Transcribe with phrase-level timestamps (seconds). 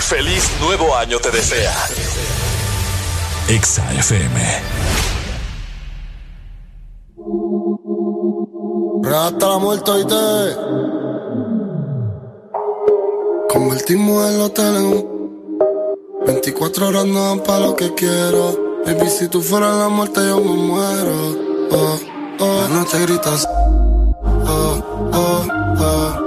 [0.00, 1.74] Feliz nuevo año te desea.
[3.48, 4.40] Exa FM.
[9.04, 10.56] Hasta la muerte y te
[13.48, 15.16] convertimos el hotel en un
[16.26, 18.82] 24 horas no dan para lo que quiero.
[18.84, 21.36] Baby, si tú fueras la muerte, yo me muero.
[21.70, 21.98] Oh,
[22.40, 22.60] oh.
[22.62, 23.48] La noche gritas.
[24.46, 25.46] Oh, oh,
[25.78, 26.25] oh.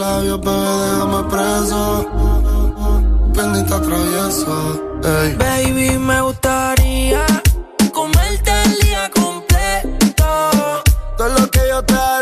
[0.00, 2.06] Labios, bebé, déjame preso.
[3.34, 5.00] Pendiente travieso.
[5.04, 5.34] Ey.
[5.34, 7.26] Baby, me gustaría
[7.92, 10.24] comerte el día completo.
[11.18, 12.19] Todo lo que yo te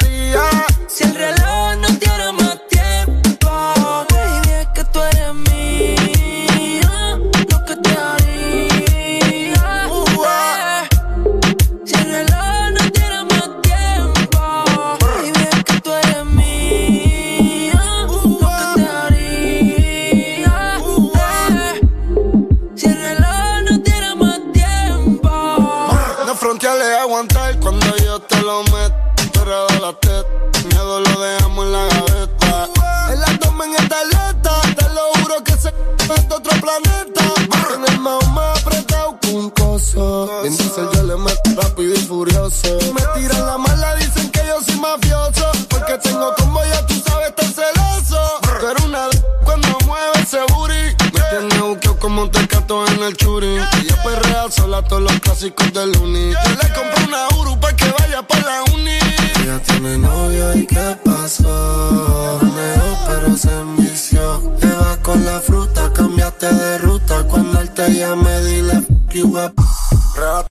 [54.82, 56.32] todos los clásicos del uni.
[56.32, 58.98] Yo le compré una Uru pa' que vaya pa' la uni.
[59.42, 62.38] Ella tiene novio y qué pasó.
[62.42, 64.55] Neo, pero se envició.
[64.61, 67.24] Le va con la fruta, cambiaste de ruta.
[67.24, 68.78] Cuando él te llame, dile
[69.24, 70.46] up.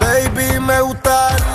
[0.00, 1.51] Baby, me gustaría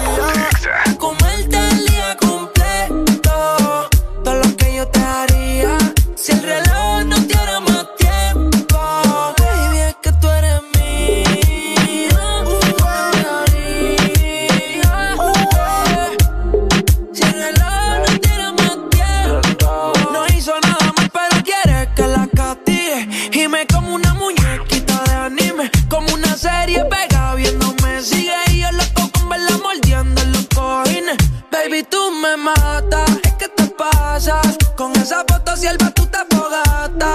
[33.24, 34.58] Es que te pasas.
[34.78, 37.14] Con esa foto sierva tú te fogata.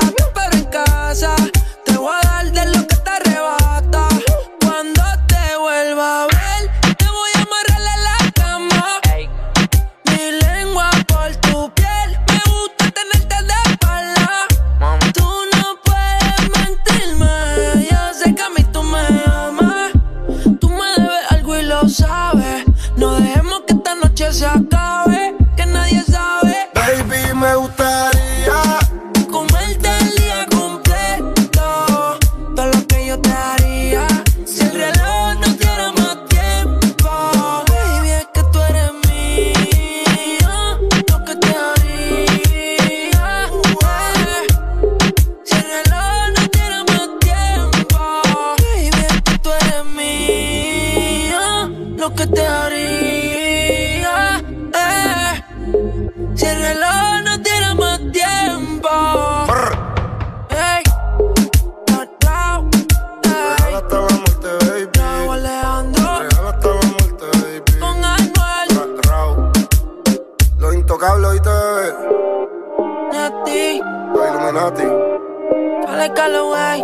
[74.62, 75.89] Los Illuminati.
[75.89, 76.83] Alex Calloway,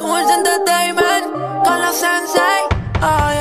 [0.00, 1.26] Tools Entertainment
[1.64, 2.66] con la Sensei.
[3.00, 3.31] Ay,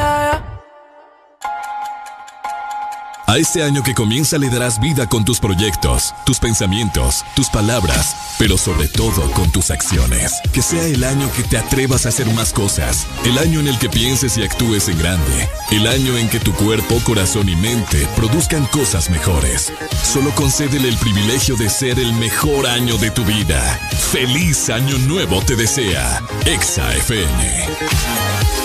[3.31, 8.35] A este año que comienza le darás vida con tus proyectos, tus pensamientos, tus palabras,
[8.37, 10.41] pero sobre todo con tus acciones.
[10.51, 13.79] Que sea el año que te atrevas a hacer más cosas, el año en el
[13.79, 18.05] que pienses y actúes en grande, el año en que tu cuerpo, corazón y mente
[18.17, 19.71] produzcan cosas mejores.
[20.03, 23.79] Solo concédele el privilegio de ser el mejor año de tu vida.
[24.11, 26.21] Feliz año nuevo te desea.
[26.45, 28.60] Exa FM.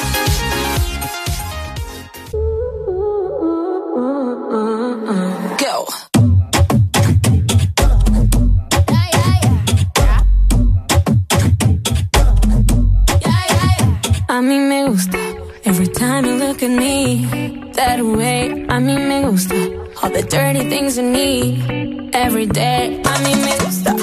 [17.97, 18.67] That way.
[18.69, 19.55] A mí me gusta
[20.03, 23.03] all the dirty things you need every day.
[23.05, 23.95] A mí me gusta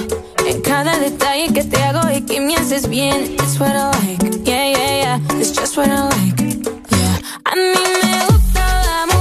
[0.48, 3.36] en cada detalle que te hago y que me haces bien.
[3.40, 5.40] It's what I like, yeah, yeah, yeah.
[5.40, 7.20] It's just what I like, yeah.
[7.46, 9.13] A mí me gusta las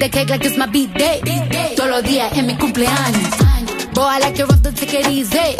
[0.00, 1.20] the cake like it's my B-day.
[1.76, 3.30] Todos los días en mi cumpleaños.
[3.92, 5.56] Boy, I like it rough, take it easy.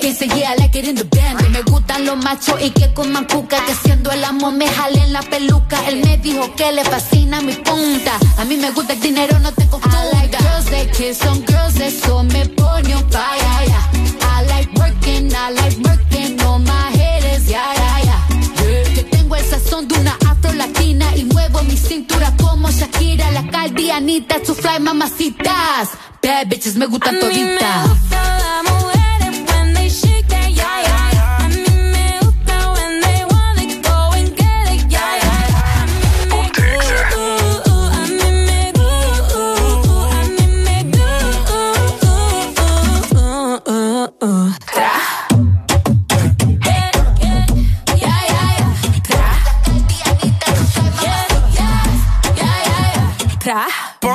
[0.00, 1.50] Quien se yeah, I like it in the band.
[1.50, 3.56] Me gustan los machos y que coman cuca.
[3.66, 5.76] Que siendo el amo me jale en la peluca.
[5.88, 8.12] Él me dijo que le fascina mi punta.
[8.38, 10.00] A mí me gusta el dinero, no te confundas.
[10.00, 13.40] I like girls that kiss on girls, eso me pone un fire.
[14.22, 18.94] I like working, I like working on my head is yeah, yeah, yeah.
[18.94, 23.46] Que tengo el sazón de una afro latina y muevo mi cintura como Shakira, la
[23.48, 25.90] caldianita, su fly mamacitas.
[26.22, 28.89] Bad bitches me gustan toditas.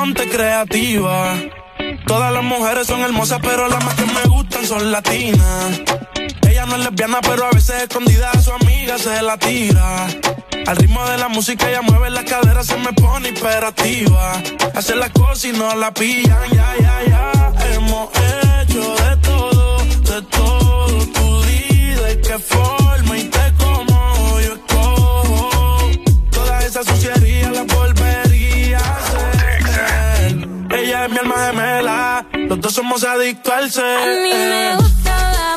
[0.06, 1.34] Ponte creativa.
[2.06, 5.82] Todas las mujeres son hermosas, pero las más que me gustan son latinas.
[6.48, 10.06] Ella no es lesbiana, pero a veces escondida a su amiga se la tira.
[10.64, 14.34] Al ritmo de la música ella mueve la cadera, se me pone imperativa.
[14.76, 17.52] Hace las cosas y no la pillan, ya, ya, ya.
[17.74, 20.86] Hemos hecho de todo, de todo.
[21.14, 25.90] Tu vida y qué forma y te como yo escojo.
[26.30, 27.15] Toda esa suciería
[32.48, 33.98] los dos somos adictos al ser.
[33.98, 35.56] A mí me gusta la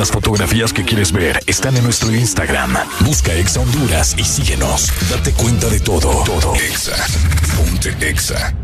[0.00, 2.74] Las fotografías que quieres ver están en nuestro Instagram.
[3.00, 4.90] Busca Exa Honduras y síguenos.
[5.10, 6.54] Date cuenta de todo, todo.
[6.54, 6.96] Exa.
[7.54, 8.54] Ponte Exa.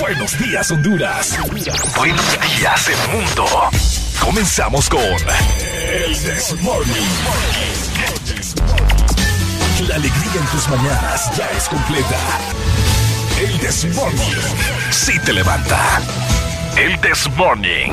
[0.00, 1.38] Buenos días, Honduras.
[1.96, 3.46] Buenos días, el mundo.
[4.18, 7.06] Comenzamos con El Desmorning.
[9.86, 12.18] La alegría en tus mañanas ya es completa.
[13.40, 14.34] El Desmorning.
[14.90, 16.00] Sí te levanta.
[16.76, 17.92] El Desmorning.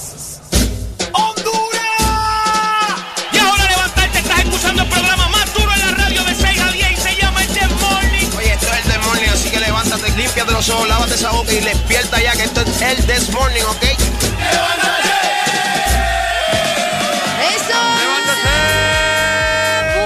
[10.11, 13.29] Levántate, límpiate los ojos, lávate esa boca y despierta ya que esto es el This
[13.31, 13.83] Morning, ¿ok?
[17.55, 17.79] ¡Eso!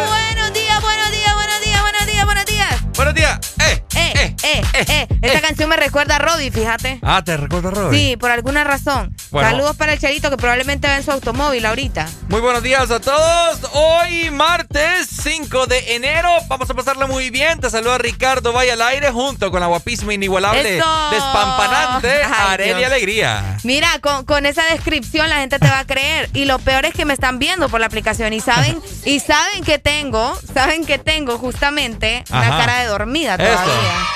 [0.07, 2.81] Buenos días, buenos días, buenos días, buenos días, buenos días.
[2.95, 3.39] Buenos días.
[3.59, 5.07] Eh, Eh, eh, eh.
[5.21, 6.99] Esta canción me recuerda a Roddy, fíjate.
[7.01, 7.93] Ah, te recuerdo, Robert.
[7.95, 9.15] Sí, por alguna razón.
[9.35, 9.49] Bueno.
[9.49, 12.07] Saludos para el Charito que probablemente va en su automóvil ahorita.
[12.29, 13.69] Muy buenos días a todos.
[13.73, 16.29] Hoy martes 5 de enero.
[16.47, 17.59] Vamos a pasarla muy bien.
[17.59, 21.09] Te saluda Ricardo Vaya al aire junto con la guapísima inigualable, ¡Eso!
[21.11, 22.91] despampanante Ay, Arelia Dios.
[22.91, 23.57] Alegría.
[23.63, 26.29] Mira, con, con esa descripción la gente te va a creer.
[26.33, 29.65] Y lo peor es que me están viendo por la aplicación y saben, y saben
[29.65, 34.07] que tengo, saben que tengo justamente una cara de dormida todavía.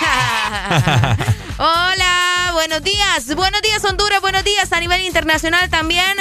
[1.58, 2.19] Hola,
[2.52, 3.34] buenos días.
[3.34, 4.20] Buenos días, Honduras.
[4.20, 6.16] Buenos días a nivel internacional también.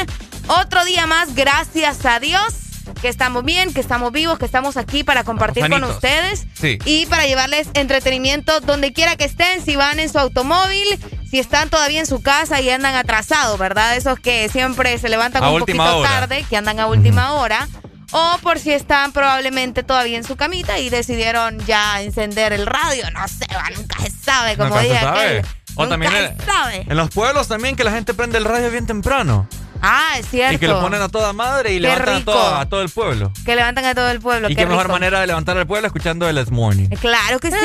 [0.48, 2.54] Otro día más, gracias a Dios.
[3.02, 6.80] Que estamos bien, que estamos vivos, que estamos aquí para compartir con ustedes Sí.
[6.86, 11.70] y para llevarles entretenimiento donde quiera que estén, si van en su automóvil, si están
[11.70, 13.96] todavía en su casa y andan atrasados, ¿verdad?
[13.96, 16.10] Esos que siempre se levantan A un poquito hora.
[16.10, 17.68] tarde, que andan a última hora.
[18.12, 23.04] O por si están probablemente todavía en su camita y decidieron ya encender el radio.
[23.12, 25.42] No sé, va, nunca se sabe, como se dije.
[25.80, 26.86] O Nunca también en- sabe.
[26.90, 29.48] En los pueblos también que la gente prende el radio bien temprano.
[29.82, 30.56] Ah, es cierto.
[30.56, 32.90] Y que lo ponen a toda madre y Qué levantan a todo, a todo el
[32.90, 33.32] pueblo.
[33.46, 34.50] Que levantan a todo el pueblo.
[34.50, 34.92] y qué mejor rico.
[34.92, 36.90] manera de levantar al pueblo escuchando el This Morning.
[37.00, 37.58] Claro que sí.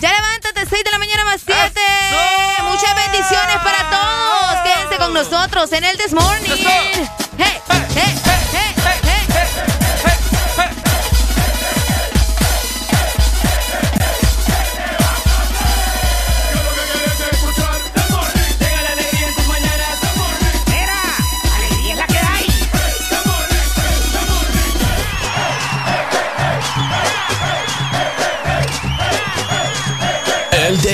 [0.00, 1.80] Ya levántate, 6 de la mañana más 7.
[1.80, 2.64] ¡Eso!
[2.64, 4.62] Muchas bendiciones para todos.
[4.62, 6.50] Quédense con nosotros en el This Morning.
[6.58, 7.08] Hey,
[7.38, 7.60] hey,
[7.96, 8.14] hey,
[8.52, 8.75] hey.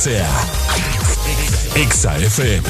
[0.00, 0.26] sea.
[1.76, 2.66] Exa FM.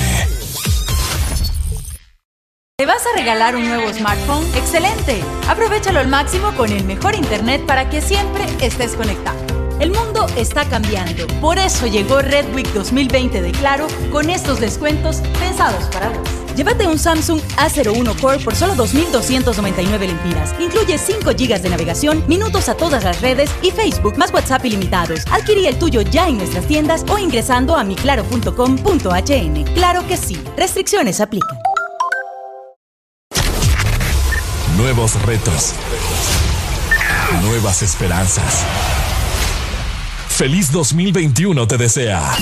[2.76, 4.44] ¿Te vas a regalar un nuevo smartphone?
[4.56, 5.22] ¡Excelente!
[5.48, 9.38] Aprovechalo al máximo con el mejor internet para que siempre estés conectado.
[9.78, 15.22] El mundo está cambiando, por eso llegó Red Week 2020 de Claro con estos descuentos
[15.38, 16.28] pensados para vos.
[16.56, 20.54] Llévate un Samsung a01 Core por solo 2.299 lempiras.
[20.58, 25.20] Incluye 5 GB de navegación, minutos a todas las redes y Facebook más WhatsApp ilimitados.
[25.30, 29.64] Adquirí el tuyo ya en nuestras tiendas o ingresando a miclaro.com.hn.
[29.74, 30.42] Claro que sí.
[30.56, 31.58] Restricciones aplican.
[34.76, 35.74] Nuevos retos.
[37.42, 38.64] Nuevas esperanzas.
[40.28, 42.34] Feliz 2021 te desea.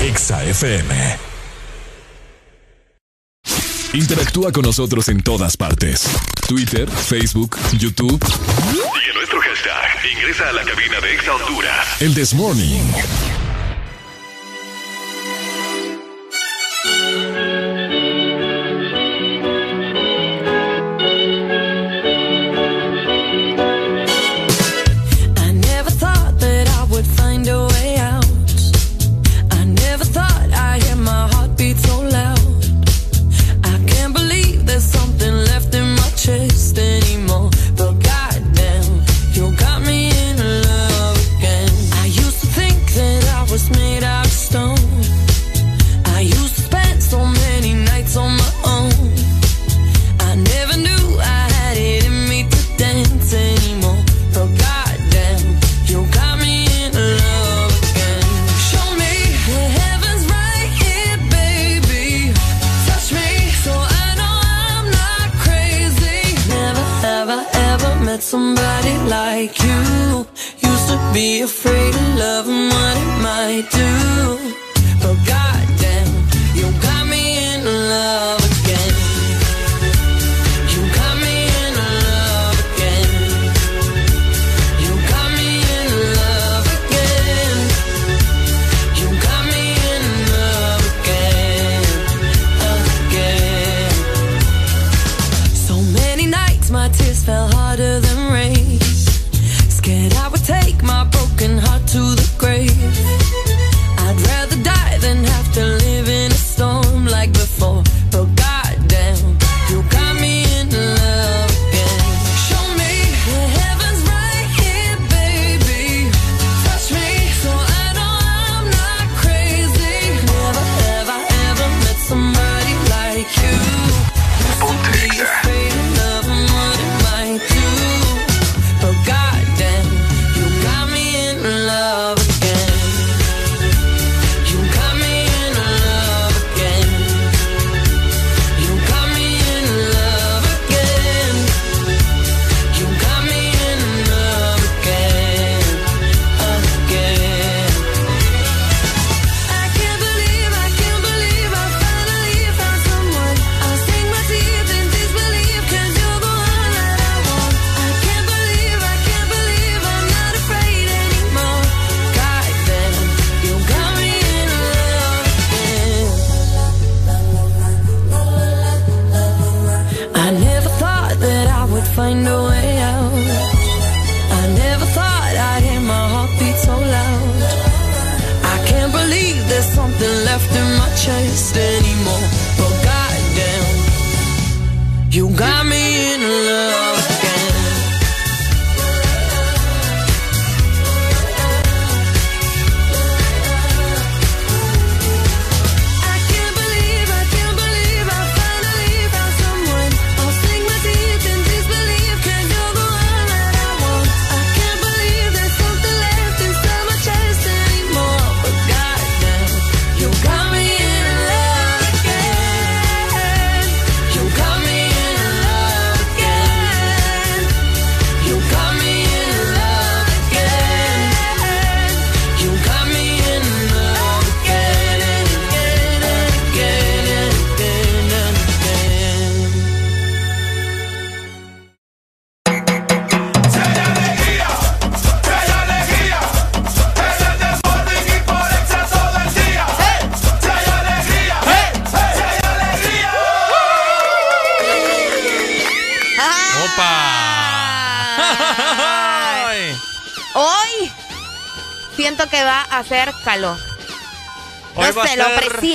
[0.00, 1.31] Exa FM.
[3.94, 6.08] Interactúa con nosotros en todas partes.
[6.48, 8.24] Twitter, Facebook, YouTube.
[8.72, 12.00] Y en nuestro hashtag, ingresa a la cabina de Exa Honduras.
[12.00, 13.41] El This Morning.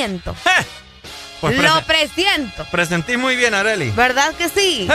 [0.08, 0.36] Presiento.
[1.40, 2.66] Pues lo presiento.
[2.72, 3.92] Presentí muy bien, Areli.
[3.92, 4.90] ¿Verdad que sí?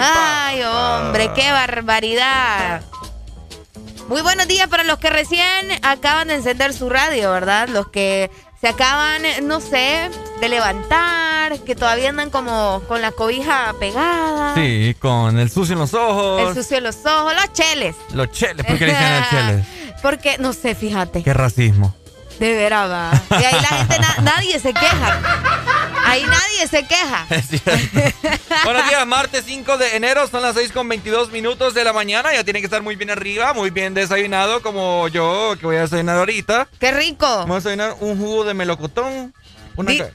[0.00, 2.82] Ay, hombre, qué barbaridad.
[4.08, 5.46] Muy buenos días para los que recién
[5.82, 7.68] acaban de encender su radio, ¿verdad?
[7.68, 13.72] Los que se acaban, no sé, de levantar, que todavía andan como con la cobija
[13.78, 14.56] pegada.
[14.56, 16.48] Sí, con el sucio en los ojos.
[16.48, 17.94] El sucio en los ojos, los cheles.
[18.12, 19.66] Los cheles, ¿por qué le dicen los cheles?
[20.02, 21.22] Porque, no sé, fíjate.
[21.22, 21.94] Qué racismo.
[22.40, 23.15] De veras.
[23.30, 25.20] Y ahí la gente, nadie se queja.
[26.04, 27.26] Ahí nadie se queja.
[28.64, 32.32] Buenos días, martes 5 de enero, son las 6 con 22 minutos de la mañana.
[32.32, 35.80] Ya tiene que estar muy bien arriba, muy bien desayunado, como yo, que voy a
[35.80, 36.68] desayunar ahorita.
[36.78, 37.26] ¡Qué rico!
[37.26, 39.34] Vamos a desayunar un jugo de melocotón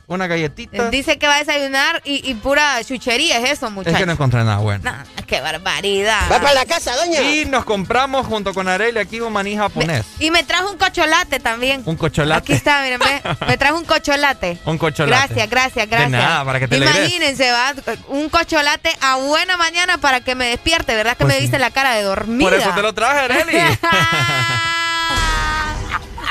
[0.08, 0.90] una, galletita.
[0.90, 3.96] Dice que va a desayunar y, pura chuchería, es eso, muchachos.
[3.96, 4.92] Es que no encontré nada bueno.
[5.28, 6.32] qué barbaridad.
[6.32, 7.22] Va para la casa, doña.
[7.22, 10.06] Y nos compramos junto con Arely aquí un maní japonés.
[10.20, 11.84] y me trajo un cocholate también.
[11.86, 12.40] Un cocholate.
[12.40, 13.00] Aquí está, miren,
[13.48, 14.58] me, trajo un cocholate.
[14.66, 15.10] un cocholate.
[15.10, 16.12] Gracias, gracias, gracias.
[16.12, 17.74] De nada, para que te Imagínense, va,
[18.08, 21.18] un cocholate a buena mañana para que me despierte, ¿verdad?
[21.18, 22.50] Que pues me viste la cara de dormida.
[22.50, 23.58] Por eso te lo traje, Arely.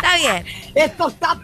[0.01, 0.60] Está bien.
[0.74, 1.38] Esto está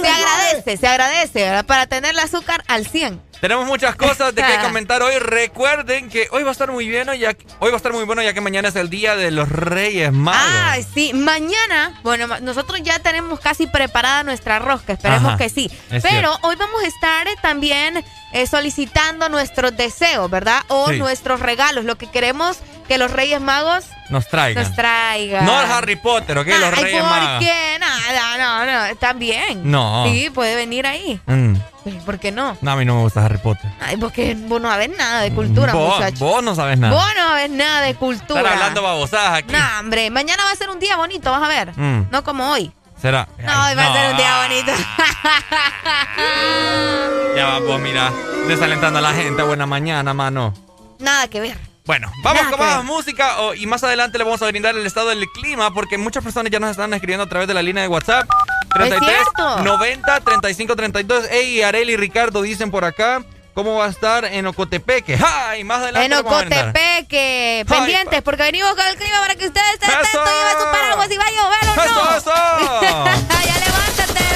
[0.00, 1.66] Se agradece, se agradece, ¿verdad?
[1.66, 3.28] Para tener el azúcar al 100.
[3.40, 5.18] Tenemos muchas cosas de que comentar hoy.
[5.18, 8.22] Recuerden que hoy va a estar muy bien, ya hoy va a estar muy bueno
[8.22, 10.42] ya que mañana es el día de los Reyes Magos.
[10.44, 15.70] Ah, sí, mañana, bueno, nosotros ya tenemos casi preparada nuestra rosca, esperemos que sí.
[16.02, 20.62] Pero hoy vamos a estar también eh, solicitando nuestros deseos, ¿verdad?
[20.68, 24.64] O nuestros regalos, lo que queremos que los Reyes Magos nos traigan.
[24.64, 25.44] Nos traigan.
[25.44, 26.46] No el Harry Potter, ¿ok?
[26.46, 27.28] los Reyes ¿por Magos.
[27.28, 27.78] ¿Por qué?
[27.78, 29.70] Nada, no, no, bien.
[29.70, 30.06] No.
[30.06, 31.20] Sí, puede venir ahí.
[31.26, 31.56] Mm.
[32.04, 32.56] ¿Por qué no?
[32.60, 33.70] No, a mí no me gusta Harry Potter.
[33.80, 36.94] Ay, porque vos no sabés nada de cultura, vos, Vos no sabes nada.
[36.94, 38.40] Vos no sabés nada de cultura.
[38.40, 39.52] Estás hablando babosadas aquí.
[39.52, 41.78] No, hombre, mañana va a ser un día bonito, vas a ver.
[41.78, 42.08] Mm.
[42.10, 42.72] No como hoy.
[43.00, 43.28] ¿Será?
[43.38, 44.72] No, hoy va a ser un día bonito.
[47.36, 48.12] ya va, pues mira,
[48.48, 49.42] desalentando a la gente.
[49.42, 50.54] Buena mañana, mano.
[50.98, 51.56] Nada que ver.
[51.84, 55.26] Bueno, vamos con más música y más adelante le vamos a brindar el estado del
[55.28, 58.28] clima porque muchas personas ya nos están escribiendo a través de la línea de WhatsApp.
[58.74, 59.18] 33
[59.64, 61.24] 90 35 32.
[61.30, 63.24] Ey, Areli y Ricardo dicen por acá.
[63.54, 65.18] ¿Cómo va a estar en Ocotepeque?
[65.24, 65.64] ¡Ay!
[65.64, 66.06] Más adelante.
[66.06, 67.64] En Ocotepeque.
[67.68, 70.12] Pendientes, porque venimos con el clima para que ustedes estén atentos.
[70.12, 72.14] Lleven sus paraguas y vaya a llover no.
[72.16, 72.30] ¡Eso,
[73.46, 74.27] ya levántate!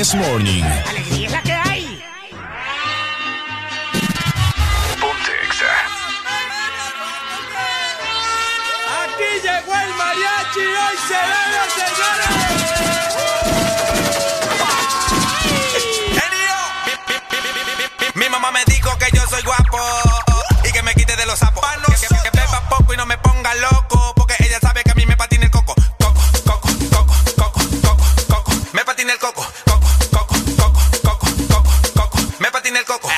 [0.00, 0.64] This Morning.
[0.88, 2.02] Alegría es la que hay.
[4.98, 5.32] Ponte
[8.96, 12.30] Aquí llegó el mariachi, hoy se debe, señores.
[18.14, 19.78] Mi, mamá me dijo que yo soy guapo
[20.64, 21.62] y que me quite de los sapos.
[22.00, 24.94] Que, que, que beba poco y no me ponga loco, porque ella sabe que a
[24.94, 25.74] mí me patina el coco.
[25.98, 28.52] Coco, coco, coco, coco, coco, coco.
[28.72, 29.46] Me patina el coco.
[32.80, 33.08] El coco.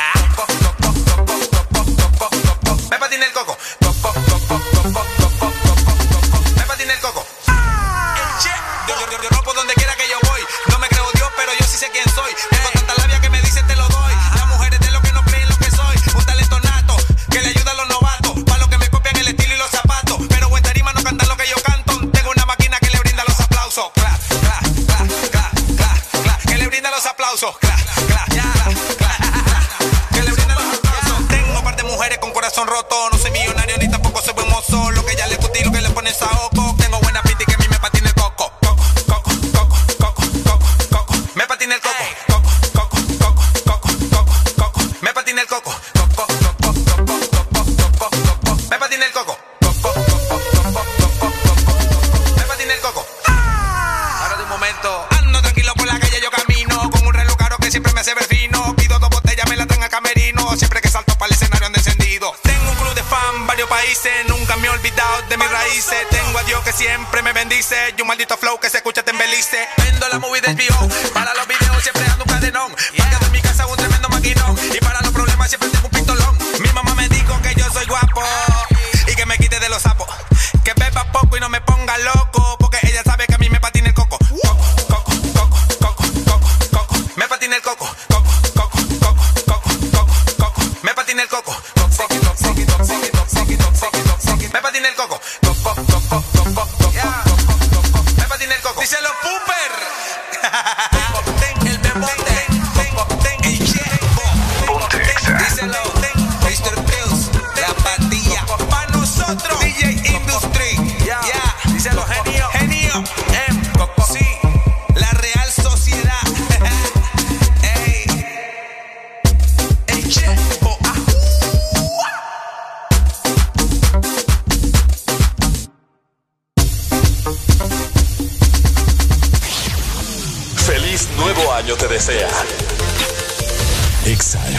[2.98, 3.52] Patina el coco.
[32.53, 33.11] Corazón roto.
[33.11, 33.62] No soy millonario
[65.33, 66.09] de mis raíces.
[66.11, 67.95] Tengo a Dios que siempre me bendice.
[67.97, 69.66] Y un maldito flow que se escucha te embelice.
[69.79, 70.75] Vendo la movie del bio.
[71.14, 72.75] Para los videos siempre ando un cadenón.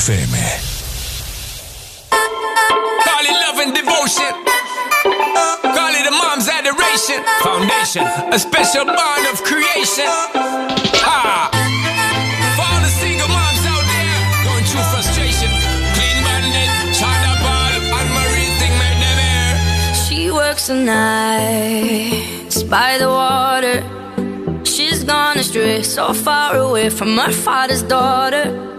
[0.03, 0.35] FM.
[2.11, 4.33] Call it love and devotion.
[5.63, 7.23] Call it a mom's adoration.
[7.39, 10.03] Foundation, a special bond of creation.
[11.07, 11.47] Ha!
[12.55, 15.51] For all the single moms out there going through frustration.
[15.95, 19.55] Clean bandit, China ball, and Marie thing made them air.
[20.03, 23.79] She works the nights by the water.
[24.65, 28.73] She's gone astray, so far away from her father's daughter.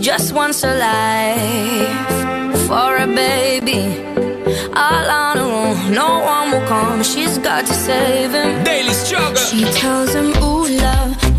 [0.00, 3.82] Just wants a life for a baby.
[4.74, 7.02] All on her own, no one will come.
[7.02, 8.64] She's got to save him.
[8.64, 9.36] Daily struggle.
[9.36, 11.29] She tells him, Ooh, love,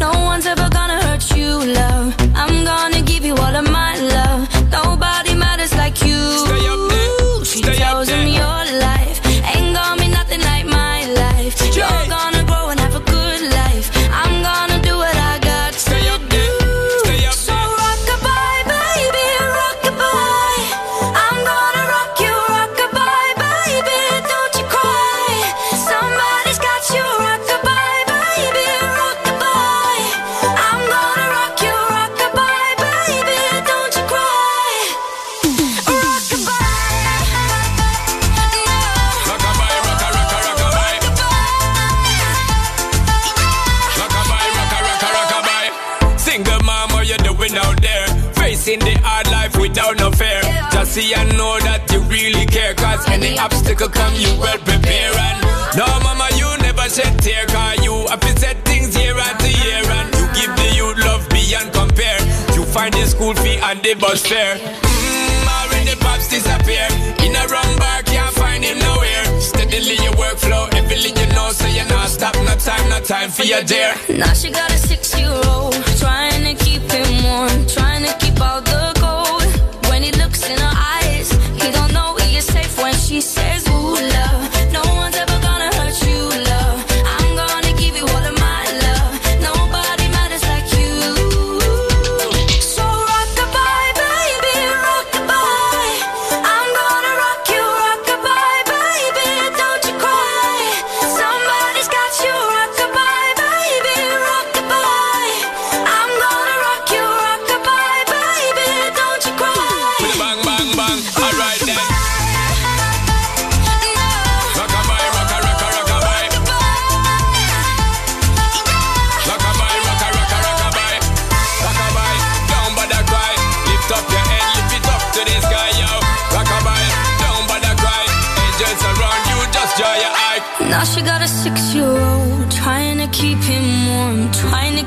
[53.01, 55.11] Cause any obstacle come, you well prepare.
[55.11, 55.41] And
[55.75, 57.45] no, mama, you never shed tear.
[57.47, 59.81] Cause you have set things year after year.
[59.81, 62.19] And you give the youth love beyond compare.
[62.55, 64.55] You find the school fee and the bus fare.
[64.55, 66.87] Mm, already pops disappear.
[67.25, 69.25] In a wrong bar, can't find him nowhere.
[69.41, 73.43] Steadily your workflow, everything you know, so you're not stop, no time, no time for
[73.43, 73.95] your dear.
[74.09, 78.80] Now she got a six-year-old trying to keep him warm, trying to keep out the
[83.21, 83.60] says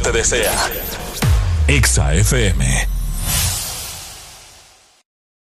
[0.00, 0.52] te desea.
[1.66, 2.88] Exa FM.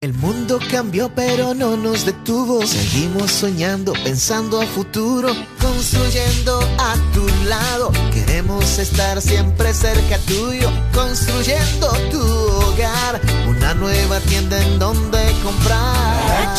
[0.00, 2.66] El mundo cambió pero no nos detuvo.
[2.66, 5.28] Seguimos soñando, pensando a futuro,
[5.58, 7.90] construyendo a tu lado.
[8.12, 13.20] Queremos estar siempre cerca tuyo, construyendo tu hogar.
[13.48, 16.54] Una nueva tienda en donde comprar.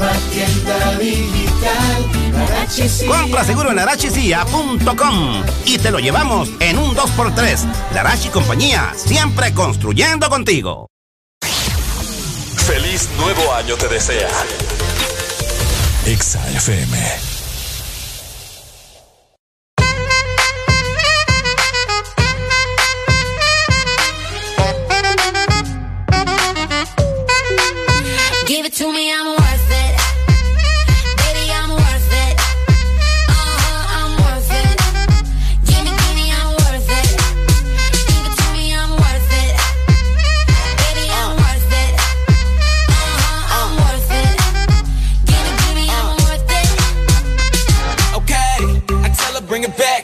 [0.00, 2.10] La nueva tienda digital.
[3.06, 7.92] Compra seguro en arachicia.com y te lo llevamos en un 2x3.
[7.94, 10.86] Larachi Compañía, siempre construyendo contigo.
[12.66, 14.30] Feliz nuevo año te desea.
[16.06, 16.40] Exa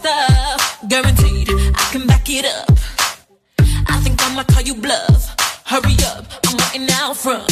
[0.00, 2.70] Stuff, guaranteed I can back it up.
[3.92, 5.20] I think I'ma call you bluff.
[5.66, 7.50] Hurry up, I'm waiting out front.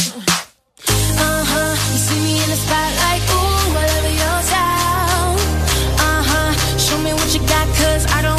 [1.25, 1.73] Uh huh.
[1.91, 5.35] You see me in the spotlight, ooh, I love your style.
[6.07, 6.77] Uh huh.
[6.85, 8.38] Show me what you got, cause I don't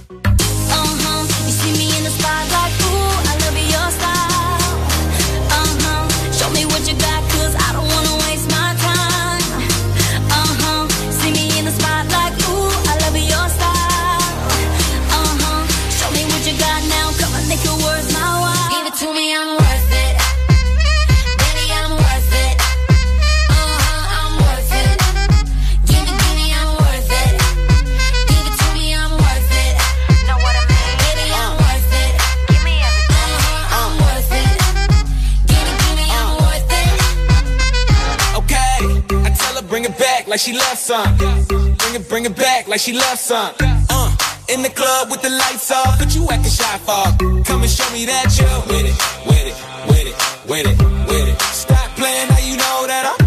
[40.31, 41.17] Like she loves some.
[41.17, 43.53] Bring it, bring it back like she loves some.
[43.59, 44.15] Uh,
[44.47, 47.43] in the club with the lights off, but you acting shy for.
[47.43, 48.95] Come and show me that you're with it,
[49.27, 49.57] with it,
[49.89, 50.15] with it,
[50.49, 51.41] with it, with it.
[51.41, 53.20] Stop playing now you know that I'm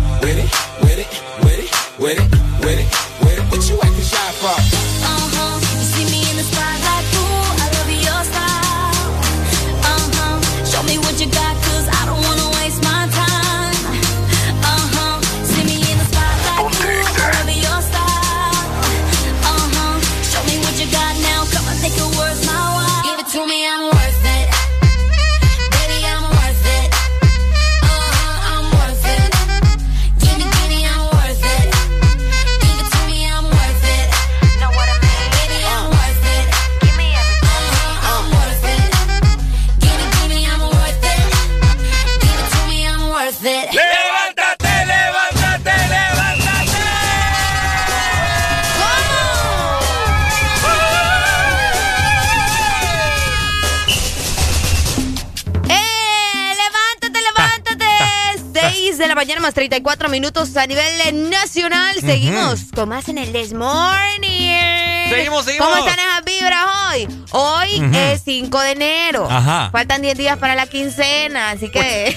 [59.25, 61.99] mañana más 34 minutos a nivel nacional.
[61.99, 65.09] Seguimos con más en el This Morning.
[65.09, 65.67] Seguimos, seguimos.
[65.67, 67.09] ¿Cómo están esas vibras hoy?
[67.31, 69.27] Hoy es 5 de enero.
[69.31, 69.71] Ajá.
[69.73, 72.15] Faltan 10 días para la quincena, así que...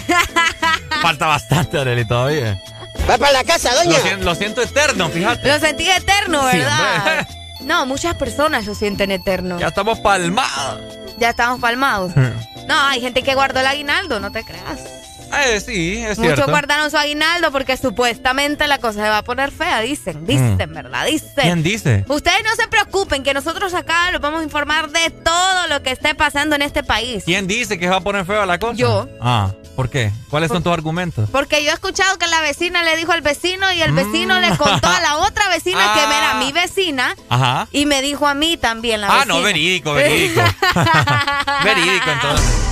[1.02, 2.62] Falta bastante, Arely, todavía.
[3.10, 4.00] Va para la casa, doña.
[4.20, 5.48] Lo, siento, eterno, fíjate.
[5.48, 7.26] Lo sentí eterno, ¿verdad?
[7.62, 9.58] no, muchas personas lo sienten eterno.
[9.58, 10.82] Ya estamos palmados.
[11.18, 12.12] Ya estamos palmados.
[12.18, 14.97] no, hay gente que guardó el aguinaldo, no te creas.
[15.46, 16.52] Eh, sí, es Muchos cierto.
[16.52, 20.26] guardaron su aguinaldo porque supuestamente la cosa se va a poner fea, dicen.
[20.26, 21.06] Dicen, ¿verdad?
[21.06, 21.30] Dicen.
[21.36, 22.06] ¿Quién dice?
[22.08, 25.92] Ustedes no se preocupen, que nosotros acá los vamos a informar de todo lo que
[25.92, 27.24] esté pasando en este país.
[27.26, 28.74] ¿Quién dice que se va a poner fea la cosa?
[28.74, 29.08] Yo.
[29.22, 30.12] Ah, ¿por qué?
[30.30, 31.30] ¿Cuáles son tus argumentos?
[31.32, 34.56] Porque yo he escuchado que la vecina le dijo al vecino y el vecino le
[34.58, 37.16] contó a la otra vecina que era mi vecina.
[37.30, 37.68] Ajá.
[37.72, 39.34] Y me dijo a mí también la ah, vecina.
[39.36, 40.42] no, verídico, verídico.
[41.64, 42.67] verídico, entonces.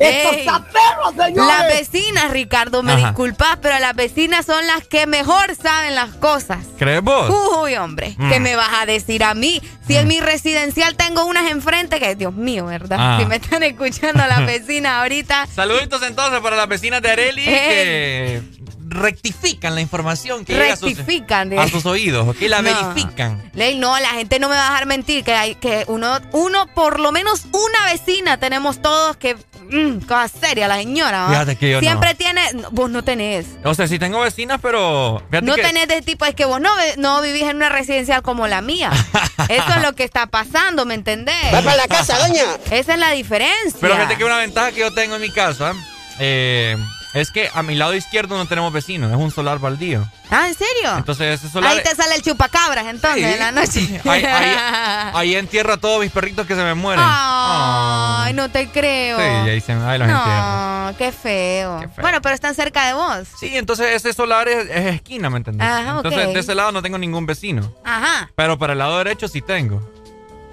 [0.00, 1.36] ¡Esto está perro, señores!
[1.36, 3.08] Las vecinas, Ricardo, me Ajá.
[3.08, 6.58] disculpas, pero las vecinas son las que mejor saben las cosas.
[6.78, 7.30] ¿Crees vos?
[7.62, 8.30] Uy, hombre, Mm.
[8.30, 9.60] ¿qué me vas a decir a mí?
[9.86, 12.96] Si en mi residencial tengo unas enfrente que, Dios mío, ¿verdad?
[13.00, 13.18] Ah.
[13.20, 15.46] Si me están escuchando las vecinas ahorita.
[15.54, 18.42] Saluditos entonces para las vecinas de Areli que
[18.90, 21.58] rectifican la información que llega a sus- Rectifican.
[21.58, 22.70] a sus, oídos, que la No.
[22.92, 23.50] verifican.
[23.54, 26.66] Ley, no, la gente no me va a dejar mentir, que hay que uno, uno,
[26.74, 29.36] por lo menos una vecina tenemos todos que,
[29.70, 31.22] mm, cosa seria, la señora.
[31.22, 31.28] ¿va?
[31.30, 31.80] Fíjate que yo no.
[31.82, 33.46] Siempre tiene, vos no tenés.
[33.64, 36.70] O sea, sí tengo vecinas, pero No que- tenés de tipo, es que vos no,
[36.98, 38.90] no vivís en una residencial como la mía.
[39.48, 41.34] Eso es lo que está pasando, ¿me entendés?
[41.54, 42.42] Va para la casa, doña.
[42.70, 43.78] Esa es la diferencia.
[43.80, 45.72] Pero fíjate que una ventaja que yo tengo en mi casa
[46.18, 46.76] eh,
[47.12, 50.06] es que a mi lado izquierdo no tenemos vecinos, es un solar baldío.
[50.30, 50.96] Ah, ¿en serio?
[50.96, 51.72] Entonces ese solar...
[51.72, 53.32] Ahí te sale el chupacabras entonces Sí.
[53.32, 54.00] en la noche.
[54.08, 57.04] Ahí, ahí- ahí entierra a todos mis perritos que se me mueren.
[57.04, 59.18] Ay, no te creo.
[59.18, 60.06] Sí, ahí, se, ahí los.
[60.08, 61.80] No, qué feo.
[62.00, 63.26] Bueno, pero están cerca de vos.
[63.38, 65.66] Sí, entonces ese solar es, es esquina, ¿me entendés?
[65.66, 66.04] Ajá, ok.
[66.04, 67.74] entonces de ese lado no tengo ningún vecino.
[67.84, 68.30] Ajá.
[68.36, 69.80] Pero para el lado derecho sí tengo.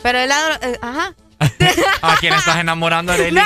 [0.02, 0.50] Pero el lado.
[0.62, 1.14] eh, ajá.
[2.02, 3.40] ¿A quién estás enamorando, Areli?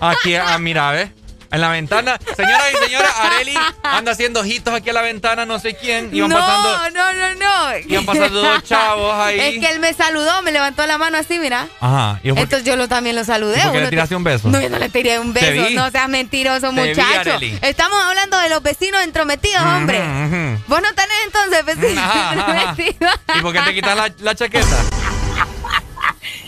[0.00, 1.10] Aquí, ah, mira, ¿ves?
[1.50, 2.18] En la ventana.
[2.36, 6.10] Señora y señora, Areli anda haciendo ojitos aquí a la ventana, no sé quién.
[6.14, 6.90] Iban no, pasando.
[6.90, 7.78] no, no, no.
[7.88, 9.40] Iban pasando dos chavos ahí.
[9.40, 11.66] Es que él me saludó, me levantó la mano así, mira.
[11.80, 12.20] Ajá.
[12.22, 13.58] ¿Y por qué- Entonces yo lo, también lo saludé.
[13.58, 14.48] ¿Y por qué le te- tiraste un beso?
[14.48, 15.50] No, yo no le tiré un beso.
[15.68, 15.74] vi.
[15.74, 17.30] No seas mentiroso, Te vi, muchacho.
[17.30, 17.58] Arely.
[17.62, 20.00] Estamos hablando de los vecinos entrometidos, hombre.
[20.00, 20.62] Ujú, ujú.
[20.66, 23.14] Vos no tenés entonces vecinos entrometidos.
[23.36, 24.76] ¿Y por qué te quitas la, la chaqueta?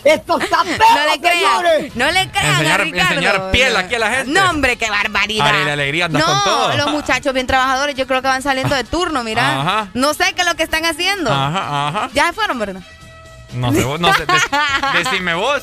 [0.04, 1.96] ¡Esto está perro, No le crean, señores!
[1.96, 3.14] no le crean Enseñar- a Ricardo.
[3.14, 4.32] enseñar piel aquí a la gente.
[4.32, 5.46] No, hombre, qué barbaridad.
[5.46, 6.76] Arely, la alegría andas no, con todo.
[6.76, 9.60] los muchachos bien trabajadores, yo creo que van saliendo de turno, mira.
[9.60, 9.88] Ajá.
[9.94, 11.30] No sé qué es lo que están haciendo.
[11.32, 12.10] Ajá, ajá.
[12.14, 12.80] Ya se fueron, ¿verdad?
[13.52, 14.26] No sé, vos, no sé.
[14.26, 15.62] de- decime vos.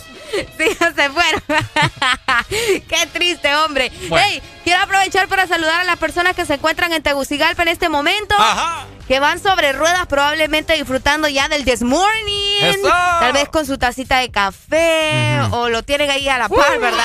[0.58, 0.66] Sí,
[0.96, 1.42] se fueron.
[2.50, 3.92] Qué triste, hombre.
[4.10, 4.26] Bueno.
[4.30, 7.88] Hey, quiero aprovechar para saludar a las personas que se encuentran en Tegucigalpa en este
[7.90, 8.36] momento.
[8.38, 8.86] Ajá.
[9.08, 12.62] Que van sobre ruedas, probablemente disfrutando ya del This Morning.
[12.62, 12.90] ¡Eso!
[12.90, 17.00] Tal vez con su tacita de café o lo tienen ahí a la par, ¿verdad?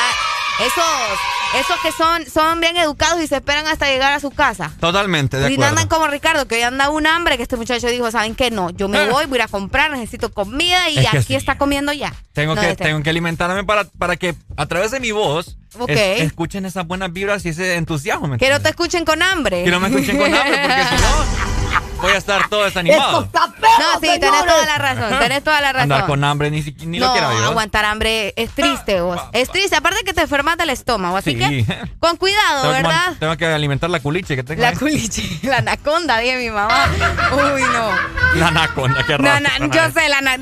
[0.66, 4.70] Esos, esos que son, son bien educados y se esperan hasta llegar a su casa.
[4.80, 5.70] Totalmente, de Y acuerdo.
[5.70, 8.50] andan como Ricardo, que hoy anda un hambre, que este muchacho dijo, ¿saben qué?
[8.50, 11.26] No, yo me voy, voy a ir a comprar, necesito comida y Es que aquí
[11.28, 11.34] sí.
[11.34, 12.14] está comiendo ya.
[12.32, 15.56] Tengo, No, que, este- tengo que alimentarme para, para que a través de mi voz
[15.78, 15.90] Ok.
[15.90, 18.28] es- escuchen esas buenas vibras y ese entusiasmo.
[18.28, 19.64] ¿me Que no te escuchen con hambre.
[19.64, 23.28] Que no me escuchen con hambre, porque si no, voy a estar todo desanimado.
[23.32, 25.92] No, sí, tenés toda la razón, tenés toda la razón.
[25.92, 27.44] Andar con hambre ni, si- ni lo no, quiero yo.
[27.46, 29.20] aguantar hambre es triste, vos.
[29.32, 31.38] Es triste, aparte que te enfermas del estómago, así Sí.
[31.38, 33.16] que con cuidado, Tengo que man- ¿verdad?
[33.18, 34.76] Tengo que alimentar la culiche que tengo La ahí.
[34.76, 36.86] culiche, la anaconda, dije mi mamá.
[37.32, 37.90] Uy, no.
[38.38, 39.46] La anaconda, qué No, raro.
[39.60, 40.32] no, yo sé, la la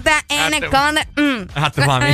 [0.47, 1.07] anaconda.
[1.17, 1.41] mm.
[1.55, 2.07] A tu La mami.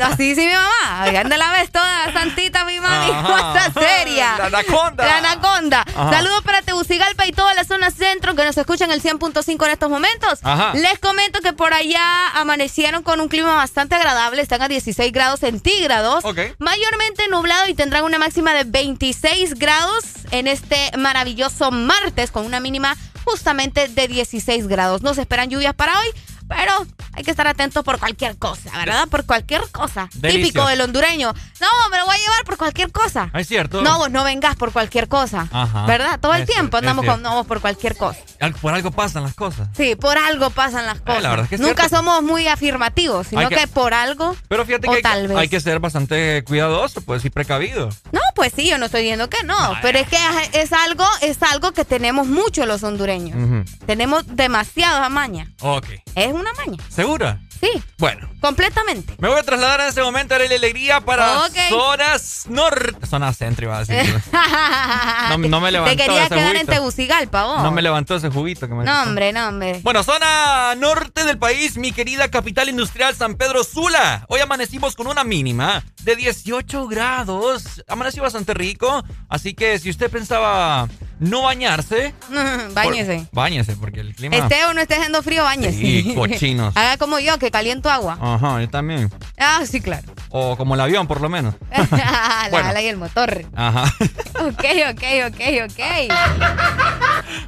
[0.00, 1.20] Así sí, mi mamá.
[1.20, 3.10] Anda la vez toda santita, mi mami.
[3.26, 4.36] Cosa seria.
[4.38, 5.04] La anaconda.
[5.06, 5.84] La anaconda.
[6.10, 9.90] Saludos para Tegucigalpa y toda la zona centro que nos escuchan el 100.5 en estos
[9.90, 10.38] momentos.
[10.42, 10.74] Ajá.
[10.74, 14.42] Les comento que por allá amanecieron con un clima bastante agradable.
[14.42, 16.24] Están a 16 grados centígrados.
[16.24, 16.38] Ok.
[16.58, 22.60] Mayormente nublado y tendrán una máxima de 26 grados en este maravilloso martes con una
[22.60, 25.02] mínima justamente de 16 grados.
[25.02, 26.06] No se esperan lluvias para hoy,
[26.50, 26.72] pero
[27.12, 29.06] hay que estar atentos por cualquier cosa, ¿verdad?
[29.08, 30.08] Por cualquier cosa.
[30.20, 31.32] Típico del hondureño.
[31.60, 33.30] No, me lo voy a llevar por cualquier cosa.
[33.32, 33.82] Ah, Es cierto.
[33.82, 35.48] No, vos no vengas por cualquier cosa.
[35.52, 35.86] Ajá.
[35.86, 36.18] ¿Verdad?
[36.20, 38.18] Todo el tiempo andamos con no, por cualquier cosa.
[38.60, 39.68] Por algo pasan las cosas.
[39.76, 41.22] Sí, por algo pasan las cosas.
[41.22, 41.96] verdad es que es Nunca cierto.
[41.98, 44.36] somos muy afirmativos, sino que, que- por algo.
[44.48, 45.36] Pero fíjate o que hay, tal que vez.
[45.38, 47.88] hay que ser bastante cuidadoso, pues, y precavido.
[48.12, 50.18] No, pues sí, yo no estoy diciendo que no, pero es que
[50.54, 53.66] es algo, es algo que tenemos mucho los hondureños.
[53.86, 55.52] Tenemos demasiada maña.
[55.60, 55.86] Ok.
[56.14, 56.78] Es una maña.
[56.88, 57.40] ¿Segura?
[57.60, 57.68] Sí.
[57.98, 59.14] Bueno, Completamente.
[59.18, 63.06] Me voy a trasladar en este momento a la alegría para zonas norte.
[63.06, 64.22] Zona centro, iba a decir.
[65.28, 67.62] no, no, me levantó Te quería quedar en Tegucigalpa, vos.
[67.62, 69.80] No me levantó ese juguito que me No, hombre, no, hombre.
[69.82, 74.24] Bueno, zona norte del país, mi querida capital industrial San Pedro Sula.
[74.28, 77.84] Hoy amanecimos con una mínima de 18 grados.
[77.88, 79.04] Amaneció bastante rico.
[79.28, 80.88] Así que si usted pensaba
[81.20, 82.14] no bañarse.
[82.74, 83.26] báñese.
[83.30, 84.36] báñese, porque el clima.
[84.36, 85.78] Esté o no esté haciendo frío, báñese.
[85.78, 86.76] Sí, cochinos.
[86.76, 88.18] Haga como yo, que caliento agua.
[88.34, 89.10] Ajá, yo también.
[89.38, 90.06] Ah, sí, claro.
[90.30, 91.54] O como el avión, por lo menos.
[91.90, 92.80] la bueno.
[92.80, 93.44] y el motor.
[93.54, 93.84] Ajá.
[94.40, 95.80] ok, ok, ok, ok.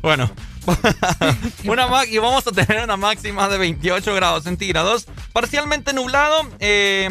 [0.03, 0.31] bueno.
[1.65, 7.11] una y vamos a tener una máxima de 28 grados centígrados, parcialmente nublado, eh,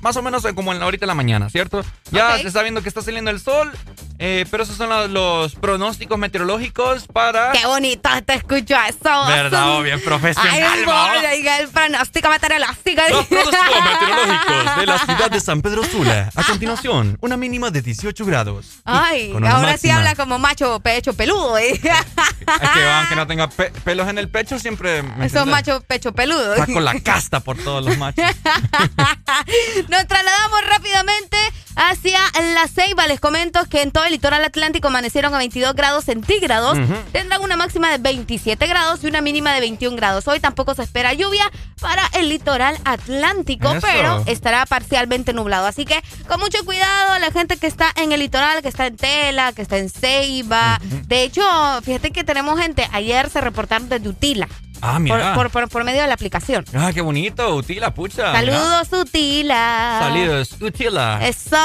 [0.00, 1.84] más o menos como en, ahorita en la mañana, ¿cierto?
[2.12, 3.72] Ya se está viendo que está saliendo el sol,
[4.18, 7.52] eh, pero esos son los, pronósticos meteorológicos para.
[7.52, 9.26] ¡Qué bonito te escucho eso!
[9.26, 9.82] ¿Verdad?
[9.82, 10.52] bien profesional.
[10.52, 13.02] Ay, el pronóstico meteorológico.
[13.10, 16.30] Los pronósticos meteorológicos de la ciudad de San Pedro Sula.
[16.34, 18.80] A continuación, una mínima de 18 grados.
[18.84, 21.58] Ay, ahora sí habla como macho pecho peludo.
[21.58, 21.72] ¿eh?
[21.72, 25.02] Es que aunque no tenga pelos en el pecho, siempre.
[25.30, 26.54] Son macho pecho peludo.
[26.54, 28.24] Está con la casta por todos los machos.
[29.88, 31.36] Nos trasladamos rápidamente
[31.76, 32.18] hacia
[32.54, 33.06] la Ceiba.
[33.06, 36.78] Les comento que en todo el litoral atlántico amanecieron a 22 grados centígrados.
[37.12, 40.26] Tendrán una máxima de 27 grados y una mínima de 21 grados.
[40.26, 41.50] Hoy tampoco se espera lluvia
[41.80, 45.66] para el litoral atlántico, pero estará parcialmente nublado.
[45.66, 48.96] Así que con mucho cuidado la gente que está en el litoral, que está en
[48.96, 50.80] Tela, que está en Ceiba.
[51.06, 51.42] De hecho,
[51.82, 54.48] fíjate que tenemos gente, ayer se reportaron desde Utila.
[54.80, 55.34] Ah, mira.
[55.34, 56.64] Por, medio de la aplicación.
[56.74, 58.32] Ah, qué bonito, Utila, pucha.
[58.32, 59.98] Saludos, Utila.
[60.00, 61.20] Saludos, Utila.
[61.26, 61.56] Eso.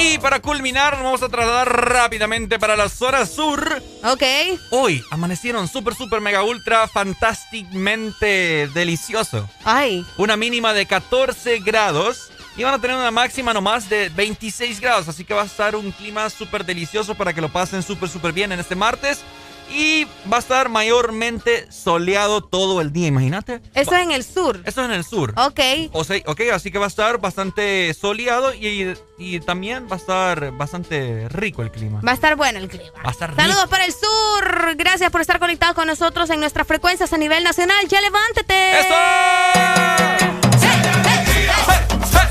[0.00, 3.82] Y para culminar, vamos a trasladar rápidamente para la zona sur.
[4.04, 4.22] Ok.
[4.70, 9.48] Hoy amanecieron súper, súper, mega, ultra, fantásticamente delicioso.
[9.64, 10.04] Ay.
[10.16, 12.30] Una mínima de 14 grados.
[12.56, 15.08] Y van a tener una máxima nomás de 26 grados.
[15.08, 18.32] Así que va a estar un clima súper delicioso para que lo pasen súper, súper
[18.32, 19.24] bien en este martes.
[19.70, 23.60] Y va a estar mayormente soleado todo el día, imagínate.
[23.74, 24.60] Eso es en el sur.
[24.64, 25.34] Eso es en el sur.
[25.36, 25.60] Ok.
[25.92, 28.94] O sea, ok, así que va a estar bastante soleado y,
[29.40, 32.00] también va a estar bastante rico el clima.
[32.06, 32.90] Va a estar bueno el clima.
[33.04, 34.76] Va a estar Saludos para el sur.
[34.76, 37.86] Gracias por estar conectados con nosotros en nuestras frecuencias a nivel nacional.
[37.88, 38.80] Ya levántate.
[38.80, 38.94] ¡Eso!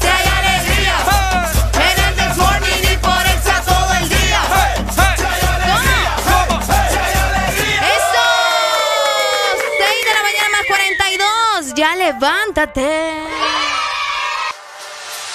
[0.01, 0.32] ya
[12.53, 13.23] levántate.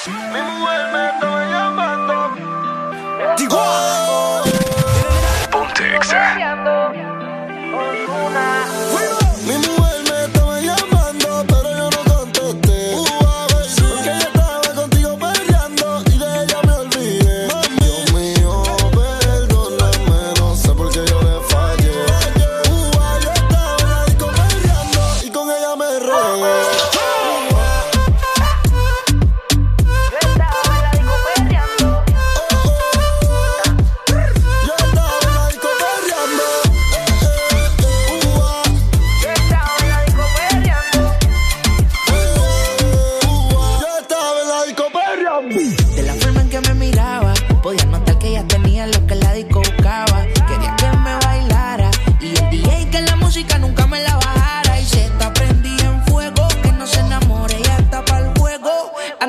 [0.06, 2.16] Mi mujer me está llamando.
[5.50, 6.36] Ponte exa.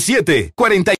[0.00, 0.52] 647.
[0.54, 0.94] 40.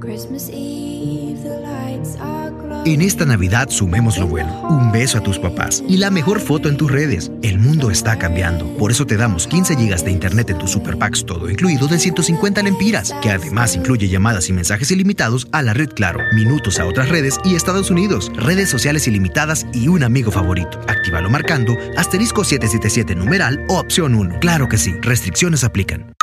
[0.00, 2.86] Christmas Eve, the lights are glowing.
[2.86, 4.66] En esta Navidad sumemos lo bueno.
[4.68, 7.30] Un beso a tus papás y la mejor foto en tus redes.
[7.42, 8.66] El mundo está cambiando.
[8.78, 11.98] Por eso te damos 15 gigas de internet en tus super packs todo incluido de
[11.98, 16.86] 150 lempiras, que además incluye llamadas y mensajes ilimitados a la red Claro, minutos a
[16.86, 20.80] otras redes y Estados Unidos, redes sociales ilimitadas y un amigo favorito.
[20.88, 24.40] Actívalo marcando asterisco 777 numeral o opción 1.
[24.40, 24.94] Claro que sí.
[25.02, 26.14] Restricciones aplican.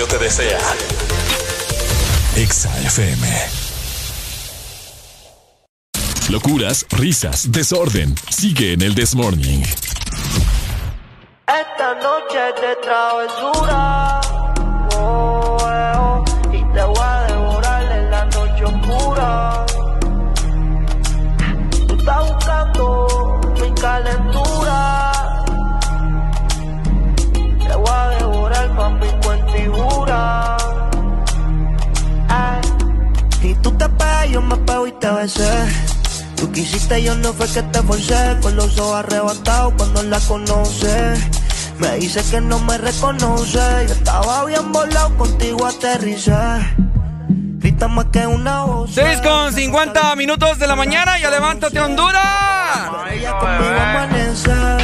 [0.00, 0.58] Año te desea.
[2.36, 3.26] Exa FM.
[6.30, 8.14] Locuras, risas, desorden.
[8.30, 9.62] Sigue en el This Morning.
[11.46, 13.89] Esta noche es de travesura.
[35.20, 35.50] Besé.
[36.36, 38.36] Tú quisiste, yo no fue que te forcé.
[38.40, 41.14] Con los ojos arrebatados cuando la conoce.
[41.78, 43.58] Me dice que no me reconoce.
[43.86, 46.32] Yo estaba bien volado, contigo aterricé.
[47.58, 48.90] Grita más que una voz.
[48.94, 51.18] 6 con 50 minutos de la mañana.
[51.18, 52.24] Ya levántate, Honduras.
[53.12, 54.79] Ella conmigo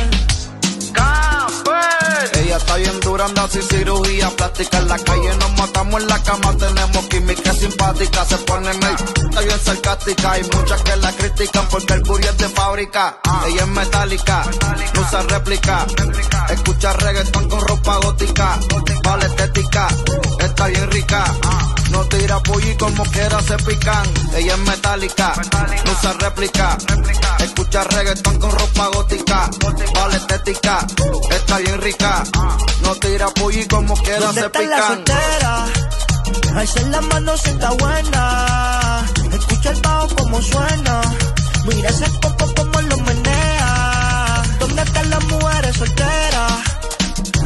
[2.57, 4.79] está bien dura, anda sin cirugía plástica.
[4.79, 8.25] En la calle nos matamos en la cama, tenemos química simpática.
[8.25, 10.33] Se pone make, está bien sarcástica.
[10.33, 13.19] Hay muchas que la critican porque el curry es de fábrica.
[13.47, 14.43] Ella es metálica,
[15.01, 15.87] usa réplica.
[16.51, 18.59] Escucha reggaetón con ropa gótica.
[19.03, 19.89] Vale estética,
[20.41, 21.25] está bien rica.
[21.97, 24.07] No tira pollo y como quiera se pican.
[24.37, 25.33] Ella es metálica,
[25.87, 26.77] no usa réplica.
[27.39, 29.49] Escucha reggaetón con ropa gótica.
[29.95, 30.87] Vale estética,
[31.31, 32.23] está bien rica.
[32.83, 34.87] No tira pollo y como quiera ¿Dónde se está la pican.
[34.89, 35.67] soltera?
[36.61, 39.07] Alza la mano si está buena.
[39.33, 41.01] Escucha el bajo como suena.
[41.67, 44.43] Mira ese poco como lo menea.
[44.61, 46.53] ¿Dónde están las mujeres solteras?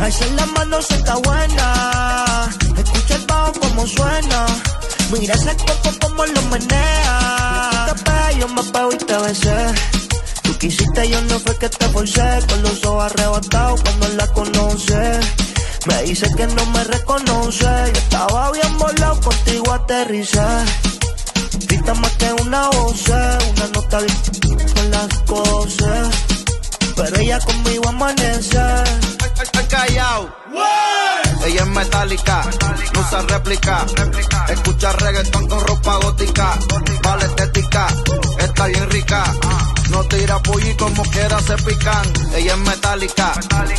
[0.01, 2.49] Alza la mano si está buena.
[2.77, 3.00] Escucha
[3.51, 4.47] bajo como suena.
[5.13, 7.87] Mira ese poco como lo menea.
[8.39, 9.67] Yo me pego y te besé.
[10.43, 12.39] Tú quisiste, yo no fue que te forcé.
[12.49, 15.21] Con los ojos arrebatados cuando la conoce.
[15.87, 17.65] Me dice que no me reconoce.
[17.65, 20.41] Yo estaba bien volado, contigo aterricé.
[21.67, 23.99] Grita más que una voz, una nota
[24.41, 26.09] bien con las cosas.
[26.97, 28.61] Pero ella conmigo amanece.
[29.43, 30.31] Estoy callado.
[31.45, 32.43] Ella es metálica,
[32.95, 33.87] no usa réplica.
[34.49, 36.59] Escucha reggaetón con ropa gótica.
[37.03, 37.87] Vale estética,
[38.39, 39.25] está bien rica.
[39.91, 42.13] No tira pollo y como quiera se pican.
[42.35, 43.33] Ella es metálica,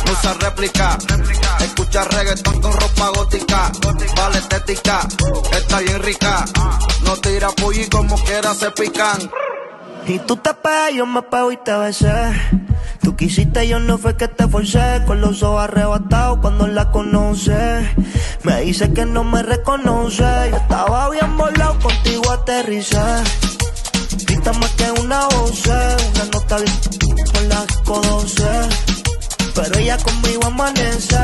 [0.06, 0.98] no usa réplica.
[1.60, 3.72] Escucha reggaetón con ropa gótica.
[4.16, 5.00] Vale estética,
[5.52, 6.44] está bien rica.
[7.04, 9.30] No tira pollo y como quiera se pican.
[10.06, 12.12] Y tú te pegas, yo me pego y te besé.
[13.02, 15.02] Tú quisiste, yo no fue que te forcé.
[15.06, 17.88] Con los ojos arrebatados cuando la conoce.
[18.42, 20.24] Me dice que no me reconoce.
[20.50, 23.00] Yo estaba bien volado, contigo aterricé.
[24.26, 28.68] Grita más que una voz, una nota bien con las cosas.
[29.54, 31.16] Pero ella conmigo amanece.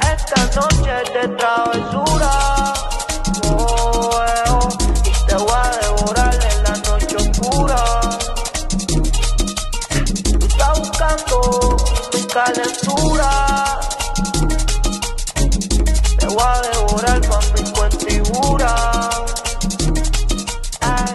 [0.00, 2.66] Esta noche de travesura.
[12.44, 13.80] Calentura.
[16.18, 19.10] Te voy a devorar con mi cuentibura.
[20.82, 21.14] Ay.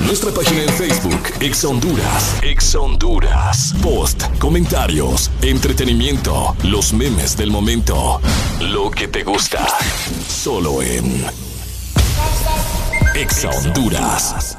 [0.00, 2.36] Nuestra página en Facebook, Ex Honduras.
[2.42, 3.74] Ex Honduras.
[3.82, 8.20] Post, comentarios, entretenimiento, los memes del momento.
[8.60, 9.66] Lo que te gusta.
[10.28, 11.24] Solo en
[13.14, 14.58] Ex Honduras.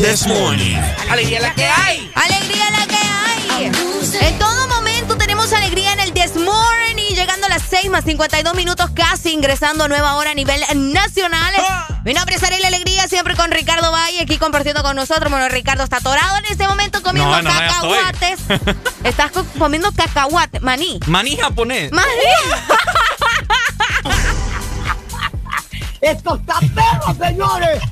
[0.00, 0.76] This Morning.
[1.10, 2.10] ¡Alegría la que hay!
[2.14, 3.70] ¡Alegría la que hay!
[4.26, 8.54] En todo momento tenemos alegría en el This Morning, llegando a las 6 más 52
[8.54, 10.60] minutos casi, ingresando a nueva hora a nivel
[10.92, 11.52] nacional.
[12.04, 15.30] Mi nombre es Ariel Alegría, siempre con Ricardo Valle, aquí compartiendo con nosotros.
[15.30, 18.40] Bueno, Ricardo está atorado en este momento comiendo No, cacahuates.
[19.04, 20.98] Estás co- comiendo cacahuate, maní.
[21.06, 21.92] Maní japonés.
[21.92, 22.08] ¡Maní!
[26.00, 27.82] ¡Esto está perro, señores!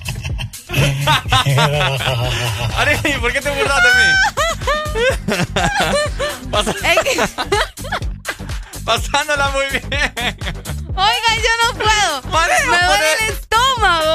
[2.77, 4.05] Arely, ¿por qué te burlas de mí?
[8.85, 9.91] Pasándola muy bien.
[10.99, 12.23] Oigan, yo no puedo.
[12.33, 14.13] Maní, Me duele el estómago.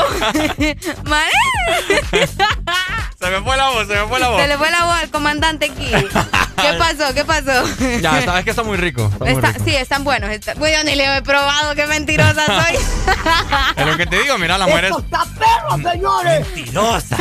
[1.09, 1.31] Maní.
[3.23, 4.41] Se me fue la voz, se me fue la voz.
[4.41, 5.85] Se le fue la voz al comandante aquí.
[5.89, 7.13] ¿Qué pasó?
[7.13, 7.63] ¿Qué pasó?
[8.01, 9.09] Ya, sabes que está muy rico.
[9.13, 9.63] Está muy Está- rico.
[9.65, 10.29] sí, están buenos.
[10.29, 12.75] Está, Uy, yo ni le he probado, qué mentirosa soy.
[13.77, 14.91] Es lo que te digo, mira, las mujeres.
[14.91, 16.47] ¡Esto está perro, señores!
[16.53, 17.17] Mentirosa.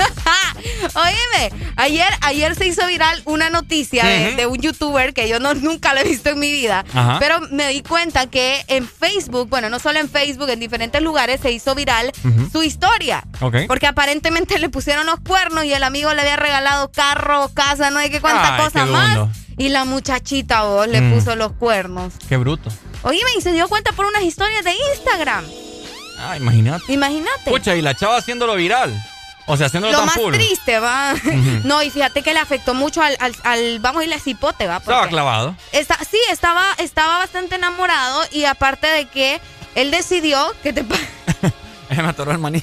[0.94, 5.94] Oíme, ayer, ayer se hizo viral una noticia de, un youtuber que yo no, nunca
[5.94, 7.18] lo he visto en mi vida, Ajá.
[7.20, 11.40] pero me di cuenta que en Facebook, bueno, no solo en Facebook, en diferentes lugares
[11.42, 12.10] se hizo viral
[12.50, 13.22] su historia.
[13.68, 17.98] Porque aparentemente le pusieron los cuernos y el amigo le había regalado carro, casa, no
[17.98, 19.28] hay qué cuánta Ay, cosa qué más.
[19.58, 21.12] Y la muchachita vos le Mm.
[21.14, 22.14] puso los cuernos.
[22.30, 22.70] Qué bruto.
[23.02, 25.44] Oíme, y se dio cuenta por unas historias de Instagram.
[26.18, 26.90] Ah, imagínate.
[26.90, 27.50] Imagínate.
[27.50, 28.90] Pucha, y la chava haciéndolo viral.
[29.46, 30.32] O sea, haciéndolo Lo tan más full.
[30.34, 31.14] triste, va.
[31.64, 34.66] No, y fíjate que le afectó mucho al, al, al- vamos a irle a cipote,
[34.66, 34.76] va.
[34.76, 35.56] Estaba clavado.
[35.72, 39.40] está, sí, estaba, estaba bastante enamorado y aparte de que
[39.74, 40.84] él decidió que te...
[40.84, 42.62] Me atoró el maní.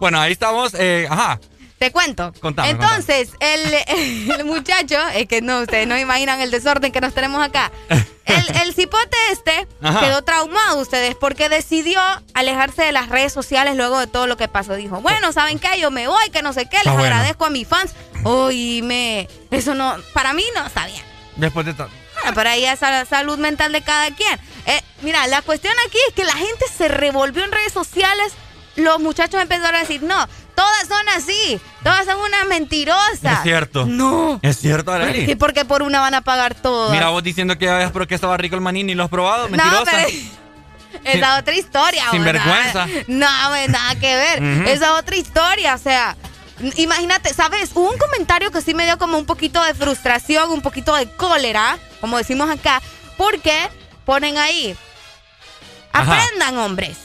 [0.00, 0.72] bueno, ahí estamos.
[0.74, 1.38] eh, ajá.
[1.78, 2.32] Te cuento.
[2.40, 3.72] Contame, Entonces, El,
[4.38, 7.70] el muchacho, es que no, ustedes no imaginan el desorden que nos tenemos acá.
[8.24, 10.00] El, el cipote este Ajá.
[10.00, 12.00] quedó traumado ustedes porque decidió
[12.34, 14.74] alejarse de las redes sociales luego de todo lo que pasó.
[14.74, 15.80] Dijo, bueno, ¿saben qué?
[15.80, 17.06] Yo me voy, que no sé qué, les Está bueno.
[17.14, 17.92] agradezco a mis fans.
[18.24, 21.02] Oíme, eso no, para mí no está bien.
[21.36, 21.88] Después de todo.
[22.14, 24.38] Bueno, pero ahí es la salud mental de cada quien.
[24.66, 28.32] Eh, mira, la cuestión aquí es que la gente se revolvió en redes sociales.
[28.76, 30.28] Los muchachos empezaron a decir, no,
[30.58, 33.38] todas son así, todas son unas mentirosas.
[33.38, 33.86] Es cierto.
[33.86, 34.40] No.
[34.42, 35.36] Es cierto, ¿Y Arely.
[35.36, 36.90] porque por una van a pagar todo?
[36.90, 39.48] Mira, vos diciendo que ya ves porque estaba rico el maní ni lo has probado.
[39.48, 39.90] no, Mentirosa.
[39.92, 40.08] pero
[41.04, 42.10] esa es otra historia.
[42.10, 42.86] Sin vergüenza.
[43.06, 44.42] No, pues, nada que ver.
[44.68, 46.16] Esa es otra historia, o sea...
[46.74, 47.70] Imagínate, ¿sabes?
[47.72, 51.08] Hubo un comentario que sí me dio como un poquito de frustración, un poquito de
[51.08, 52.82] cólera, como decimos acá,
[53.16, 53.56] porque
[54.04, 54.76] ponen ahí,
[55.92, 56.20] Ajá.
[56.20, 56.96] aprendan hombres.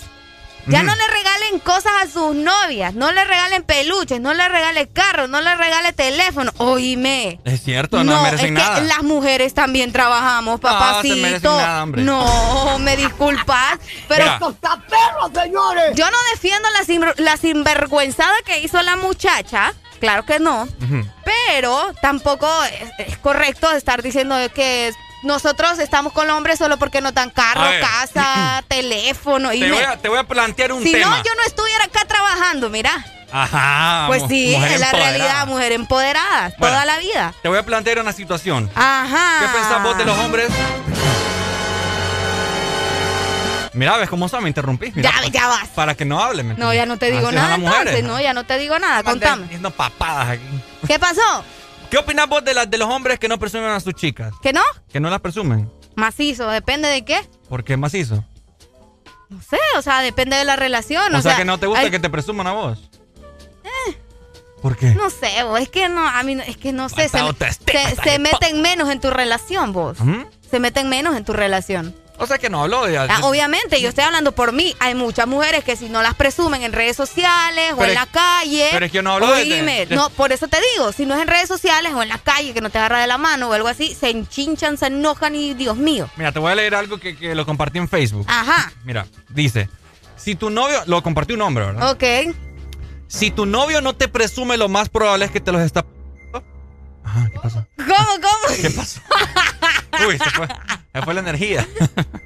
[0.67, 4.87] Ya no le regalen cosas a sus novias, no le regalen peluches, no le regalen
[4.87, 6.51] carros, no le regalen teléfono.
[6.57, 7.39] Oíme.
[7.43, 8.75] Es cierto, no, merecen es nada.
[8.79, 11.57] que las mujeres también trabajamos, No, se papacito.
[11.57, 12.01] nada, hombre.
[12.03, 14.33] No, me disculpas, pero Mira.
[14.35, 15.95] ¡Esto está perro, señores!
[15.95, 20.67] yo no defiendo la, sin- la sinvergüenzada que hizo la muchacha, claro que no,
[21.25, 22.47] pero tampoco
[22.97, 24.93] es, es correcto estar diciendo que
[25.23, 29.73] nosotros estamos con los hombres solo porque nos dan carro, casa, teléfono y Te me-
[29.73, 31.09] voy, a, te voy a plantear un si tema.
[31.09, 32.91] no yo no estuviera acá trabajando, mira.
[33.31, 34.03] Ajá.
[34.07, 36.75] Pues sí, es la realidad, mujer empoderada, Bueno.
[36.75, 37.33] toda la vida.
[37.41, 38.69] Te voy a plantear una situación.
[38.75, 39.39] Ajá.
[39.39, 40.49] ¿Qué pensás vos de los hombres?
[43.73, 44.91] Mira, ves cómo son, me interrumpí.
[44.93, 45.67] Mira, Ya, ya vas.
[45.69, 46.43] Para que no hable.
[46.43, 49.01] ¿me No, ya no te digo Así nada entonces, no, ya no te digo nada,
[49.01, 49.43] contame.
[49.43, 50.43] Diciendo papadas aquí.
[50.87, 51.43] ¿Qué pasó?
[51.93, 54.33] ¿Qué opinas vos de, las de los hombres que no presumen a sus chicas?
[54.41, 54.61] ¿Que no?
[54.91, 55.71] Que no las presumen.
[55.95, 57.21] Macizo, depende de qué.
[57.47, 58.25] ¿Por qué macizo?
[59.29, 61.13] No sé, o sea, depende de la relación.
[61.13, 62.89] O, O, sea, que no te gusta hay- que te presuman a vos.
[64.59, 64.95] ¿Por qué?
[64.95, 67.29] No sé, vos, es que no, a mí no- es que no sé, se, se-
[67.29, 69.99] esta se meten menos en tu relación, vos.
[69.99, 70.23] ¿Mm?
[70.49, 71.95] se meten menos en tu relación.
[72.17, 72.97] O sea que no hablo de...
[72.97, 74.75] Ah, obviamente, yo estoy hablando por mí.
[74.79, 78.69] Hay muchas mujeres que si no las presumen en redes sociales o en la calle...
[78.71, 81.21] Pero es que yo no hablo de, No, por eso te digo, si no es
[81.21, 83.53] en redes sociales o en la calle que no te agarra de la mano o
[83.53, 86.09] algo así, se enchinchan, se enojan y Dios mío.
[86.15, 88.25] Mira, te voy a leer algo que, que lo compartí en Facebook.
[88.29, 88.71] Ajá.
[88.83, 89.69] Mira, dice,
[90.15, 90.83] si tu novio...
[90.85, 91.91] Lo compartió un hombre, ¿verdad?
[91.91, 92.35] Ok.
[93.07, 95.85] Si tu novio no te presume, lo más probable es que te los está...
[97.13, 97.67] Ajá, ¿qué pasó?
[97.77, 98.55] ¿Cómo, cómo?
[98.59, 98.99] ¿Qué pasó?
[100.07, 100.47] Uy, se fue,
[100.93, 101.67] se fue la energía.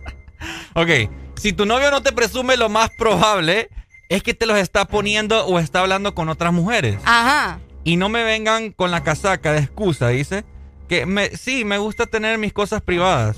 [0.76, 0.90] ok,
[1.36, 3.70] si tu novio no te presume, lo más probable
[4.08, 7.00] es que te los está poniendo o está hablando con otras mujeres.
[7.04, 7.60] Ajá.
[7.84, 10.46] Y no me vengan con la casaca de excusa, dice.
[10.88, 13.36] Que me, sí, me gusta tener mis cosas privadas.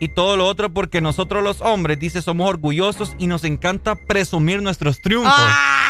[0.00, 4.60] Y todo lo otro porque nosotros los hombres, dice, somos orgullosos y nos encanta presumir
[4.60, 5.32] nuestros triunfos.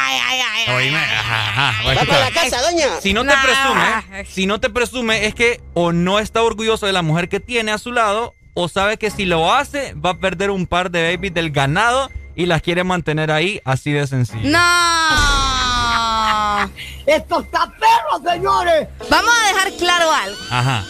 [0.03, 0.75] Ay, ay, ay.
[0.75, 1.83] Oíme, ajá, ajá.
[1.87, 2.87] Va para la casa, doña.
[3.01, 6.93] Si no te presume, si no te presume es que o no está orgulloso de
[6.93, 10.17] la mujer que tiene a su lado o sabe que si lo hace va a
[10.17, 14.49] perder un par de babies del ganado y las quiere mantener ahí así de sencillo.
[14.49, 14.59] No.
[17.05, 18.87] Esto está perro, señores.
[19.09, 20.37] Vamos a dejar claro algo.
[20.49, 20.85] Ajá.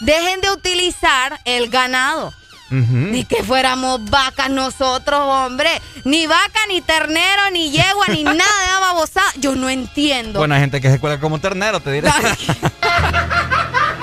[0.00, 2.32] Dejen de utilizar el ganado.
[2.70, 5.70] Ni que fuéramos vacas nosotros, hombre.
[6.04, 9.32] Ni vaca, ni ternero, ni yegua, ni nada de babosada.
[9.38, 10.40] Yo no entiendo.
[10.40, 12.10] Bueno, hay gente que se cuela como ternero, te diré.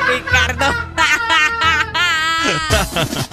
[0.08, 0.66] Ricardo.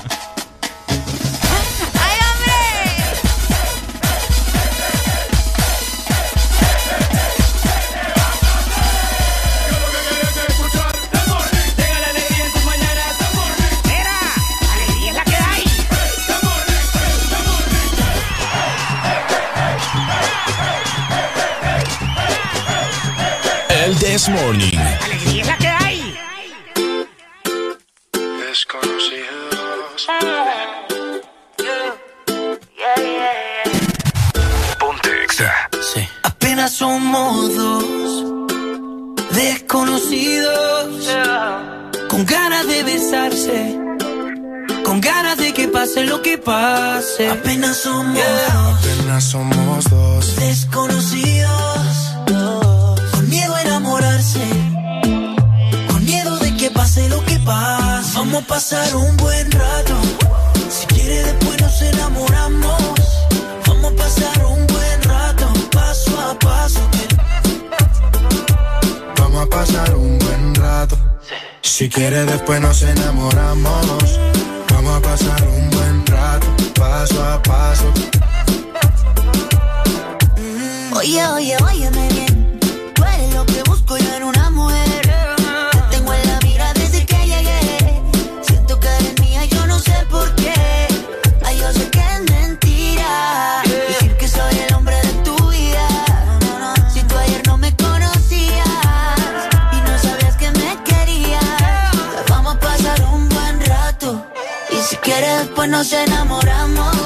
[23.91, 24.78] El This Morning.
[25.03, 26.14] Alegría es la que hay.
[28.47, 30.07] Desconocidos.
[34.78, 35.53] Ponte Exa.
[35.93, 36.09] Sí.
[36.22, 38.24] Apenas somos dos
[39.32, 41.16] desconocidos
[42.09, 43.76] con ganas de besarse,
[44.84, 47.28] con ganas de que pase lo que pase.
[47.28, 50.36] Apenas somos dos Apenas somos dos.
[50.36, 51.39] desconocidos
[57.45, 59.95] Vamos a pasar un buen rato.
[60.68, 62.82] Si quiere después nos enamoramos.
[63.66, 66.80] Vamos a pasar un buen rato, paso a paso.
[69.16, 70.97] Vamos a pasar un buen rato.
[71.62, 74.18] Si quiere después nos enamoramos.
[74.72, 76.47] Vamos a pasar un buen rato,
[76.78, 77.93] paso a paso.
[80.95, 82.29] Oye, oye, óyeme bien.
[82.29, 82.29] Tú
[105.61, 106.96] después nos enamoramos.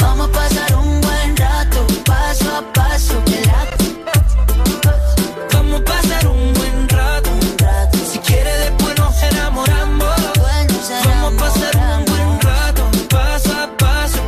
[0.00, 3.14] Vamos a pasar un buen rato, paso a paso.
[5.52, 7.30] Vamos a pasar un buen rato.
[8.12, 10.14] Si quiere después nos enamoramos.
[11.04, 14.20] Vamos a pasar un buen rato, paso a paso.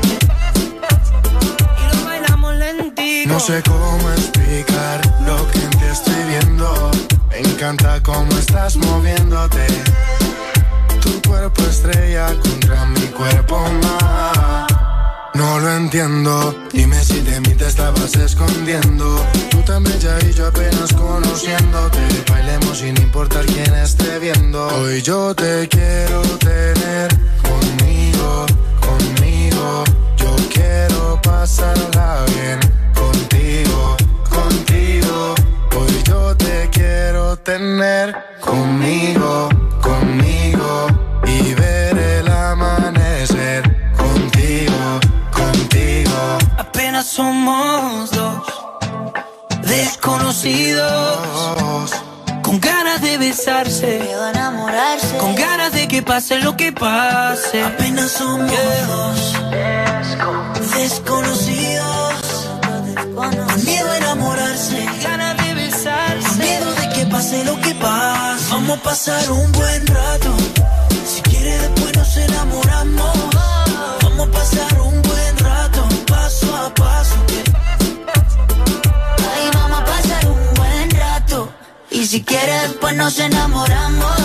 [1.79, 3.33] Y lo bailamos lentito.
[3.35, 6.91] No sé cómo explicar lo que en ti estoy viendo.
[7.29, 9.67] Me encanta cómo estás moviéndote.
[11.27, 14.67] Cuerpo estrella contra mi cuerpo más.
[15.35, 16.55] No lo entiendo.
[16.73, 19.25] Dime si de mí te estabas escondiendo.
[19.51, 21.99] Tú tan bella y yo apenas conociéndote.
[22.31, 24.67] Bailemos sin importar quién esté viendo.
[24.69, 27.09] Hoy yo te quiero tener
[27.43, 28.47] conmigo,
[28.81, 29.85] conmigo.
[30.17, 32.61] Yo quiero pasarla bien
[32.95, 33.97] contigo,
[34.29, 35.35] contigo.
[35.77, 39.52] Hoy yo te quiero tener conmigo.
[47.03, 48.45] Somos dos
[49.67, 51.91] desconocidos
[52.43, 54.09] con ganas de besarse,
[55.19, 57.65] con ganas de que pase lo que pase.
[57.65, 58.53] Apenas somos
[58.87, 59.35] dos
[60.75, 62.15] desconocidos
[63.15, 63.31] con
[63.65, 68.45] miedo a enamorarse, ganas de besarse, con miedo de que pase lo que pase.
[68.51, 70.37] Vamos a pasar un buen rato.
[71.05, 73.19] Si quiere después nos enamoramos.
[74.03, 75.12] Vamos a pasar un buen
[76.63, 76.71] Ahí
[79.53, 81.53] vamos a pasar un buen rato.
[81.91, 84.21] Y si quieres, después nos enamoramos.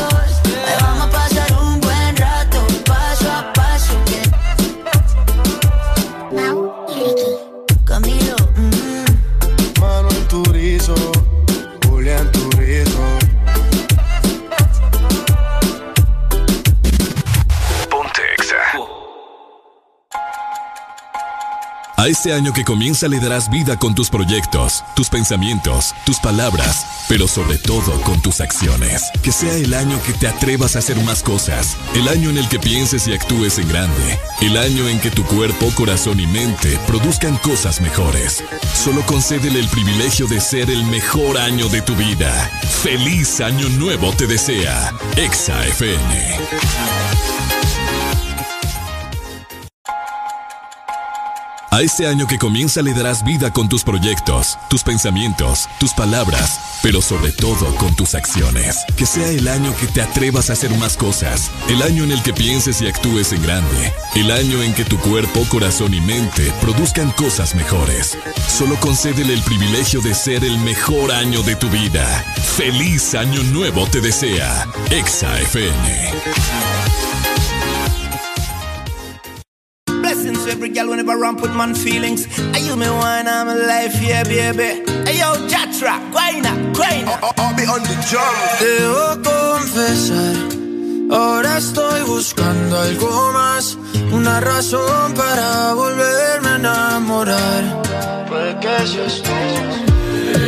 [0.46, 1.27] Ahí vamos a pasar
[22.00, 26.86] A este año que comienza le darás vida con tus proyectos, tus pensamientos, tus palabras,
[27.10, 29.10] pero sobre todo con tus acciones.
[29.24, 32.48] Que sea el año que te atrevas a hacer más cosas, el año en el
[32.50, 36.78] que pienses y actúes en grande, el año en que tu cuerpo, corazón y mente
[36.86, 38.44] produzcan cosas mejores.
[38.76, 42.32] Solo concédele el privilegio de ser el mejor año de tu vida.
[42.84, 44.94] Feliz año nuevo te desea.
[45.16, 47.57] Exa FM.
[51.78, 56.80] A este año que comienza le darás vida con tus proyectos, tus pensamientos, tus palabras,
[56.82, 58.84] pero sobre todo con tus acciones.
[58.96, 62.24] Que sea el año que te atrevas a hacer más cosas, el año en el
[62.24, 66.52] que pienses y actúes en grande, el año en que tu cuerpo, corazón y mente
[66.62, 68.18] produzcan cosas mejores.
[68.48, 72.08] Solo concédele el privilegio de ser el mejor año de tu vida.
[72.56, 74.66] Feliz año nuevo te desea.
[74.90, 77.27] Exa FM.
[80.36, 82.28] Every girl whenever I with man feelings.
[82.54, 84.84] I use me wine, I'm alive, yeah, baby.
[85.06, 87.20] Hey yo, Jatra, guayna, guayna.
[87.38, 88.34] I'll be on the job.
[88.60, 90.36] Debo confesar,
[91.12, 93.78] ahora estoy buscando algo más.
[94.12, 97.64] Una razón para volverme a enamorar.
[98.28, 99.22] Puede que seas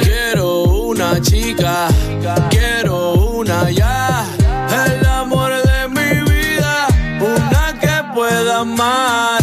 [0.03, 1.88] Quiero una chica,
[2.49, 4.25] quiero una ya.
[4.86, 6.88] El amor de mi vida,
[7.19, 9.38] una que pueda amar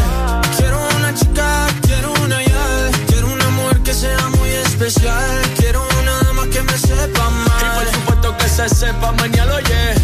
[8.69, 9.95] que sepa mañana, oye.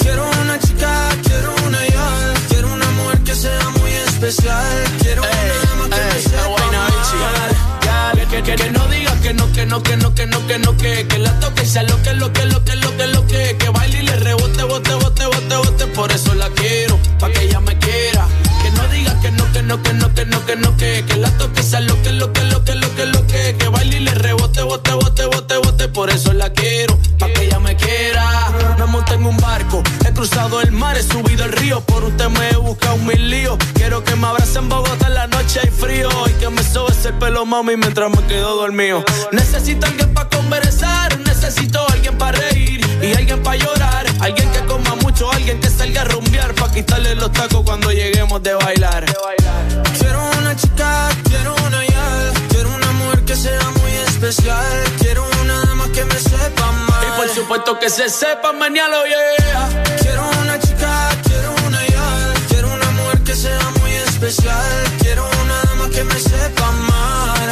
[0.00, 2.34] Quiero una chica, quiero una ya.
[2.48, 4.84] Quiero una mujer que sea muy especial.
[5.00, 6.88] Quiero una más que me sepa mal.
[8.30, 10.76] Que, que, que, no diga que no, que no, que no, que no, que no,
[10.76, 13.26] que, que la toque y sea lo que, lo que, lo que, lo que, lo
[13.26, 17.30] que, que baile y le rebote, bote, bote, bote, bote, por eso la quiero, pa'
[17.30, 18.26] que ella me quiera.
[18.62, 21.16] Que no diga que no, que no, que no, que no, que no, que, que
[21.16, 23.68] la toque y sea lo que, lo que, lo que, lo que, lo que, que
[23.68, 26.98] baile y le rebote, bote, bote, bote, bote, por eso la quiero,
[30.18, 33.56] cruzado el mar, he subido el río, por usted me he buscado mil líos.
[33.74, 36.90] Quiero que me abrace en Bogotá en la noche hay frío y que me sobe
[36.90, 39.04] ese pelo, mami, mientras me quedo dormido.
[39.30, 44.06] Necesito alguien pa' conversar, necesito alguien pa' reír y alguien pa' llorar.
[44.18, 48.42] Alguien que coma mucho, alguien que salga a rumbear pa' quitarle los tacos cuando lleguemos
[48.42, 49.04] de bailar.
[50.00, 54.82] Quiero una chica, quiero una ya, quiero una mujer que sea muy especial.
[57.38, 59.84] Supuesto que se sepa mañana, yeah.
[60.00, 64.66] Quiero una chica, quiero una ya, quiero una mujer que sea muy especial.
[64.98, 67.48] Quiero una más que me sepa mal.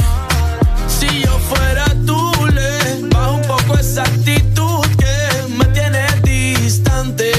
[0.88, 2.20] Si yo fuera tú,
[2.52, 5.14] le bajo un poco esa actitud que
[5.56, 7.30] me tiene distante.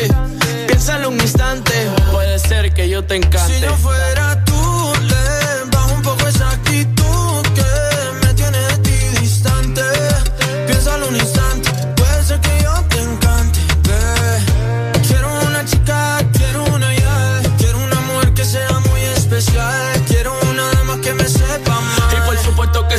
[0.68, 1.74] Piénsalo un instante,
[2.14, 3.56] puede ser que yo te encante.
[3.56, 4.17] Si yo fuera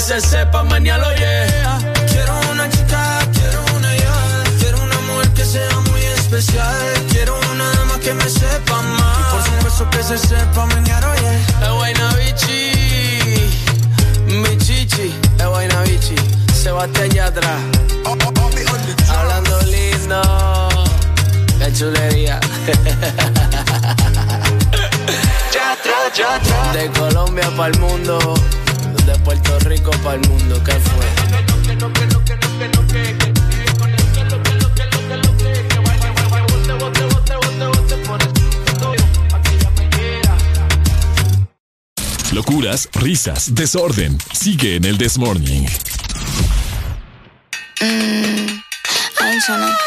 [0.09, 1.79] se sepa mañana, yeah.
[2.11, 6.79] Quiero una chica, quiero una ya, quiero una mujer que sea muy especial.
[7.11, 8.77] Quiero una más que me sepa.
[9.19, 11.35] Y por supuesto que se sepa mañana, oye.
[11.63, 12.73] Es buena bichi,
[14.29, 16.15] mi chichi, es buena bichi.
[16.55, 17.59] Sebastián Yatra.
[19.11, 20.69] Hablando lindo,
[21.59, 22.41] qué chulería.
[26.73, 28.19] De Colombia para el mundo,
[29.09, 31.07] de Puerto Rico para el mundo, ¿qué fue?
[42.33, 44.19] Locuras, risas, desorden.
[44.33, 45.67] Sigue en el This Morning.
[47.81, 48.61] Mm,
[49.21, 49.79] I ain't tryna.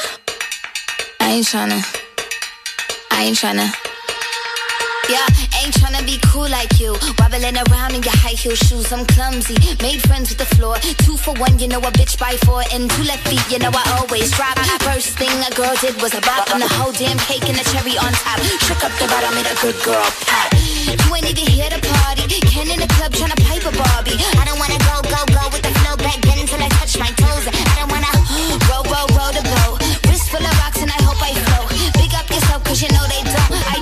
[1.19, 1.85] I ain't tryna.
[3.11, 3.71] I ain't tryna.
[5.07, 5.27] Yeah,
[5.61, 6.97] ain't tryna be cool like you.
[7.19, 8.91] Wobbling around in your high heel shoes.
[8.91, 9.55] I'm clumsy.
[9.81, 10.77] Made friends with the floor.
[11.05, 12.63] Two for one, you know a bitch by four.
[12.73, 14.57] And two left feet, you know I always drop.
[14.81, 16.49] First thing a girl did was a bop.
[16.53, 18.41] And the whole damn cake and the cherry on top.
[18.65, 20.49] Shook up the bottom, made a good girl pop.
[20.89, 22.25] You ain't even here to party.
[22.49, 24.17] Ken in the club tryna pipe a Barbie.
[24.41, 27.11] I don't wanna go, go, go with the flow back then until I touch my
[27.21, 27.45] toes.
[27.47, 28.11] I don't wanna
[28.67, 29.77] roll, roll, roll the boat.
[30.09, 31.69] Wrist full of rocks and I hope I float.
[31.95, 33.30] Big up yourself cause you know they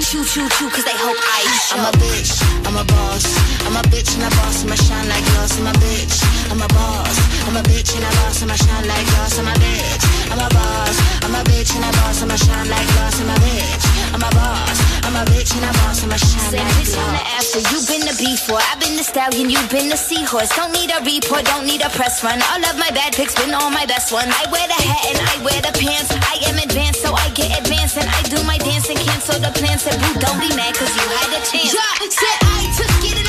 [0.10, 1.78] choo, choo, choo cause they hope I show.
[1.78, 2.34] I'm a bitch,
[2.66, 3.26] I'm a boss.
[3.62, 5.54] I'm a bitch and a boss, I'ma shine like glass.
[5.60, 6.18] I'm a bitch,
[6.50, 7.16] I'm a boss.
[7.46, 9.38] I'm a bitch and a boss, I'ma shine like glass.
[9.38, 10.04] I'm a bitch,
[10.34, 10.98] I'm a boss.
[11.22, 13.22] I'm a bitch and a boss, I'ma shine like glass.
[13.22, 14.78] I'm a bitch, I'm a boss.
[15.06, 16.04] I'm a bitch and a boss.
[16.04, 17.62] I'm a shine Say, bitch, I'm the after.
[17.70, 18.58] You been the before.
[18.58, 19.50] I've been the stallion.
[19.50, 20.50] You've been the seahorse.
[20.56, 21.46] Don't need a report.
[21.46, 22.42] Don't need a press run.
[22.50, 24.34] All of my bad pics been all my best ones.
[24.34, 26.10] I wear the hat and I wear the pants.
[26.10, 27.98] I am advanced, so I get advanced.
[27.98, 29.86] And I do my dance and cancel the plans.
[29.86, 31.74] Said, boo, don't be mad, cause you had a chance.
[31.74, 33.29] Yeah, said I took it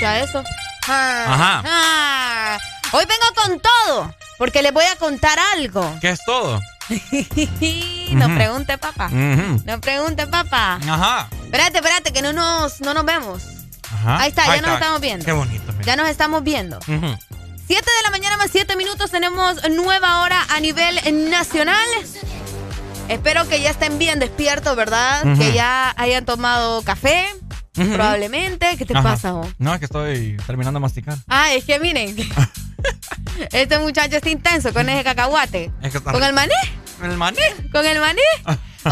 [0.00, 0.44] Déjame escuchar eso.
[0.88, 1.62] Ah, Ajá.
[1.66, 2.58] ah.
[2.92, 5.92] Hoy vengo con todo, porque les voy a contar algo.
[6.00, 6.60] ¿Qué es todo?
[8.12, 9.08] no pregunte, papá.
[9.08, 10.78] No pregunte, papá.
[10.88, 11.28] Ajá.
[11.44, 13.42] Espérate, espérate, que no nos, no nos vemos.
[13.92, 14.18] Ajá.
[14.20, 15.24] Ahí está, ya nos estamos viendo.
[15.24, 15.72] Qué bonito.
[15.72, 15.84] mira.
[15.84, 16.78] Ya nos estamos viendo.
[16.78, 17.18] Ujú.
[17.66, 21.00] 7 de la mañana más 7 minutos tenemos nueva hora a nivel
[21.30, 21.84] nacional.
[23.08, 25.22] Espero que ya estén bien despiertos, ¿verdad?
[25.36, 27.26] Que ya hayan tomado café,
[27.76, 28.76] Probablemente.
[28.76, 29.02] ¿Qué te Ajá.
[29.02, 29.46] pasa, vos?
[29.58, 31.18] No, es que estoy terminando de masticar.
[31.28, 32.16] Ah, es que miren,
[33.52, 35.70] este muchacho está intenso con ese cacahuate.
[35.82, 36.52] Es que está ¿Con el maní?
[37.02, 37.38] ¿El maní?
[37.72, 38.20] ¿Con el maní?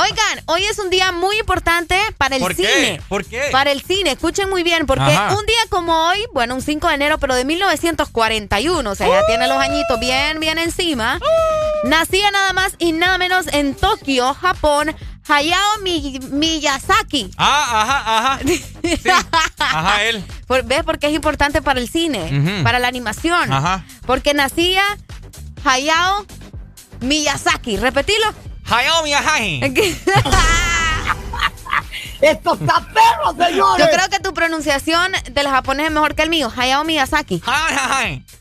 [0.00, 2.66] Oigan, hoy es un día muy importante para el ¿Por qué?
[2.66, 3.00] cine.
[3.08, 3.42] ¿Por qué?
[3.52, 5.36] Para el cine, escuchen muy bien, porque Ajá.
[5.36, 9.24] un día como hoy, bueno, un 5 de enero, pero de 1941, o sea, ya
[9.26, 11.20] tiene los añitos bien, bien encima,
[11.84, 14.94] nacía nada más y nada menos en Tokio, Japón,
[15.28, 17.30] Hayao Mi- Miyazaki.
[17.36, 18.40] Ah, ajá, ajá.
[18.84, 19.10] Sí.
[19.58, 20.22] Ajá, él.
[20.66, 22.60] ¿Ves por qué es importante para el cine?
[22.62, 23.50] Para la animación.
[23.52, 23.84] Ajá.
[24.06, 24.82] Porque nacía
[25.64, 26.26] Hayao
[27.00, 27.76] Miyazaki.
[27.78, 28.26] Repetilo.
[28.68, 29.60] Hayao Miyazaki.
[32.20, 33.84] ¡Esto está perro, señores!
[33.86, 36.50] Yo creo que tu pronunciación del japonés es mejor que el mío.
[36.56, 37.42] Hayao Miyazaki.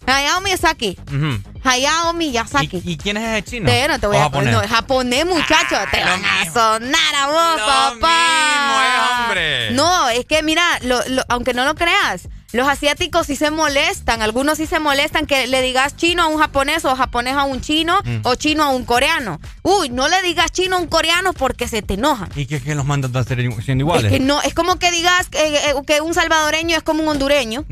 [0.05, 0.97] Hayao Miyazaki.
[1.07, 1.41] Ujú.
[1.67, 2.81] Hayao Miyazaki.
[2.85, 3.65] ¿Y quién es ese chino?
[3.69, 4.53] Te, no te voy ¿O a japonés?
[4.53, 5.75] No, japonés, muchacho.
[5.91, 7.97] te lo van a sonar a vos, Lo papá.
[7.99, 9.71] mismo hombre.
[9.71, 14.21] No, es que mira, lo- lo- aunque no lo creas, los asiáticos sí se molestan.
[14.21, 17.61] Algunos sí se molestan que le digas chino a un japonés o japonés a un
[17.61, 18.19] chino Mm.
[18.23, 19.39] o chino a un coreano.
[19.63, 22.30] Uy, no le digas chino a un coreano porque se te enojan.
[22.35, 24.05] ¿Y qué, qué los mandan a hacer siendo iguales?
[24.05, 27.09] Es que no, es como que digas que, eh, que un salvadoreño es como un
[27.09, 27.65] hondureño.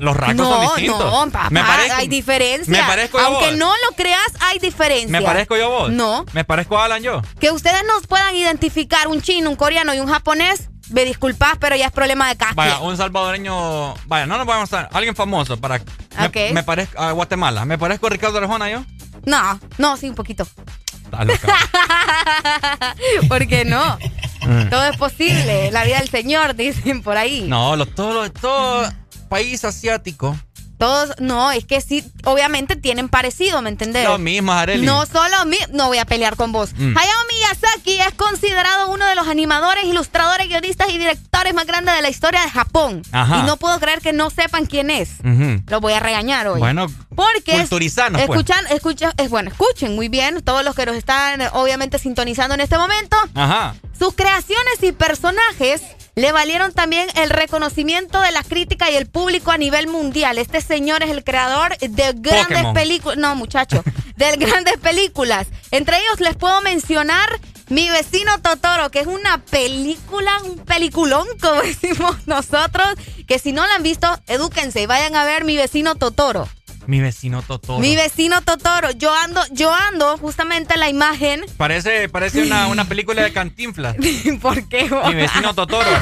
[0.00, 0.98] Los rasgos no, son distintos.
[1.12, 2.70] no, papá, Me parezco- hay diferencia.
[2.72, 3.56] Me parezco yo Aunque vos.
[3.56, 5.08] no lo creas, hay diferencia.
[5.10, 5.90] ¿Me parezco yo a vos?
[5.92, 6.24] No.
[6.32, 7.22] ¿Me parezco a Alan yo?
[7.40, 11.76] Que ustedes nos puedan identificar un chino, un coreano y un japonés, me disculpas, pero
[11.76, 12.56] ya es problema de casting.
[12.56, 13.94] Vaya, un salvadoreño.
[14.06, 14.82] Vaya, no nos vamos a.
[14.92, 15.78] Alguien famoso para.
[16.18, 16.36] Me, Ok.
[16.52, 17.00] me parezco.
[17.00, 17.64] A Guatemala.
[17.64, 18.84] ¿Me parezco a Ricardo Arjona yo?
[19.24, 20.46] No, no, sí, un poquito.
[23.28, 23.98] ¿Por qué no?
[24.70, 25.70] Todo es posible.
[25.70, 27.46] La vida del Señor, dicen por ahí.
[27.48, 28.32] no, los, todos los.
[28.32, 28.90] Todo
[29.28, 30.36] país asiático.
[30.78, 34.04] Todos, no, es que sí, obviamente tienen parecido, ¿me entendés?
[34.04, 34.86] Lo mismo, Arely.
[34.86, 36.70] No solo mi, no voy a pelear con vos.
[36.76, 36.96] Mm.
[36.96, 42.02] Hayao Miyazaki es considerado uno de los animadores, ilustradores, guionistas y directores más grandes de
[42.02, 43.02] la historia de Japón.
[43.10, 43.38] Ajá.
[43.38, 45.10] Y no puedo creer que no sepan quién es.
[45.24, 45.62] Ujú.
[45.66, 46.60] Lo voy a regañar hoy.
[46.60, 46.86] Bueno,
[47.16, 48.38] Porque culturizanos, pues.
[48.38, 52.60] escuchan, escuchan, es bueno, escuchen muy bien todos los que nos están obviamente sintonizando en
[52.60, 53.16] este momento.
[53.34, 53.74] Ajá.
[53.98, 55.82] Sus creaciones y personajes
[56.18, 60.38] le valieron también el reconocimiento de la crítica y el público a nivel mundial.
[60.38, 63.18] Este señor es el creador de grandes películas.
[63.18, 63.84] No, muchacho,
[64.16, 65.46] de grandes películas.
[65.70, 67.28] Entre ellos les puedo mencionar
[67.68, 72.88] Mi vecino Totoro, que es una película, un peliculón, como decimos nosotros,
[73.28, 76.48] que si no la han visto, edúquense y vayan a ver Mi vecino Totoro.
[76.88, 77.80] Mi vecino Totoro.
[77.80, 78.90] Mi vecino Totoro.
[78.92, 81.44] Yo ando, yo ando justamente en la imagen.
[81.58, 83.94] Parece, parece una, una película de cantinflas.
[84.40, 84.88] ¿Por qué?
[84.88, 85.06] vos?
[85.06, 85.86] Mi vecino Totoro.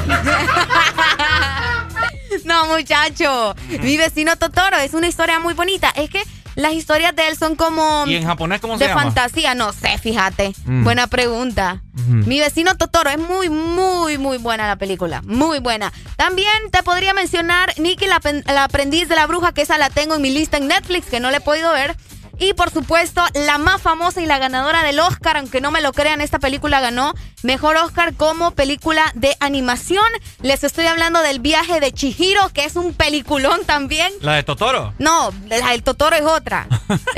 [2.44, 3.56] No, muchacho.
[3.82, 5.90] Mi vecino Totoro es una historia muy bonita.
[5.96, 6.22] Es que
[6.57, 8.05] las historias de él son como...
[8.07, 9.05] ¿Y en japonés cómo se llama?
[9.05, 10.55] De fantasía, no sé, fíjate.
[10.65, 10.85] Mm.
[10.85, 11.83] Buena pregunta.
[12.09, 15.23] Mi vecino Totoro, es muy, muy, muy buena la película.
[15.23, 15.93] Muy buena.
[16.16, 20.15] También te podría mencionar Nikki, la, la aprendiz de la bruja, que esa la tengo
[20.15, 21.97] en mi lista en Netflix, que no le he podido ver.
[22.38, 25.92] Y por supuesto, la más famosa y la ganadora del Oscar, aunque no me lo
[25.92, 30.04] crean, esta película ganó mejor Oscar como película de animación.
[30.42, 34.12] Les estoy hablando del viaje de Chihiro, que es un peliculón también.
[34.20, 34.92] ¿La de Totoro?
[34.98, 36.68] No, la del Totoro es otra.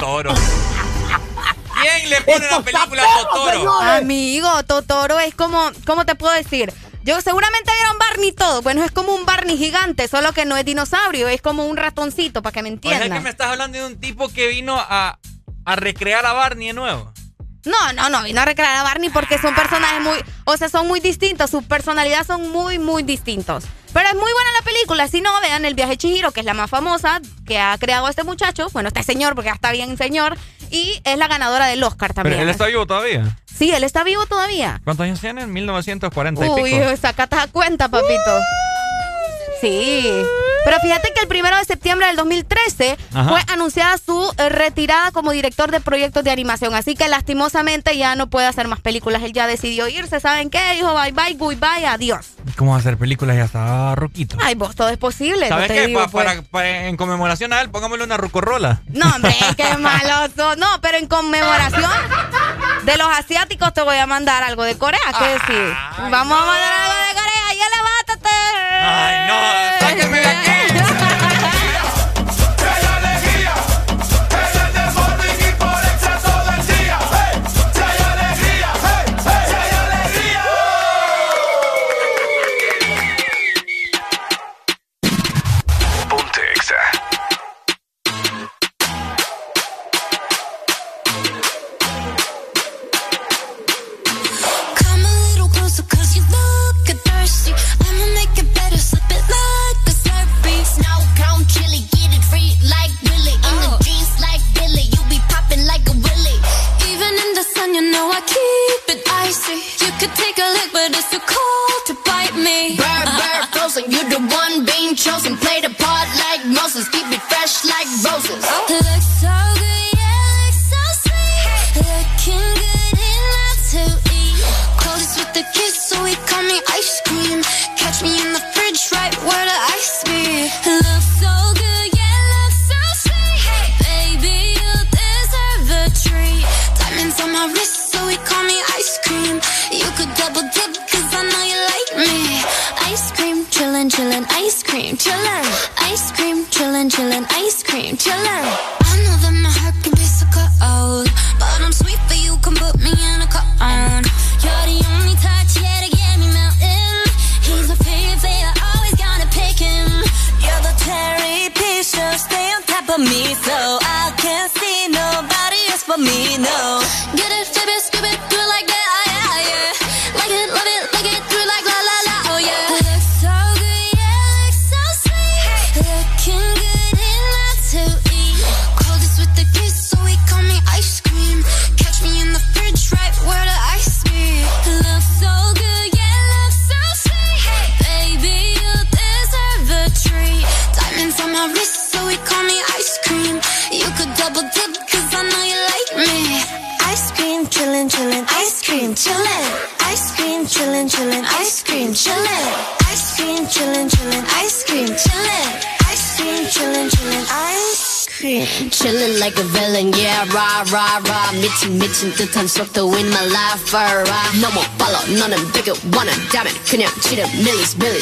[0.00, 0.34] Totoro.
[1.82, 3.80] ¿Quién le pone la película a Totoro?
[3.80, 6.72] Amigo, Totoro es como, ¿cómo te puedo decir?
[7.06, 8.62] Yo seguramente un Barney todo.
[8.62, 12.42] Bueno, es como un Barney gigante, solo que no es dinosaurio, es como un ratoncito,
[12.42, 13.02] para que me entiendan.
[13.02, 15.18] O sea que me estás hablando de un tipo que vino a,
[15.64, 17.12] a recrear a Barney de nuevo.
[17.64, 20.88] No, no, no, vino a recrear a Barney porque son personajes muy, o sea, son
[20.88, 23.64] muy distintos, sus personalidades son muy, muy distintos.
[23.96, 26.52] Pero es muy buena la película, si no, vean El viaje Chihiro, que es la
[26.52, 30.36] más famosa que ha creado este muchacho, bueno, este señor, porque ya está bien señor,
[30.70, 32.34] y es la ganadora del Oscar también.
[32.34, 33.38] ¿Pero él está vivo todavía?
[33.46, 34.82] Sí, él está vivo todavía.
[34.84, 35.46] ¿Cuántos años tiene?
[35.46, 38.38] 1940 y Uy, sacate a cuenta, papito.
[39.62, 40.12] Sí.
[40.66, 42.98] Pero fíjate que el primero de septiembre del 2013
[43.28, 46.74] fue anunciada su eh, retirada como director de proyectos de animación.
[46.74, 49.22] Así que lastimosamente ya no puede hacer más películas.
[49.22, 50.18] Él ya decidió irse.
[50.18, 50.58] ¿Saben qué?
[50.74, 52.26] Dijo bye bye, goodbye, adiós.
[52.56, 53.36] ¿Cómo va a hacer películas?
[53.36, 54.38] Ya está roquito.
[54.42, 55.48] Ay, vos, todo es posible.
[55.48, 55.88] ¿Sabes qué?
[56.10, 56.42] Pues.
[56.50, 58.82] para, en conmemoración a él, pongámosle una rucorrola.
[58.88, 60.56] No, hombre, qué maloso.
[60.56, 61.92] No, pero en conmemoración
[62.82, 64.98] de los asiáticos te voy a mandar algo de Corea.
[65.16, 65.76] ¿Qué decir?
[66.10, 67.36] Vamos a mandar algo de Corea.
[67.56, 68.36] Ya levántate.
[68.82, 69.86] Ay, no.
[69.86, 70.55] Sáqueme de aquí.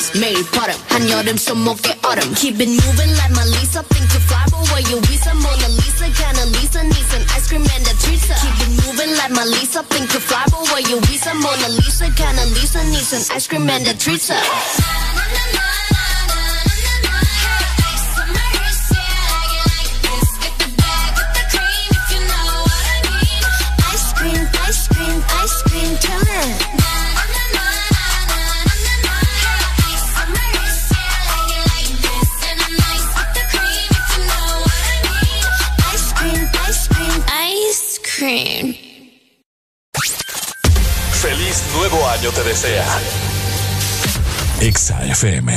[0.03, 0.75] 밀리스, 밀리스, 매일 버릇.
[0.91, 2.33] 한여름 손목에 얼음.
[2.35, 3.81] Keep it moving like my Lisa.
[3.87, 5.33] Think to fly, but where you visa?
[5.33, 8.19] Mona Lisa, kinda Lisa needs an ice cream and a treat.
[8.19, 9.83] Keep it moving like my Lisa.
[9.87, 11.33] Think to fly, but where you visa?
[11.33, 14.19] Mona Lisa, kinda Lisa needs an ice cream and a treat.
[45.14, 45.52] FM.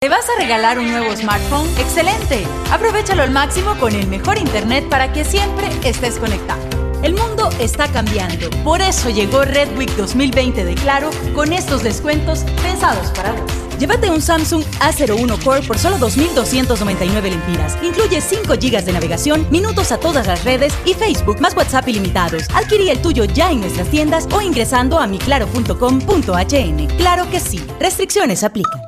[0.00, 1.68] ¿Te vas a regalar un nuevo smartphone?
[1.78, 2.44] ¡Excelente!
[2.72, 6.60] Aprovechalo al máximo con el mejor internet para que siempre estés conectado.
[7.04, 12.40] El mundo está cambiando, por eso llegó Red Week 2020 de Claro con estos descuentos
[12.62, 13.53] pensados para vos.
[13.78, 17.76] Llévate un Samsung A01 Core por solo 2.299 lempiras.
[17.82, 22.44] Incluye 5 GB de navegación, minutos a todas las redes y Facebook más WhatsApp ilimitados.
[22.54, 26.86] Adquirí el tuyo ya en nuestras tiendas o ingresando a miclaro.com.hn.
[26.96, 27.64] Claro que sí.
[27.80, 28.80] Restricciones aplican.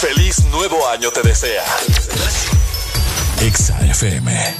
[0.00, 1.64] Feliz nuevo año te desea.
[3.40, 4.54] Exa FM.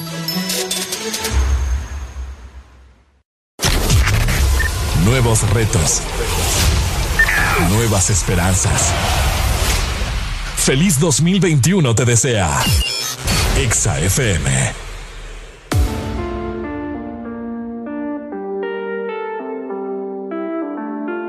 [5.05, 6.03] Nuevos retos.
[7.67, 8.93] Nuevas esperanzas.
[10.57, 12.63] Feliz 2021 te desea.
[13.59, 14.73] Exa FM.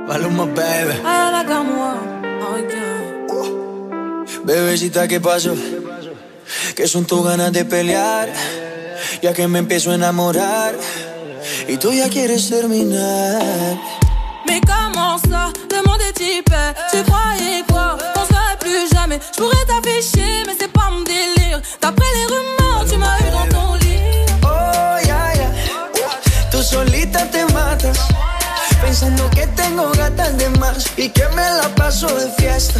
[0.07, 0.93] Maluma, baby.
[4.43, 5.55] Bebecita, ¿qué pasó?
[6.75, 8.29] ¿Qué son tus ganas de pelear?
[9.21, 10.75] Ya que me empiezo a enamorar
[11.67, 13.77] y tú ya quieres terminar.
[16.39, 19.19] Hyper Tu croyais quoi, qu'on serait plus jamais.
[19.33, 21.61] Je pourrais t'afficher, mais c'est pas mon délire.
[21.81, 24.25] D'après les rumeurs, tu m'as eu dans ton lit.
[24.43, 25.49] Oh, ya, ya
[26.51, 27.99] Tú solita te matas.
[28.81, 32.79] Pensando que tengo gatas de más Y que me la paso de fiesta.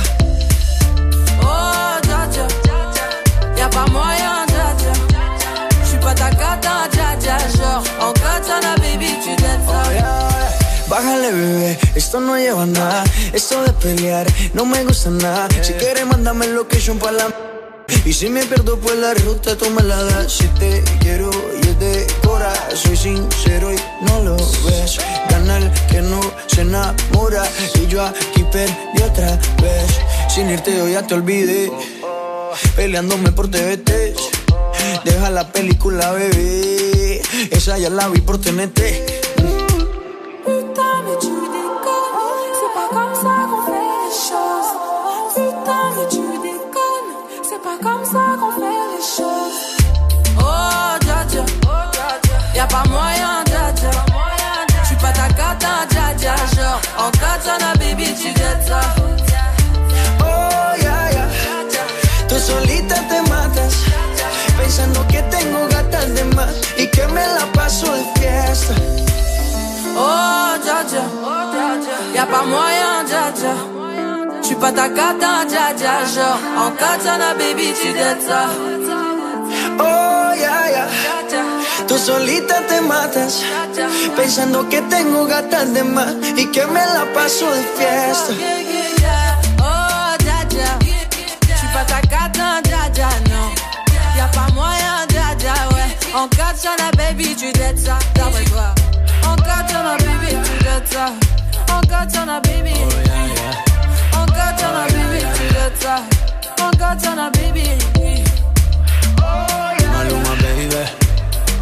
[1.42, 2.48] Oh, dja dja
[3.58, 4.94] Y'a pas moyen, dja dja
[5.84, 8.79] J'suis pas ta cata, dja dja Genre, en katana,
[11.00, 13.06] Bájale, bebé, esto no lleva nada.
[13.32, 15.48] Esto de pelear no me gusta nada.
[15.62, 17.28] Si quieres, mándame location para la.
[18.04, 20.34] Y si me pierdo, pues la ruta tú me la das.
[20.34, 21.32] Si te quiero
[21.64, 25.00] y es de cora, soy sincero y no lo ves.
[25.30, 27.46] Gana el que no se enamora.
[27.82, 29.88] Y yo aquí perdí otra vez.
[30.28, 31.72] Sin irte, yo ya te olvidé.
[32.76, 34.16] Peleándome por TVT.
[35.06, 37.22] Deja la película, bebé.
[37.52, 39.29] Esa ya la vi por TNT.
[65.40, 66.54] Tengo gatas de más.
[66.78, 68.74] Y que me la paso de fiesta.
[69.98, 71.06] Oh, dja dja,
[72.14, 73.54] y'a pas moyen, dja dja.
[74.42, 76.40] J'suis pas ta cata, dja dja, genre.
[76.64, 78.30] En katana, baby, tu dettes.
[79.80, 80.88] Oh, ya, ya.
[81.88, 83.44] Tú solita te matas.
[84.16, 86.14] Pensando que tengo gatas de más.
[86.36, 88.34] Y que me la paso de fiesta.
[96.98, 98.00] Baby, tu dettes ça.
[98.16, 98.74] D'après toi.
[99.26, 101.14] En katana, baby, tu dettes ça.
[101.72, 102.74] En katana, baby.
[104.14, 106.02] En katana, baby, tu dettes ça.
[106.62, 107.70] En katana, baby.
[109.92, 110.76] Maluma, baby.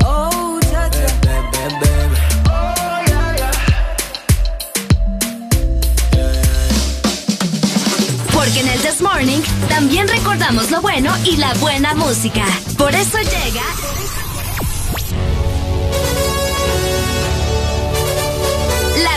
[0.06, 1.48] Oh, baby.
[8.34, 12.46] Porque en el This Morning también recordamos lo bueno y la buena música.
[12.78, 13.97] Por eso llega.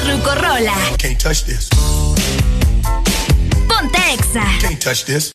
[0.03, 0.73] La Rucorola.
[0.99, 1.69] Can't touch this.
[3.69, 4.61] Ponte Exa.
[4.61, 5.33] Can't touch this.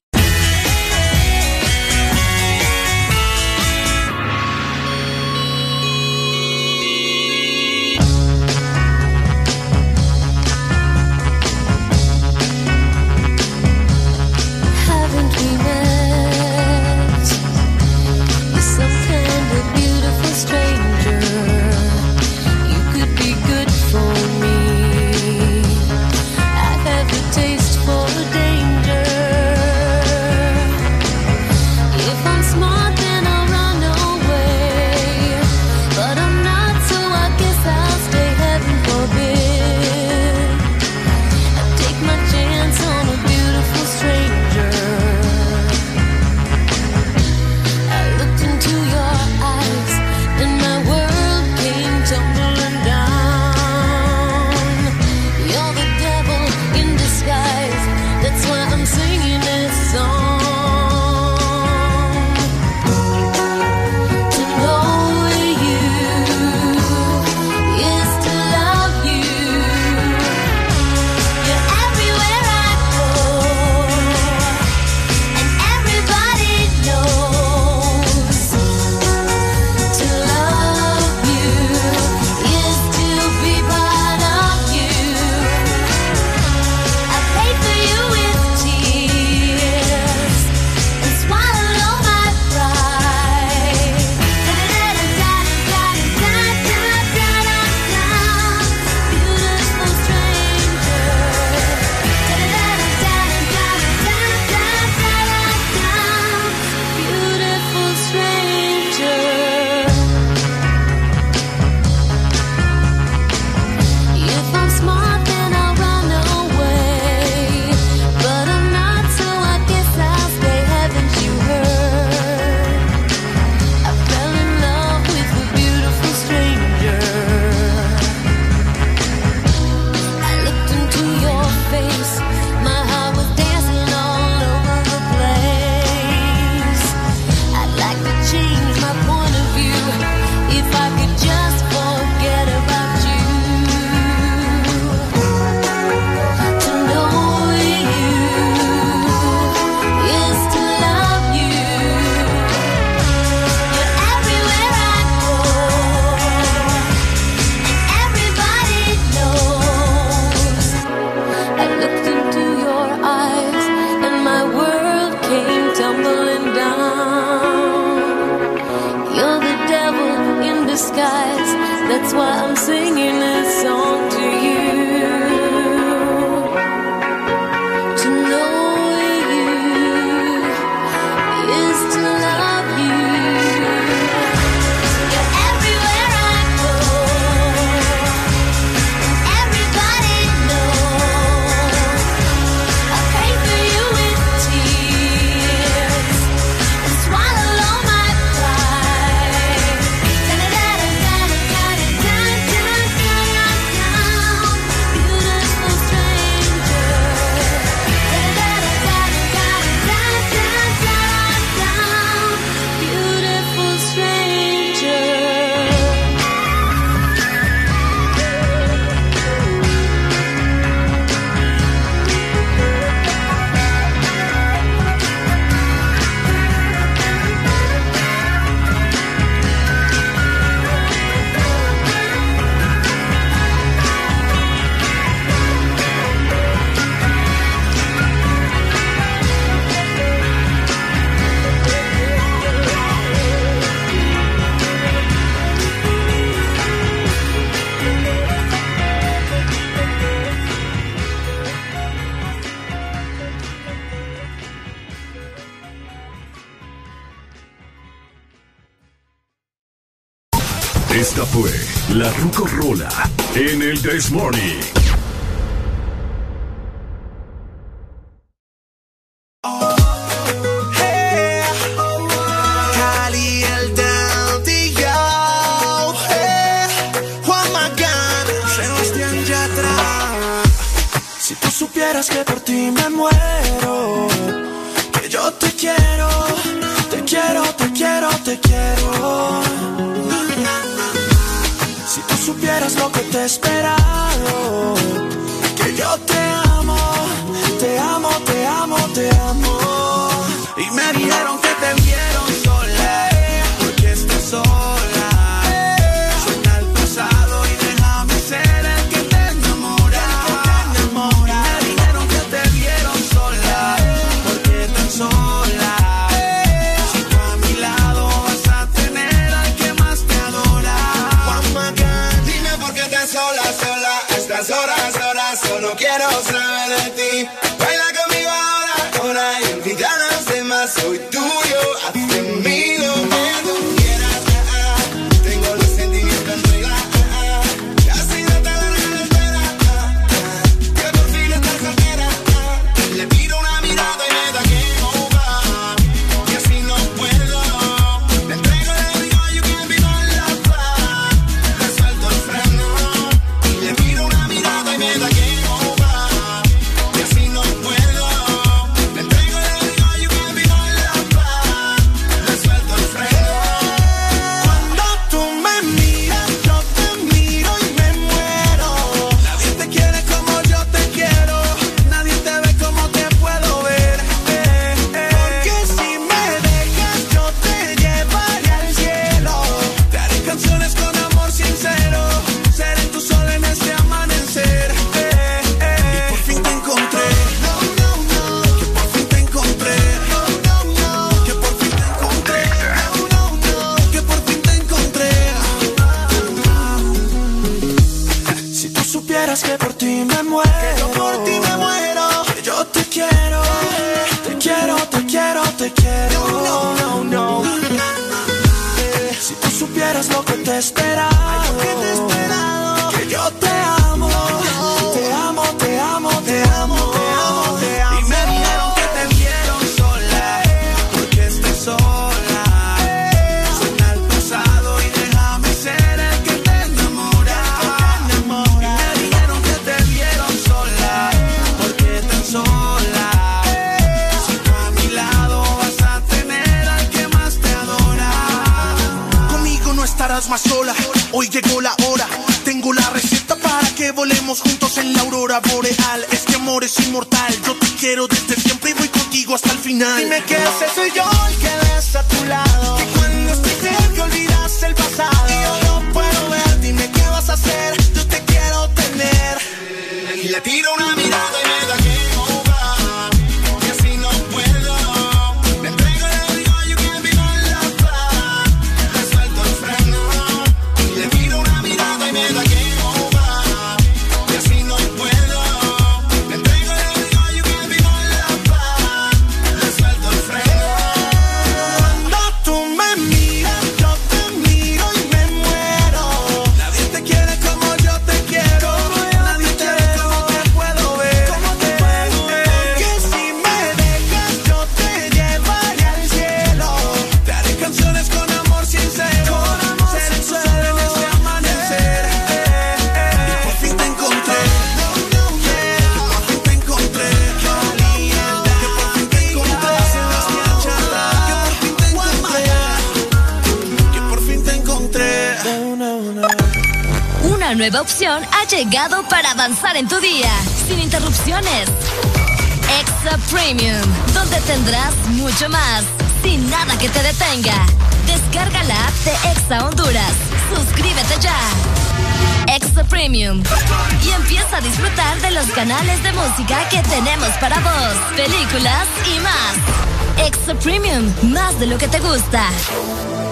[542.35, 542.51] Gusta.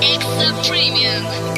[0.02, 1.54] Extra Premium.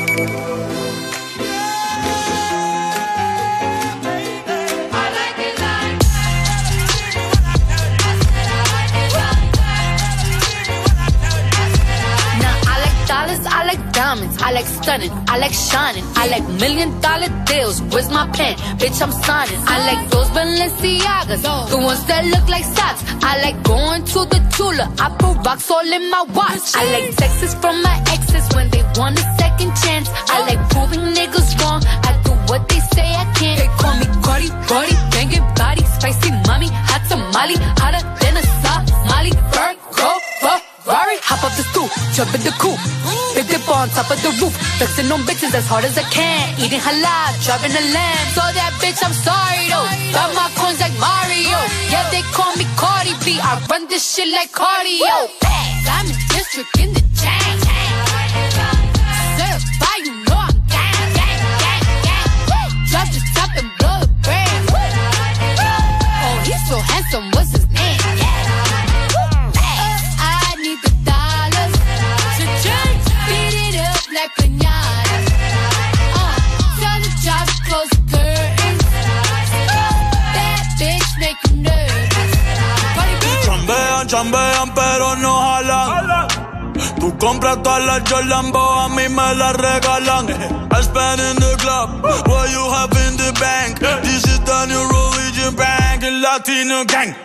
[13.95, 14.37] diamonds.
[14.41, 15.11] I like stunning.
[15.27, 16.03] I like shining.
[16.15, 17.81] I like million dollar deals.
[17.91, 18.55] Where's my pen?
[18.79, 19.59] Bitch, I'm signing.
[19.65, 21.41] I like those Balenciagas.
[21.69, 23.01] The ones that look like socks.
[23.23, 24.85] I like going to the Tula.
[24.99, 26.75] I put rocks all in my watch.
[26.75, 27.13] I like
[27.45, 30.09] texts from my exes when they want a second chance.
[30.33, 31.81] I like proving niggas wrong.
[32.07, 33.59] I do what they say I can't.
[33.59, 39.31] They call me Cardi, Cardi, banging body, spicy mommy, hot tamale, hotter than a Somali.
[39.53, 40.09] Virgo,
[40.41, 42.79] Ferrari, hop up the stoop, jump in the coupe
[43.85, 44.53] on top of the roof.
[44.77, 46.53] Flexing on bitches as hard as I can.
[46.61, 48.25] Eating halal, driving a lamb.
[48.37, 49.87] So that bitch, I'm sorry though.
[50.13, 51.57] Got my coins like Mario.
[51.89, 53.37] Yeah, they call me Cardi B.
[53.41, 55.29] I run this shit like cardio.
[55.87, 56.09] I'm
[87.25, 90.29] Tú compras todas las Jordan, a mí me las regalan.
[90.29, 93.79] I spend in the club, what you have in the bank.
[94.03, 97.15] This is the new religion bank, el latino gang.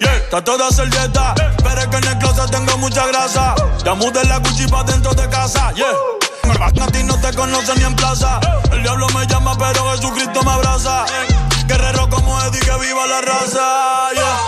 [0.00, 0.16] Yeah.
[0.24, 3.54] Está toda servieta, pero es que en el closet tengo mucha grasa.
[3.84, 5.92] Ya mudé la Gucci pa' dentro de casa, yeah.
[6.58, 8.40] A ti no te conocen ni en plaza.
[8.72, 11.04] El diablo me llama, pero Jesucristo me abraza.
[11.66, 14.38] Guerrero como Eddie, que viva la raza, yeah.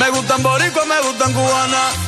[0.00, 2.07] Me gustan boricua, me gustan cubana.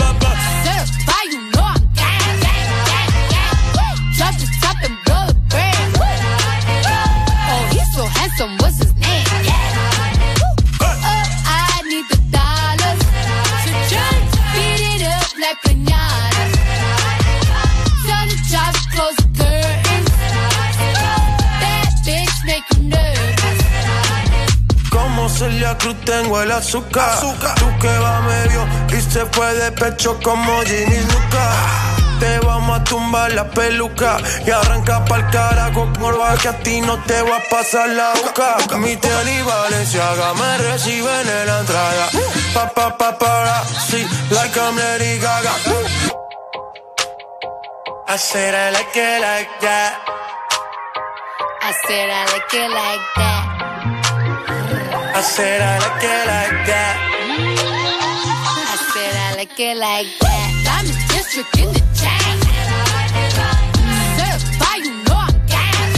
[25.51, 27.19] Celia Cruz tengo el azúcar.
[27.19, 28.65] Tú que va medio
[28.97, 31.45] y se fue de pecho como Ginny Luca.
[32.21, 36.97] Te vamos a tumbar la peluca y arranca pa'l carajo va que a ti no
[37.03, 38.77] te va a pasar la boca.
[38.77, 42.07] Mi y Valenciaga me reciben en la entrada.
[42.53, 45.51] Pa pa pa para, sí, like I'm Lady Gaga.
[48.07, 49.99] I said I like it like that.
[51.61, 53.40] I said I like it like that.
[55.13, 56.95] I said I like it like that.
[58.71, 60.49] I said I like it like that.
[60.71, 62.37] I'm in district in the chain.
[64.17, 65.91] Certified, you know I'm gang.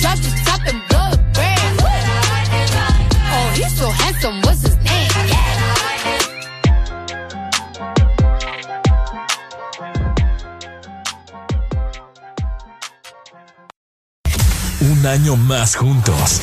[0.00, 1.82] Drop the top and blow the brand.
[3.34, 5.10] Oh, he's so handsome, what's his name?
[14.80, 16.40] Un año más juntos.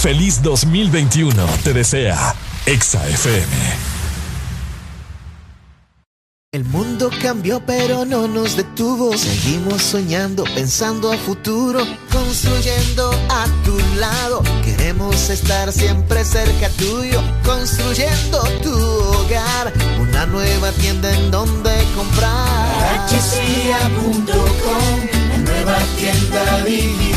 [0.00, 2.32] Feliz 2021 te desea
[2.66, 3.98] Exa FM.
[6.52, 9.18] El mundo cambió pero no nos detuvo.
[9.18, 11.80] Seguimos soñando, pensando a futuro,
[12.12, 14.44] construyendo a tu lado.
[14.64, 19.72] Queremos estar siempre cerca tuyo, construyendo tu hogar.
[20.00, 23.04] Una nueva tienda en donde comprar.
[25.28, 27.07] la nueva tienda digital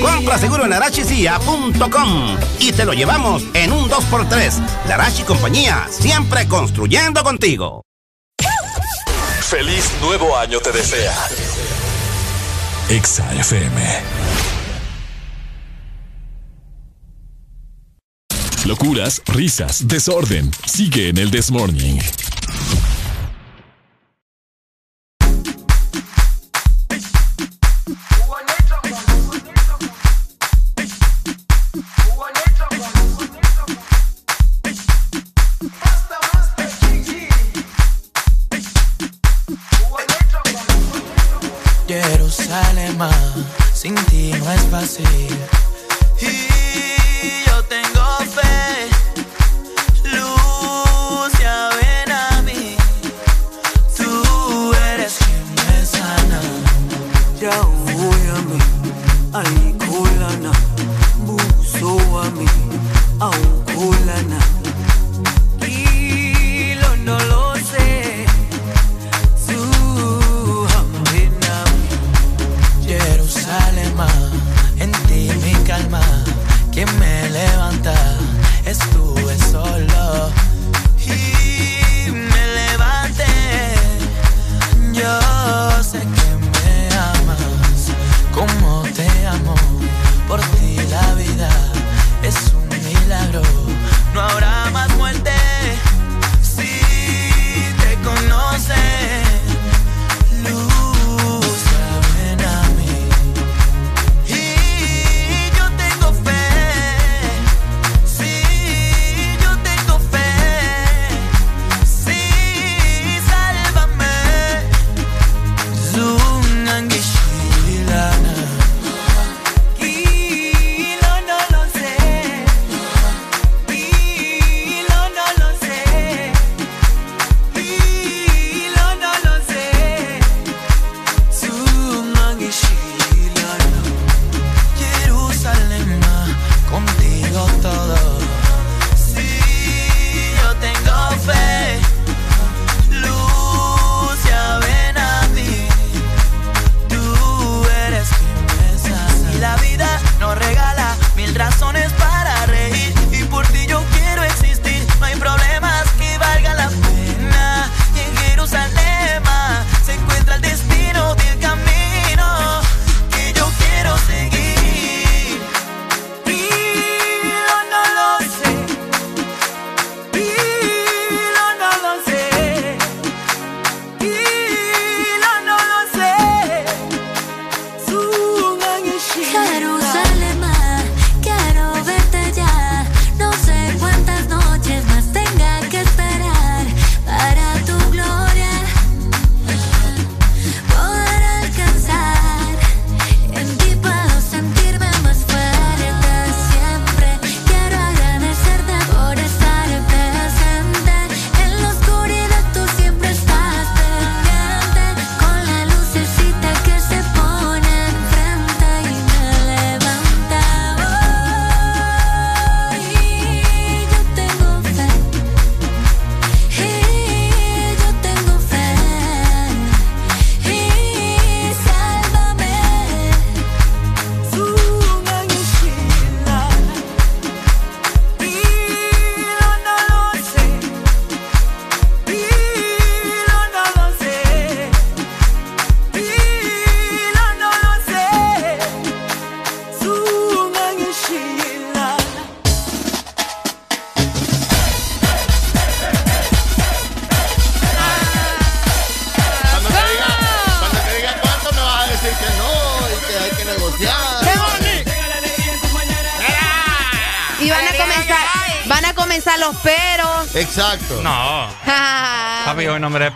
[0.00, 4.86] Compra seguro en arachicia.com y te lo llevamos en un 2x3.
[4.88, 7.82] Larachi Compañía, siempre construyendo contigo.
[9.40, 11.14] Feliz nuevo año te desea.
[12.88, 13.82] Exa FM.
[18.64, 20.50] Locuras, risas, desorden.
[20.66, 22.00] Sigue en el Desmorning.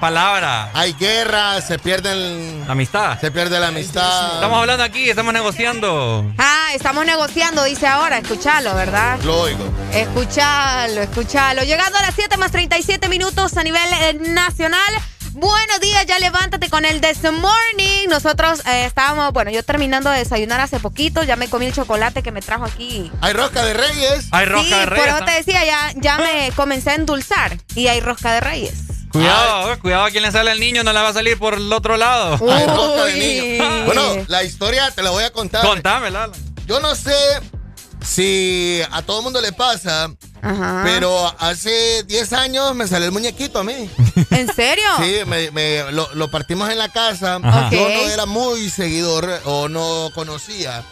[0.01, 0.71] Palabra.
[0.75, 2.65] Hay guerra, se pierden.
[2.67, 3.19] La amistad.
[3.21, 4.35] Se pierde la amistad.
[4.35, 6.33] Estamos hablando aquí, estamos negociando.
[6.39, 8.19] Ah, estamos negociando, dice ahora.
[8.19, 9.19] Escuchalo, ¿verdad?
[9.23, 9.73] Lo oigo.
[9.93, 11.63] Escuchalo, escuchalo.
[11.63, 14.95] Llegando a las 7 más 37 minutos a nivel eh, nacional.
[15.33, 18.09] Buenos días, ya levántate con el This Morning.
[18.09, 22.25] Nosotros eh, estábamos, bueno, yo terminando de desayunar hace poquito, ya me comí el chocolate
[22.25, 23.13] que me trajo aquí.
[23.21, 24.27] Hay rosca de reyes.
[24.33, 25.07] Hay rosca de reyes.
[25.07, 28.80] Por eso te decía, ya, ya me comencé a endulzar y hay rosca de reyes.
[29.13, 31.73] Cuidado, cuidado a quien le sale el niño, no le va a salir por el
[31.73, 32.39] otro lado.
[33.87, 35.65] Bueno, la historia te la voy a contar.
[35.65, 36.31] Contámela.
[36.67, 37.13] Yo no sé
[38.05, 40.11] si a todo mundo le pasa
[40.85, 43.91] Pero hace 10 años me salió el muñequito a mí.
[44.31, 44.85] ¿En serio?
[44.99, 47.39] Sí, me, lo, partimos en la casa.
[47.71, 50.85] Yo no era muy seguidor o no conocía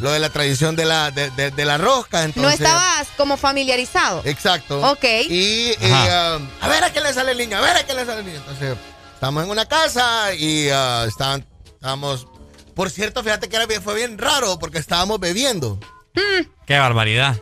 [0.00, 2.24] lo de la tradición de la, de, la rosca.
[2.24, 4.22] Entonces, no estabas como familiarizado.
[4.24, 4.80] Exacto.
[4.90, 5.04] Ok.
[5.28, 8.04] Y um, a ver a qué le sale el niño, a ver a qué le
[8.04, 8.38] sale el niño.
[8.38, 8.76] Entonces,
[9.14, 12.26] estamos en una casa y uh, estábamos...
[12.74, 15.78] Por cierto, fíjate que era, fue bien raro porque estábamos bebiendo.
[16.14, 16.46] Mm.
[16.66, 17.36] Qué barbaridad.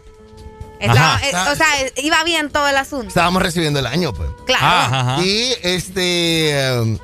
[0.80, 1.66] Eh, o sea,
[1.96, 3.08] iba bien todo el asunto.
[3.08, 4.30] Estábamos recibiendo el año, pues.
[4.46, 5.22] Claro.
[5.22, 6.72] Y este.
[6.80, 6.98] Um,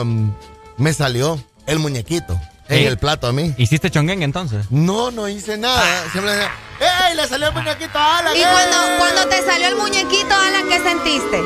[0.00, 0.34] um,
[0.76, 2.38] me salió el muñequito
[2.68, 3.54] en el plato a mí.
[3.56, 4.66] ¿Hiciste chonguengue entonces?
[4.70, 5.82] No, no hice nada.
[5.82, 6.08] Ah.
[6.12, 6.50] Siempre decía,
[6.80, 7.16] ¡Ey!
[7.16, 8.36] Le salió el muñequito a Alan.
[8.36, 11.38] ¿Y cuando, cuando te salió el muñequito, Alan, qué sentiste?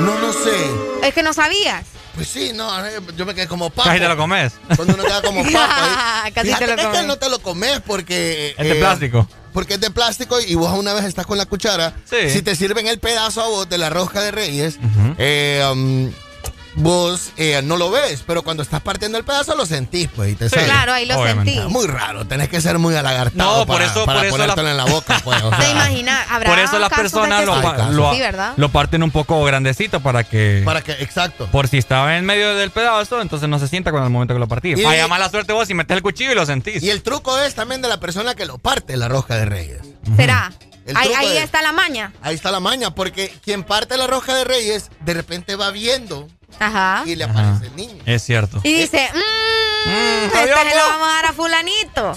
[0.00, 1.06] No, no sé.
[1.06, 1.84] Es que no sabías.
[2.14, 2.70] Pues sí, no,
[3.16, 3.88] yo me quedé como papo.
[3.88, 4.52] Casi te lo comes.
[4.74, 6.34] Cuando uno queda como papo.
[6.34, 6.98] Casi te lo comes.
[6.98, 8.54] que no te lo comes porque...
[8.58, 9.28] Es de eh, plástico.
[9.52, 11.94] Porque es de plástico y vos una vez estás con la cuchara.
[12.04, 12.30] Sí.
[12.30, 14.78] Si te sirven el pedazo a vos de la rosca de reyes,
[15.18, 16.10] eh, um,
[16.74, 20.34] vos eh, no lo ves, pero cuando estás partiendo el pedazo lo sentís, pues, y
[20.36, 21.64] te Claro, ahí lo sentís.
[21.64, 24.84] Muy raro, tenés que ser muy alagartado no, por para, eso, para ponértelo en la
[24.84, 25.42] boca, pues.
[25.42, 26.26] O ¿Te imaginas?
[26.44, 28.12] Por eso las personas lo,
[28.56, 30.62] lo, parten un poco grandecito para que...
[30.64, 31.46] Para que, exacto.
[31.46, 34.40] Por si estaba en medio del pedazo, entonces no se sienta con el momento que
[34.40, 34.82] lo partís.
[34.82, 36.82] Vaya mala suerte vos y metes el cuchillo y lo sentís.
[36.82, 39.80] Y el truco es también de la persona que lo parte la rosca de reyes.
[40.16, 40.52] ¿Será?
[40.94, 42.12] Ahí, ahí está la maña.
[42.22, 46.28] Ahí está la maña, porque quien parte la rosca de reyes, de repente va viendo
[46.58, 47.04] Ajá.
[47.06, 48.02] Y le aparece el niño.
[48.04, 48.60] Es cierto.
[48.62, 49.90] Y dice, mmm,
[50.24, 52.12] este le vamos a dar a fulanito.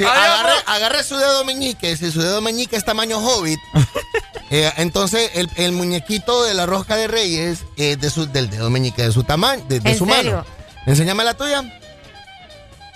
[0.65, 1.95] agarre, su dedo meñique.
[1.97, 3.59] Si su dedo meñique es tamaño hobbit,
[4.49, 9.03] eh, entonces el, muñequito de la rosca de reyes es de su, del dedo meñique
[9.03, 10.45] de su tamaño, de, su mano.
[10.85, 11.63] Enséñame la tuya.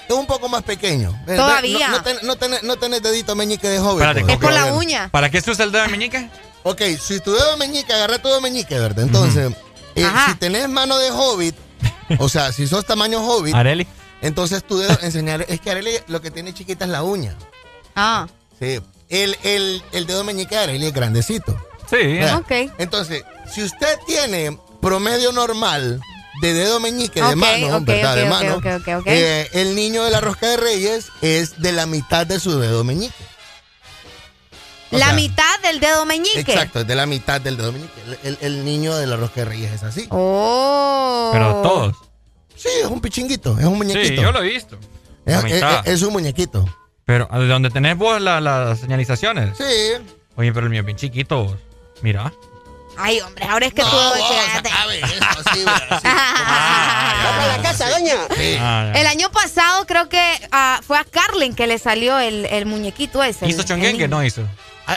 [0.08, 1.18] Es un poco más pequeño.
[1.26, 1.90] Todavía.
[2.24, 4.30] No, no, tenés, dedito meñique de hobbit.
[4.30, 5.10] Es con la uña.
[5.10, 6.30] ¿Para qué se usa el dedo meñique?
[6.64, 9.06] Ok, si tu dedo meñique, agarra tu dedo meñique, ¿verdad?
[9.06, 9.54] Entonces...
[9.98, 11.56] Eh, si tenés mano de hobbit,
[12.20, 13.88] o sea, si sos tamaño hobbit, Areli.
[14.22, 15.46] entonces tu dedo enseñar.
[15.48, 17.36] Es que Areli lo que tiene chiquita es la uña.
[17.96, 18.28] Ah.
[18.60, 18.80] Sí.
[19.10, 21.58] El, dedo meñique de Areli es grandecito.
[21.90, 22.20] Sí.
[22.36, 22.72] Ok.
[22.78, 26.00] Entonces, si usted tiene promedio normal
[26.42, 28.16] de dedo meñique de mano, ¿verdad?
[28.16, 28.62] de mano,
[29.06, 32.84] eh, el niño de la rosca de reyes es de la mitad de su dedo
[32.84, 33.16] meñique
[34.92, 36.40] la mitad del dedo meñique.
[36.40, 38.02] Exacto, de la mitad del dedo meñique.
[38.42, 40.08] El, niño de la rosca de reyes es así.
[40.10, 41.30] Oh.
[41.34, 41.96] Pero todos.
[42.56, 44.08] Sí, es un pichinguito, es un muñequito.
[44.08, 44.78] Sí, yo lo he visto.
[45.86, 46.66] Es, un muñequito.
[47.06, 49.58] Pero, ¿de dónde tenés vos las señalizaciones?
[49.58, 49.64] Sí.
[50.36, 51.58] Oye, pero el mío es bien chiquito.
[52.02, 52.32] Mira.
[52.98, 53.88] Ay, hombre, ahora es que tú...
[57.48, 58.16] la casa, doña.
[58.60, 60.20] Ah, el año pasado creo que
[60.52, 63.48] ah, fue a Carlin que le salió el, muñequito ese.
[63.48, 64.08] ¿Hizo chonguengue?
[64.08, 64.42] No hizo.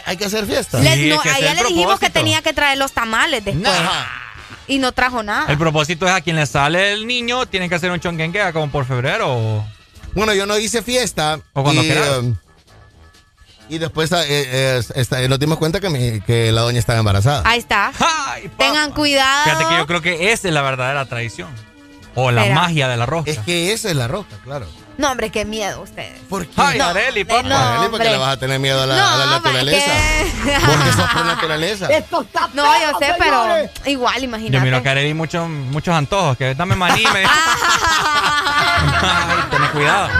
[0.06, 0.78] Hay, que hacer fiesta.
[0.78, 3.74] a ella le dijimos que tenía que traer los tamales después.
[4.68, 5.50] Y no trajo nada.
[5.50, 8.70] El propósito es a quien le sale el niño, tiene que hacer un chonguengue como
[8.70, 9.64] por febrero
[10.14, 11.40] Bueno, yo no hice fiesta.
[11.54, 12.36] O cuando y, um,
[13.68, 17.42] y después eh, eh, nos dimos cuenta que, que la doña estaba embarazada.
[17.44, 17.92] Ahí está.
[18.58, 19.44] Tengan cuidado.
[19.44, 21.48] Fíjate que yo creo que esa es la verdadera tradición.
[22.14, 23.30] O la magia de la rosca.
[23.30, 24.66] Es que esa es la rosca, claro.
[25.00, 26.20] No, hombre, qué miedo ustedes.
[26.28, 26.52] ¿Por qué?
[26.58, 27.42] Ay, no, Areli, papá.
[27.42, 29.90] No, Areli, ¿por qué le vas a tener miedo a la, a la naturaleza?
[30.66, 31.86] Porque sos por naturaleza.
[31.86, 33.46] Esto está No, yo sé, pero
[33.86, 34.58] igual, imagínate.
[34.58, 37.24] Yo miro que Areli muchos muchos antojos, que dame maní, me
[39.50, 40.10] Ten cuidado.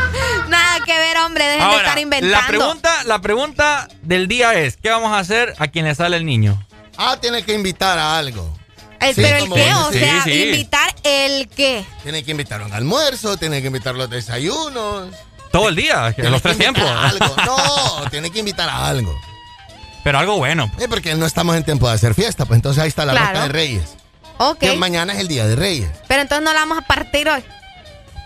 [0.48, 2.36] Nada que ver, hombre, dejen de estar inventando.
[2.39, 6.16] La pregunta, la pregunta del día es, ¿qué vamos a hacer a quien le sale
[6.16, 6.59] el niño?
[6.97, 8.51] Ah, tiene que invitar a algo.
[9.01, 11.85] El, pero el qué, o sea, invitar el qué.
[12.03, 15.09] Tiene que invitar a un almuerzo, tiene que invitar los desayunos.
[15.51, 16.85] Todo el día, en los tres tiempos.
[17.47, 19.19] No, tiene que invitar a algo.
[20.05, 20.71] Pero algo bueno.
[20.79, 23.43] Sí, porque no estamos en tiempo de hacer fiesta, pues entonces ahí está la claro.
[23.43, 23.97] de Reyes.
[24.39, 24.59] Ok.
[24.59, 25.91] Que mañana es el día de Reyes.
[26.09, 27.43] Pero entonces no la vamos a partir hoy.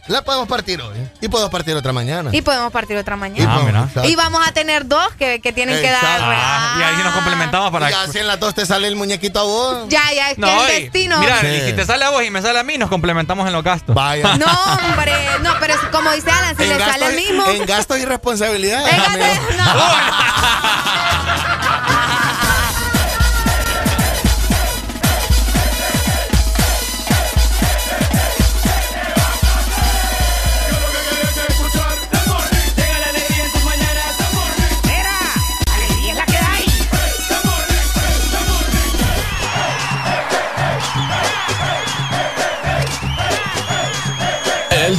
[0.07, 0.97] La podemos partir hoy.
[1.23, 2.29] Y podemos partir otra mañana.
[2.33, 3.89] Y podemos partir otra mañana.
[3.97, 6.05] Ah, y vamos a tener dos que, que tienen que dar.
[6.05, 7.91] Ah, y ahí nos complementamos para.
[7.91, 9.89] Y así en las dos te sale el muñequito a vos.
[9.89, 11.19] Ya, ya, es que el destino.
[11.21, 13.55] Mira, y si te sale a vos y me sale a mí, nos complementamos en
[13.55, 13.95] los gastos.
[13.95, 14.37] Vaya.
[14.37, 14.47] No,
[14.91, 15.15] hombre.
[15.41, 17.47] No, pero como dice Alan, si le sale el mismo.
[17.47, 18.87] En gastos y responsabilidad.
[18.87, 18.95] El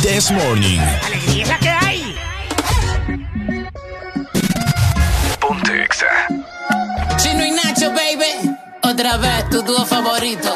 [0.05, 0.79] This Morning.
[1.03, 2.15] ¡Alegría es la que hay!
[5.39, 6.05] Ponte Exa.
[7.17, 8.55] Chino y Nacho Nacho, baby.
[8.83, 10.53] Otra vez tu dúo favorito.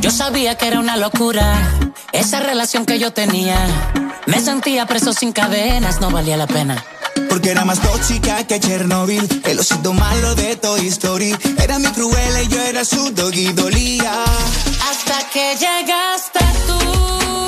[0.00, 1.68] Yo sabía que era una locura
[2.12, 3.58] esa relación que yo tenía.
[4.26, 6.84] Me sentía preso sin cadenas, no valía la pena.
[7.28, 11.36] Porque era más tóxica que Chernobyl, el osito malo de Toy Story.
[11.58, 14.22] Era mi cruel y yo era su doggy dolía.
[14.88, 16.38] Hasta que llegaste
[16.68, 17.45] tú.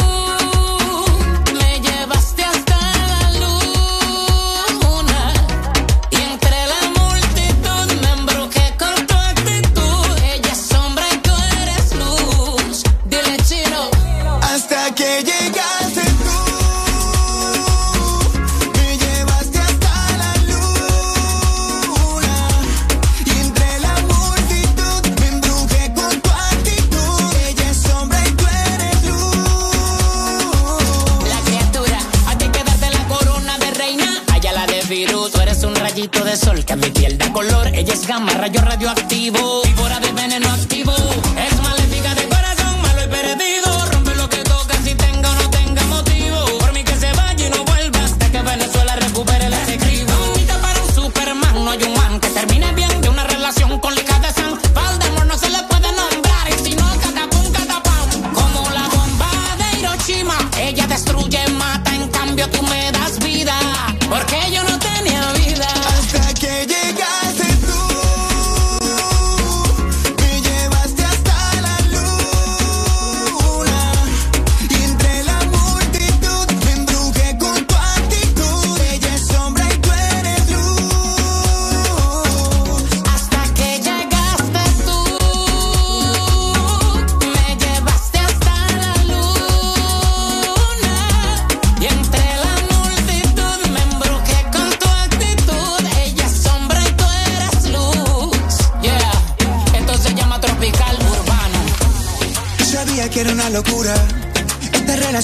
[36.69, 37.69] Que mi piel da color.
[37.75, 39.63] Ella es gamma, rayo radioactivo,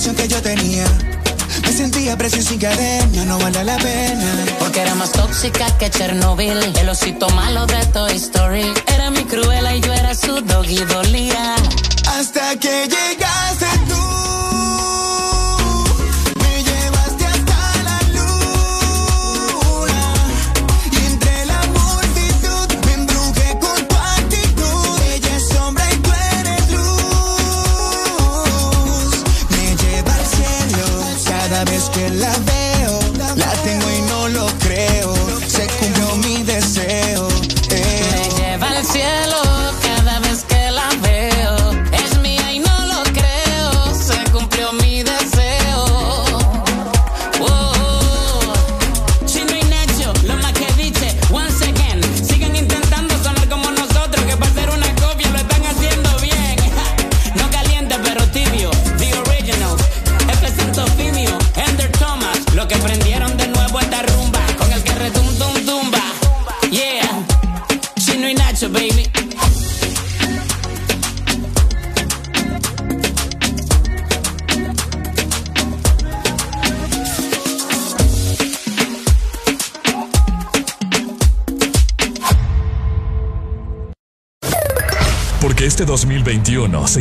[0.04, 0.84] Que yo tenía.
[1.62, 4.44] Me sentía precio sin cadena, no vale la pena.
[4.58, 6.58] Porque era más tóxica que Chernobyl.
[6.78, 8.74] El osito malo de Toy Story.
[8.94, 11.56] Era mi cruela y yo era su doggy dolía.
[12.06, 13.63] Hasta que llegaste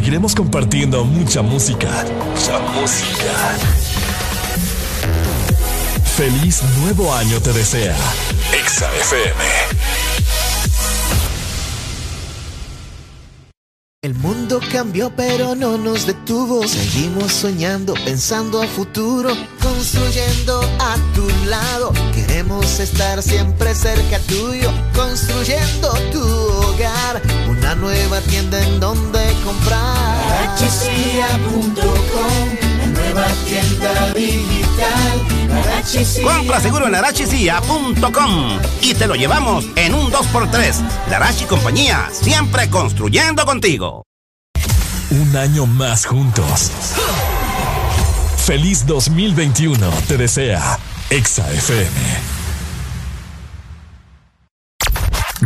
[0.04, 1.88] seguiremos compartiendo mucha música.
[2.04, 3.56] Mucha música.
[6.18, 7.96] Feliz nuevo año te desea.
[8.54, 9.53] Exa FM.
[14.84, 16.68] Cambió pero no nos detuvo.
[16.68, 19.30] Seguimos soñando, pensando a futuro,
[19.62, 21.94] construyendo a tu lado.
[22.14, 30.18] Queremos estar siempre cerca tuyo, construyendo tu hogar una nueva tienda en donde comprar.
[31.18, 31.38] la
[32.88, 35.16] nueva tienda digital.
[36.24, 41.10] Compra seguro en arachicia.com y te lo llevamos en un 2x3.
[41.10, 44.03] Larachi Compañía, siempre construyendo contigo.
[45.12, 46.72] Un año más juntos.
[48.46, 50.78] Feliz 2021 te desea
[51.10, 52.34] Exa FM.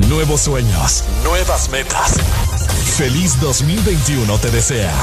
[0.07, 2.13] Nuevos sueños, nuevas metas.
[2.97, 4.93] Feliz 2021 te desea.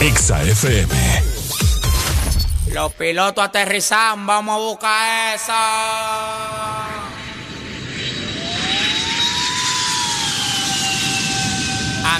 [0.00, 1.22] Exa FM.
[2.72, 6.77] Los pilotos aterrizan, vamos a buscar esa.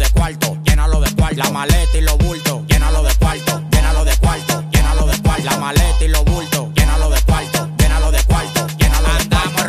[0.00, 1.36] de cuarto, llénalo de cuarto.
[1.36, 5.44] La maleta y los bultos, llénalo de cuarto, llénalo de cuarto, llénalo de cuarto.
[5.44, 6.70] La maleta y los bultos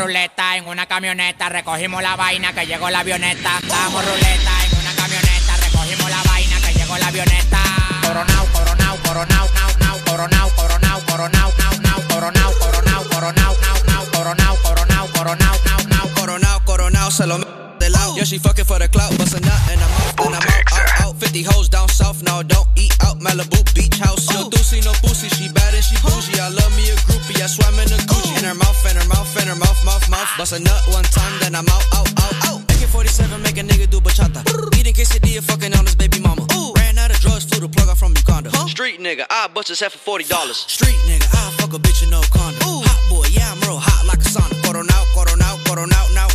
[0.02, 3.60] ruleta en una camioneta, recogimos la vaina que llegó la avioneta.
[3.68, 7.60] Damos ruleta en una camioneta, recogimos la vaina que llegó la avioneta.
[8.02, 9.49] Coronao, coronao, coronao,
[9.80, 11.52] nao, coronao, coronao, coronao,
[11.82, 13.56] nao, coronao, coronao, coronao,
[13.86, 15.56] nao, coronao, coronao, coronao,
[15.88, 18.16] nao, coronao, coronao, se lo lado.
[18.16, 20.66] Yeah, she fucking for the clout, bust a nut in her mouth, and I'm out,
[20.74, 21.16] out, out.
[21.20, 23.20] 50 hoes down south, now don't eat out.
[23.20, 24.30] Malibu beach house.
[24.34, 26.40] No doozy, no boozy, she bad and she bougie.
[26.40, 28.38] I love me a groupie, I swam in a Gucci.
[28.40, 30.30] In her mouth, in her mouth, in her mouth, mouth, mouth.
[30.38, 32.60] Bust a nut one time, then I'm out, out, out, out.
[32.72, 34.42] AK-47 make a nigga do bachata.
[34.78, 36.42] Eating quesadilla, fucking on his baby mama.
[36.58, 36.74] Ooh.
[36.76, 38.50] Ran out of drugs, flew the plug out from Uganda.
[38.52, 38.68] Huh?
[38.68, 40.26] Street nigga, I bust his head for $40.
[40.54, 42.58] Street nigga, I fuck a bitch in no condom.
[42.68, 42.82] Ooh.
[42.82, 44.58] Hot boy, yeah, I'm real hot like a sauna.
[44.66, 46.31] Coronao, coronao, coronao, now, now, coronao,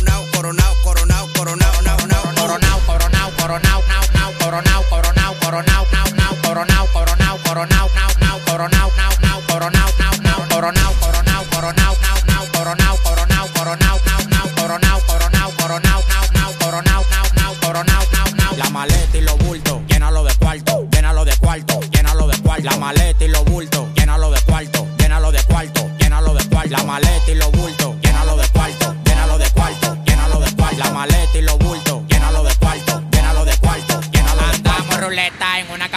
[3.47, 9.11] coronao, now, now, coronao, coronao, coronao, now, now, coronao, coronao, coronao, now, now, coronao, now,
[9.23, 14.99] now, coronao, now, now, coronao, coronao, coronao, now, now, coronao, coronao, coronao, now, now, coronao,
[15.07, 18.57] coronao, coronao, now, now, coronao, now, now, coronao, now, now.
[18.57, 22.63] La maleta y los bultos, llénalo de cuarto, llénalo de cuarto, llénalo de cuarto.
[22.69, 26.69] La maleta y los bultos, llénalo de cuarto, llénalo de cuarto, llénalo de cuarto.
[26.71, 29.96] La maleta y los bultos, llénalo de cuarto, llénalo de cuarto,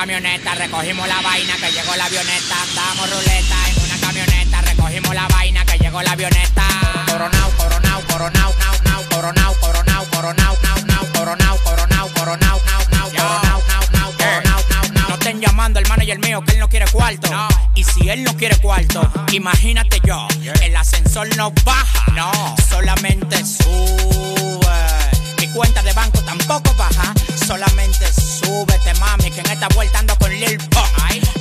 [0.01, 2.62] camioneta, recogimos la vaina que llegó la avioneta.
[2.62, 6.62] Andamos ruleta en una camioneta, recogimos la vaina que llegó la avioneta.
[7.06, 13.10] Coronao, coronao, coronao, nao, nao, coronao, coronao, coronao, nao, nao, coronao, coronao, coronao, nao, nao,
[13.10, 15.09] coronao, nao, nao, coronao, nao, nao.
[15.10, 17.28] No estén llamando el manager mío que él no quiere cuarto.
[17.74, 20.27] Y si él no quiere cuarto, imagínate yo,
[20.62, 24.49] el ascensor no baja, no, solamente sube.
[25.51, 27.12] Mi cuenta de banco tampoco baja,
[27.47, 30.86] solamente súbete, mami, que en esta vuelta ando con Lil Pump.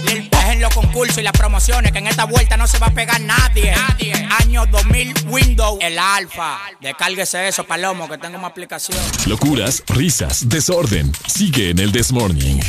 [0.06, 2.88] Lil Pump en los concursos y las promociones, que en esta vuelta no se va
[2.88, 3.72] a pegar nadie.
[3.72, 4.14] nadie.
[4.40, 6.60] Año 2000 Windows, el alfa.
[6.82, 8.98] Descárguese eso, Palomo, que tengo una aplicación.
[9.28, 11.12] Locuras, risas, desorden.
[11.28, 12.60] Sigue en el Desmorning.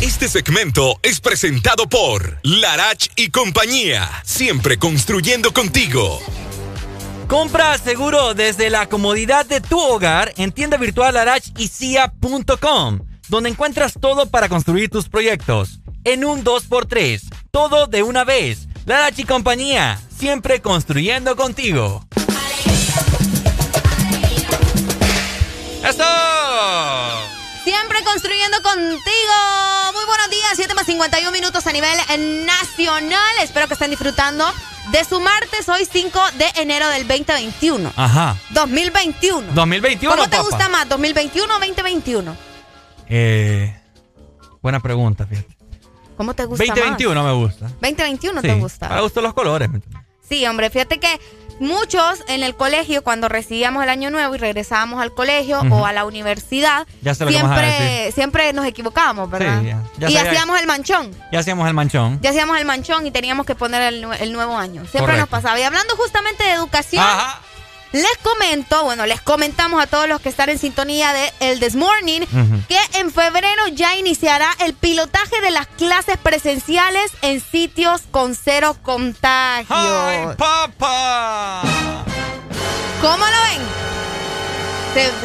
[0.00, 6.20] Este segmento es presentado por Larach y compañía, siempre construyendo contigo.
[7.30, 12.98] Compra seguro desde la comodidad de tu hogar en tienda virtual arachicia.com,
[13.28, 15.78] donde encuentras todo para construir tus proyectos.
[16.02, 18.66] En un 2x3, todo de una vez.
[18.84, 22.04] Larach y compañía, siempre construyendo contigo.
[25.88, 26.29] ¡Eso!
[27.64, 29.34] Siempre construyendo contigo.
[29.92, 31.96] Muy buenos días, 7 más 51 minutos a nivel
[32.46, 33.36] nacional.
[33.42, 34.44] Espero que estén disfrutando
[34.90, 37.92] de su martes, hoy 5 de enero del 2021.
[37.96, 38.36] Ajá.
[38.50, 39.52] 2021.
[39.52, 40.16] 2021.
[40.16, 42.36] ¿Cómo te gusta más, 2021 o 2021?
[43.08, 43.78] Eh,
[44.62, 45.56] buena pregunta, fíjate.
[46.16, 47.66] ¿Cómo te gusta 2021 me gusta.
[47.80, 48.88] 2021 te gusta.
[48.88, 49.68] Me gustan los colores.
[50.26, 51.20] Sí, hombre, fíjate que
[51.60, 55.92] muchos en el colegio, cuando recibíamos el año nuevo y regresábamos al colegio o a
[55.92, 59.62] la universidad, siempre, siempre nos equivocábamos, ¿verdad?
[59.98, 61.14] y hacíamos el manchón.
[61.30, 62.18] Ya hacíamos el manchón.
[62.22, 64.84] Ya hacíamos el manchón y teníamos que poner el, nuevo año.
[64.90, 65.60] Siempre nos pasaba.
[65.60, 67.04] Y hablando justamente de educación.
[67.92, 71.74] Les comento, bueno, les comentamos a todos los que están en sintonía de El This
[71.74, 72.20] Morning
[72.68, 78.76] que en febrero ya iniciará el pilotaje de las clases presenciales en sitios con cero
[78.82, 79.74] contagio.
[79.76, 81.62] ¡Ay, papá!
[83.00, 83.80] ¿Cómo lo ven?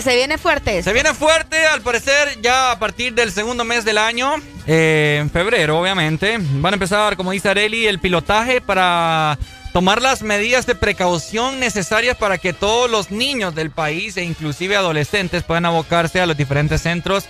[0.02, 0.82] Se, viene fuerte.
[0.84, 4.36] Se viene fuerte, al parecer, ya a partir del segundo mes del año,
[4.68, 6.38] eh, en febrero, obviamente.
[6.40, 9.38] Van a empezar, como dice Areli, el pilotaje para
[9.76, 14.78] tomar las medidas de precaución necesarias para que todos los niños del país e inclusive
[14.78, 17.26] adolescentes puedan abocarse a los diferentes centros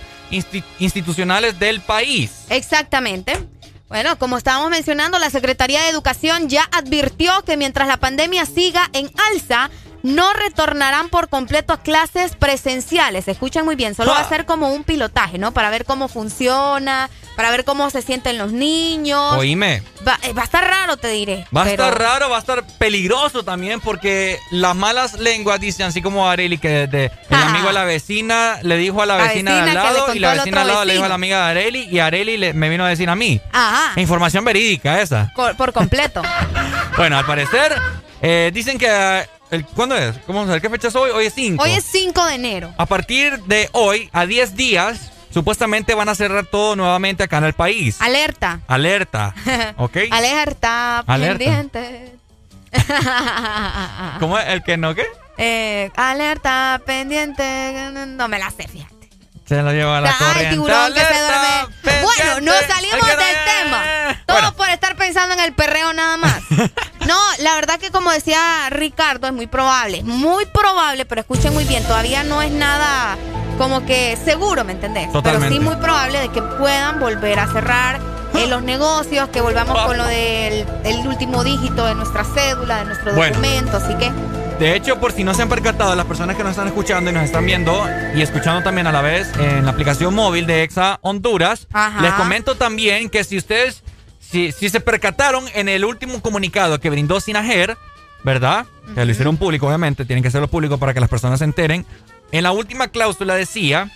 [0.78, 2.44] institucionales del país.
[2.48, 3.36] Exactamente.
[3.88, 8.90] Bueno, como estábamos mencionando, la Secretaría de Educación ya advirtió que mientras la pandemia siga
[8.92, 9.68] en alza,
[10.06, 13.26] no retornarán por completo a clases presenciales.
[13.26, 15.52] Escuchen muy bien, solo va a ser como un pilotaje, ¿no?
[15.52, 19.34] Para ver cómo funciona, para ver cómo se sienten los niños.
[19.34, 19.82] Oíme.
[20.06, 21.44] Va, eh, va a estar raro, te diré.
[21.54, 26.00] Va a estar raro, va a estar peligroso también porque las malas lenguas dicen, así
[26.00, 29.70] como Areli, que de, el amigo de la vecina le dijo a la vecina, de
[29.70, 31.98] al lado y la vecina al lado le dijo a la amiga de Areli y
[31.98, 33.40] Areli le, me vino a decir a mí.
[33.52, 34.00] Ajá.
[34.00, 35.32] Información verídica esa.
[35.34, 36.22] Por, completo.
[36.96, 37.74] bueno, al parecer
[38.22, 39.26] eh, dicen que
[39.74, 40.16] ¿Cuándo es?
[40.26, 41.10] ¿Cómo a ¿Qué fecha es hoy?
[41.10, 41.62] Hoy es 5.
[41.62, 42.74] Hoy es 5 de enero.
[42.78, 47.44] A partir de hoy, a 10 días, supuestamente van a cerrar todo nuevamente acá en
[47.44, 48.00] el país.
[48.00, 48.60] Alerta.
[48.66, 49.34] Alerta.
[49.76, 49.98] ¿Ok?
[50.10, 51.38] Alerta, Alerta.
[51.38, 52.12] pendiente.
[54.20, 54.48] ¿Cómo es?
[54.48, 55.06] ¿El que no qué?
[55.38, 57.72] Eh, alerta, pendiente.
[58.06, 58.95] No me la sé, fíjate.
[59.46, 62.02] Se lo lleva a la Ay, tiburón que se duerme.
[62.02, 64.22] Bueno, no salimos del tema.
[64.26, 66.42] Todo por estar pensando en el perreo nada más.
[67.06, 70.02] No, la verdad que como decía Ricardo, es muy probable.
[70.02, 73.16] Muy probable, pero escuchen muy bien, todavía no es nada
[73.58, 75.08] como que seguro, ¿me entendés?
[75.22, 78.00] Pero sí muy probable de que puedan volver a cerrar
[78.34, 80.66] en los negocios, que volvamos con lo del
[81.06, 84.10] último dígito de nuestra cédula, de nuestro documento, así que...
[84.58, 87.12] De hecho, por si no se han percatado, las personas que nos están escuchando y
[87.12, 90.98] nos están viendo y escuchando también a la vez en la aplicación móvil de Exa
[91.02, 91.68] Honduras,
[92.00, 93.82] les comento también que si ustedes,
[94.18, 97.76] si, si se percataron en el último comunicado que brindó Sinajer,
[98.24, 98.64] ¿verdad?
[98.94, 101.84] Que lo hicieron público, obviamente, tienen que hacerlo público para que las personas se enteren.
[102.32, 103.90] En la última cláusula decía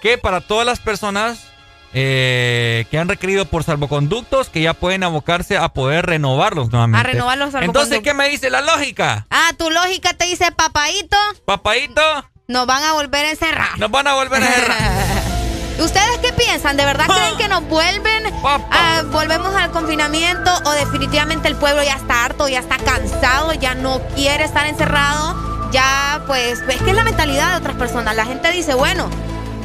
[0.00, 1.48] que para todas las personas
[1.94, 7.08] eh, que han requerido por salvoconductos que ya pueden abocarse a poder renovarlos nuevamente.
[7.08, 7.84] A renovar los salvoconductos.
[7.84, 9.26] Entonces, ¿qué me dice la lógica?
[9.30, 11.16] Ah, tu lógica te dice, papaito.
[11.44, 12.02] Papaito.
[12.48, 13.78] Nos van a volver a encerrar.
[13.78, 15.34] Nos van a volver a encerrar.
[15.78, 16.76] ¿Ustedes qué piensan?
[16.76, 21.94] ¿De verdad creen que nos vuelven, a, volvemos al confinamiento o definitivamente el pueblo ya
[21.94, 25.70] está harto, ya está cansado, ya no quiere estar encerrado?
[25.72, 28.14] Ya, pues, es que es la mentalidad de otras personas.
[28.14, 29.10] La gente dice, bueno,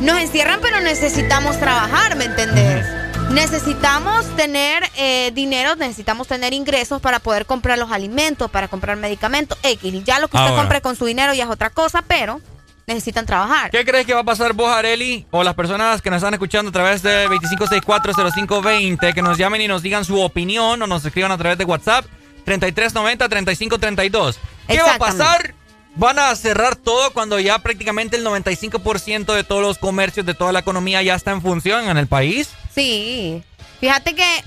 [0.01, 2.85] nos encierran, pero necesitamos trabajar, ¿me entendés?
[3.31, 9.57] Necesitamos tener eh, dinero, necesitamos tener ingresos para poder comprar los alimentos, para comprar medicamentos,
[9.61, 10.03] X.
[10.03, 12.41] Ya lo que usted compre con su dinero ya es otra cosa, pero
[12.87, 13.69] necesitan trabajar.
[13.69, 16.69] ¿Qué crees que va a pasar vos, Areli, o las personas que nos están escuchando
[16.69, 21.31] a través de 25640520, que nos llamen y nos digan su opinión o nos escriban
[21.31, 22.05] a través de WhatsApp
[22.47, 24.37] 3390-3532?
[24.67, 25.53] ¿Qué va a pasar
[25.99, 30.53] van a cerrar todo cuando ya prácticamente el 95% de todos los comercios, de toda
[30.53, 32.49] la economía ya está en función en el país.
[32.73, 33.43] Sí.
[33.81, 34.43] Fíjate que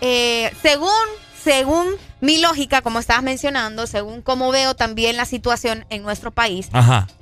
[0.00, 0.90] eh, según,
[1.42, 1.86] según
[2.20, 6.68] mi lógica, como estabas mencionando, según cómo veo también la situación en nuestro país,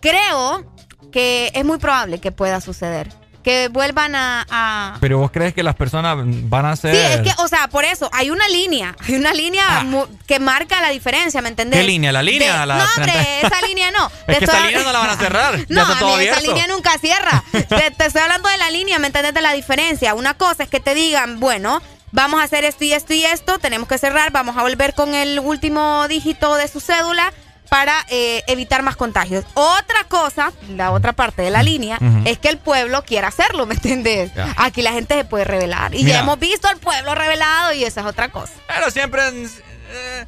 [0.00, 0.72] creo
[1.12, 3.08] que es muy probable que pueda suceder
[3.46, 6.96] que vuelvan a, Pero vos crees que las personas van a ser...
[6.96, 10.06] Sí, es que, o sea, por eso, hay una línea, hay una línea ah.
[10.26, 11.78] que marca la diferencia, ¿me entendés?
[11.78, 12.10] ¿Qué línea?
[12.10, 12.66] ¿La línea?
[12.66, 14.10] no, hombre, esa línea no.
[14.26, 15.64] es que esa línea no la van a cerrar.
[15.68, 17.44] no, esa línea nunca cierra.
[17.52, 19.32] te, te estoy hablando de la línea, ¿me entendés?
[19.32, 20.14] De la diferencia.
[20.14, 23.60] Una cosa es que te digan, bueno, vamos a hacer esto y esto y esto,
[23.60, 27.32] tenemos que cerrar, vamos a volver con el último dígito de su cédula
[27.68, 29.44] para eh, evitar más contagios.
[29.54, 33.74] Otra cosa, la otra parte de la línea, es que el pueblo quiera hacerlo, ¿me
[33.74, 34.32] entiendes?
[34.56, 35.94] Aquí la gente se puede revelar.
[35.94, 38.52] Y ya hemos visto al pueblo revelado y esa es otra cosa.
[38.66, 40.26] Pero siempre eh,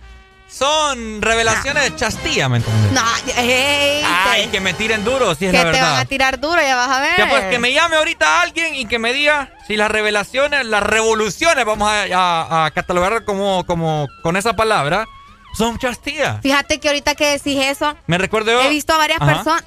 [0.48, 2.92] son revelaciones de chastilla, ¿me entiendes?
[2.92, 3.02] No,
[3.36, 5.72] Ay, que me tiren duro, si es la verdad.
[5.72, 7.18] Que te van a tirar duro, ya vas a ver.
[7.18, 10.82] Ya pues que me llame ahorita alguien y que me diga si las revelaciones, las
[10.82, 15.06] revoluciones, vamos a, a catalogar como, como con esa palabra
[15.54, 15.98] son muchas
[16.42, 17.96] Fíjate que ahorita que decís eso.
[18.06, 18.60] Me recuerdo.
[18.60, 19.64] He visto a varias personas.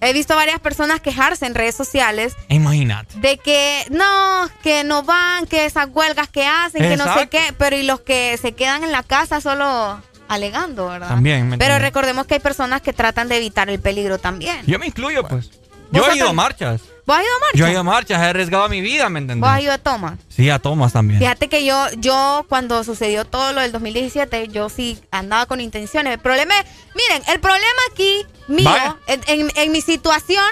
[0.00, 2.36] He visto a varias personas quejarse en redes sociales.
[2.48, 3.18] Imagínate.
[3.18, 7.54] De que no, que no van, que esas huelgas que hacen, que no sé qué.
[7.56, 11.08] Pero y los que se quedan en la casa solo alegando, ¿verdad?
[11.08, 11.56] También.
[11.58, 14.60] pero recordemos que hay personas que tratan de evitar el peligro también.
[14.66, 15.50] Yo me incluyo, pues.
[15.90, 16.82] Yo he ido a marchas.
[17.06, 17.60] ¿Vos has ido a marchas?
[17.60, 19.40] Yo he ido a marchas, he arriesgado mi vida, ¿me entendés?
[19.40, 20.18] ¿Vos has ido a Thomas?
[20.28, 21.20] Sí, a Thomas también.
[21.20, 26.14] Fíjate que yo, yo cuando sucedió todo lo del 2017, yo sí andaba con intenciones.
[26.14, 26.66] El problema es,
[26.96, 30.44] miren, el problema aquí mío, en, mi situación,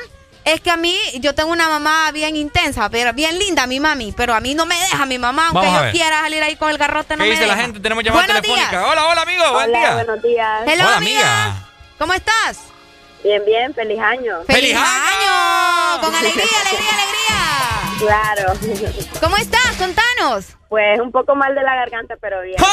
[0.45, 4.13] es que a mí, yo tengo una mamá bien intensa, pero bien linda, mi mami,
[4.13, 6.79] pero a mí no me deja mi mamá, aunque yo quiera salir ahí con el
[6.79, 7.81] garrote, no ¿Qué me dice la gente?
[7.81, 8.87] Tenemos llamada telefónica.
[8.87, 9.95] Hola, hola, amigo, buen día.
[9.95, 10.63] buenos días.
[10.67, 11.69] hola, amiga.
[11.99, 12.74] ¿Cómo estás?
[13.25, 14.43] Bien, bien, feliz año.
[14.47, 16.01] ¡Feliz, año!
[16.03, 17.25] Con alegría, alegría, alegría.
[17.99, 18.53] Claro.
[19.19, 19.77] ¿Cómo estás?
[19.79, 20.49] Contanos.
[20.69, 22.57] Pues un poco mal de la garganta, pero bien.
[22.59, 22.67] ¡Ay,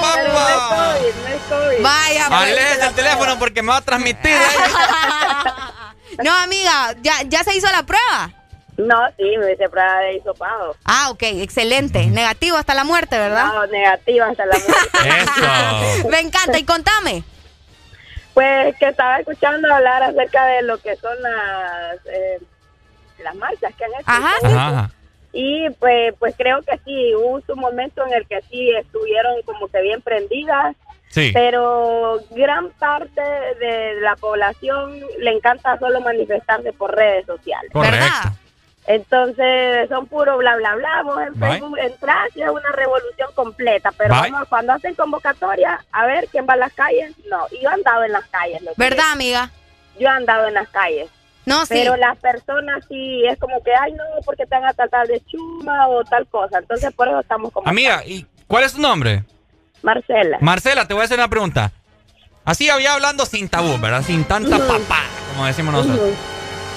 [0.00, 0.14] papá!
[0.16, 1.82] Pero no es COVID, no es COVID.
[1.84, 2.88] Vaya, pues.
[2.88, 4.36] el teléfono porque me va a transmitir.
[6.24, 8.32] no, amiga, ¿ya, ¿ya se hizo la prueba?
[8.78, 10.74] No, sí, me hice prueba de hisopado.
[10.84, 12.06] Ah, ok, excelente.
[12.08, 13.46] Negativo hasta la muerte, ¿verdad?
[13.46, 14.98] No, negativo hasta la muerte.
[16.00, 16.08] Eso.
[16.08, 16.58] Me encanta.
[16.58, 17.22] Y contame.
[18.34, 22.38] Pues que estaba escuchando hablar acerca de lo que son las eh,
[23.22, 24.02] las marchas que han hecho.
[24.06, 24.76] Ajá, y todo Ajá, eso.
[24.78, 24.90] ajá.
[25.34, 29.68] Y pues, pues creo que sí, hubo un momento en el que sí estuvieron como
[29.68, 30.76] que bien prendidas,
[31.08, 31.30] Sí.
[31.34, 37.70] pero gran parte de la población le encanta solo manifestarse por redes sociales.
[37.72, 38.28] Correcto.
[38.86, 41.50] Entonces son puro bla bla bla, vos en Bye.
[41.50, 44.30] Facebook entras y es una revolución completa, pero Bye.
[44.30, 47.72] vamos, cuando hacen convocatoria, a ver quién va a las calles, no, y yo he
[47.74, 48.62] andado en las calles.
[48.76, 49.50] ¿Verdad, amiga?
[49.98, 51.08] Yo he andado en las calles.
[51.44, 51.74] No, sí.
[51.74, 55.20] Pero las personas sí, es como que, ay, no, porque te van a tratar de
[55.26, 56.58] chuma o tal cosa.
[56.58, 57.68] Entonces, por eso estamos como...
[57.68, 59.24] Amiga, ¿y cuál es tu nombre?
[59.82, 60.38] Marcela.
[60.40, 61.72] Marcela, te voy a hacer una pregunta.
[62.44, 64.02] Así había hablando sin tabú, ¿verdad?
[64.02, 64.66] Sin tanta Ujú.
[64.68, 65.02] papá,
[65.32, 66.10] como decimos nosotros.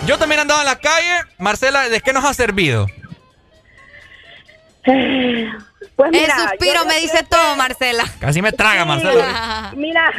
[0.05, 1.21] Yo también andaba en la calle.
[1.39, 2.85] Marcela, ¿de qué nos ha servido?
[5.95, 8.03] Pues El suspiro me dice que- todo, Marcela.
[8.19, 9.71] Casi me traga, Sí, Marcela.
[9.77, 10.11] Mira,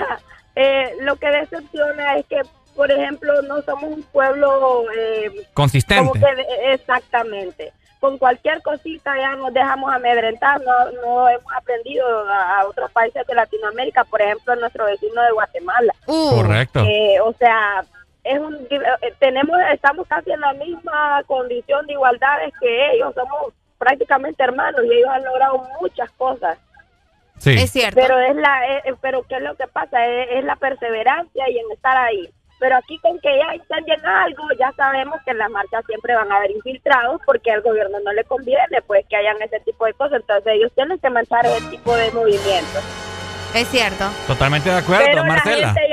[0.55, 2.41] eh, lo que decepciona es que,
[2.75, 4.85] por ejemplo, no somos un pueblo...
[4.97, 6.19] Eh, como Consistente.
[6.19, 7.75] que exactamente.
[8.01, 13.27] Con cualquier cosita ya nos dejamos amedrentar, no, no hemos aprendido a, a otros países
[13.27, 15.93] de Latinoamérica, por ejemplo, nuestro vecino de Guatemala.
[16.07, 16.81] Uh, Correcto.
[16.87, 17.85] Eh, o sea,
[18.27, 23.53] es un, eh, tenemos, estamos casi en la misma condición de igualdades que ellos, somos
[23.79, 26.59] prácticamente hermanos y ellos han logrado muchas cosas.
[27.39, 27.55] Sí.
[27.55, 28.01] Es cierto.
[28.01, 31.49] Pero es la, eh, eh, pero qué es lo que pasa es, es la perseverancia
[31.51, 32.29] y en estar ahí.
[32.59, 36.33] Pero aquí con que ya incendien algo, ya sabemos que en las marchas siempre van
[36.33, 39.93] a haber infiltrados porque al gobierno no le conviene pues que hayan ese tipo de
[39.93, 40.21] cosas.
[40.23, 42.83] Entonces ellos tienen que manchar ese tipo de movimientos.
[43.55, 44.05] Es cierto.
[44.27, 45.57] Totalmente de acuerdo, Pero Marcela.
[45.57, 45.86] la gente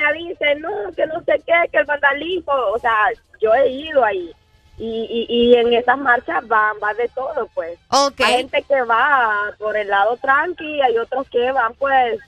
[0.56, 2.96] no, que no sé qué, que el vandalismo, o sea,
[3.42, 4.32] yo he ido ahí.
[4.78, 4.86] Y,
[5.30, 7.78] y, y en esas marchas va, va de todo, pues.
[7.92, 12.20] Hay gente que va por el lado tranqui, hay otros que van, pues,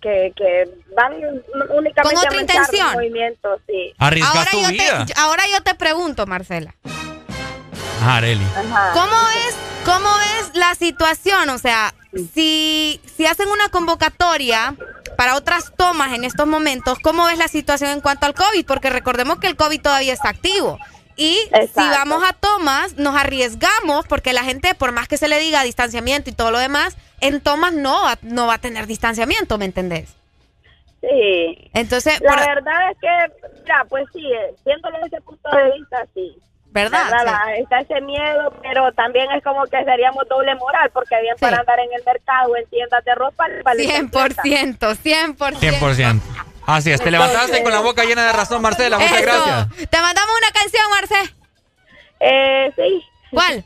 [0.00, 1.14] que, que van
[1.70, 2.92] únicamente Con otra a intención.
[2.92, 3.92] movimientos, sí.
[3.98, 4.16] Ahora
[4.52, 5.06] tu yo, vida.
[5.06, 6.74] te, ahora yo te pregunto, Marcela.
[8.04, 8.44] Ajá, Areli.
[8.44, 8.90] Ajá.
[8.92, 9.16] ¿Cómo
[9.48, 10.08] es, cómo
[10.38, 11.48] es la situación?
[11.48, 11.94] O sea,
[12.34, 14.74] si, si hacen una convocatoria
[15.16, 18.66] para otras tomas en estos momentos, ¿cómo ves la situación en cuanto al COVID?
[18.66, 20.78] Porque recordemos que el COVID todavía está activo.
[21.16, 21.38] Y
[21.72, 25.62] si vamos a tomas, nos arriesgamos porque la gente, por más que se le diga
[25.62, 29.64] distanciamiento y todo lo demás, en tomas no, va- no va a tener distanciamiento, ¿me
[29.64, 30.12] entendés?
[31.00, 31.70] Sí.
[31.72, 35.72] Entonces, La por- verdad es que, ya, pues sí, eh, viéndolo desde ese punto de
[35.78, 36.36] vista, sí.
[36.74, 37.08] ¿Verdad?
[37.56, 41.78] está ese miedo, pero también es como que seríamos doble moral, porque bien para andar
[41.78, 45.58] en el mercado o en tiendas de ropa, vale 100%, 100%.
[45.58, 46.20] 100%.
[46.66, 48.98] Así es, te levantaste con la boca llena de razón, Marcela.
[48.98, 49.22] Muchas Eso.
[49.22, 49.88] gracias.
[49.90, 51.34] Te mandamos una canción, Marce.
[52.20, 53.04] Eh, sí.
[53.30, 53.64] ¿Cuál?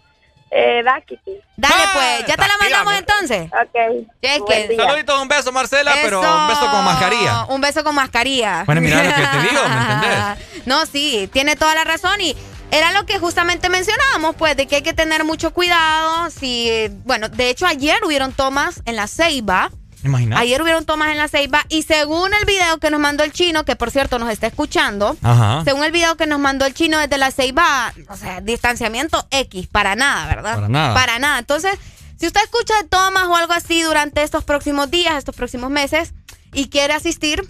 [0.50, 1.36] Eh, Dakiti.
[1.56, 2.26] Dale, Ah, pues.
[2.26, 3.50] ¿Ya te la mandamos entonces?
[3.52, 4.06] Ok.
[4.22, 4.76] Cheque.
[4.76, 7.44] Saluditos, un beso, Marcela, pero un beso con mascarilla.
[7.50, 8.64] Un beso con mascarilla.
[8.64, 10.66] Bueno, mira lo que te digo, ¿me entendés?
[10.66, 12.34] No, sí, tiene toda la razón y
[12.70, 16.30] era lo que justamente mencionábamos, pues, de que hay que tener mucho cuidado.
[16.30, 16.70] Si,
[17.04, 19.70] bueno, de hecho ayer hubieron tomas en la Ceiba.
[20.04, 20.40] Imagínate.
[20.40, 23.64] Ayer hubieron tomas en la Ceiba y según el video que nos mandó el chino,
[23.64, 25.62] que por cierto nos está escuchando, Ajá.
[25.64, 29.66] según el video que nos mandó el chino desde la Ceiba, o sea, distanciamiento X,
[29.66, 30.54] para nada, ¿verdad?
[30.54, 30.94] Para nada.
[30.94, 31.38] Para nada.
[31.40, 31.72] Entonces,
[32.16, 36.14] si usted escucha tomas o algo así durante estos próximos días, estos próximos meses,
[36.52, 37.44] y quiere asistir,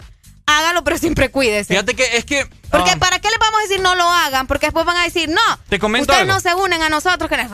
[0.57, 1.73] hágalo, pero siempre cuídese.
[1.73, 2.45] Fíjate que es que.
[2.71, 4.45] Porque ah, ¿para qué les vamos a decir no lo hagan?
[4.47, 6.33] Porque después van a decir, no, Te comento ustedes algo.
[6.33, 7.49] no se unen a nosotros, que no,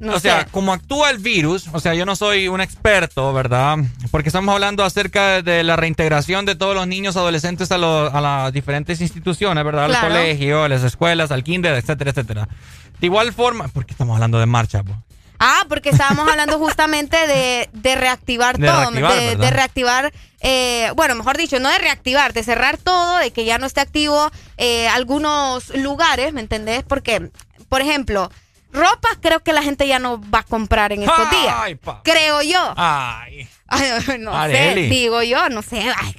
[0.00, 3.78] no o sea, como actúa el virus, o sea, yo no soy un experto, ¿verdad?
[4.10, 8.20] Porque estamos hablando acerca de la reintegración de todos los niños adolescentes a, lo- a
[8.20, 9.86] las diferentes instituciones, ¿verdad?
[9.86, 10.08] Al Claro.
[10.08, 12.48] colegio, a las escuelas, al kinder, etcétera, etcétera.
[13.00, 14.94] De igual forma, porque estamos hablando de marcha, po?
[15.38, 21.14] Ah, porque estábamos hablando justamente de, de reactivar De todo, reactivar, de, reactivar, eh, bueno,
[21.14, 24.88] mejor dicho, no de reactivar, de cerrar todo, de que ya no esté activo eh,
[24.88, 26.82] algunos lugares, ¿me entendés?
[26.82, 27.30] Porque,
[27.68, 28.30] por ejemplo,
[28.72, 31.54] ropa creo que la gente ya no va a comprar en estos días.
[31.56, 31.78] Ay.
[32.02, 32.74] Creo yo.
[32.76, 33.48] Ay.
[33.68, 34.88] Ay, no Areli.
[34.88, 35.80] sé, digo yo, no sé.
[35.96, 36.16] ay.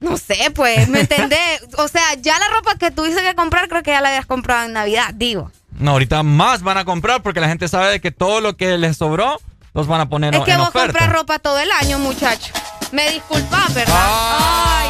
[0.00, 1.60] No sé, pues, ¿me entendés?
[1.76, 4.64] O sea, ya la ropa que tuviste que comprar, creo que ya la habías comprado
[4.64, 5.52] en Navidad, digo.
[5.80, 8.76] No, ahorita más van a comprar porque la gente sabe de que todo lo que
[8.78, 9.40] les sobró
[9.74, 10.86] los van a poner Es que en vos oferta.
[10.98, 12.52] compras ropa todo el año, muchacho.
[12.92, 13.94] Me disculpas, ¿verdad?
[13.96, 14.88] Ay.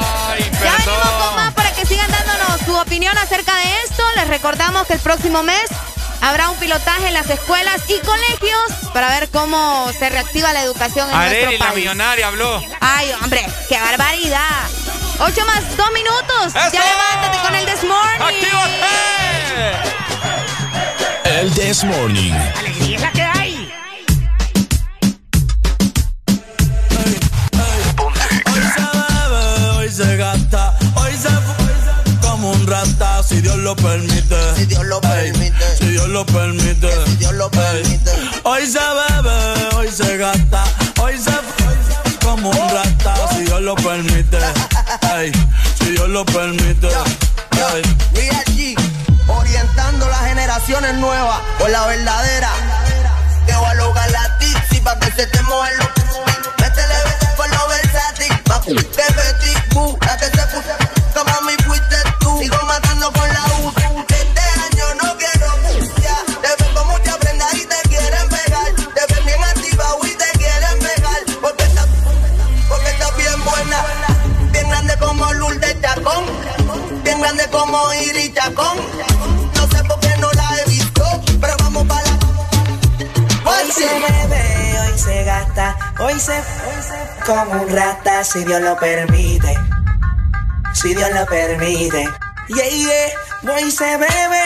[0.64, 4.02] Ya venimos con más para que sigan dándonos su opinión acerca de esto.
[4.16, 5.64] Les recordamos que el próximo mes
[6.22, 8.62] habrá un pilotaje en las escuelas y colegios
[8.92, 11.84] para ver cómo se reactiva la educación en Areli, nuestro la país.
[11.84, 12.62] millonaria, habló.
[12.80, 14.68] Ay, hombre, qué barbaridad.
[15.20, 16.46] Ocho más dos minutos.
[16.54, 16.72] ¡Eso!
[16.72, 18.22] Ya levántate con el This Morning.
[18.22, 19.99] ¡Actívate!
[21.38, 22.32] El This Morning.
[22.58, 23.72] ¡Alegría que hay!
[28.46, 31.28] Hoy se bebe, hoy se gasta, hoy se
[32.20, 34.36] como un rata, si Dios lo permite.
[34.56, 35.76] Si Dios lo permite.
[35.78, 36.88] Si Dios lo permite.
[37.06, 38.10] Si Dios lo permite.
[38.42, 40.64] Hoy se bebe, hoy se gasta,
[41.00, 41.30] hoy se
[42.24, 44.38] como un rata, si Dios lo permite.
[45.78, 46.88] si Dios lo permite.
[48.12, 48.44] Real
[50.08, 52.50] Las generaciones nuevas por la verdadera.
[53.46, 55.84] Que voy a lograr la tizi pa' que se te mueva lo
[56.58, 56.94] Métele
[57.36, 60.74] por lo versátil, pa' que Betty Boo, la que se puso,
[61.14, 62.38] como mi fuiste tú.
[62.40, 63.72] Sigo matando con la U.
[64.08, 65.46] Este año no quiero
[66.02, 66.16] ya.
[66.26, 68.74] Te ven con mucha prenda y te quieren pegar.
[68.74, 71.20] Te ven bien activado y te quieren pegar.
[71.40, 71.86] Porque estás
[72.68, 73.84] porque está bien buena.
[74.52, 76.24] Bien grande como Lourdes Chacón.
[77.02, 78.78] Bien grande como Iris Chacón.
[83.50, 86.40] Hoy se bebe, hoy se gasta, hoy se,
[87.26, 89.58] como un rata si Dios lo permite.
[90.72, 92.08] Si Dios lo permite.
[92.46, 93.52] Yeah, yeah.
[93.52, 94.42] Hoy se bebe,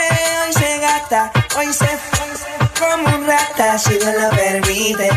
[0.47, 1.86] hoy se gasta, hoy se,
[2.78, 5.10] como un rata si Dios lo permite.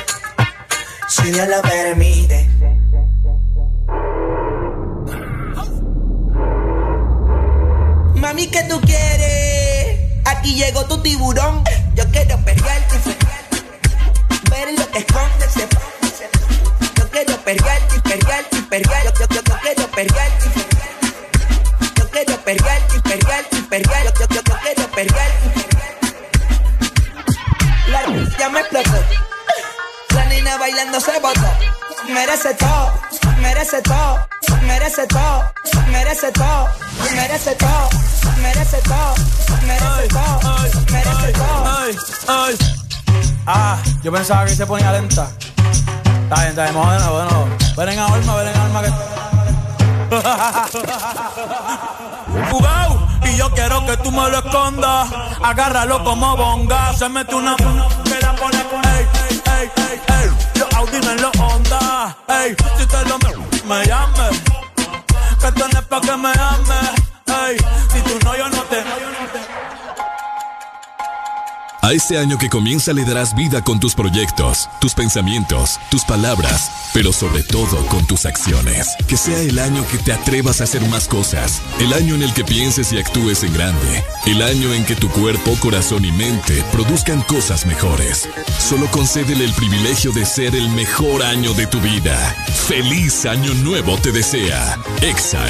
[1.08, 2.50] Si Dios lo permite.
[8.16, 10.26] Mami, ¿qué tú quieres?
[10.26, 11.64] Aquí llegó tu tiburón.
[11.96, 13.27] Yo quiero perrearte
[14.58, 15.68] ver lo que esconde se
[16.96, 19.04] Yo quiero y y perrear.
[19.04, 20.46] Yo, yo, yo, yo quiero perrearte
[21.96, 24.04] Yo quiero perrearte y y perrear.
[24.06, 25.48] Yo, yo, yo, yo quiero perrearte
[27.88, 29.04] La luz ya me explotó.
[30.16, 31.50] La niña bailando se botó.
[32.10, 32.94] Merece todo,
[33.42, 34.28] merece todo,
[34.62, 35.52] merece todo,
[35.92, 36.70] merece todo,
[37.12, 37.90] merece todo,
[38.42, 39.16] merece todo,
[39.66, 40.40] merece todo,
[40.92, 42.87] merece todo.
[43.46, 45.30] Ah, yo pensaba que se ponía lenta.
[46.24, 47.26] Está bien, está bien, vamos de nuevo, de.
[47.78, 48.92] Ven en alma, ven en alma que.
[52.52, 55.08] Jugao, y yo quiero que tú me lo escondas.
[55.42, 56.92] Agárralo como bonga.
[56.94, 57.64] Se mete una que
[58.22, 59.72] la pone con ey, ey, ey,
[60.08, 60.30] ey.
[60.56, 62.18] Los Audi en los Honda.
[62.28, 63.34] Ey, si te lo me,
[63.66, 64.42] me llames.
[65.40, 65.54] Que es
[65.86, 66.92] pa' que me ames.
[67.28, 67.58] Ey,
[67.94, 68.84] si tú no, yo no te.
[71.82, 76.90] A este año que comienza le darás vida con tus proyectos, tus pensamientos, tus palabras,
[76.94, 78.96] pero sobre todo con tus acciones.
[79.08, 82.34] Que sea el año que te atrevas a hacer más cosas, el año en el
[82.34, 86.64] que pienses y actúes en grande, el año en que tu cuerpo, corazón y mente
[86.72, 88.28] produzcan cosas mejores.
[88.60, 92.18] Solo concédele el privilegio de ser el mejor año de tu vida.
[92.68, 94.78] Feliz año nuevo te desea.
[95.02, 95.48] Exa.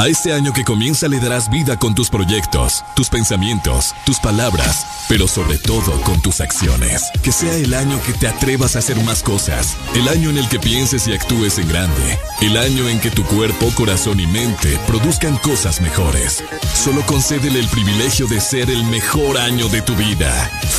[0.00, 5.04] A este año que comienza le darás vida con tus proyectos, tus pensamientos, tus palabras,
[5.10, 7.10] pero sobre todo con tus acciones.
[7.22, 10.48] Que sea el año que te atrevas a hacer más cosas, el año en el
[10.48, 14.80] que pienses y actúes en grande, el año en que tu cuerpo, corazón y mente
[14.86, 16.42] produzcan cosas mejores.
[16.72, 20.32] Solo concédele el privilegio de ser el mejor año de tu vida.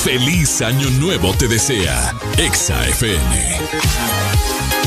[0.03, 2.11] Feliz año nuevo te desea.
[2.39, 4.80] Exa FM.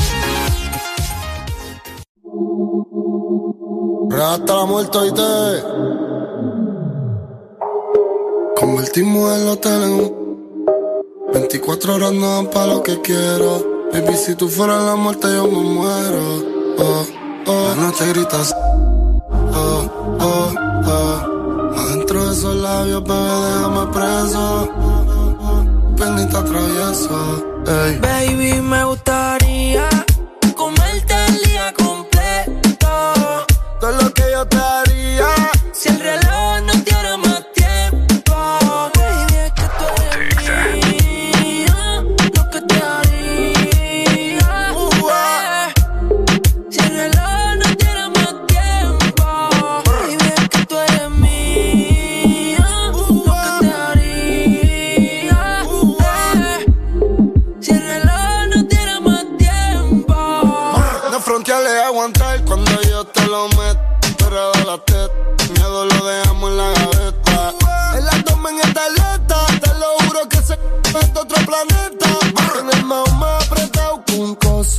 [4.21, 5.63] Hasta la muerte y te
[8.55, 10.25] convertimos el hotel en un
[11.33, 13.89] 24 horas no dan pa' lo que quiero.
[13.91, 16.43] Baby, si tú fueras la muerte, yo me muero.
[16.79, 17.05] Oh,
[17.47, 17.67] oh.
[17.69, 18.55] La noche gritas.
[19.53, 20.53] Oh, oh,
[20.87, 21.77] oh.
[21.77, 24.69] Adentro de esos labios, bebé, déjame preso.
[25.97, 27.63] Penita travieso.
[27.67, 27.99] Ey.
[27.99, 29.34] Baby, me gustaría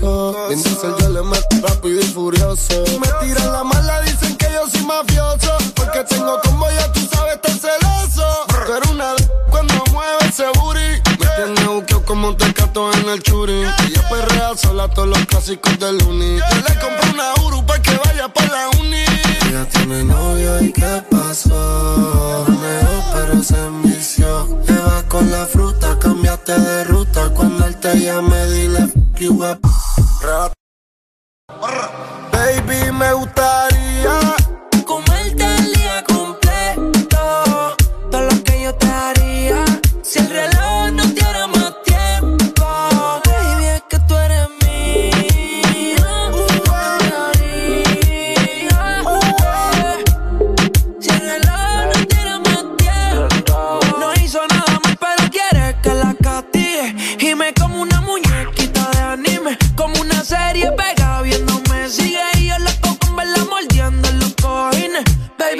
[0.00, 2.84] Vin Diesel yo le meto rápido y furioso.
[3.00, 5.56] Me tiran la mala, dicen que yo soy mafioso.
[5.74, 8.24] Porque tengo como ya tú sabes, estar celoso.
[8.66, 11.00] Pero una d- cuando mueve ese booty.
[11.18, 13.62] Me tiene buqueo como un tecato en el churi.
[13.62, 16.38] Ella perrea sola todos los clásicos del uni.
[16.38, 19.04] Yo le compré una Uru pa' que vaya pa' la uni.
[19.48, 22.44] Ella tiene novio y qué pasó.
[22.48, 24.60] Manejó pero se envició.
[24.66, 27.30] Le vas con la fruta, cambiaste de ruta.
[27.34, 28.46] Cuando él te llame,
[32.32, 33.75] Baby, me gustaría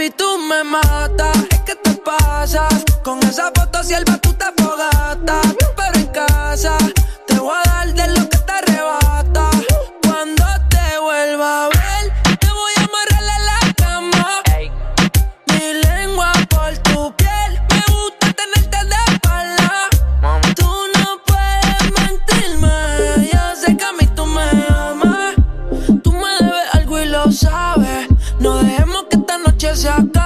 [0.07, 1.37] Baby, tú me matas.
[1.51, 2.85] Es que te pasas.
[3.03, 5.47] Con esa foto sierva tú te fogatas.
[5.77, 6.79] Pero en casa
[29.77, 30.26] se acabe.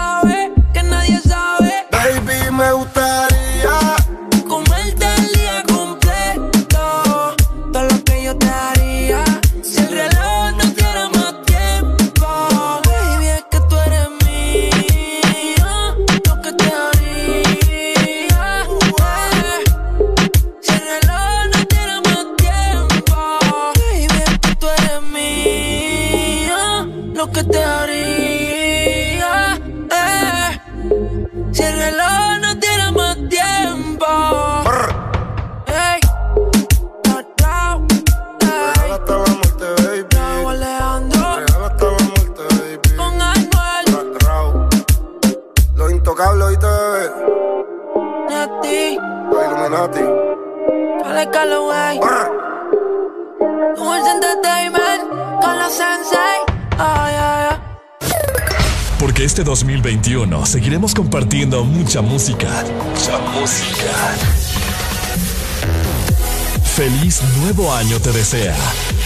[67.61, 68.57] Nuevo año te desea.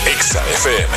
[0.06, 0.96] Exa FM.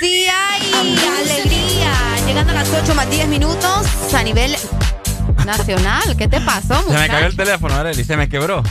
[0.00, 0.72] Sí hay
[1.20, 1.92] alegría.
[2.26, 4.56] Llegando a las 8 más 10 minutos a nivel
[5.44, 6.16] nacional.
[6.16, 7.12] ¿Qué te pasó, Se me muchacho?
[7.12, 8.62] cayó el teléfono, Arely, se me quebró.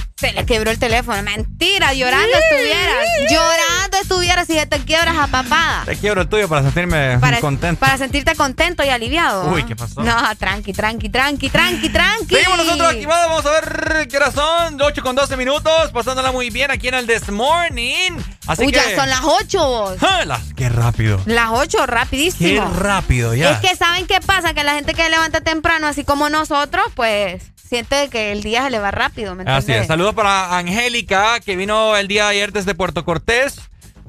[0.46, 1.22] Quebró el teléfono.
[1.24, 3.06] Mentira, llorando estuvieras.
[3.30, 5.84] Llorando estuvieras y se te quiebras a papada.
[5.86, 7.80] Te quiebro el tuyo para sentirme Para, contento.
[7.80, 9.50] para sentirte contento y aliviado.
[9.52, 9.64] Uy.
[9.66, 10.02] ¿qué pasó?
[10.04, 12.36] No, tranqui, tranqui, tranqui, tranqui, tranqui.
[12.36, 16.50] Seguimos nosotros activados, vamos a ver qué hora son, 8 con 12 minutos, pasándola muy
[16.50, 18.12] bien aquí en el This Morning.
[18.48, 18.80] Así Uy, que...
[18.80, 19.98] ya son las 8 vos.
[20.02, 21.22] ¡Ah, las- ¡Qué rápido!
[21.26, 22.72] Las 8, rapidísimo.
[22.74, 23.52] ¡Qué rápido ya!
[23.52, 24.54] Es que ¿saben qué pasa?
[24.54, 28.70] Que la gente que levanta temprano, así como nosotros, pues siente que el día se
[28.70, 29.88] le va rápido, ¿me Así es.
[29.88, 33.62] Saludos para Angélica, que vino el día de ayer desde Puerto Cortés.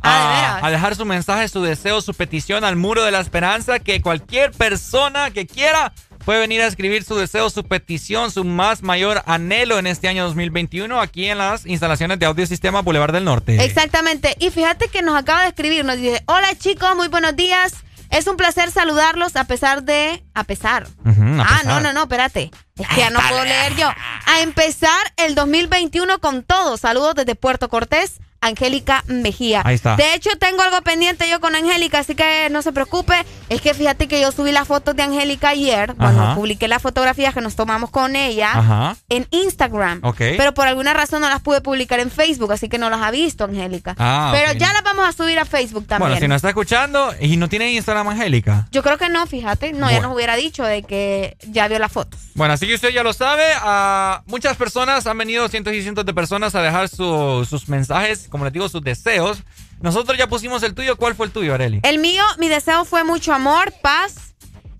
[0.02, 3.78] Ah, a, a dejar su mensaje, su deseo, su petición al muro de la esperanza.
[3.78, 5.92] Que cualquier persona que quiera
[6.24, 10.24] puede venir a escribir su deseo, su petición, su más mayor anhelo en este año
[10.24, 13.64] 2021 aquí en las instalaciones de Audio Sistema Boulevard del Norte.
[13.64, 14.34] Exactamente.
[14.40, 17.74] Y fíjate que nos acaba de escribir, nos dice, hola chicos, muy buenos días.
[18.12, 20.22] Es un placer saludarlos a pesar de...
[20.34, 20.86] A pesar.
[21.04, 22.50] A ah, no, no, no, espérate.
[22.76, 23.88] Es que ya no puedo leer yo.
[24.26, 26.76] A empezar el 2021 con todo.
[26.76, 29.62] Saludos desde Puerto Cortés, Angélica Mejía.
[29.64, 29.96] Ahí está.
[29.96, 33.14] De hecho, tengo algo pendiente yo con Angélica, así que no se preocupe.
[33.48, 35.94] Es que fíjate que yo subí las fotos de Angélica ayer.
[35.94, 36.34] Bueno, Ajá.
[36.34, 38.96] publiqué las fotografías que nos tomamos con ella Ajá.
[39.08, 40.00] en Instagram.
[40.02, 40.18] Ok.
[40.36, 43.10] Pero por alguna razón no las pude publicar en Facebook, así que no las ha
[43.10, 43.94] visto, Angélica.
[43.98, 46.10] Ah, Pero ya las vamos a subir a Facebook también.
[46.10, 48.66] Bueno, si nos está escuchando y no tiene Instagram, Angélica.
[48.72, 49.72] Yo creo que no, fíjate.
[49.72, 52.18] No, ya nos hubiera dicho de que ya vio las fotos.
[52.34, 53.44] Bueno, así que usted ya lo sabe.
[53.60, 58.26] ah, muchas personas han venido, cientos y cientos de personas, a dejar su- sus mensajes,
[58.32, 59.38] como les digo, sus deseos.
[59.80, 60.96] Nosotros ya pusimos el tuyo.
[60.96, 61.80] ¿Cuál fue el tuyo, Areli?
[61.84, 64.34] El mío, mi deseo fue mucho amor, paz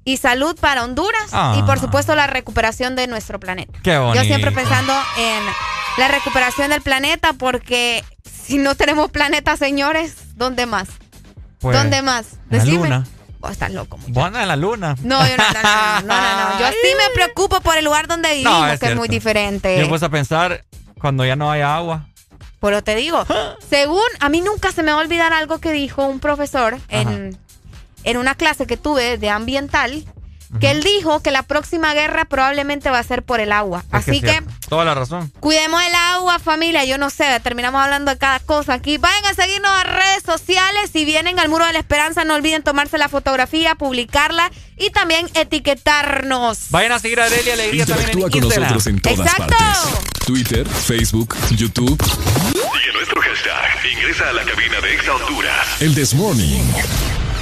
[0.04, 1.54] y salud para Honduras Ah.
[1.58, 3.78] y por supuesto la recuperación de nuestro planeta.
[3.84, 4.20] Qué bonito.
[4.20, 5.44] Yo siempre pensando en
[5.98, 10.88] la recuperación del planeta porque si no tenemos planeta, señores, ¿dónde más?
[11.60, 12.32] Pues, ¿Dónde más?
[12.50, 12.82] en la Decime.
[12.88, 13.06] luna.
[13.38, 13.98] Vos estás loco.
[14.08, 14.96] Bueno, en la luna.
[15.02, 16.60] No, yo no, no, no, no.
[16.60, 19.80] Yo sí me preocupo por el lugar donde vivimos, No, que es muy diferente.
[19.80, 20.64] Yo puesto a pensar
[21.00, 22.06] cuando ya no haya agua.
[22.62, 23.26] Pero te digo,
[23.68, 27.36] según a mí nunca se me va a olvidar algo que dijo un profesor en
[28.04, 30.04] en una clase que tuve de ambiental
[30.60, 33.84] que él dijo que la próxima guerra probablemente va a ser por el agua.
[33.90, 35.30] Así que, Toda la razón.
[35.40, 36.84] Cuidemos el agua, familia.
[36.84, 38.96] Yo no sé, terminamos hablando de cada cosa aquí.
[38.98, 40.90] Vayan a seguirnos a redes sociales.
[40.92, 45.28] Si vienen al Muro de la Esperanza, no olviden tomarse la fotografía, publicarla y también
[45.34, 46.70] etiquetarnos.
[46.70, 49.54] Vayan a seguir a Delia Alegría también en con nosotros en todas Exacto.
[49.56, 50.24] partes.
[50.26, 52.02] Twitter, Facebook, YouTube.
[52.02, 53.92] Sigue nuestro hashtag.
[53.92, 55.82] Ingresa a la cabina de Exa Honduras.
[55.82, 56.62] El This Morning.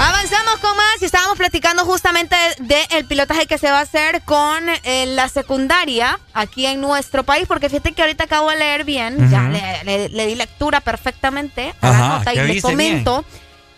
[0.02, 4.64] Avanzamos con más y estábamos platicando justamente del pilotaje que se va a hacer con
[4.84, 9.30] eh, la secundaria aquí en nuestro país, porque fíjate que ahorita acabo de leer bien,
[9.30, 13.24] ya le, le- le di lectura perfectamente a la Ajá, nota y ¿qué le comento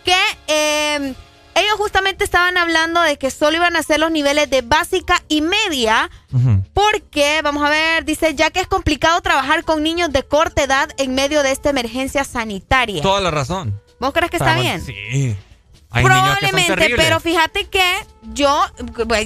[0.05, 0.15] que
[0.47, 1.13] eh,
[1.55, 5.41] ellos justamente estaban hablando de que solo iban a hacer los niveles de básica y
[5.41, 6.09] media,
[6.73, 10.89] porque, vamos a ver, dice, ya que es complicado trabajar con niños de corta edad
[10.97, 13.01] en medio de esta emergencia sanitaria.
[13.03, 13.79] Toda la razón.
[13.99, 14.81] ¿Vos crees que está bien?
[14.85, 15.35] Sí.
[15.93, 17.83] Hay que Probablemente, pero fíjate que
[18.33, 18.65] yo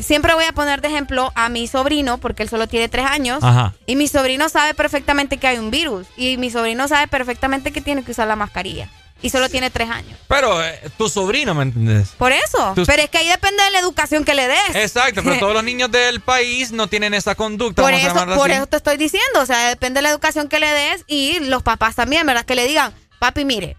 [0.01, 3.41] siempre voy a poner de ejemplo a mi sobrino, porque él solo tiene tres años,
[3.41, 3.73] Ajá.
[3.85, 7.79] y mi sobrino sabe perfectamente que hay un virus, y mi sobrino sabe perfectamente que
[7.79, 8.89] tiene que usar la mascarilla,
[9.21, 10.19] y solo tiene tres años.
[10.27, 12.09] Pero eh, tu sobrino, ¿me entiendes?
[12.17, 14.75] Por eso, pero es que ahí depende de la educación que le des.
[14.75, 17.81] Exacto, pero todos los niños del país no tienen esa conducta.
[17.81, 18.57] Por eso, por así.
[18.57, 21.63] eso te estoy diciendo, o sea, depende de la educación que le des y los
[21.63, 22.45] papás también, ¿verdad?
[22.45, 23.77] Que le digan, papi, mire,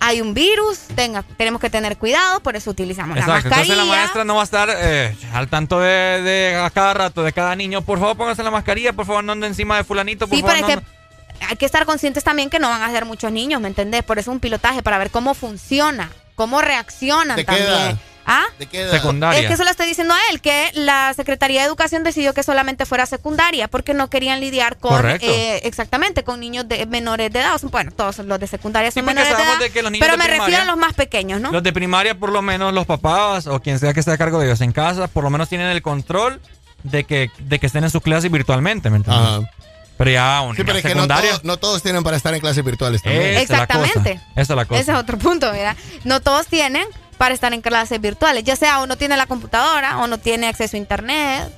[0.00, 3.60] hay un virus, tenga, tenemos que tener cuidado, por eso utilizamos la mascarilla.
[3.60, 5.88] entonces la maestra no va a estar eh, al tanto de,
[6.22, 7.82] de a cada rato de cada niño.
[7.82, 10.56] Por favor, póngase la mascarilla, por favor, no ande encima de fulanito, por Sí, favor.
[10.56, 13.30] pero es no que hay que estar conscientes también que no van a ser muchos
[13.32, 14.02] niños, ¿me entendés?
[14.02, 17.68] Por eso un pilotaje, para ver cómo funciona, cómo reaccionan ¿De qué también.
[17.68, 17.98] edad?
[18.28, 18.44] ¿Ah?
[18.58, 18.90] ¿De qué edad?
[18.90, 19.40] Secundaria.
[19.40, 22.42] Es que eso lo estoy diciendo a él, que la Secretaría de Educación decidió que
[22.42, 27.38] solamente fuera secundaria, porque no querían lidiar con, eh, exactamente, con niños de menores de
[27.38, 27.54] edad.
[27.54, 30.04] O sea, Bueno, todos los de secundaria son menores de edad, de que los niños
[30.04, 31.52] pero de me refiero a los más pequeños, ¿no?
[31.52, 34.40] Los de primaria, por lo menos los papás o quien sea que esté a cargo
[34.40, 36.40] de ellos en casa, por lo menos tienen el control
[36.82, 39.48] de que, de que estén en sus clases virtualmente, ¿me entiendes?
[39.96, 41.06] Pero ya un Sí, pero es que no,
[41.42, 43.22] no todos tienen para estar en clases virtuales también.
[43.22, 43.62] Esa es la.
[43.62, 44.20] Exactamente.
[44.34, 44.80] Esa es la cosa.
[44.80, 45.74] Ese es otro punto, mira.
[46.04, 49.98] No todos tienen para estar en clases virtuales, ya sea o no tiene la computadora
[49.98, 51.50] o no tiene acceso a internet.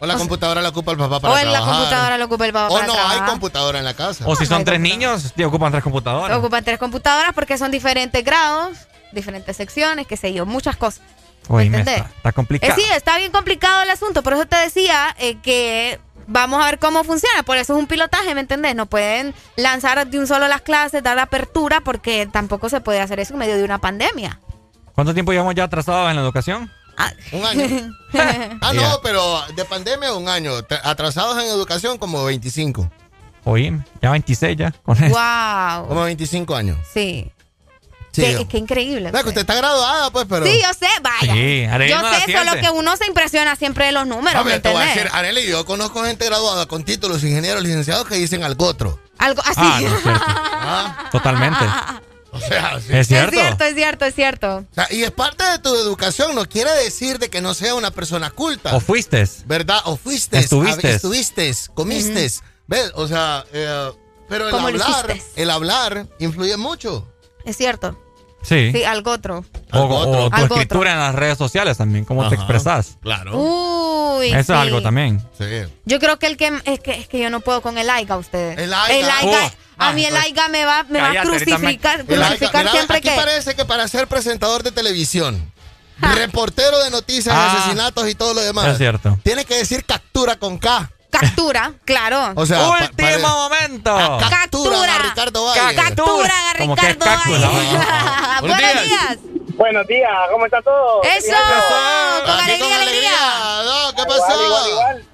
[0.00, 1.74] O la computadora la ocupa el papá para o en la trabajar.
[1.76, 3.28] computadora lo ocupa el papá O para no hay trabajar.
[3.28, 4.24] computadora en la casa.
[4.26, 6.36] O si son tres niños, te ocupan tres computadoras.
[6.38, 8.78] Ocupan tres computadoras porque son diferentes grados,
[9.12, 11.02] diferentes secciones, qué sé yo, muchas cosas.
[11.48, 12.72] Oye, está, está complicado.
[12.72, 16.00] Eh, sí, está bien complicado el asunto, por eso te decía eh, que
[16.32, 18.74] vamos a ver cómo funciona, por eso es un pilotaje, ¿me entendés?
[18.74, 23.20] No pueden lanzar de un solo las clases, dar apertura, porque tampoco se puede hacer
[23.20, 24.40] eso en medio de una pandemia.
[24.94, 26.70] ¿Cuánto tiempo llevamos ya atrasados en la educación?
[27.32, 27.94] Un año.
[28.60, 30.52] ah, no, pero de pandemia un año.
[30.62, 32.90] Tra- Atrasados en educación como 25.
[33.44, 34.70] Oye, ya 26 ya.
[34.82, 35.14] Con eso.
[35.14, 35.88] wow.
[35.88, 36.78] Como 25 años.
[36.92, 37.32] Sí.
[38.12, 39.10] Sí, Qué, increíble.
[39.10, 40.44] Que usted está graduada, pues, pero.
[40.46, 41.32] Sí, yo sé, vaya.
[41.32, 44.40] Sí, Arely yo no la sé, solo que uno se impresiona siempre de los números,
[44.40, 48.06] Hombre, ¿me te voy a decir, Arely, yo conozco gente graduada con títulos, ingenieros, licenciados
[48.06, 49.00] que dicen algo otro.
[49.18, 49.52] Algo así.
[49.56, 51.10] Ah, no, es cierto.
[51.12, 51.64] Totalmente.
[52.32, 52.86] O sea, sí.
[52.90, 53.36] Es cierto.
[53.36, 54.56] Es cierto, es cierto, es cierto.
[54.56, 57.74] O sea, y es parte de tu educación, no quiere decir de que no sea
[57.74, 58.74] una persona culta.
[58.74, 59.26] O fuiste.
[59.46, 59.80] ¿Verdad?
[59.84, 60.38] O fuiste.
[60.38, 60.88] Estuviste.
[60.88, 62.30] a- Estuviste, comiste.
[62.66, 62.90] ¿Ves?
[62.94, 63.90] O sea, eh,
[64.28, 67.11] pero el ¿Cómo lo hablar, el hablar influye mucho.
[67.44, 67.98] Es cierto.
[68.42, 68.72] Sí.
[68.72, 69.44] Sí, algo otro.
[69.72, 72.44] O, o tu Algo escritura en las redes sociales también, cómo te Ajá.
[72.44, 72.98] expresas.
[73.00, 73.38] Claro.
[73.38, 74.40] Uy, Eso sí.
[74.40, 75.20] es algo también.
[75.38, 75.44] Sí.
[75.84, 78.16] Yo creo que el que es que es que yo no puedo con el AIGA
[78.16, 78.58] ustedes.
[78.58, 79.18] El AIGA.
[79.18, 79.84] AIGA, Oh.
[79.84, 82.60] a mí el Ah, AIGA me va me va a Cállate, crucificar, me- El crucificar
[82.62, 85.52] Mira, siempre aquí que parece que para ser presentador de televisión,
[86.00, 87.52] reportero de noticias, Ah.
[87.52, 89.18] asesinatos y todo lo demás, Es cierto.
[89.22, 90.90] tiene que decir captura con K.
[91.12, 92.32] captura, claro.
[92.34, 94.18] O sea, Último momento.
[94.28, 95.74] capturan a Ricardo Valle.
[95.76, 97.38] Capturan a Ricardo Valle.
[98.40, 99.18] Buenos Buenos días.
[99.54, 101.02] Buenos días, ¿cómo está todo?
[101.04, 101.32] Eso,
[102.24, 103.10] con Aquí alegría, con alegría.
[103.64, 104.44] No, ¿qué Igual, pasó?
[104.44, 105.04] igual, igual.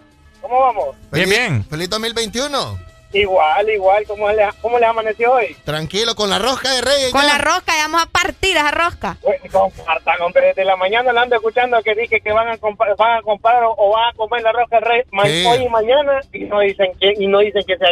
[0.40, 0.96] ¿Cómo vamos?
[1.12, 1.66] Bien, bien.
[1.68, 2.78] Feliz 2021.
[3.12, 4.04] Igual, igual.
[4.06, 5.56] ¿Cómo le, cómo le amaneció hoy?
[5.64, 7.10] Tranquilo, con la rosca de Reyes.
[7.10, 7.28] Con ya.
[7.28, 9.16] la rosca, ya vamos a partir esa rosca.
[9.22, 12.94] Bueno, compartan, hombre, desde la mañana la ando escuchando que dije que van a comprar,
[12.96, 15.44] van a comprar o, o van a comer la rosca rey ma- Sí.
[15.46, 17.84] hoy y mañana y no dicen que y no dicen que se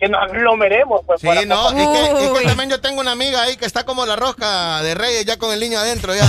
[0.00, 3.42] que nos aglomeremos pues Sí, para no, es que, es también yo tengo una amiga
[3.42, 6.22] ahí que está como la rosca de Reyes ya con el niño adentro ya.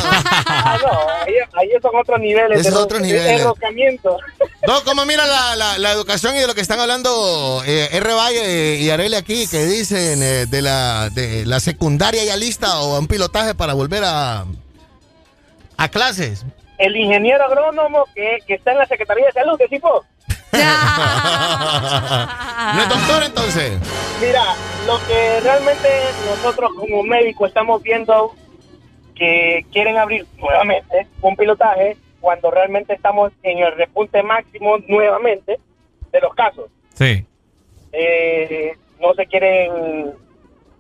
[0.46, 0.90] Ah, no,
[1.26, 3.40] ahí, ahí son otros niveles Esos de, ro- otros de niveles.
[3.42, 4.18] enroscamiento.
[4.68, 8.14] No, como mira la, la, la educación y de lo que están hablando eh, R.
[8.14, 13.00] Valle y Arely aquí, que dicen eh, de, la, de la secundaria ya lista o
[13.00, 14.46] un pilotaje para volver a,
[15.78, 16.46] a clases.
[16.78, 20.06] El ingeniero agrónomo que, que está en la Secretaría de Salud, ¿qué tipo?
[22.76, 23.80] ¿No es doctor entonces?
[24.20, 24.44] Mira,
[24.86, 25.88] lo que realmente
[26.30, 28.34] nosotros como médicos estamos viendo
[29.16, 35.60] que quieren abrir nuevamente un pilotaje cuando realmente estamos en el repunte máximo nuevamente
[36.12, 36.70] de los casos.
[36.94, 37.26] Sí.
[37.92, 40.14] Eh, no se quieren,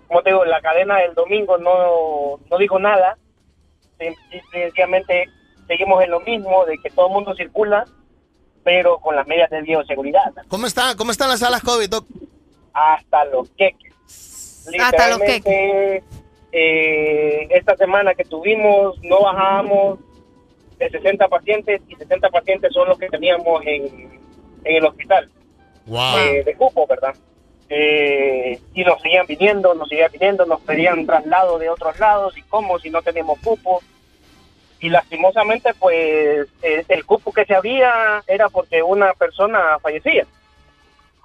[0.07, 3.17] como te digo, la cadena del domingo no, no dijo nada.
[4.51, 5.29] Sencillamente
[5.67, 7.85] seguimos en lo mismo, de que todo el mundo circula,
[8.63, 10.31] pero con las medidas de bioseguridad.
[10.47, 12.05] ¿Cómo, está, ¿Cómo están las salas COVID, Doc?
[12.73, 13.93] Hasta los queques.
[14.79, 16.03] Hasta los Literalmente,
[16.51, 19.99] eh, esta semana que tuvimos, no bajábamos
[20.77, 24.19] de 60 pacientes y 60 pacientes son los que teníamos en,
[24.63, 25.29] en el hospital
[25.85, 26.17] Wow.
[26.17, 27.15] eh, de cupo, ¿verdad?
[27.69, 32.41] Eh, y nos seguían viniendo, nos seguían viniendo, nos pedían traslado de otros lados y
[32.43, 33.81] cómo si no tenemos cupo.
[34.81, 40.25] Y lastimosamente, pues el cupo que se había era porque una persona fallecía.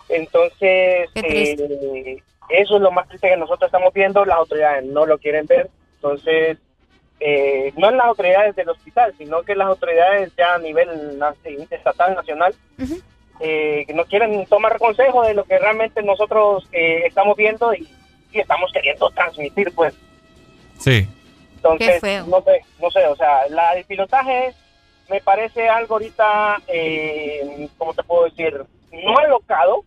[0.09, 5.18] Entonces, eh, eso es lo más triste que nosotros estamos viendo, las autoridades no lo
[5.18, 5.68] quieren ver.
[5.97, 6.59] Entonces,
[7.18, 11.18] eh, no en las autoridades del hospital, sino que las autoridades ya a nivel
[11.70, 12.55] estatal, nacional,
[13.41, 17.89] eh, que no quieren tomar consejo de lo que realmente nosotros eh, estamos viendo y,
[18.33, 19.94] y estamos queriendo transmitir, pues.
[20.78, 21.09] Sí.
[21.73, 24.55] Entonces, no sé, no sé, o sea, la, el pilotaje
[25.09, 28.65] me parece algo ahorita, eh, ¿cómo te puedo decir?
[28.93, 29.85] No alocado,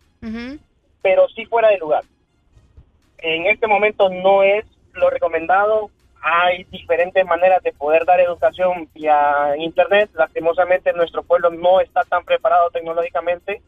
[1.02, 2.04] pero sí fuera de lugar.
[3.18, 5.90] En este momento no es lo recomendado.
[6.22, 10.10] Hay diferentes maneras de poder dar educación vía internet.
[10.14, 13.62] Lastimosamente nuestro pueblo no está tan preparado tecnológicamente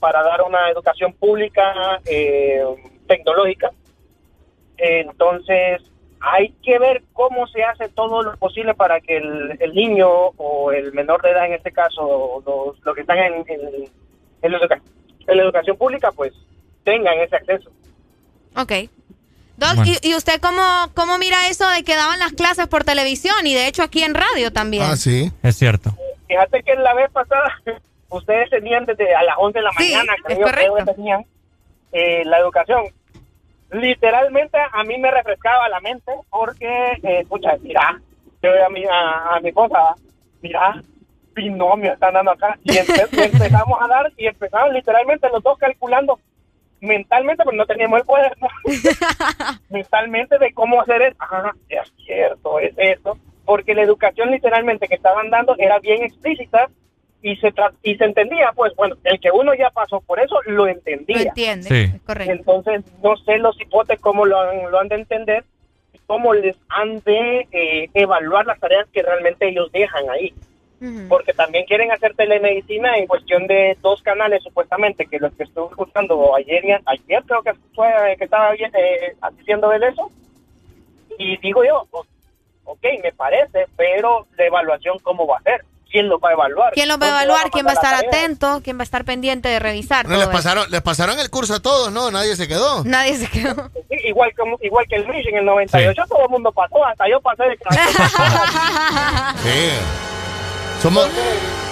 [0.00, 2.62] para dar una educación pública eh,
[3.06, 3.70] tecnológica.
[4.76, 5.82] Entonces
[6.32, 10.72] hay que ver cómo se hace todo lo posible para que el, el niño o
[10.72, 13.90] el menor de edad en este caso, los, los que están en, en-
[14.42, 14.80] en la educa-
[15.26, 16.32] en la educación pública, pues
[16.84, 17.70] tengan ese acceso.
[18.56, 18.72] Ok.
[19.56, 19.92] Doc, Bueno.
[20.02, 20.62] ¿y, y usted cómo,
[20.94, 24.14] cómo mira eso de que daban las clases por televisión y de hecho aquí en
[24.14, 24.82] radio también?
[24.84, 25.30] Ah, sí.
[25.42, 25.90] Es cierto.
[26.26, 27.44] Fíjate que la vez pasada
[28.08, 31.24] ustedes tenían desde a las 11 de la Sí, mañana, creo que tenían
[31.92, 32.84] eh, la educación.
[33.74, 36.66] Literalmente a mí me refrescaba la mente porque,
[37.02, 38.00] eh, escucha, mira,
[38.42, 39.94] yo a mi, a, a mi esposa,
[40.42, 40.80] mira,
[41.34, 42.56] binomio están dando acá.
[42.62, 46.20] Y, empe- y empezamos a dar y empezamos literalmente los dos calculando
[46.80, 48.48] mentalmente, pero no teníamos el poder, ¿no?
[49.70, 51.16] mentalmente de cómo hacer eso.
[51.18, 53.18] Ajá, es cierto, es eso.
[53.44, 56.68] Porque la educación literalmente que estaban dando era bien explícita
[57.26, 60.36] y se tra- y se entendía, pues bueno, el que uno ya pasó por eso
[60.44, 61.16] lo entendía.
[61.16, 61.92] Lo entiende, Sí.
[61.96, 62.30] es correcto.
[62.32, 65.42] Entonces, no sé los hipotes cómo lo han, lo han de entender,
[66.06, 70.34] cómo les han de eh, evaluar las tareas que realmente ellos dejan ahí.
[71.08, 75.68] Porque también quieren hacer telemedicina en cuestión de dos canales, supuestamente, que los que estuve
[75.70, 80.10] escuchando ayer, y- ayer creo que fue eh, que estaba bien, eh, diciendo de eso.
[81.18, 82.04] Y digo yo, o-
[82.64, 85.64] ok, me parece, pero la evaluación, ¿cómo va a ser?
[85.94, 86.72] ¿Quién lo va a evaluar?
[86.72, 87.50] ¿Quién lo va a ¿Dónde evaluar?
[87.52, 88.60] ¿Quién va a estar atento?
[88.64, 90.32] ¿Quién va a estar pendiente de revisar No, todo les, eso?
[90.32, 92.10] pasaron, les pasaron el curso a todos, ¿no?
[92.10, 92.82] Nadie se quedó.
[92.82, 93.70] Nadie se quedó.
[93.88, 97.08] Sí, igual, como, igual que el Rich en el 98, todo el mundo pasó, hasta
[97.08, 97.56] yo pasé de
[99.42, 99.70] Sí.
[100.82, 101.08] Somos,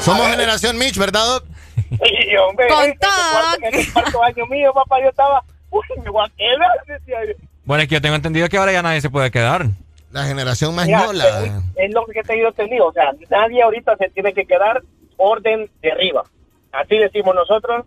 [0.03, 1.45] somos generación Mitch, ¿verdad, Doc?
[1.75, 6.11] Sí, hombre, Con ese cuarto- en ese cuarto año mío, papá, yo estaba, uy, me
[6.11, 7.33] voy a quedar, decía yo.
[7.65, 9.67] Bueno, es que yo tengo entendido que ahora ya nadie se puede quedar.
[10.13, 11.45] La generación más Mira, ñola.
[11.45, 14.83] es, es lo que te digo entendido, o sea, nadie ahorita se tiene que quedar
[15.17, 16.23] orden de arriba.
[16.71, 17.87] Así decimos nosotros,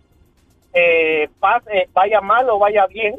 [0.73, 3.15] eh, paz- eh, vaya mal o vaya bien.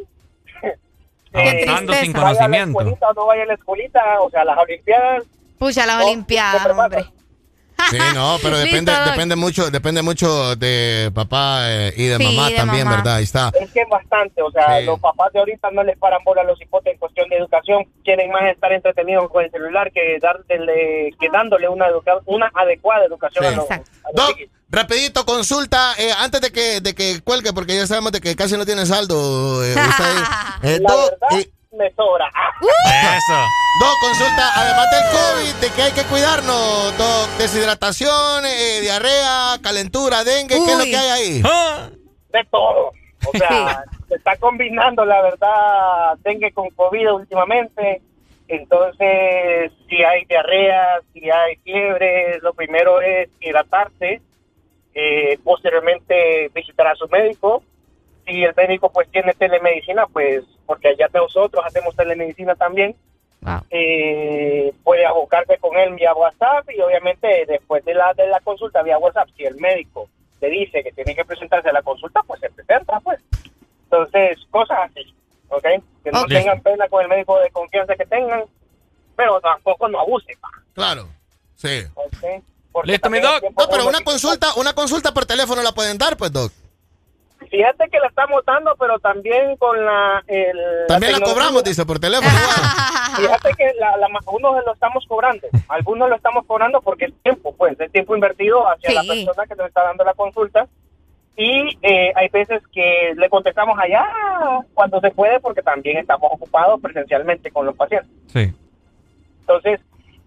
[1.33, 2.69] Avanzando sin vaya a la conocimiento.
[2.81, 5.25] escuelita o no vaya a la escuelita, o sea, las olimpiadas.
[5.59, 7.05] Pucha, las olimpiadas, hombre.
[7.91, 12.25] Sí, no, pero depende, Listo, depende mucho, depende mucho de papá eh, y de Sí,
[12.25, 12.97] mamá de también, mamá.
[12.97, 13.15] ¿verdad?
[13.17, 13.53] Ahí está.
[13.61, 14.87] Es que es bastante, o sea, Sí.
[14.87, 17.85] los papás de ahorita no les paran bola a los hipotes en cuestión de educación,
[18.05, 23.05] quieren más estar entretenidos con el celular que darle, que dándole una educa- una adecuada
[23.05, 23.53] educación Sí.
[23.53, 24.37] a los, a los Doc,
[24.71, 28.57] rapidito, consulta, eh, antes de que, de que cuelgue, porque ya sabemos de que casi
[28.57, 29.65] no tiene saldo.
[29.65, 30.05] eh, usted.
[30.63, 32.31] Eh, Doc, verdad, eh, me sobra.
[33.17, 33.35] Eso.
[33.81, 36.97] Doc, consulta, además del COVID, ¿de qué hay que cuidarnos?
[36.97, 41.43] Doc, deshidratación, eh, diarrea, calentura, dengue, ¿qué es lo que hay ahí?
[42.33, 42.93] de todo.
[43.27, 48.03] O sea, se está combinando, la verdad, dengue con COVID últimamente.
[48.49, 54.21] Entonces, si hay diarrea, si hay fiebre, lo primero es hidratarse.
[54.95, 57.63] Eh, posteriormente, visitar a su médico.
[58.27, 62.95] Si el médico pues tiene telemedicina, pues, porque allá nosotros hacemos telemedicina también,
[63.71, 68.83] eh, puede abocarse con él vía WhatsApp y obviamente después de la, de la consulta
[68.83, 70.09] vía WhatsApp, si el médico
[70.41, 73.21] le dice que tiene que presentarse a la consulta, pues se presenta, pues.
[73.85, 75.15] Entonces, cosas así,
[75.49, 75.67] ¿ok?
[76.03, 78.43] Que no tengan pena con el médico de confianza que tengan
[79.17, 80.37] pero tampoco no abuse.
[80.75, 81.09] Claro,
[81.57, 81.87] sí.
[82.85, 83.43] Listo, mi doc.
[83.59, 86.53] No, pero una consulta, una consulta por teléfono la pueden dar, pues, doc.
[87.51, 90.23] Fíjate que la estamos dando, pero también con la...
[90.27, 92.29] El, también la, cobramos, dice, por teléfono.
[93.17, 97.55] Fíjate que la, la, algunos lo estamos cobrando, algunos lo estamos cobrando porque es tiempo,
[97.57, 100.67] pues, es tiempo invertido hacia la persona que nos está dando la consulta.
[101.37, 104.07] Y eh, hay veces que le contestamos allá
[104.73, 108.11] cuando se puede porque también estamos ocupados presencialmente con los pacientes.
[108.29, 108.55] Sí.
[109.41, 109.81] Entonces,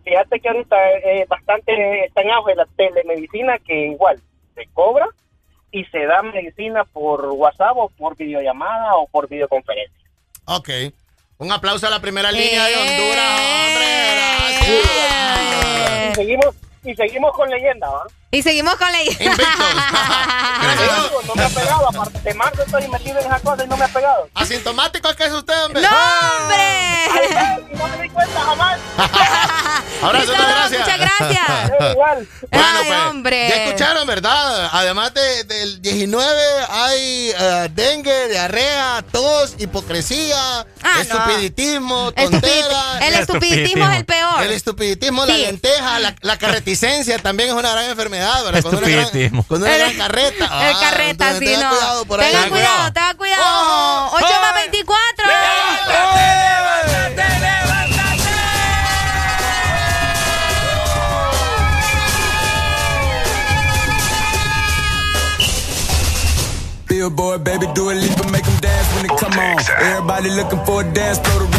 [0.04, 4.22] fíjate que ahorita eh, bastante está en auge la telemedicina que igual
[4.54, 5.08] se cobra
[5.72, 9.98] y se da medicina por WhatsApp o por videollamada o por videoconferencia.
[10.46, 10.70] Ok.
[11.38, 13.86] Un aplauso a la primera línea de Honduras, hombre.
[14.12, 16.12] Gracias.
[16.12, 18.06] Y seguimos y seguimos con leyenda, ¿va?
[18.32, 19.44] Y seguimos con leyenda.
[21.26, 23.86] no me ha pegado, aparte de marzo estoy metido en esa cosa y no me
[23.86, 24.30] ha pegado.
[24.36, 25.82] ¿Asintomático que es usted, hombre?
[25.82, 27.68] ¡No, hombre!
[27.74, 28.80] no me di cuenta jamás.
[30.02, 30.80] Abrazo, gracias.
[30.82, 31.72] Muchas gracias.
[31.92, 32.28] igual.
[32.52, 33.50] Bueno, Ay, pues, hombre.
[33.50, 34.70] ya escucharon, ¿verdad?
[34.72, 43.00] Además de, del 19 hay uh, dengue, diarrea, tos, hipocresía, Ah, estupiditismo, Estupid- tontera.
[43.08, 44.44] El estupiditismo es el peor.
[44.44, 45.42] El estupiditismo, la Sí.
[45.42, 48.62] lenteja, la, la carreticencia también es una gran enfermedad, ¿verdad?
[48.64, 49.44] Con una gran, Estupiditismo.
[49.44, 50.46] con una gran carreta.
[50.70, 51.70] El carreta, sí, tenga no.
[51.70, 52.32] cuidado por ahí.
[52.32, 54.10] Tenga cuidado, tenga cuidado.
[54.14, 55.26] 8 más 24.
[66.88, 69.60] Billboard, baby, do a leap and make them dance when they come on.
[69.80, 71.59] Everybody looking for a dance floor to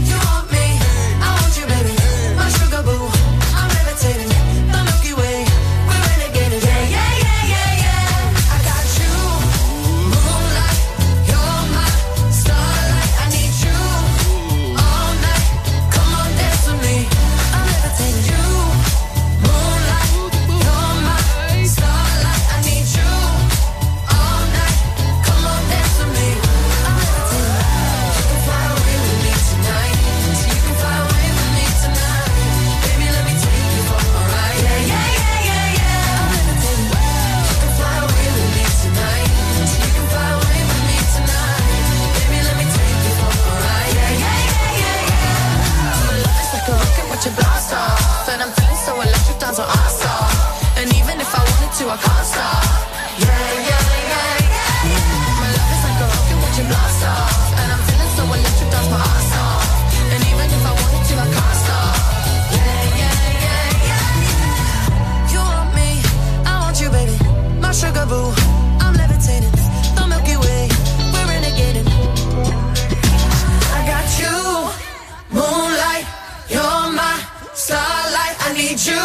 [78.87, 78.95] You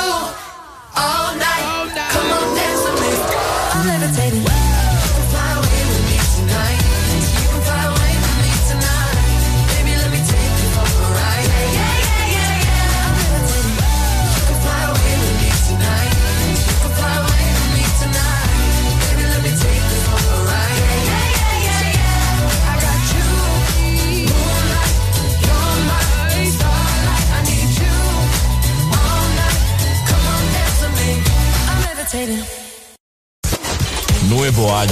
[0.96, 1.75] all night.
[34.30, 34.90] Nuevo año,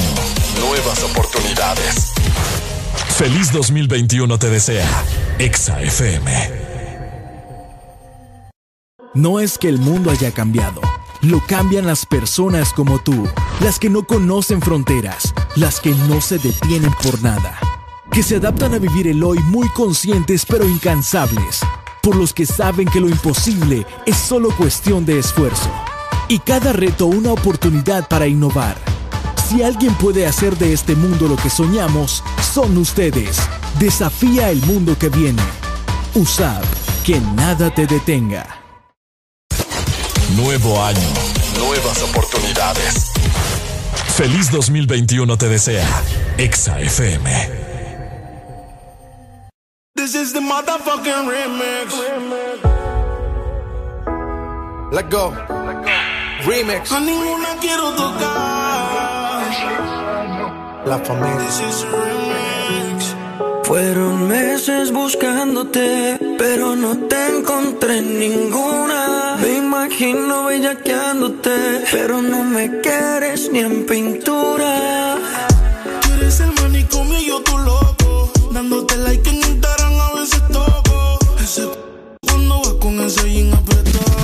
[0.60, 2.12] nuevas oportunidades.
[3.16, 4.86] Feliz 2021 te desea
[5.38, 6.50] Exa FM.
[9.14, 10.82] No es que el mundo haya cambiado,
[11.22, 13.26] lo cambian las personas como tú,
[13.60, 17.58] las que no conocen fronteras, las que no se detienen por nada,
[18.12, 21.60] que se adaptan a vivir el hoy muy conscientes pero incansables,
[22.02, 25.70] por los que saben que lo imposible es solo cuestión de esfuerzo,
[26.28, 28.76] y cada reto una oportunidad para innovar.
[29.48, 32.22] Si alguien puede hacer de este mundo lo que soñamos,
[32.54, 33.38] son ustedes.
[33.78, 35.42] Desafía el mundo que viene.
[36.14, 36.64] USAP,
[37.04, 38.46] que nada te detenga.
[40.36, 41.08] Nuevo año,
[41.58, 43.12] nuevas oportunidades.
[44.16, 45.86] Feliz 2021 te desea
[46.38, 47.64] Exa FM.
[49.96, 51.94] This is the motherfucking remix.
[54.92, 55.32] Let go.
[56.46, 56.92] Remix.
[56.92, 59.42] A ninguna quiero tocar.
[60.86, 61.38] La familia.
[61.38, 63.14] This is a remix.
[63.64, 69.36] Fueron meses buscándote, pero no te encontré en ninguna.
[69.40, 75.16] Me imagino bellaqueándote, pero no me quieres ni en pintura.
[76.02, 78.30] Tú eres el manicomio y yo tu loco.
[78.52, 81.18] Dándote like en Instagram a veces toco.
[81.42, 81.78] Ese c-
[82.26, 84.23] cuando vas con ese jean apretado.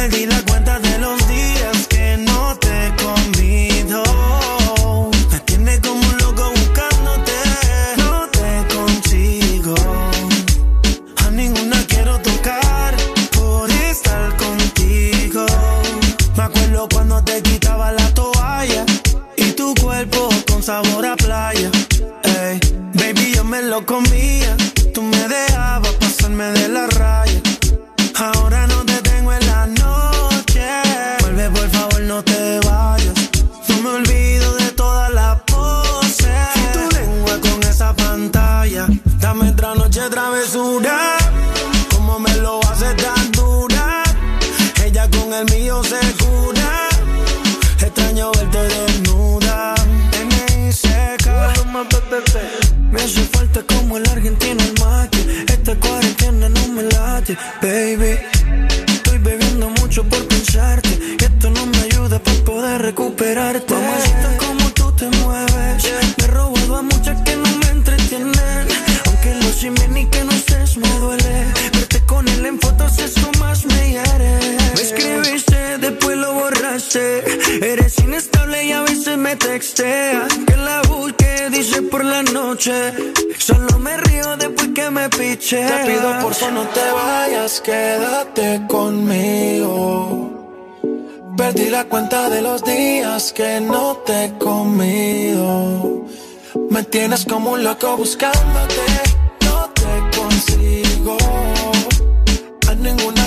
[0.00, 4.00] Perdí la cuenta de los días que no te he comido.
[5.32, 7.32] Me tiene como un loco buscándote,
[7.96, 9.74] no te consigo.
[11.16, 12.94] A ninguna quiero tocar
[13.32, 15.44] por estar contigo.
[16.36, 18.86] Me acuerdo cuando te quitaba la toalla
[19.36, 21.72] y tu cuerpo con sabor a playa.
[22.22, 22.60] Ey,
[22.94, 24.27] baby, yo me lo comía.
[53.98, 55.18] El argentino el mate.
[55.48, 58.18] Esta cuarentena no me late, baby.
[58.86, 60.88] Estoy bebiendo mucho por pensarte.
[61.20, 63.74] Y esto no me ayuda para poder recuperarte.
[63.74, 65.84] Mamacita, como tú te mueves.
[66.18, 68.64] Me he robado a muchas que no me entretienen.
[69.06, 71.46] Aunque lo simen y que no estés me duele.
[71.72, 74.56] Verte con él en fotos eso más me hiere.
[74.74, 77.24] Me escribiste, después lo borraste.
[77.62, 80.32] Eres inestable y a veces me texteas.
[80.46, 82.92] Que la busque, dice por la noche.
[83.38, 85.64] Solo me río después que me piche.
[85.66, 90.38] Te pido por favor no te vayas, quédate conmigo.
[91.36, 96.06] Perdí la cuenta de los días que no te he comido.
[96.70, 98.84] Me tienes como un loco buscándote,
[99.44, 101.16] no te consigo.
[102.68, 103.17] A ninguna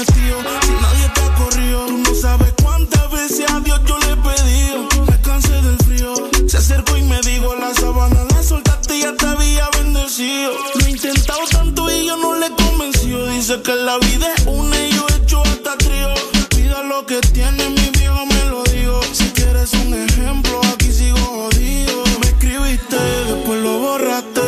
[0.00, 4.16] Si nadie te ha corrido, tú no sabes cuántas veces a Dios yo le he
[4.16, 4.88] pedido.
[5.06, 6.14] Me cansé del frío.
[6.48, 10.52] Se acercó y me dijo la sabana la soltaste y ya te había bendecido.
[10.76, 13.26] Lo he intentado tanto y yo no le he convencido.
[13.26, 16.14] Dice que la vida es una y yo he hecho hasta trío.
[16.48, 19.02] Pida lo que tiene, mi viejo me lo digo.
[19.12, 22.04] Si quieres un ejemplo, aquí sigo jodido.
[22.22, 22.96] Me escribiste,
[23.26, 24.40] después lo borraste.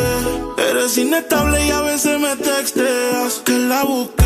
[0.57, 3.43] Eres inestable y a veces me texteas.
[3.45, 4.23] Que la busqué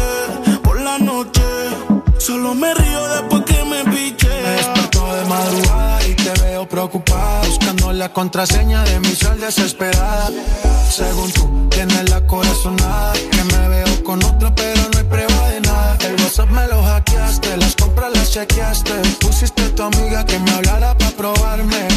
[2.18, 4.28] Solo me río después que me piche.
[4.28, 10.30] Me despertó de madrugada y te veo preocupada Buscando la contraseña de mi sol desesperada.
[10.90, 15.47] Según tú, tienes la corazonada Que me veo con otra pero no hay prueba
[16.08, 18.94] El WhatsApp me lo hackeaste, las compras las chequeaste.
[19.20, 21.88] Pusiste a tu amiga que me hablara para probarme.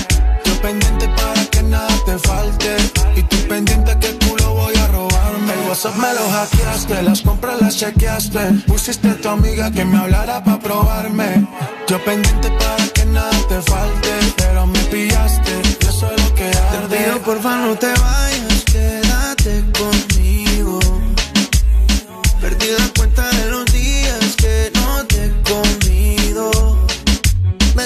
[0.45, 2.77] Yo pendiente para que nada te falte.
[3.15, 5.53] Y tú pendiente que el culo voy a robarme.
[5.53, 8.41] El WhatsApp me lo hackeaste, las compras las chequeaste.
[8.67, 11.47] Pusiste a tu amiga que me hablara para probarme.
[11.87, 16.97] Yo pendiente para que nada te falte Pero me pillaste, yo soy lo que arde
[16.97, 20.00] Te pido porfa no te vayas, quédate conmigo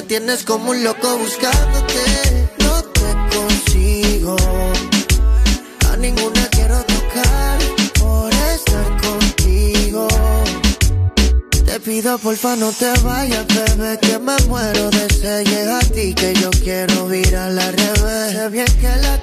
[0.04, 2.48] tienes como un loco buscándote.
[2.58, 4.36] No te consigo.
[5.90, 7.58] A ninguna quiero tocar
[7.98, 10.08] por estar contigo.
[11.64, 15.44] Te pido porfa no te vayas, bebé, que me muero de sed.
[15.44, 18.50] Llega a ti que yo quiero ir a la revés.
[18.50, 19.22] Bien que la,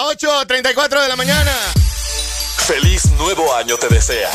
[0.11, 1.51] 8.34 de la mañana.
[2.67, 4.29] Feliz nuevo año te desea.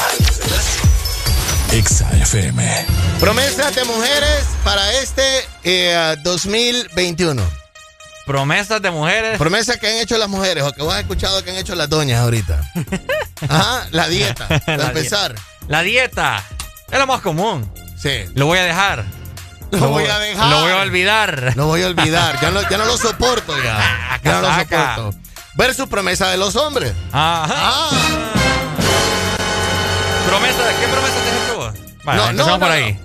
[1.70, 2.86] Exa FM.
[3.20, 5.22] Promesas de mujeres para este
[5.64, 7.42] eh, 2021.
[8.24, 9.36] Promesas de mujeres.
[9.36, 11.90] Promesas que han hecho las mujeres o que vos has escuchado que han hecho las
[11.90, 12.72] doñas ahorita.
[13.48, 14.48] Ajá, la dieta.
[14.48, 15.34] Para La empezar.
[15.68, 16.42] La dieta.
[16.90, 17.70] Es lo más común.
[18.00, 18.24] Sí.
[18.34, 19.05] Lo voy a dejar.
[19.72, 20.48] Lo voy a dejar.
[20.48, 21.52] Lo voy a olvidar.
[21.55, 22.40] Lo voy a olvidar.
[22.40, 24.18] Ya no, ya no lo soporto ya.
[24.24, 25.25] Ya no lo soporto.
[25.57, 26.93] Versus promesa de los hombres.
[27.12, 27.55] Ajá.
[27.57, 27.91] Ah.
[30.28, 31.75] Promesa, ¿qué promesa te has hecho vos?
[32.05, 33.01] Bueno, No, empezamos no, por no, ahí.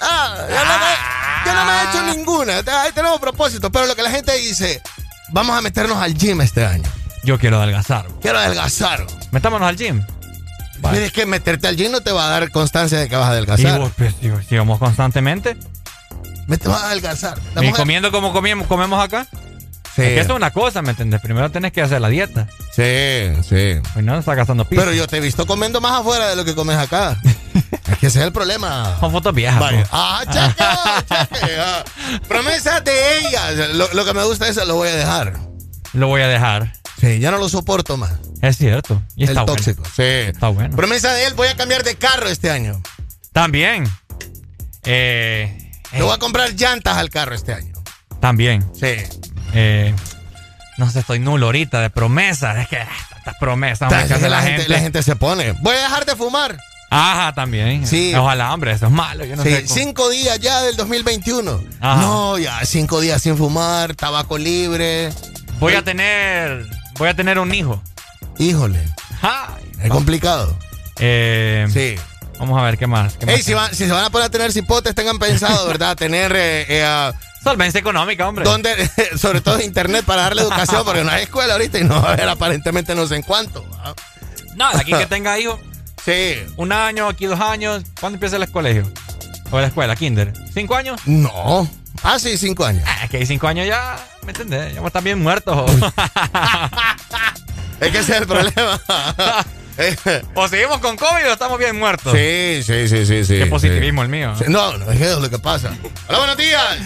[0.00, 2.80] Ah, yo, no me, yo no me he hecho ninguna.
[2.82, 3.70] Ahí tenemos propósitos.
[3.72, 4.82] Pero lo que la gente dice,
[5.30, 6.84] vamos a meternos al gym este año.
[7.22, 8.06] Yo quiero adelgazar.
[8.20, 9.06] Quiero adelgazar.
[9.30, 10.04] Metámonos al gym.
[10.90, 13.30] Tienes que meterte al gym no te va a dar constancia de que vas a
[13.30, 13.78] Y adelgazar.
[13.80, 15.56] vos, pues, digo, si vamos constantemente.
[16.46, 17.38] Me te vas a adelgazar.
[17.54, 19.26] La Y mujer- comiendo como comemos, comemos acá.
[19.94, 20.02] Sí.
[20.02, 21.20] Es que eso es una cosa, ¿me entiendes?
[21.20, 22.48] Primero tenés que hacer la dieta.
[22.72, 23.80] Sí, sí.
[23.92, 24.80] Pues no, estás gastando piso.
[24.82, 27.16] Pero yo te he visto comiendo más afuera de lo que comes acá.
[27.92, 28.96] es que ese es el problema.
[28.98, 29.60] Son fotos viejas.
[29.60, 29.84] Vale.
[29.92, 30.64] Ah, cheque,
[31.40, 31.56] cheque.
[31.60, 31.84] ah.
[32.26, 33.68] Promesas de ellas.
[33.74, 35.38] Lo, lo que me gusta es lo voy a dejar.
[35.92, 36.72] Lo voy a dejar.
[37.00, 38.12] Sí, ya no lo soporto más.
[38.42, 39.00] Es cierto.
[39.14, 39.82] Y el está tóxico.
[39.82, 39.94] bueno.
[39.96, 40.02] Sí.
[40.02, 40.76] Está bueno.
[40.76, 42.80] Promesa de él, voy a cambiar de carro este año.
[43.32, 43.84] También.
[44.84, 47.74] Eh, Le voy a comprar llantas al carro este año.
[48.20, 48.64] también.
[48.74, 48.94] Sí.
[49.54, 49.94] Eh,
[50.76, 52.56] no sé, estoy nulo ahorita de promesas.
[52.58, 54.72] Es que ah, estas promesas hombre, que hace la, la, gente, gente.
[54.72, 55.52] la gente se pone.
[55.60, 56.56] Voy a dejar de fumar.
[56.90, 57.86] Ajá, también.
[57.86, 58.14] Sí.
[58.14, 59.24] Ojalá, hombre, eso es malo.
[59.24, 61.62] Yo no sí, sé cómo- cinco días ya del 2021.
[61.80, 62.00] Ajá.
[62.00, 65.10] No, ya cinco días sin fumar, tabaco libre.
[65.58, 66.66] Voy a tener.
[66.98, 67.82] Voy a tener un hijo.
[68.38, 68.80] Híjole,
[69.22, 70.56] Ay, es complicado.
[70.98, 71.94] eh, Sí.
[72.38, 73.14] Vamos a ver qué más.
[73.14, 75.96] ¿Qué Ey, más si, si se van a poner a tener cipotes, tengan pensado, ¿verdad?
[75.96, 77.12] Tener, eh, eh,
[77.44, 78.44] Solvencia económica, hombre.
[78.44, 82.10] donde, sobre todo internet para darle educación, porque no hay escuela ahorita y no va
[82.10, 83.64] a haber aparentemente no sé en cuánto.
[84.56, 85.60] No, de aquí que tenga hijos.
[86.04, 86.36] Sí.
[86.56, 87.82] Un año, aquí dos años.
[88.00, 88.90] ¿Cuándo empieza el colegio?
[89.50, 89.94] ¿O la escuela?
[89.94, 90.32] ¿Kinder?
[90.52, 91.00] ¿Cinco años?
[91.06, 91.68] No.
[92.02, 92.82] Ah, sí, cinco años.
[92.86, 94.74] Ah, es que hay cinco años ya, ¿me entiendes?
[94.74, 95.70] Ya estar bien muertos.
[97.80, 98.80] Es que ese es el problema.
[100.34, 102.12] o seguimos con COVID o estamos bien muertos.
[102.12, 103.38] Sí, sí, sí, sí, sí.
[103.38, 104.04] Qué positivismo sí.
[104.04, 104.34] el mío.
[104.38, 105.72] Sí, No, no es que es lo que pasa.
[106.08, 106.78] Hola, buenos días.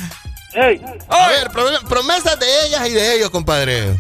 [0.55, 3.95] Hey, A ver, pro- promesas de ellas y de ellos, compadre.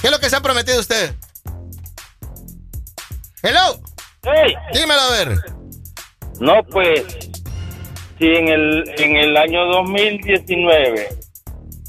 [0.00, 1.14] ¿Qué es lo que se ha prometido usted?
[3.42, 3.80] Hello.
[4.22, 4.54] hey.
[4.72, 5.38] Dímelo a ver.
[6.40, 7.02] No, pues,
[8.18, 11.08] si en el, en el año 2019,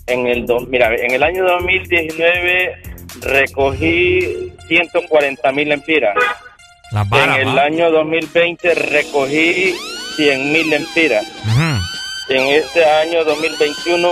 [0.07, 2.81] en el, do- mira, en el año 2019
[3.21, 6.15] recogí 140 mil empiras.
[6.91, 7.63] En el va.
[7.63, 9.75] año 2020 recogí
[10.15, 11.25] 100 mil empiras.
[11.43, 11.81] Ujú.
[12.33, 14.11] En este año 2021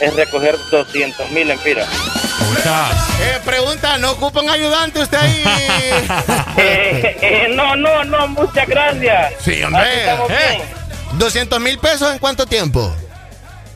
[0.00, 1.88] es recoger 200 mil empiras.
[1.88, 2.90] Pucha.
[3.20, 5.44] Eh, pregunta, ¿no ocupa un ayudante usted ahí?
[6.56, 9.34] Eh, eh, no, no, no, muchas gracias.
[9.40, 10.00] sí, Así hombre.
[10.00, 11.18] estamos Eh, bien.
[11.18, 12.94] 200 mil pesos en cuánto tiempo?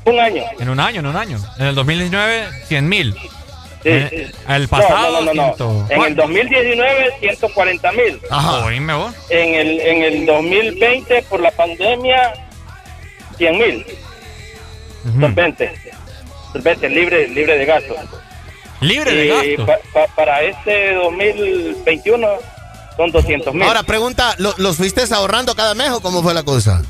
[0.05, 0.43] Un año.
[0.59, 1.39] En un año, en un año.
[1.59, 3.15] En el 2019, 100 mil.
[3.83, 4.33] Sí, Eh.
[4.49, 5.87] El pasado, no, no, no, no.
[5.89, 5.99] 100.
[6.01, 8.21] En el 2019, 140 mil.
[8.31, 8.65] Ajá.
[8.65, 9.15] Oíme vos.
[9.31, 12.33] En el, en el 2020, por la pandemia,
[13.37, 13.87] 100 mil.
[15.21, 15.73] Son 20.
[16.53, 17.97] Son 20, libre, libre de gastos.
[18.81, 19.67] Libre de Y gasto.
[19.67, 22.29] pa- pa- para este 2021
[22.97, 23.63] son 200 mil.
[23.63, 26.83] Ahora, pregunta, ¿lo- ¿los fuiste ahorrando cada mes o cómo fue la cosa?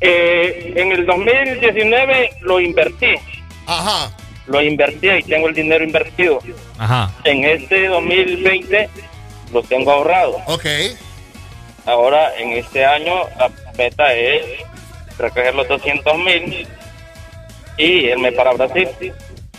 [0.00, 3.14] Eh, en el 2019 lo invertí.
[3.66, 4.10] Ajá.
[4.46, 6.38] Lo invertí y tengo el dinero invertido.
[6.78, 7.10] Ajá.
[7.24, 8.88] En este 2020
[9.52, 10.40] lo tengo ahorrado.
[10.46, 10.66] Ok.
[11.84, 14.44] Ahora, en este año, la meta es
[15.18, 16.66] recoger los 200 mil
[17.76, 18.88] y irme para Brasil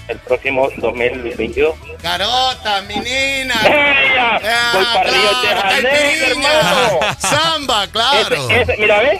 [0.07, 1.75] el próximo 2022.
[2.01, 3.55] Carota, menina.
[3.65, 4.71] ¡Ella!
[4.73, 6.99] Voy para Río de Janeiro, hermano.
[7.19, 8.35] Samba, claro.
[8.35, 9.19] Ese- ese- mira, ¿ves?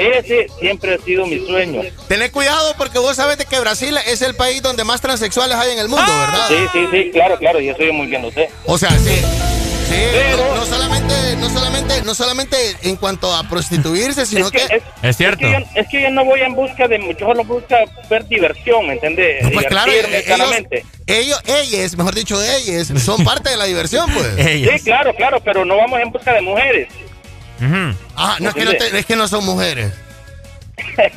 [0.00, 1.82] Ese siempre ha sido mi sueño.
[2.08, 5.72] Tened cuidado porque vos sabes de que Brasil es el país donde más transexuales hay
[5.72, 6.48] en el mundo, ¿verdad?
[6.48, 8.48] Sí, sí, sí, claro, claro, y eso yo muy bien lo sé.
[8.64, 9.20] O sea, sí.
[9.90, 9.96] Sí,
[10.36, 14.62] no, no solamente, no solamente, no solamente en cuanto a prostituirse, sino que,
[15.02, 17.74] Es Es que, yo, es que yo no voy en busca de, yo solo busco
[18.08, 19.50] ver diversión, ¿entendés?
[19.52, 20.62] pues claro, ellos,
[21.06, 24.28] ellos, ellas, mejor dicho, ellas, son parte de la diversión, pues.
[24.36, 26.88] Sí, claro, claro, pero no vamos en busca de mujeres.
[28.16, 29.92] Ah, no es que no, te- es que no son mujeres.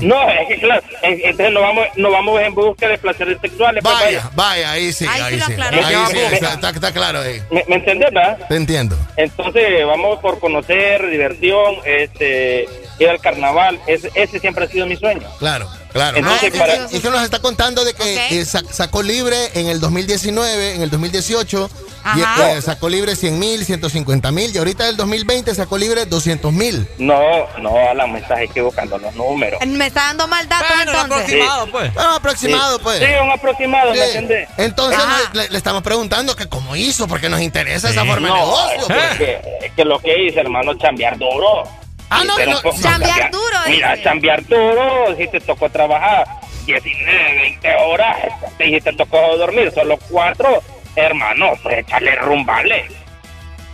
[0.00, 3.82] No, es que claro, en- entonces no vamos, no vamos en busca de placeres sexuales.
[3.82, 5.52] pues, Vaya, vaya, ahí sí, Ahí sí ahí lo sí.
[5.52, 5.76] aclaró.
[5.86, 7.42] Ahí Ya, sí, está, está- está claro ahí.
[7.50, 8.38] ¿Me, me entendés, verdad?
[8.48, 8.96] Te entiendo.
[9.16, 12.66] Entonces vamos por conocer, diversión, este,
[12.98, 13.78] ir al carnaval.
[13.86, 15.26] Ese, ese siempre ha sido mi sueño.
[15.38, 16.16] Claro, claro.
[16.18, 19.66] Entonces, No, para- y, que- nos está contando de que eh, sa- sacó libre en
[19.68, 21.70] el 2019, en el 2018,
[22.16, 26.52] y, eh, sacó libre 100 mil, 150 mil, y ahorita el 2020 sacó libre 200
[26.52, 26.88] mil.
[26.98, 27.20] No,
[27.60, 29.60] no, Alan, me estás equivocando los números.
[29.66, 31.02] Me está dando mal dato entonces.
[31.04, 31.92] aproximado, pues.
[31.96, 32.80] Ah, aproximado, Sí.
[32.84, 32.98] pues.
[33.00, 34.02] Sí, un aproximado, ¿me Sí.
[34.04, 34.48] entendés?
[34.56, 34.98] Entonces
[35.32, 38.78] le, le estamos preguntando que cómo hizo, porque nos interesa esa forma de No, negocio.
[38.80, 39.18] es pues.
[39.18, 41.64] que, es que lo que hice, hermano, chambear duro.
[42.10, 44.04] Ah, no, Pero, no, pues, chambear duro, Mira, dice.
[44.04, 46.26] chambear duro, si te tocó trabajar
[46.64, 48.16] 19, 20 horas,
[48.58, 50.62] si te tocó dormir solo 4,
[50.96, 52.86] hermano, pues échale rumbale.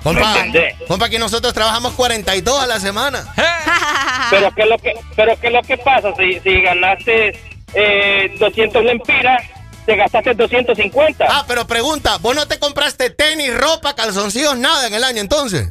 [0.03, 0.35] Compa,
[0.87, 3.25] compa, que nosotros trabajamos 42 a la semana.
[4.31, 7.39] Pero qué es lo que, pero qué es lo que pasa si, si ganaste
[7.75, 9.43] eh, 200 lempiras,
[9.87, 11.27] te gastaste 250.
[11.29, 15.69] Ah, pero pregunta, ¿vos no te compraste tenis, ropa, calzoncillos, nada en el año entonces?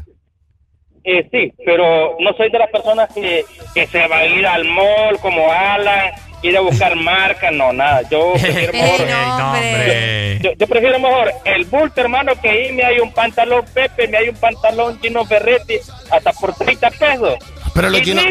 [1.06, 4.64] Eh, sí, pero no soy de las personas que, que se va a ir al
[4.66, 8.02] mall como Alan, ir a buscar marcas, no, nada.
[8.10, 9.08] Yo prefiero mejor.
[10.42, 14.18] Yo, yo prefiero mejor el bulto, hermano, que ahí me hay un pantalón Pepe, me
[14.18, 15.76] hay un pantalón Gino Ferretti,
[16.10, 17.36] hasta por 30 pesos.
[17.74, 18.22] Pero, el Gino,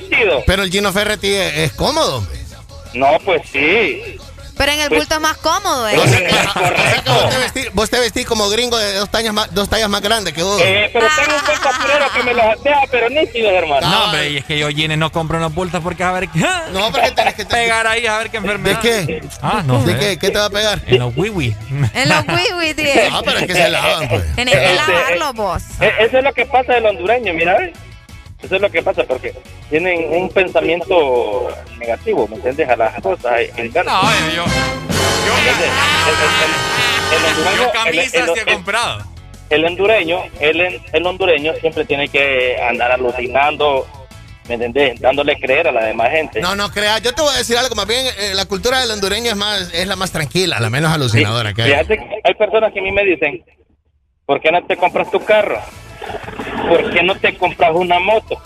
[0.47, 2.19] pero el Gino Ferretti es, es cómodo.
[2.19, 2.39] hombre.
[2.95, 4.19] No, pues sí.
[4.57, 5.99] Pero en el Pues- bulto es más cómodo, ¿eh?
[5.99, 9.53] O sea que vos te vestís, vos te vestís como gringo de dos tallas más,
[9.55, 10.61] dos tallas más grandes que vos.
[10.63, 13.89] Eh, pero tengo un buen costurero que me los deja, pero nítidos, hermano.
[13.89, 16.41] No, hombre, y es que yo jeans no compro unos bultos porque a ver qué.
[16.73, 18.81] No, porque tenés que pegar ahí a ver qué enfermedad.
[18.83, 19.21] ¿De qué?
[19.41, 19.83] Ah, no.
[19.83, 19.99] ¿De sé.
[19.99, 20.19] qué?
[20.19, 20.81] ¿Qué te va a pegar?
[20.87, 21.57] En los wiwi.
[21.95, 22.93] En los wiwi, tío.
[23.11, 24.37] Ah, pero es que se lavan, pues.
[24.37, 25.63] Tenés que Este, lavarlo vos.
[25.81, 27.73] Eh, Eso es lo que pasa del hondureño, mira, ¿ves?
[28.43, 29.33] Eso es lo que pasa, porque
[29.71, 31.49] tienen un pensamiento
[31.79, 32.69] negativo, ¿me entiendes?
[32.69, 33.33] A las cosas.
[33.57, 33.85] En No, yo,
[34.35, 34.45] yo,
[37.45, 39.05] hondureño, yo camisas el- el- sí he comprado.
[39.51, 43.87] el hondureño, el, el hondureño siempre tiene que andar alucinando,
[44.49, 45.01] ¿me entendés?
[45.01, 46.41] Dándole creer a la demás gente.
[46.41, 47.01] No, no creas.
[47.03, 47.75] Yo te voy a decir algo.
[47.75, 50.91] Más bien, eh, la cultura del hondureño es más, es la más tranquila, la menos
[50.93, 51.71] alucinadora que hay.
[51.71, 53.45] Fíjate que hay personas que a mí me dicen,
[54.27, 55.61] ¿por qué no te compras tu carro?
[56.69, 58.41] ¿Por qué no te compras una moto?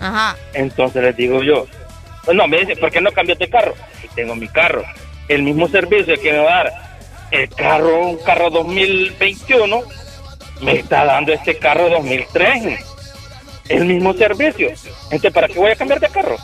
[0.00, 0.36] Ajá.
[0.54, 1.66] Entonces les digo yo,
[2.24, 3.74] pues no, me dice, ¿por qué no cambias de carro?
[4.02, 4.84] Y tengo mi carro.
[5.28, 6.72] El mismo servicio que me va a dar
[7.30, 9.82] el carro, un carro 2021,
[10.62, 12.84] me está dando este carro 2003.
[13.68, 14.68] El mismo servicio.
[15.04, 16.36] Entonces, ¿para qué voy a cambiar de carro?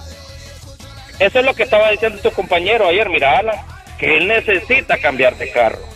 [1.19, 3.57] Eso es lo que estaba diciendo tu compañero ayer, mira, Alan,
[3.99, 5.94] que él necesita cambiar de carro.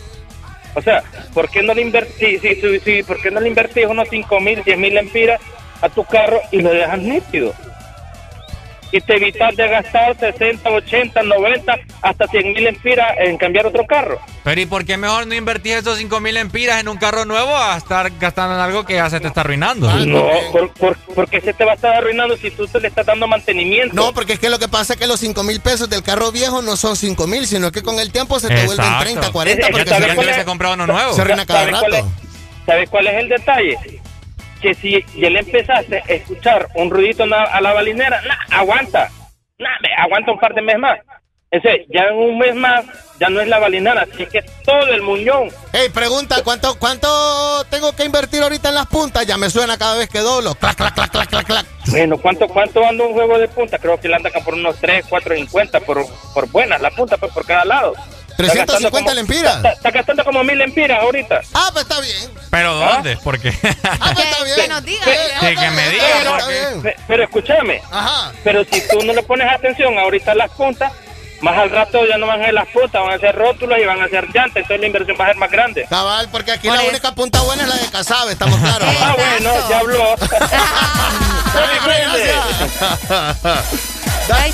[0.79, 3.85] O sea, ¿por qué no le invertís, sí, sí, sí, ¿por qué no le invertís
[3.85, 5.41] unos 5 mil, 10 mil empiras
[5.81, 7.53] a tu carro y lo dejas nítido?
[8.91, 13.85] Y te evitas de gastar 60, 80, 90, hasta 100 mil empiras en cambiar otro
[13.85, 14.19] carro.
[14.43, 17.55] Pero ¿y por qué mejor no invertís esos 5 mil empiras en un carro nuevo
[17.55, 19.87] a estar gastando en algo que ya se te está arruinando?
[20.07, 23.05] No, por, por- porque se te va a estar arruinando si tú te le estás
[23.05, 23.93] dando mantenimiento.
[23.95, 26.31] No, porque es que lo que pasa es que los 5 mil pesos del carro
[26.31, 29.03] viejo no son 5 mil, sino que con el tiempo se te vuelven Exacto.
[29.03, 30.35] 30, 40, Eh, porque ¿sabes se, es?
[30.37, 31.13] se comprado uno nuevo.
[31.13, 32.05] se arruina cada ¿Sabes cuál rato.
[32.07, 32.65] es?
[32.65, 33.77] ¿Sabes cuál es el detalle?
[34.61, 39.09] Que si ya le empezaste a escuchar un ruidito a la balinera, nah, aguanta,
[39.57, 40.99] nah, aguanta un par de meses más.
[41.51, 42.85] Ese, ya en un mes más,
[43.19, 45.49] ya no es la balinera, así que todo el muñón.
[45.73, 49.25] Hey, pregunta, ¿cuánto, ¿cuánto tengo que invertir ahorita en las puntas?
[49.25, 50.53] Ya me suena cada vez que doblo.
[50.53, 51.65] Clac, clac, clac, clac, clac, clac.
[51.87, 53.79] Bueno, ¿cuánto, cuánto anda un juego de punta?
[53.79, 56.05] Creo que le anda acá por unos 3, 4, 50 por,
[56.35, 57.95] por buenas, la punta pues, por cada lado.
[58.47, 59.55] Está 350 gastando lempiras.
[59.57, 61.41] Está, está gastando como mil lempiras ahorita.
[61.53, 62.31] Ah, pues está bien.
[62.49, 63.17] ¿Pero dónde?
[63.23, 63.49] Porque.
[63.49, 64.55] Ah, pues está bien.
[64.55, 65.05] Que nos diga.
[65.05, 66.95] Sí, que me diga.
[67.07, 68.31] Pero, escúchame, Ajá.
[68.43, 70.91] pero si tú no le pones atención ahorita las puntas,
[71.41, 73.85] más al rato ya no van a ser las puntas, van a ser rótulos y
[73.85, 75.85] van a ser llantas, entonces la inversión va a ser más grande.
[75.89, 78.87] Cabal, porque aquí la única punta buena es la de Casabe, estamos claros.
[79.01, 80.15] ah, bueno, ya habló.
[84.27, 84.51] Dale,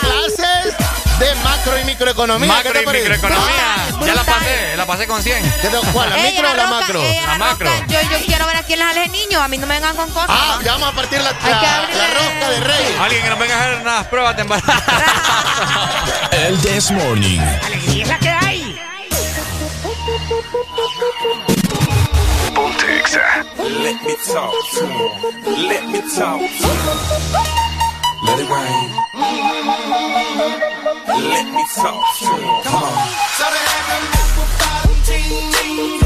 [0.00, 2.46] clases de macro y microeconomía.
[2.48, 3.86] Macro ¿Qué te y microeconomía.
[4.04, 5.42] Ya la pasé, la pasé con 100.
[5.62, 7.02] ¿Qué te- ¿Cuál, la Ey, micro o la macro?
[7.26, 7.70] La macro.
[7.88, 9.40] Yo, yo quiero ver a quién les sale niño.
[9.40, 10.28] A mí no me vengan con cosas.
[10.28, 10.62] Ah, ¿no?
[10.62, 13.00] ya vamos a partir la, Hay la, que abrir la rosca de Reyes.
[13.00, 14.72] Alguien que nos venga a hacer unas pruebas de embarazo.
[16.32, 17.40] El This Morning.
[17.94, 18.80] ¿Y es la que hay?
[22.54, 22.86] Ponte.
[23.68, 25.50] Let me talk to.
[25.50, 27.55] Let me talk to.
[28.26, 28.88] Let it rain.
[31.30, 32.62] Let me talk to him.
[32.64, 33.26] Come on.
[35.08, 36.05] Ain't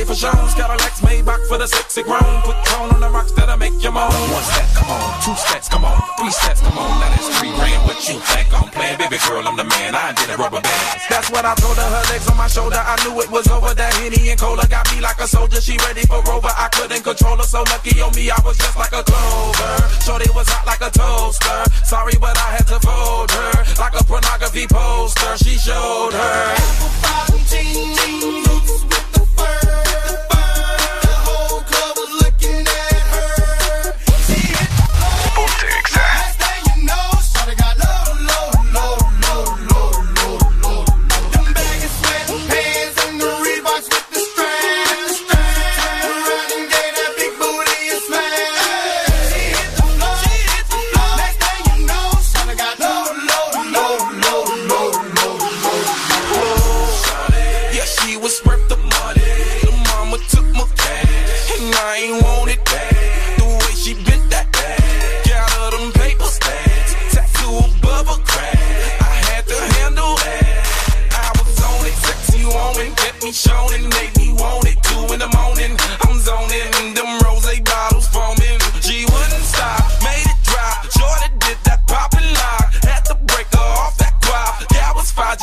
[0.00, 0.54] ready for shows.
[0.54, 2.40] Cadillacs made back for the sexy grown.
[2.42, 4.08] Put tone on the rocks that'll make you moan.
[4.08, 5.22] One step, come on.
[5.22, 6.00] Two steps, come on.
[6.18, 7.00] Three steps, come on.
[7.00, 7.84] Now that's three grand.
[7.84, 8.98] What you think I'm playing?
[8.98, 9.94] Baby girl, I'm the man.
[9.94, 11.00] I did a rubber band.
[11.08, 11.84] That's what I told her.
[11.84, 12.80] Her legs on my shoulder.
[12.80, 13.74] I knew it was over.
[13.74, 15.60] That Henny and Cola got me like a soldier.
[15.60, 16.52] She ready for Rover.
[16.56, 17.44] I couldn't control her.
[17.44, 19.72] So lucky on me, I was just like a clover.
[20.00, 21.60] Shorty was hot like a toaster.
[21.84, 23.52] Sorry, but I had to fold her.
[23.76, 25.36] Like a pornography poster.
[25.44, 26.56] She showed her.
[27.04, 27.90] Ponte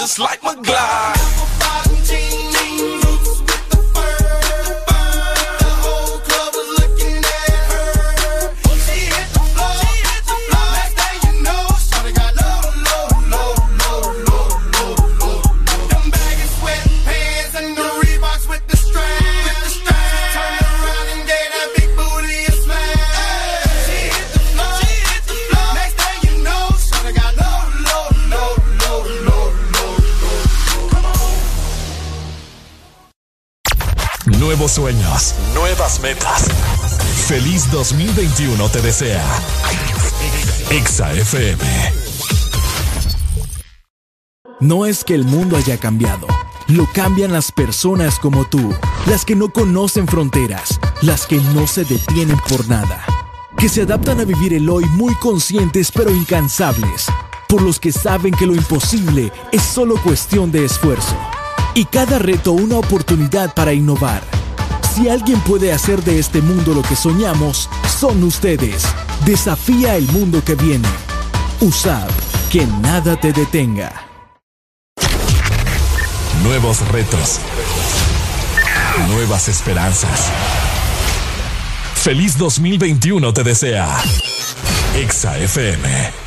[0.07, 1.16] just like my Glock.
[37.27, 39.25] Feliz 2021 te desea.
[40.69, 41.57] Exa FM.
[44.61, 46.27] No es que el mundo haya cambiado,
[46.67, 48.73] lo cambian las personas como tú,
[49.05, 53.03] las que no conocen fronteras, las que no se detienen por nada,
[53.57, 57.07] que se adaptan a vivir el hoy muy conscientes pero incansables,
[57.49, 61.17] por los que saben que lo imposible es solo cuestión de esfuerzo,
[61.73, 64.36] y cada reto una oportunidad para innovar.
[64.97, 67.69] Si alguien puede hacer de este mundo lo que soñamos,
[67.99, 68.83] son ustedes.
[69.27, 70.87] Desafía el mundo que viene.
[71.59, 72.09] USAB
[72.51, 73.91] Que nada te detenga.
[76.41, 77.39] Nuevos retos.
[79.07, 80.31] Nuevas esperanzas.
[81.93, 84.01] Feliz 2021 te desea.
[84.95, 86.26] Exa FM.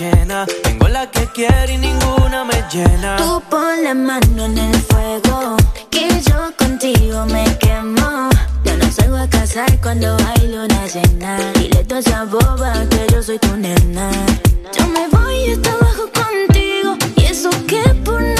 [0.00, 3.16] Tengo la que quiero y ninguna me llena.
[3.18, 5.58] Tú pon la mano en el fuego.
[5.90, 8.30] Que yo contigo me quemo.
[8.64, 11.52] Yo no salgo a casar cuando hay luna llena.
[11.52, 14.10] Dile toda esa boba que yo soy tu nena.
[14.72, 16.96] Yo me voy hasta abajo contigo.
[17.16, 18.39] Y eso que por nadie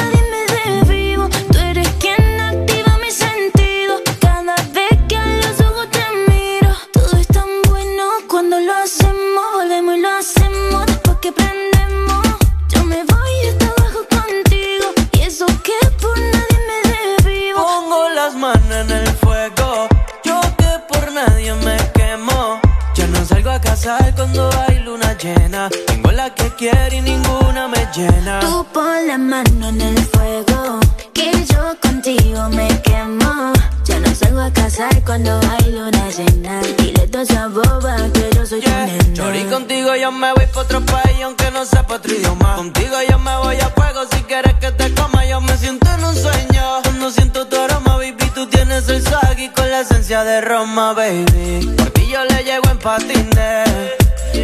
[24.20, 25.70] cuando hay luna llena.
[25.86, 28.40] Tengo la que quiero y ninguna me llena.
[28.40, 30.80] Tú pon la mano en el fuego.
[31.20, 33.52] Que yo contigo me quemo.
[33.84, 36.62] Ya no salgo a casar cuando hay luna llena.
[36.78, 39.12] Dile toda esa boba que yo soy tu nena.
[39.12, 42.56] Chori, contigo yo me voy pa' otro país aunque no sepa otro idioma.
[42.56, 45.26] Contigo yo me voy a fuego si quieres que te coma.
[45.26, 46.64] Yo me siento en un sueño.
[46.84, 50.94] Cuando siento tu aroma, baby, tú tienes el swag y con la esencia de Roma,
[50.94, 51.74] baby.
[51.76, 53.68] Por ti yo le llego en patines.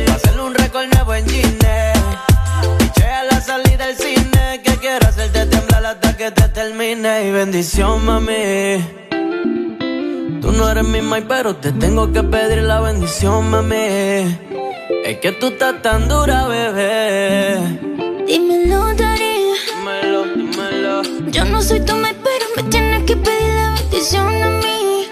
[0.07, 1.93] Pa' hacerle un récord nuevo en Gine.
[3.19, 4.61] A la salida del cine.
[4.62, 7.28] Que quiero hacerte temblar hasta que te termine.
[7.28, 8.85] Y bendición, mami.
[10.43, 13.77] Tú no eres mi mai, pero te tengo que pedir la bendición, mami.
[15.05, 17.59] Es que tú estás tan dura, bebé.
[18.27, 19.36] Dímelo, Dari.
[19.67, 21.03] Dímelo, dímelo.
[21.31, 25.09] Yo no soy tu mai, pero me tienes que pedir la bendición a mí.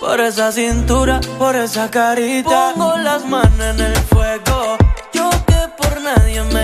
[0.00, 2.72] Por esa cintura, por esa carita.
[2.74, 4.78] Pongo las manos en el fuego.
[5.12, 6.63] Yo que por nadie me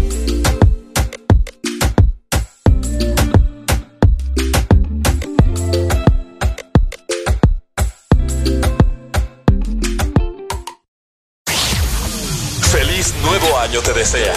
[13.83, 14.33] Te desea.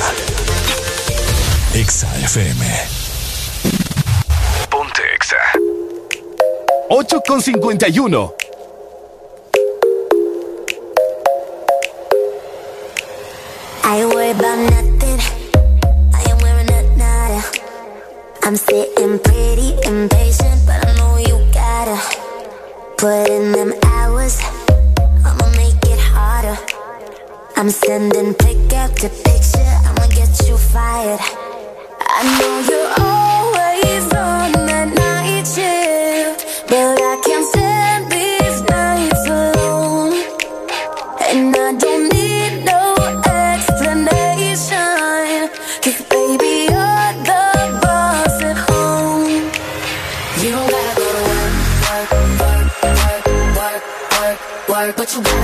[1.75, 2.65] Exa FM.
[4.69, 5.37] Ponte Exa.
[6.89, 8.35] 8 con 51.
[13.85, 15.21] I worried about nothing.
[16.15, 17.43] I ain't wearing a nada.
[18.43, 21.99] I'm sitting pretty impatient, but I know you gotta
[22.97, 24.54] put in them hours.
[27.57, 29.79] I'm sending pick after picture.
[29.87, 31.21] I'ma get you fired.
[32.01, 40.13] I know you're always on that night shift, but I can't stand these nights alone.
[41.31, 42.95] And I don't need no
[43.31, 45.49] explanation.
[45.81, 47.45] Cause baby, you're the
[47.83, 49.31] boss at home.
[50.43, 51.55] You don't gotta go to work,
[51.87, 52.11] work,
[52.41, 53.23] work, work,
[53.57, 53.83] work,
[54.19, 54.91] work, work.
[54.97, 55.44] But you gotta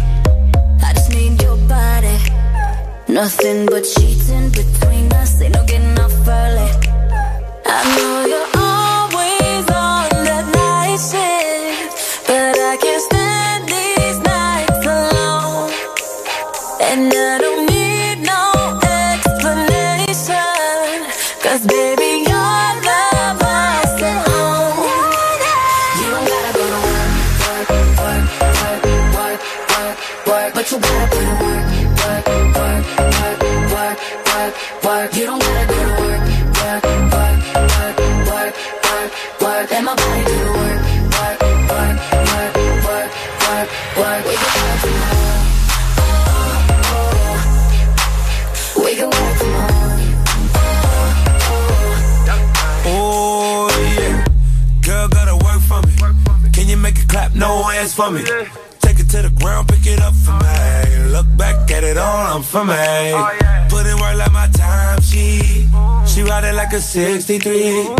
[1.71, 2.17] Body.
[3.07, 5.41] Nothing but sheets in between us.
[5.41, 6.69] Ain't no getting off overly.
[7.75, 11.93] I know you're always on the night shift,
[12.27, 15.69] but I can't stand these nights alone.
[16.89, 17.40] And I
[57.81, 58.21] hands for me.
[58.79, 61.11] Take it to the ground, pick it up for me.
[61.15, 62.75] Look back at it all, I'm for me.
[63.69, 65.67] Put in work like my time, she
[66.05, 67.95] she ride it like a 63.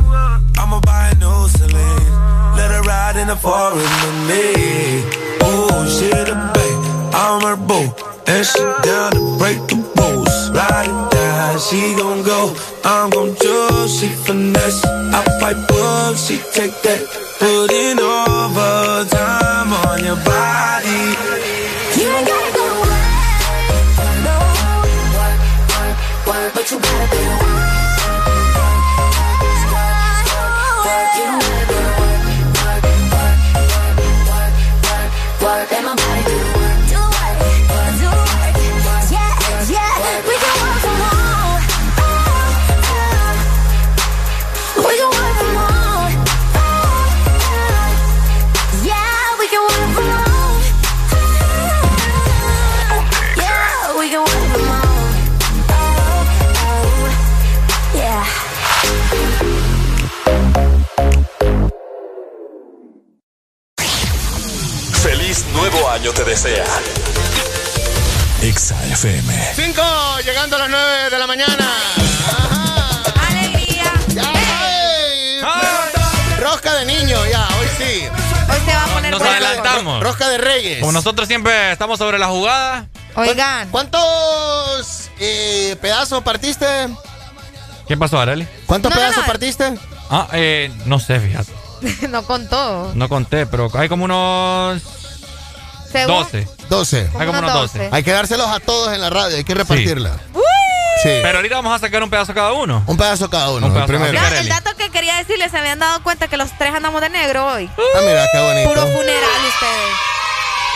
[0.61, 2.11] I'ma buy a new Celine.
[2.57, 4.45] Let her ride in the forest with me.
[5.41, 6.81] Oh, she the babe,
[7.23, 7.87] I'm her boo.
[8.27, 10.51] And she down to break the rules.
[10.51, 11.10] Ride
[11.41, 12.39] down, she gon' go.
[12.83, 14.83] I'm gon' choose, she finesse.
[14.85, 17.01] I pipe up, she take that.
[17.39, 21.01] Put in overtime on your body.
[21.97, 23.07] You ain't gotta go work,
[24.27, 24.37] no.
[26.55, 27.40] But you gotta do
[65.91, 66.65] año te desea.
[68.41, 69.33] Exa FM.
[69.55, 69.81] Cinco,
[70.23, 71.69] llegando a las nueve de la mañana.
[73.29, 73.93] ¡Alegría!
[76.39, 78.07] Rosca de niño, ya, hoy sí.
[78.49, 80.01] Hoy se va a poner Nos adelantamos.
[80.03, 80.79] Rosca de Reyes.
[80.79, 82.87] Como nosotros siempre estamos sobre la jugada.
[83.15, 83.69] Oigan.
[83.69, 86.65] ¿Cuántos eh, pedazos partiste?
[87.87, 88.47] ¿Qué pasó, Arely?
[88.65, 89.27] ¿Cuántos No, no, pedazos no.
[89.27, 89.73] partiste?
[90.09, 91.51] Ah, eh, no sé, fíjate.
[92.09, 92.91] no contó.
[92.95, 94.81] No conté, pero hay como unos
[95.91, 96.47] Según- 12.
[96.69, 97.09] 12.
[97.19, 97.89] Hay como unos 12.
[97.91, 100.11] Hay que dárselos a todos en la radio, hay que repartirla.
[101.03, 101.09] Sí.
[101.23, 102.83] Pero ahorita vamos a sacar un pedazo cada uno.
[102.85, 103.65] Un pedazo cada uno.
[103.65, 104.13] Un el pedazo primero.
[104.13, 107.01] cada No, el dato que quería decirles, se habían dado cuenta que los tres andamos
[107.01, 107.69] de negro hoy.
[107.75, 108.69] Ah, mira, qué bonito.
[108.69, 109.93] Puro funeral ustedes.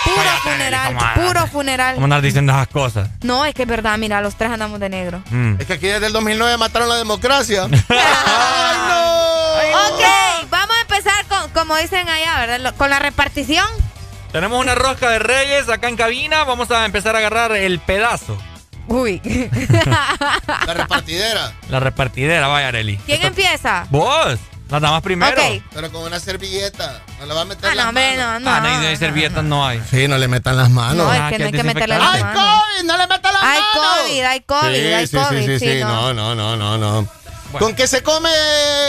[0.04, 1.96] Puro Cállate, funeral, ¿cómo puro funeral.
[1.96, 3.10] Vamos a andar diciendo esas cosas.
[3.22, 5.22] No, es que es verdad, mira, los tres andamos de negro.
[5.30, 5.56] Mm.
[5.60, 7.68] Es que aquí desde el 2009 mataron la democracia.
[9.92, 12.74] Ok, vamos a empezar con, como dicen allá, ¿verdad?
[12.78, 13.66] Con la repartición.
[14.36, 16.44] Tenemos una rosca de reyes acá en cabina.
[16.44, 18.38] Vamos a empezar a agarrar el pedazo.
[18.90, 19.22] Uy.
[20.68, 21.54] La repartidera.
[21.70, 22.98] La repartidera, vaya, Arely.
[23.06, 23.88] ¿Quién empieza?
[23.90, 24.38] Vos.
[24.70, 25.42] Las damas primero.
[25.42, 25.62] Ok.
[25.74, 27.02] Pero con una servilleta.
[27.22, 28.42] No le va a meter Ah, las no, hombre, manos.
[28.42, 28.52] no, no.
[28.58, 29.82] Ah, no hay, servilletas, no hay.
[29.90, 30.98] Sí, no le metan las manos.
[30.98, 32.44] No, es Ah, que que no hay que meterle las ¡Ay, manos.
[32.44, 32.86] COVID!
[32.88, 34.00] ¡No le metan las Hay manos!
[34.02, 35.38] COVID, hay COVID, Sí, hay sí, COVID.
[35.40, 35.80] sí, sí, sí, sí.
[35.80, 36.14] no.
[36.14, 37.08] No, no, no, no, no.
[37.54, 37.60] Bueno.
[37.68, 38.30] ¿Con qué se come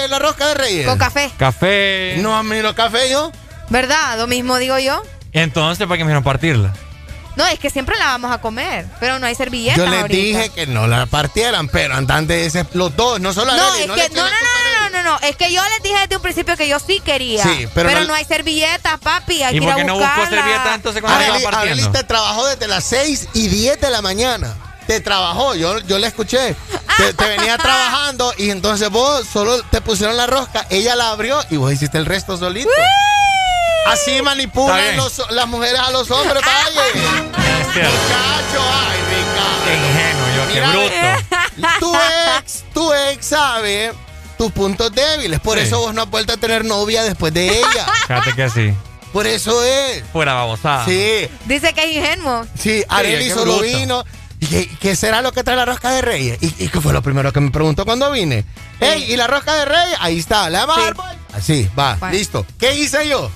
[0.08, 0.86] la rosca de reyes?
[0.88, 1.30] Con café.
[1.38, 2.16] Café.
[2.18, 3.30] No, miro café yo.
[3.68, 4.18] ¿Verdad?
[4.18, 5.04] Lo mismo digo yo.
[5.40, 6.72] Entonces, ¿para qué me hicieron partirla?
[7.36, 10.16] No, es que siempre la vamos a comer, pero no hay servilletas Yo les ahorita.
[10.38, 13.62] dije que no la partieran, pero andan de ese, los dos, no solo a No,
[13.72, 15.82] Arely, es le que no, no, la no, no, no, no, es que yo les
[15.82, 17.42] dije desde un principio que yo sí quería.
[17.42, 19.84] Sí, pero pero no- no, hay servilletas, papi, hay ¿Y que ir por a qué
[19.84, 20.16] no buscarla.
[20.24, 21.90] buscó servilletas entonces cuando la Arely partiendo?
[21.90, 24.54] te trabajó desde las 6 y 10 de la mañana.
[24.86, 26.56] Te trabajó, yo, yo le escuché.
[26.96, 31.38] Te, te venía trabajando y entonces vos solo te pusieron la rosca, ella la abrió
[31.50, 32.70] y vos hiciste el resto solito.
[33.86, 36.86] Así manipulan los- las mujeres a los hombres, vaya.
[36.88, 37.92] Es cierto.
[37.92, 38.98] Muchacho, ay,
[39.64, 39.88] Qué Ricardo.
[39.88, 41.80] ingenuo, yo, qué bruto.
[41.80, 41.94] Tu
[42.38, 43.92] ex, tu ex sabe
[44.38, 45.40] tus puntos débiles.
[45.40, 45.64] Por Sí.
[45.64, 47.86] eso vos no has vuelto a tener novia después de ella.
[48.06, 48.74] Fíjate que sí.
[49.12, 50.04] Por eso es.
[50.12, 50.84] Fuera babosada.
[50.84, 52.46] Sí, Dice que es ingenuo.
[52.58, 53.62] sí, Arely qué solo bruto.
[53.78, 54.04] vino.
[54.38, 56.38] ¿Y qué, qué será lo que trae la rosca de reyes?
[56.42, 58.44] ¿Y, y qué fue lo primero que me preguntó cuando vine?
[58.80, 59.96] Ey, ¿y la rosca de reyes?
[59.98, 60.84] Ahí está, ¿la vamos a Sí.
[60.84, 61.16] dar vuelta?
[61.34, 62.14] Así, va, Bueno.
[62.14, 62.46] listo.
[62.58, 63.30] ¿Qué hice yo?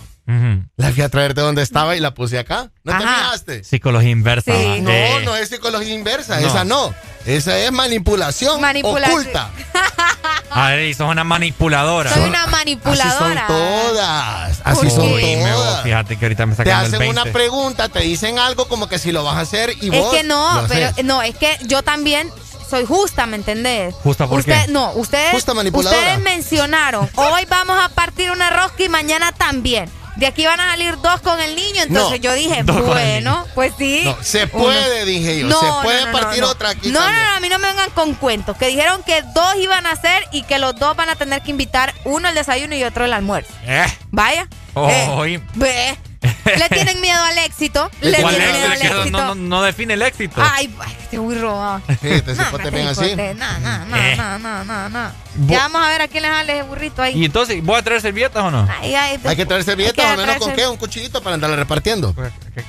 [0.76, 2.70] La fui a traer de donde estaba y la puse acá.
[2.84, 3.14] ¿No te Ajá.
[3.24, 3.64] fijaste?
[3.64, 4.52] Psicología inversa.
[4.52, 4.80] Sí.
[4.80, 6.46] No, Eh, no es psicología inversa, No.
[6.48, 6.94] esa no.
[7.26, 9.20] Esa es manipulación, Manipulación.
[9.20, 9.50] oculta.
[10.50, 12.12] Arely, sos una manipuladora.
[12.12, 13.46] Soy una Así son manipuladora.
[13.46, 14.60] todas.
[14.64, 15.12] Así ¿Por son?
[15.12, 15.82] Uy, me- todas.
[15.82, 17.20] fíjate que ahorita me Te sacan el hacen 20.
[17.22, 20.12] una pregunta, te dicen algo como que si lo vas a hacer y Es vos
[20.14, 22.30] que no, pero no, es que yo también
[22.68, 23.94] soy justa, ¿me entendés?
[24.02, 24.72] ¿Justa por Usted, qué?
[24.72, 25.98] No, ustedes, Justa manipuladora.
[26.00, 29.88] ustedes mencionaron, hoy vamos a partir una rosca y mañana también.
[30.16, 33.72] De aquí van a salir dos con el niño, entonces No, yo dije, bueno, pues
[33.78, 34.02] sí.
[34.04, 34.64] No, se Uno.
[34.64, 35.48] puede, dije yo.
[35.60, 36.48] se puede partir no.
[36.50, 37.24] otra aquí No, no, también.
[37.26, 38.56] no, a mí no me vengan con cuentos.
[38.56, 41.50] Que dijeron que dos iban a hacer y que los dos van a tener que
[41.50, 43.52] invitar uno el desayuno y otro el almuerzo.
[43.66, 43.86] Eh.
[44.10, 44.46] Vaya.
[44.74, 44.88] Oh,
[45.24, 45.40] Eh.
[45.54, 45.96] Ve.
[46.20, 47.90] Le tienen miedo al éxito.
[48.02, 49.04] Le ¿Cuál tienen miedo al no- éxito.
[49.10, 50.42] no, no, no define el éxito.
[50.42, 51.80] Ay, ay, este muy robado.
[51.88, 53.14] Sí, este cipote bien así.
[53.16, 54.16] No, no, no, Eh.
[54.16, 55.08] no, no, no, no.
[55.38, 57.16] Bu- Ya vamos a ver a quién le sale ese burrito ahí.
[57.18, 58.68] ¿Y entonces voy a traer servilletas o no?
[58.80, 62.14] Ay, ay, Hay que traer servilletas, o menos con qué, un cuchillito para andarle repartiendo.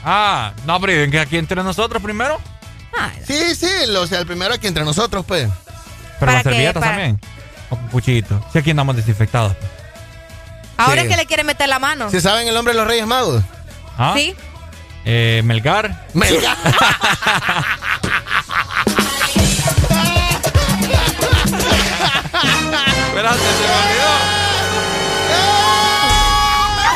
[0.04, 2.40] Ah, no, pero ¿y que aquí entre nosotros primero.
[3.26, 5.48] Sí, sí, o sea, el primero aquí entre nosotros, pues.
[5.48, 7.20] Pero ¿Para las servilletas Para- también.
[7.70, 8.46] O con cuchillito.
[8.54, 9.56] Si aquí andamos desinfectados.
[10.82, 11.08] Ahora Sí.
[11.08, 12.10] es que le quiere meter la mano.
[12.10, 13.44] ¿Sí saben el nombre de los Reyes Magos?
[13.98, 14.14] ¿Ah?
[14.16, 14.36] Sí.
[15.06, 16.06] Eh, Melgar.
[16.14, 16.56] Melgar.
[23.08, 24.12] Espérate, se me olvidó.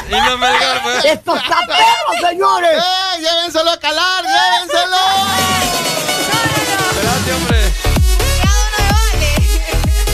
[0.08, 1.06] Y no Melgar, pues.
[1.06, 2.78] ¡Esto está perro, señores!
[2.84, 3.20] ¡Eh!
[3.22, 4.24] ¡Llévenselo a calar!
[4.24, 4.98] ¡Llévenselo!
[6.92, 7.74] Espérate, hombre.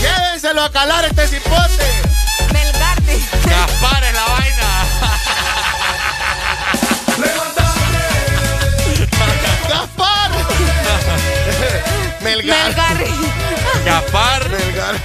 [0.02, 2.11] ¡Llévenselo a calar este cipote!
[3.52, 4.70] Gaspar es la vaina.
[9.70, 10.32] ¡Gaspar!
[12.22, 12.66] Melgar.
[12.68, 12.98] Melgar.
[13.86, 14.50] Gaspar.
[14.50, 14.96] Melgar.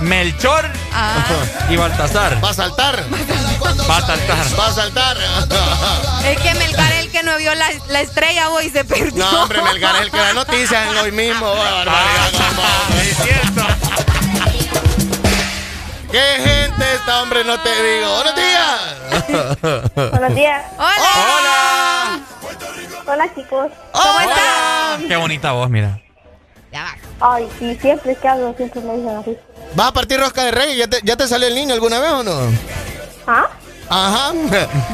[0.00, 0.70] Melchor.
[0.92, 1.24] Ah.
[1.70, 2.42] Y Baltasar.
[2.42, 3.04] Va a saltar.
[3.88, 4.58] Va a saltar.
[4.58, 5.16] Va a saltar.
[6.24, 9.24] Es que Melgar es el que no vio la, la estrella hoy se perdió.
[9.24, 11.52] No, hombre, Melgar es el que da noticias en hoy mismo.
[11.56, 12.18] Ah,
[13.00, 13.66] Es cierto.
[16.12, 17.42] ¡Qué gente esta, hombre!
[17.42, 18.14] No te digo.
[18.16, 20.10] ¡Buenos días!
[20.10, 20.62] Buenos días.
[20.76, 22.20] Hola.
[23.06, 23.72] Hola, chicos.
[23.92, 25.08] ¿Cómo están?
[25.08, 25.98] Qué bonita voz, mira.
[26.70, 27.34] Ya va.
[27.34, 29.38] Ay, sí, siempre que hablo, siempre me dicen así.
[29.74, 30.76] ¿Vas a partir rosca de rey?
[30.76, 32.38] ¿Ya te, ¿Ya te salió el niño alguna vez o no?
[33.26, 33.48] ¿Ah?
[33.88, 34.32] Ajá.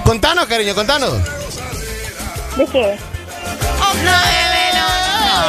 [0.04, 1.14] Contanos, cariño, contanos.
[2.56, 2.96] ¿De qué?
[3.94, 4.86] Bebé, no.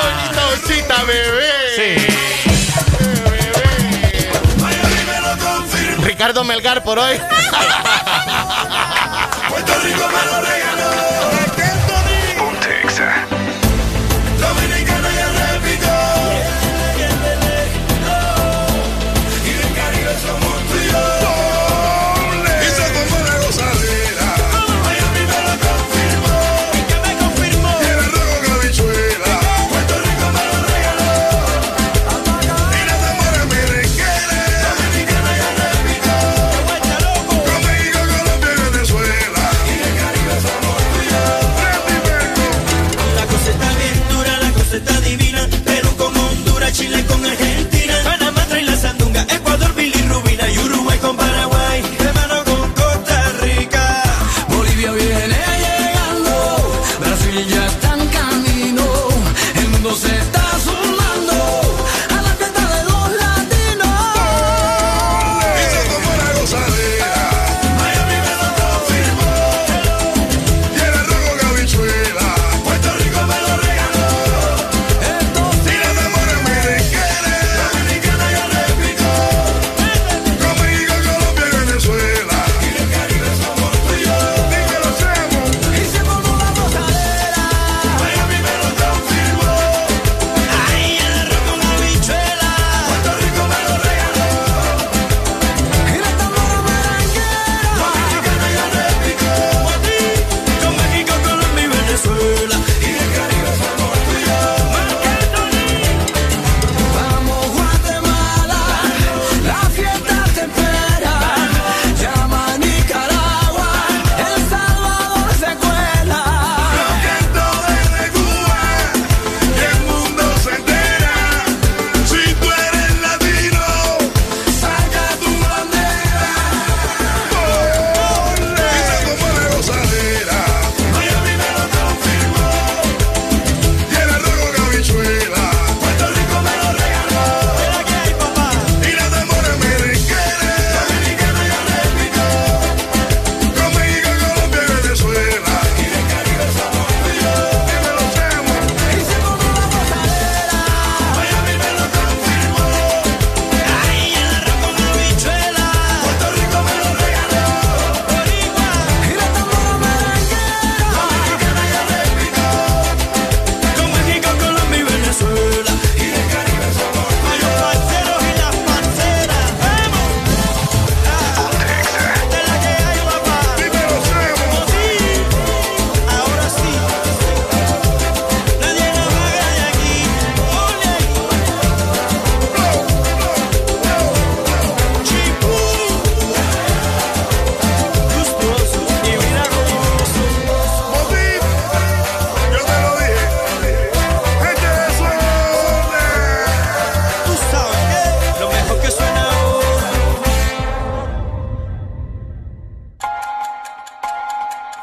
[0.02, 1.52] Bonita osita, bebé.
[1.76, 2.49] Sí.
[6.04, 7.18] Ricardo Melgar por hoy.
[9.50, 9.74] Ponte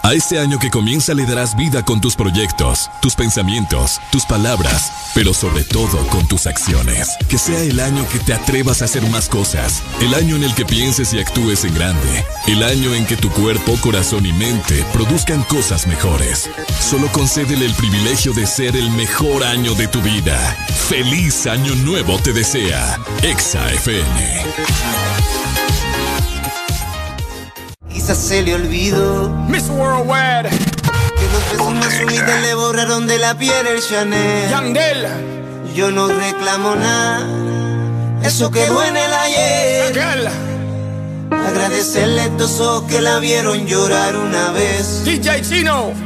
[0.06, 5.10] A este año que comienza le darás vida con tus proyectos, tus pensamientos, tus palabras,
[5.16, 7.16] pero sobre todo con tus acciones.
[7.28, 9.82] Que sea el año que te atrevas a hacer más cosas.
[10.00, 12.24] El año en el que pienses y actúes en grande.
[12.46, 16.48] El año en que tu cuerpo, corazón y mente produzcan cosas mejores.
[16.78, 20.38] Solo concédele el privilegio de ser el mejor año de tu vida.
[20.88, 22.96] Feliz año nuevo te desea.
[23.24, 25.35] Exa FM.
[28.06, 29.30] Quizás se le olvidó.
[29.48, 30.48] Miss Worldwide.
[30.48, 34.48] Que dos veces más su vida le borraron de la piel el Chanel.
[34.48, 35.08] Yandel.
[35.74, 37.26] Yo no reclamo nada.
[38.22, 40.30] Eso quedó en el ayer.
[41.32, 45.04] Agradecerle a estos ojos que la vieron llorar una vez.
[45.04, 46.05] DJ Chino.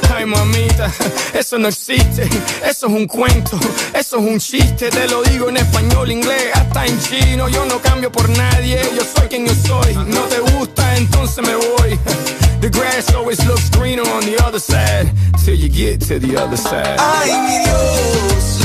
[0.25, 0.91] Mamita,
[1.33, 2.23] eso no existe,
[2.63, 3.59] eso es un cuento,
[3.93, 4.89] eso es un chiste.
[4.89, 7.49] Te lo digo en español, inglés, hasta en chino.
[7.49, 9.93] Yo no cambio por nadie, yo soy quien yo soy.
[9.95, 11.99] No te gusta, entonces me voy.
[12.61, 15.11] The grass always looks greener on the other side,
[15.43, 16.95] till you get to the other side.
[16.99, 18.59] Ay, mi Dios,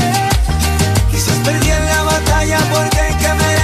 [1.09, 3.56] quizás perdí en la batalla porque que merece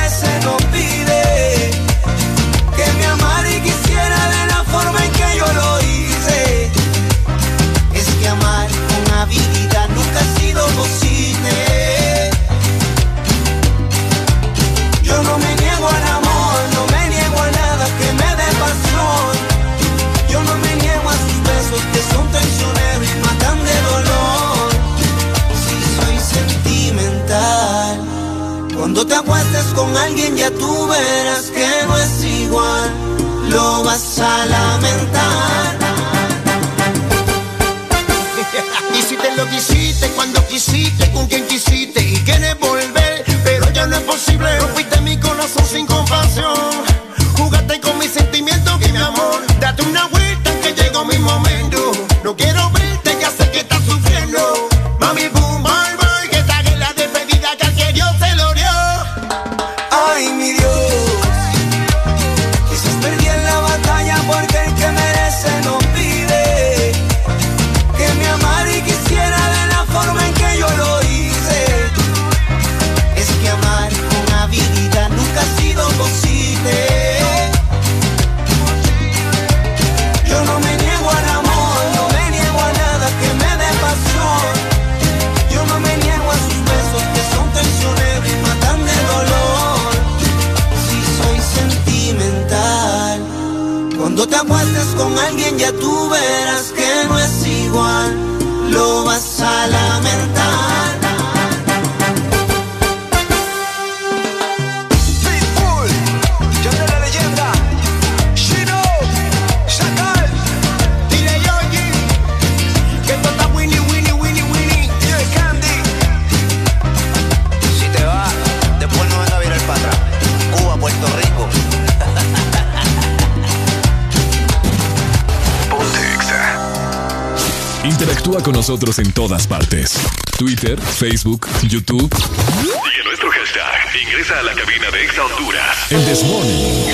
[128.74, 129.93] nosotros en todas partes.
[130.35, 132.11] Twitter, Facebook, YouTube.
[132.16, 134.02] Sigue nuestro hashtag.
[134.02, 135.92] Ingresa a la cabina de Exa Honduras.
[135.92, 136.85] El Desmorning.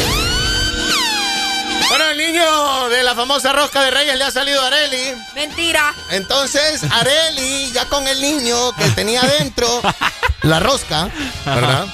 [1.88, 5.14] Bueno, el niño de la famosa rosca de Reyes le ha salido a Areli.
[5.36, 5.94] Mentira.
[6.12, 9.82] Entonces, Areli, ya con el niño que tenía adentro
[10.42, 11.10] la rosca,
[11.46, 11.86] ¿verdad?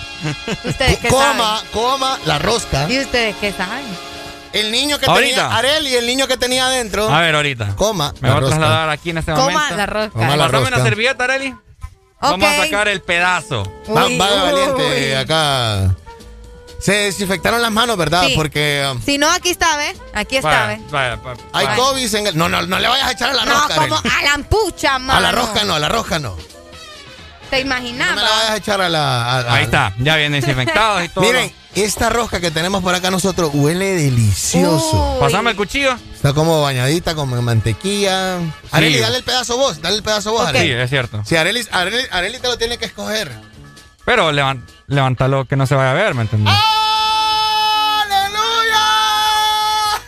[0.63, 1.71] ¿Ustedes qué Coma, saben?
[1.73, 2.87] coma, la rosca.
[2.89, 3.85] ¿Y ustedes qué saben?
[4.55, 5.41] El niño que Ahorita.
[5.49, 7.09] tenía, Areli, el niño que tenía adentro.
[7.13, 7.75] A ver, ahorita.
[7.75, 9.75] Coma, Me voy a trasladar aquí en este Coma momento.
[9.75, 10.11] la rosca.
[10.19, 10.67] Coma la rosca.
[10.75, 11.55] una servilleta, Areli.
[12.21, 13.63] Vamos a sacar el pedazo.
[13.87, 15.13] Uy, va valiente uy.
[15.13, 15.95] acá.
[16.79, 18.25] Se desinfectaron las manos, ¿verdad?
[18.27, 18.33] Sí.
[18.35, 19.97] Porque um, Si no, aquí está, ¿ves?
[20.13, 20.79] Aquí está, ¿ves?
[21.53, 21.67] Hay.
[21.75, 22.37] COVID en el...
[22.37, 23.75] No, no, no le vayas a echar a la No, rosca.
[23.75, 24.09] como Arely.
[24.19, 25.17] a la ampucha, mano.
[25.17, 26.35] A la rosca no, a la rosca no.
[26.35, 26.43] ¿Te
[27.63, 28.15] No me la imaginabas?
[28.23, 29.23] vayas a echar a la...
[29.25, 31.23] a- a- Ahí está, ya vienen desinfectados y todo.
[31.25, 35.13] Miren, esta rosca que tenemos por acá nosotros huele delicioso.
[35.15, 35.19] Uy.
[35.19, 35.95] Pasame el cuchillo.
[36.13, 38.37] Está como bañadita, como en mantequilla.
[38.71, 40.47] Areli, dale el pedazo vos, dale el pedazo vos, Ok.
[40.49, 40.67] Arely.
[40.67, 41.21] Sí, es cierto.
[41.25, 43.31] Si Areli, Areli, Areli te lo tiene que escoger.
[44.05, 46.53] Pero levan- levántalo que no se vaya a ver, ¿me entendés?
[48.05, 48.85] ¡Aleluya!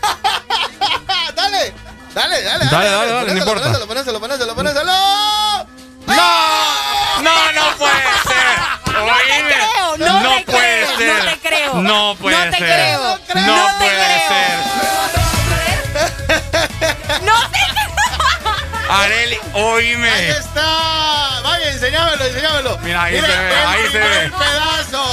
[1.35, 1.73] dale,
[2.13, 2.65] dale, dale.
[2.65, 3.63] Dale, dale, dale, no Ponéselo, importa.
[3.87, 4.91] Ponéselo, ponéselo, ponéselo, ponéselo.
[11.81, 11.93] Creo.
[11.93, 12.67] No puede No te ser.
[12.67, 14.29] creo, No, no te puede creo.
[14.29, 14.57] ser.
[17.23, 17.57] ¡No te
[18.89, 20.29] Areli, Ahí oíme.
[20.29, 21.41] está.
[21.43, 22.77] Vaya, enséñamelo, enséñamelo.
[22.79, 24.31] Mira, ahí Mire, se ve, ahí se ve.
[24.37, 25.03] pedazo.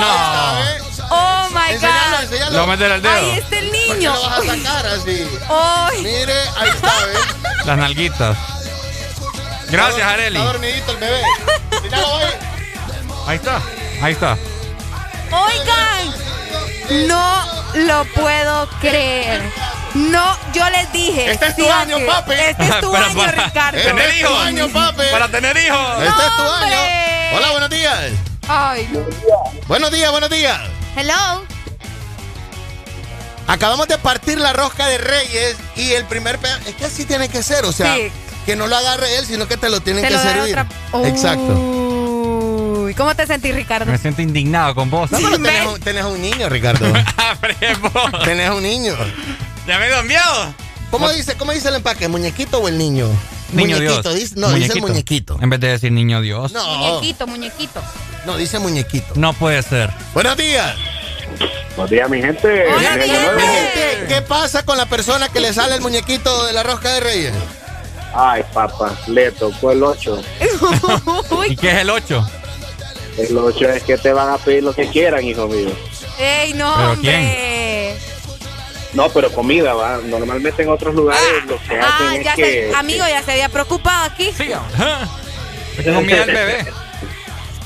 [0.00, 0.58] No.
[0.60, 0.78] ¿eh?
[1.10, 2.20] Oh my God.
[2.22, 2.50] enséñalo.
[2.58, 3.14] Lo meter el dedo.
[3.14, 4.14] Ahí está el ¿Por qué niño.
[4.14, 5.28] lo vas a sacar así?
[5.48, 6.02] Ay.
[6.02, 7.66] Mire, ahí está, ¿ves?
[7.66, 8.36] Las nalguitas.
[9.68, 10.38] Gracias, Areli.
[10.38, 11.22] Está dormidito el bebé.
[11.82, 12.24] Míralo ahí.
[13.28, 13.60] Ahí está.
[14.02, 14.36] Ahí está.
[15.32, 17.44] Oigan, no
[17.74, 19.42] lo puedo creer.
[19.94, 21.30] No, yo les dije.
[21.32, 22.32] Este es tu sí, año, papi.
[22.32, 23.78] Este es tu Para- año, para Ricardo.
[23.78, 24.44] Este Tener es tu hijos.
[24.46, 25.02] año, papi.
[25.10, 25.78] Para tener hijos.
[25.98, 26.74] Este es tu ¡Hombre!
[26.74, 27.36] año.
[27.36, 27.98] Hola, buenos días.
[28.48, 29.00] Ay, no.
[29.68, 30.58] Buenos días, buenos días.
[30.96, 31.44] Hello.
[33.46, 36.68] Acabamos de partir la rosca de Reyes y el primer pedazo.
[36.68, 38.10] Es que así tiene que ser, o sea, Sí.
[38.46, 40.58] que no lo agarre él, sino que te lo tienen Te que lo servir.
[40.92, 41.52] otra- Exacto.
[42.82, 43.90] Uy, ¿cómo te sentís, Ricardo?
[43.90, 45.10] Me siento indignado con vos.
[45.12, 46.86] No, pero tenés, un, tenés un niño, Ricardo.
[48.24, 48.94] Tenés un niño.
[49.66, 50.54] Ya me dio miedo.
[50.90, 52.08] ¿Cómo dice, ¿Cómo dice el empaque?
[52.08, 53.06] ¿Muñequito o el niño?
[53.52, 54.14] Niño muñequito, Dios.
[54.14, 55.38] dice- no, dice el muñequito.
[55.40, 56.52] En vez de decir niño Dios.
[56.52, 57.80] No, Muñequito, muñequito.
[58.26, 59.12] no, dice muñequito.
[59.14, 59.90] No puede ser.
[60.14, 60.74] Buenos días.
[61.76, 62.66] Buenos días, mi gente.
[62.74, 63.02] Hola, mi.
[63.74, 67.00] ¿Qué, qué pasa con la persona que le sale el muñequito de la rosca de
[67.00, 67.34] Reyes?
[68.14, 70.22] Ay, papá, le tocó el 8.
[71.48, 72.28] ¿Y qué es el 8?
[73.18, 75.70] El 8 es que te van a pedir lo que quieran, hijo mío.
[76.18, 77.96] Ey, no, ¿Pero hombre.
[78.94, 79.98] No, pero comida, va.
[80.04, 82.70] Normalmente en otros lugares lo que hacen Ah, es ya que...
[82.70, 84.30] se, amigo, ya se había preocupado aquí.
[84.36, 84.52] Sí.
[84.52, 85.08] ajá.
[85.82, 86.64] Comida al bebé.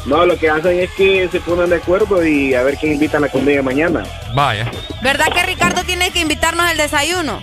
[0.04, 3.16] No, lo que hacen es que se ponen de acuerdo y a ver quién invita
[3.16, 4.04] a la comida mañana.
[4.34, 4.70] Vaya.
[5.02, 7.42] ¿Verdad que Ricardo tiene que invitarnos al desayuno?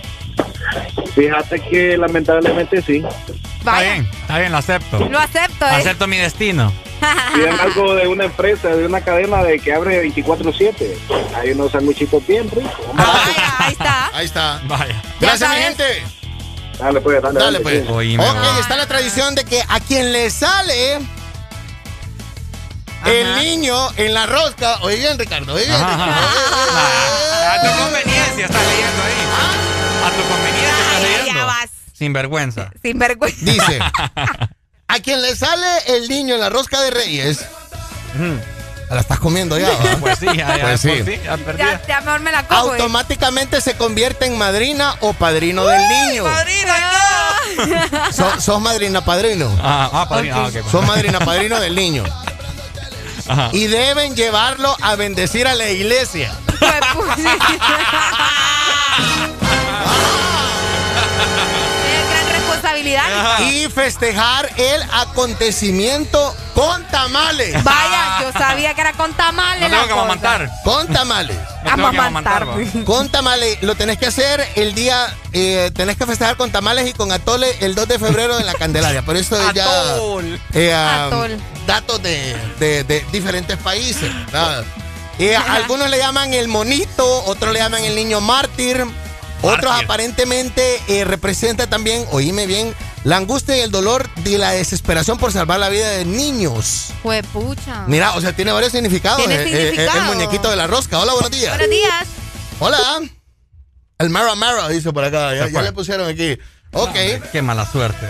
[1.14, 3.02] Fíjate que lamentablemente sí.
[3.58, 4.98] Está bien, está bien, lo acepto.
[5.08, 5.70] lo acepto, ¿eh?
[5.70, 6.72] Acepto mi destino.
[7.34, 10.74] Piden algo de una empresa, de una cadena de que abre 24-7.
[11.36, 12.72] Hay unos sanguchitos bien ricos.
[12.94, 14.10] Vaya, ahí está.
[14.14, 14.60] Ahí está.
[14.66, 14.94] Vaya.
[15.20, 15.84] Ya Gracias, mi gente.
[16.78, 17.82] Dale, pues, dale, Dale, dale, pues.
[17.86, 17.92] sí.
[17.92, 20.98] Oíme, Ok, está la tradición de que a quien le sale
[23.06, 24.78] el niño en la rosca.
[24.82, 25.54] Oye bien, Ricardo.
[25.54, 26.12] Oye bien, Ajá, Ricardo.
[26.12, 27.54] ajá.
[27.54, 30.06] A tu conveniencia estás leyendo ahí.
[30.06, 31.40] A tu conveniencia estás Ay, leyendo.
[31.40, 31.70] ya vas.
[31.92, 32.70] Sin vergüenza.
[32.82, 33.38] Sin vergüenza.
[33.40, 33.78] Dice,
[34.88, 37.44] a quien le sale el niño en la rosca de Reyes,
[38.90, 39.96] la estás comiendo ya, ¿va?
[40.00, 40.88] Pues sí, ya, ya, Pues sí.
[40.88, 41.58] pues sí, ya perdí.
[41.58, 42.68] Ya, ya mejor me la cojo.
[42.74, 42.78] ¿eh?
[42.78, 46.24] automáticamente se convierte en madrina o padrino del niño.
[46.26, 46.44] Ah.
[48.12, 49.50] So- sos madrina padrino.
[49.62, 50.36] Ah, ah, padrino.
[50.46, 50.64] Ah, pues.
[50.70, 52.04] Sos madrina padrino del niño.
[53.26, 53.50] Ajá.
[53.52, 56.36] Y deben llevarlo a bendecir a la iglesia.
[62.84, 63.40] responsabilidad.
[63.50, 67.62] Y festejar el acontecimiento con tamales.
[67.64, 69.62] Vaya, yo sabía que era con tamales.
[69.62, 70.50] No la tengo que amamantar.
[70.64, 71.36] Con tamales.
[71.64, 72.48] No amamantar.
[72.48, 72.56] Va.
[72.84, 73.58] Con tamales.
[73.62, 75.14] Lo tenés que hacer el día.
[75.32, 78.54] eh, tenés que festejar con tamales y con atole el 2 de febrero en la
[78.54, 79.02] Candelaria.
[79.04, 79.64] Pero eso es ya.
[79.64, 80.40] Atol.
[80.52, 81.36] eh, ah, Atol.
[81.66, 84.10] datos de, de- de diferentes países.
[85.18, 88.84] Eh, algunos le llaman el monito, otros le llaman el niño mártir.
[89.44, 92.74] Otros aparentemente eh, representa también, oíme bien,
[93.04, 96.88] la angustia y el dolor de la desesperación por salvar la vida de niños.
[97.02, 97.84] Fue pucha.
[97.86, 99.18] Mira, o sea, tiene varios significados.
[99.18, 99.98] Tiene eh, eh, significado.
[100.12, 100.98] el muñequito de la rosca.
[100.98, 101.50] Hola, buenos días.
[101.56, 102.06] Buenos días.
[102.60, 102.78] Hola.
[103.98, 105.34] El Mara Mara dice por acá.
[105.48, 106.38] Ya, le pusieron aquí.
[106.72, 106.94] Ok.
[107.30, 108.08] Qué mala suerte.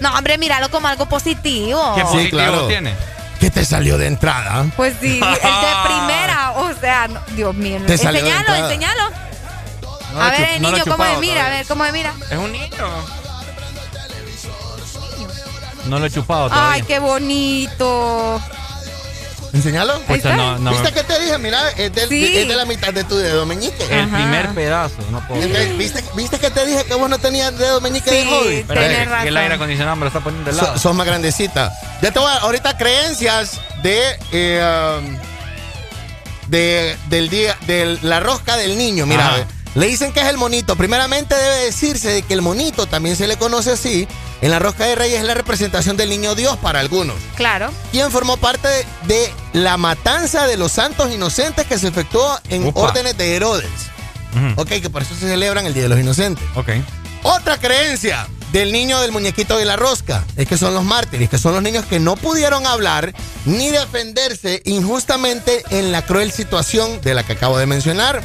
[0.00, 1.94] No, hombre, míralo como algo positivo.
[1.96, 2.66] ¿Qué Sí, positivo claro.
[2.68, 2.94] tiene?
[3.40, 4.64] ¿Qué te salió de entrada?
[4.76, 5.38] Pues sí, el de
[5.84, 7.80] primera, o sea, no- Dios mío.
[7.86, 9.27] Te salió de Enseñalo, enseñalo.
[10.14, 11.46] No a ver, el no niño, ¿cómo se mira?
[11.46, 12.14] A ver, ¿cómo se mira?
[12.30, 12.68] Es un niño.
[15.86, 16.72] No lo he chupado todavía.
[16.72, 18.40] Ay, qué bonito.
[19.54, 19.98] Enseñalo.
[20.02, 20.70] Pucha, no, no.
[20.72, 21.38] ¿Viste que te dije?
[21.38, 22.36] Mira, es, del- Sí.
[22.36, 23.82] es de la mitad de tu dedo meñique.
[23.90, 24.16] El Ajá.
[24.16, 25.40] primer pedazo, no puedo.
[25.78, 28.64] ¿viste, ¿Viste que te dije que vos no tenías dedo meñique Sí, de?
[28.68, 30.74] Pero que el aire acondicionado me lo está poniendo de lado.
[30.74, 31.72] So- sos más grandecita.
[32.02, 34.18] Ya te voy a ahorita creencias de.
[34.32, 35.16] eh, um,
[36.48, 39.06] del día, de la rosca del niño.
[39.06, 40.76] Mira, le dicen que es el monito.
[40.76, 44.08] Primeramente debe decirse que el monito también se le conoce así.
[44.40, 47.16] En la rosca de Reyes es la representación del niño Dios para algunos.
[47.34, 47.70] Claro.
[47.90, 48.68] Quien formó parte
[49.06, 53.70] de la matanza de los santos inocentes que se efectuó en órdenes de Herodes.
[54.56, 56.44] Ok, que por eso se celebran el Día de los Inocentes.
[56.54, 56.68] Ok.
[57.24, 61.38] Otra creencia del niño del muñequito de la rosca es que son los mártires, que
[61.38, 63.12] son los niños que no pudieron hablar
[63.44, 68.22] ni defenderse injustamente en la cruel situación de la que acabo de mencionar,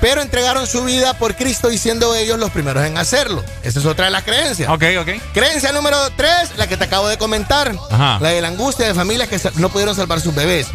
[0.00, 3.42] pero entregaron su vida por Cristo y siendo ellos los primeros en hacerlo.
[3.62, 4.70] Esa es otra de las creencias.
[4.70, 5.08] Ok, ok.
[5.32, 9.28] Creencia número tres, la que te acabo de comentar, la de la angustia de familias
[9.28, 10.66] que no pudieron salvar sus bebés.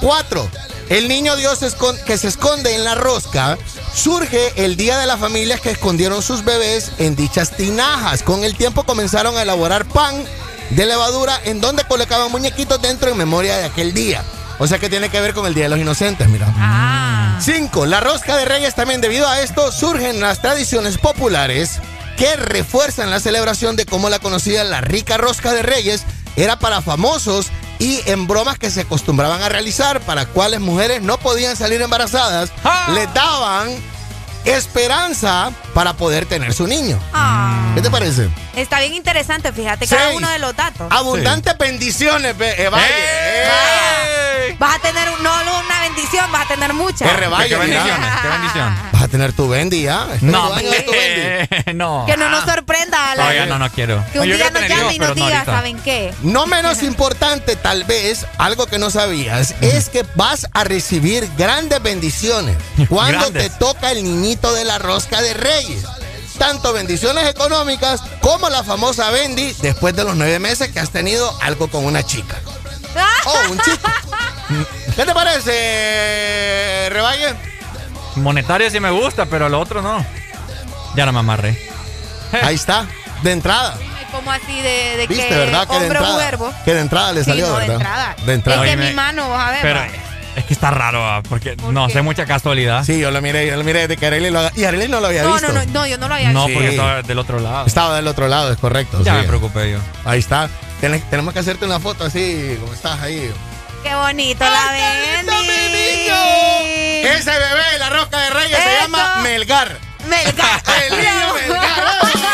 [0.00, 0.48] Cuatro,
[0.88, 1.60] el niño Dios
[2.06, 3.56] que se esconde en la rosca
[3.94, 8.22] surge el día de las familias que escondieron sus bebés en dichas tinajas.
[8.22, 10.24] Con el tiempo comenzaron a elaborar pan
[10.70, 14.22] de levadura en donde colocaban muñequitos dentro en memoria de aquel día.
[14.58, 16.46] O sea que tiene que ver con el Día de los Inocentes, mira.
[16.56, 17.38] Ah.
[17.40, 21.80] Cinco, la rosca de reyes también debido a esto surgen las tradiciones populares
[22.16, 26.04] que refuerzan la celebración de cómo la conocida la rica rosca de reyes
[26.36, 31.18] era para famosos y en bromas que se acostumbraban a realizar para cuales mujeres no
[31.18, 32.90] podían salir embarazadas, ¡Ah!
[32.94, 33.68] les daban
[34.44, 36.98] esperanza para poder tener su niño.
[37.12, 37.72] Ah.
[37.74, 38.28] ¿Qué te parece?
[38.54, 40.86] Está bien interesante, fíjate, cada uno de los datos.
[40.90, 42.70] Abundantes bendiciones, eh,
[44.58, 47.10] Vas a tener no una bendición, vas a tener muchas.
[47.10, 48.10] ¿Qué, ¿Qué bendiciones?
[48.22, 48.74] ¿Qué bendición?
[48.92, 50.06] Vas a tener tu bendy ya.
[50.20, 50.50] No,
[51.74, 52.06] no.
[52.06, 53.14] Que no nos sorprenda.
[53.14, 54.04] La, no, ya no, no quiero.
[54.12, 56.14] Que un día nos llame y nos diga, ¿saben qué?
[56.22, 61.82] No menos importante, tal vez, algo que no sabías, es que vas a recibir grandes
[61.82, 62.56] bendiciones
[62.88, 65.84] cuando te toca el niñito de la rosca de reyes
[66.38, 71.32] tanto bendiciones económicas como la famosa Bendy después de los nueve meses que has tenido
[71.40, 72.36] algo con una chica.
[73.26, 73.90] Oh, un chico.
[74.94, 77.34] ¿Qué te parece, Reballe?
[78.16, 80.04] Monetario sí me gusta, pero lo otro no.
[80.94, 81.58] Ya no me amarré.
[82.42, 82.86] Ahí está,
[83.22, 83.76] de entrada.
[84.12, 85.66] Como así de, de ¿Viste, que verdad?
[85.66, 86.54] Que de entrada, verbo.
[86.64, 87.66] Que de entrada le salió, sí, no, ¿verdad?
[87.66, 88.16] De entrada.
[88.26, 88.64] De entrada.
[88.64, 89.62] Es que mi mano, vas a ver.
[89.62, 89.80] Pero,
[90.36, 92.84] es que está raro, ah, porque no sé mucha casualidad.
[92.84, 94.52] Sí, yo lo miré, yo lo miré de que Arely lo haga.
[94.56, 95.52] Y Arely no lo había no, visto.
[95.52, 96.48] No, no, no, yo no lo había visto.
[96.48, 97.66] No, porque estaba del otro lado.
[97.66, 99.02] Estaba del otro lado, es correcto.
[99.02, 99.20] Ya sí.
[99.20, 99.78] me preocupé yo.
[100.04, 100.48] Ahí está.
[100.80, 103.30] tenemos que hacerte una foto así, como estás ahí.
[103.82, 106.08] Qué bonito la Bendy.
[107.06, 109.78] Ese bebé, la rosca de reyes, se llama Melgar.
[110.08, 110.62] Melgar.
[110.90, 111.84] El niño Melgar.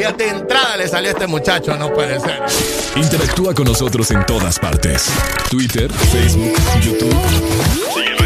[0.00, 0.14] ¡Qué barbaridad!
[0.16, 2.42] De entrada le salió a este muchacho, no puede ser.
[2.96, 5.10] Interactúa con nosotros en todas partes:
[5.50, 8.19] Twitter, Facebook, YouTube.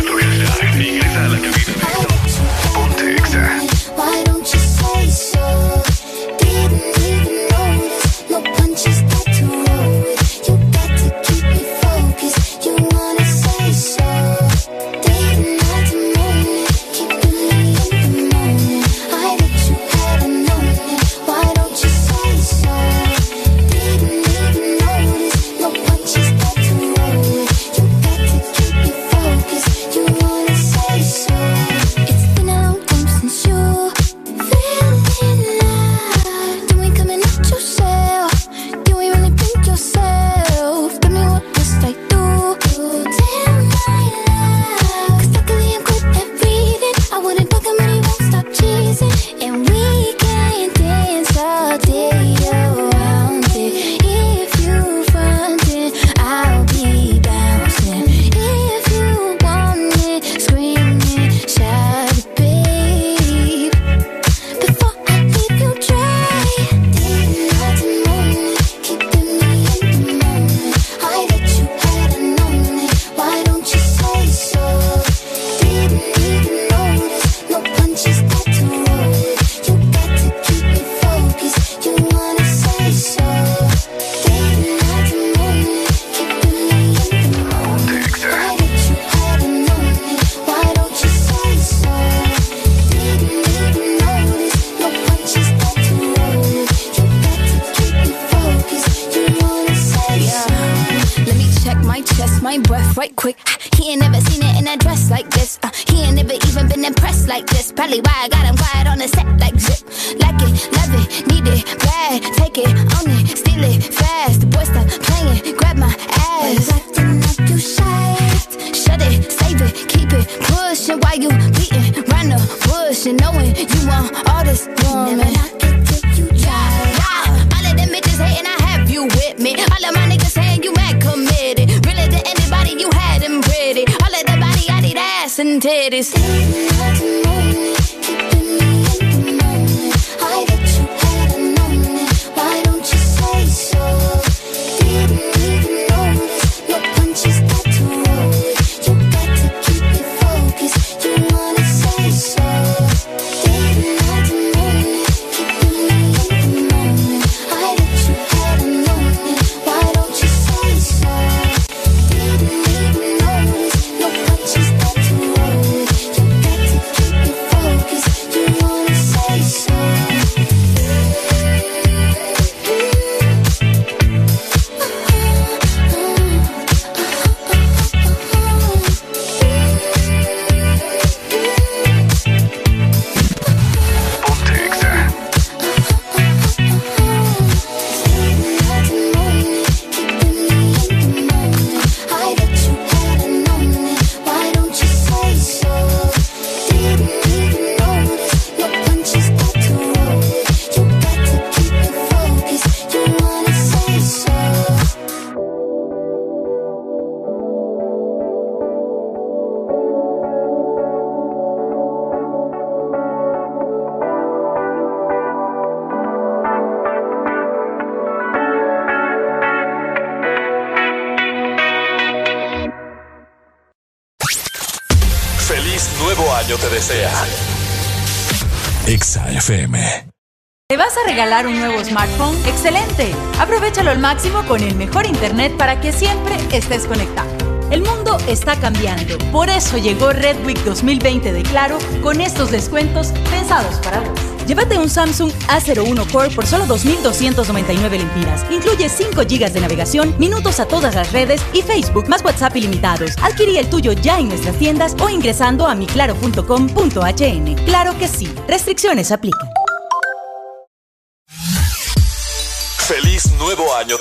[234.46, 237.30] Con el mejor internet para que siempre estés conectado.
[237.70, 243.12] El mundo está cambiando, por eso llegó Red Week 2020 de Claro con estos descuentos
[243.30, 244.34] pensados para vos.
[244.46, 248.44] Llévate un Samsung A01 Core por solo 2.299 lempiras.
[248.50, 253.12] Incluye 5 GB de navegación, minutos a todas las redes y Facebook más WhatsApp ilimitados.
[253.22, 257.54] Adquirí el tuyo ya en nuestras tiendas o ingresando a miclaro.com.hn.
[257.64, 258.32] Claro que sí.
[258.46, 259.53] Restricciones aplican.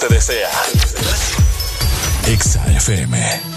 [0.08, 0.50] Te desea.
[2.28, 3.53] Exa FM.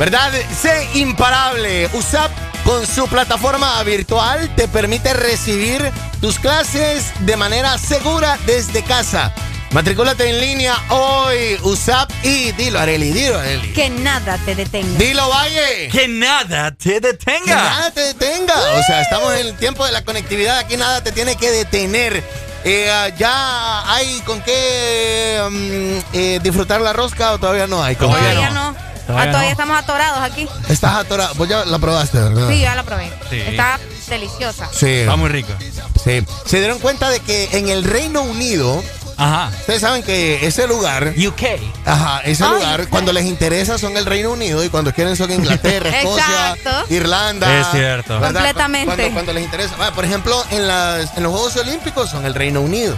[0.00, 0.32] ¿Verdad?
[0.58, 1.90] Sé imparable.
[1.92, 2.30] USAP
[2.64, 9.30] con su plataforma virtual te permite recibir tus clases de manera segura desde casa.
[9.72, 13.74] Matricúlate en línea hoy, USAP y dilo, Areli, dilo, Areli.
[13.74, 14.98] Que nada te detenga.
[14.98, 15.90] Dilo, Valle.
[15.92, 17.44] Que nada te detenga.
[17.44, 18.54] Que nada te detenga.
[18.54, 20.60] O sea, estamos en el tiempo de la conectividad.
[20.60, 22.24] Aquí nada te tiene que detener.
[22.64, 27.96] Eh, ah, ¿Ya hay con qué mm, eh, disfrutar la rosca o todavía no hay?
[27.96, 28.89] Todavía, no.
[29.06, 30.48] Todavía, ah, estamos atorados aquí.
[30.68, 31.34] Estás atorado.
[31.34, 32.48] Vos ya la probaste, ¿verdad?
[32.48, 33.10] Sí, ya la probé.
[33.30, 34.68] Está deliciosa.
[34.72, 34.88] Sí.
[34.88, 35.56] Está muy rica.
[36.02, 36.24] Sí.
[36.46, 38.82] Se dieron cuenta de que en el Reino Unido
[39.20, 39.50] Ajá.
[39.60, 41.12] Ustedes saben que ese lugar.
[41.14, 41.42] UK.
[41.84, 45.90] Ajá, ese lugar, cuando les interesa son el Reino Unido y cuando quieren son Inglaterra,
[46.00, 46.56] Escocia,
[46.88, 47.60] Irlanda.
[47.60, 48.18] Es cierto.
[48.18, 49.10] Completamente.
[49.12, 49.92] Cuando, les interesa.
[49.92, 52.96] por ejemplo, en, las, en los Juegos Olímpicos son el Reino Unido.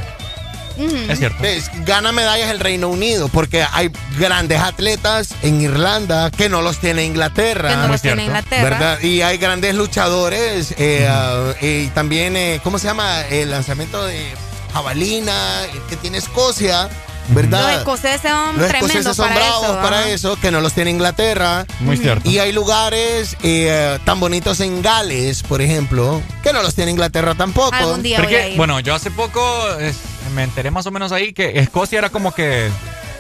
[1.09, 1.43] Es cierto.
[1.85, 7.05] Gana medallas el Reino Unido porque hay grandes atletas en Irlanda que no los tiene
[7.05, 7.70] Inglaterra.
[7.70, 8.62] Que no los tiene Inglaterra.
[8.62, 9.01] ¿verdad?
[9.01, 13.27] Y hay grandes luchadores eh, ah, y también, eh, ¿cómo se llama?
[13.28, 14.33] El lanzamiento de
[14.73, 16.89] jabalina, que tiene Escocia.
[17.28, 17.69] ¿verdad?
[17.69, 21.67] Los escoceses son los escoceses son bravos para eso, que no los tiene Inglaterra.
[21.81, 22.28] Muy cierto.
[22.28, 27.35] Y hay lugares eh, tan bonitos en Gales, por ejemplo, que no los tiene Inglaterra
[27.35, 27.75] tampoco.
[27.75, 28.57] Algún día voy a ir.
[28.57, 29.41] Bueno, yo hace poco
[30.33, 32.70] me enteré más o menos ahí que Escocia era como que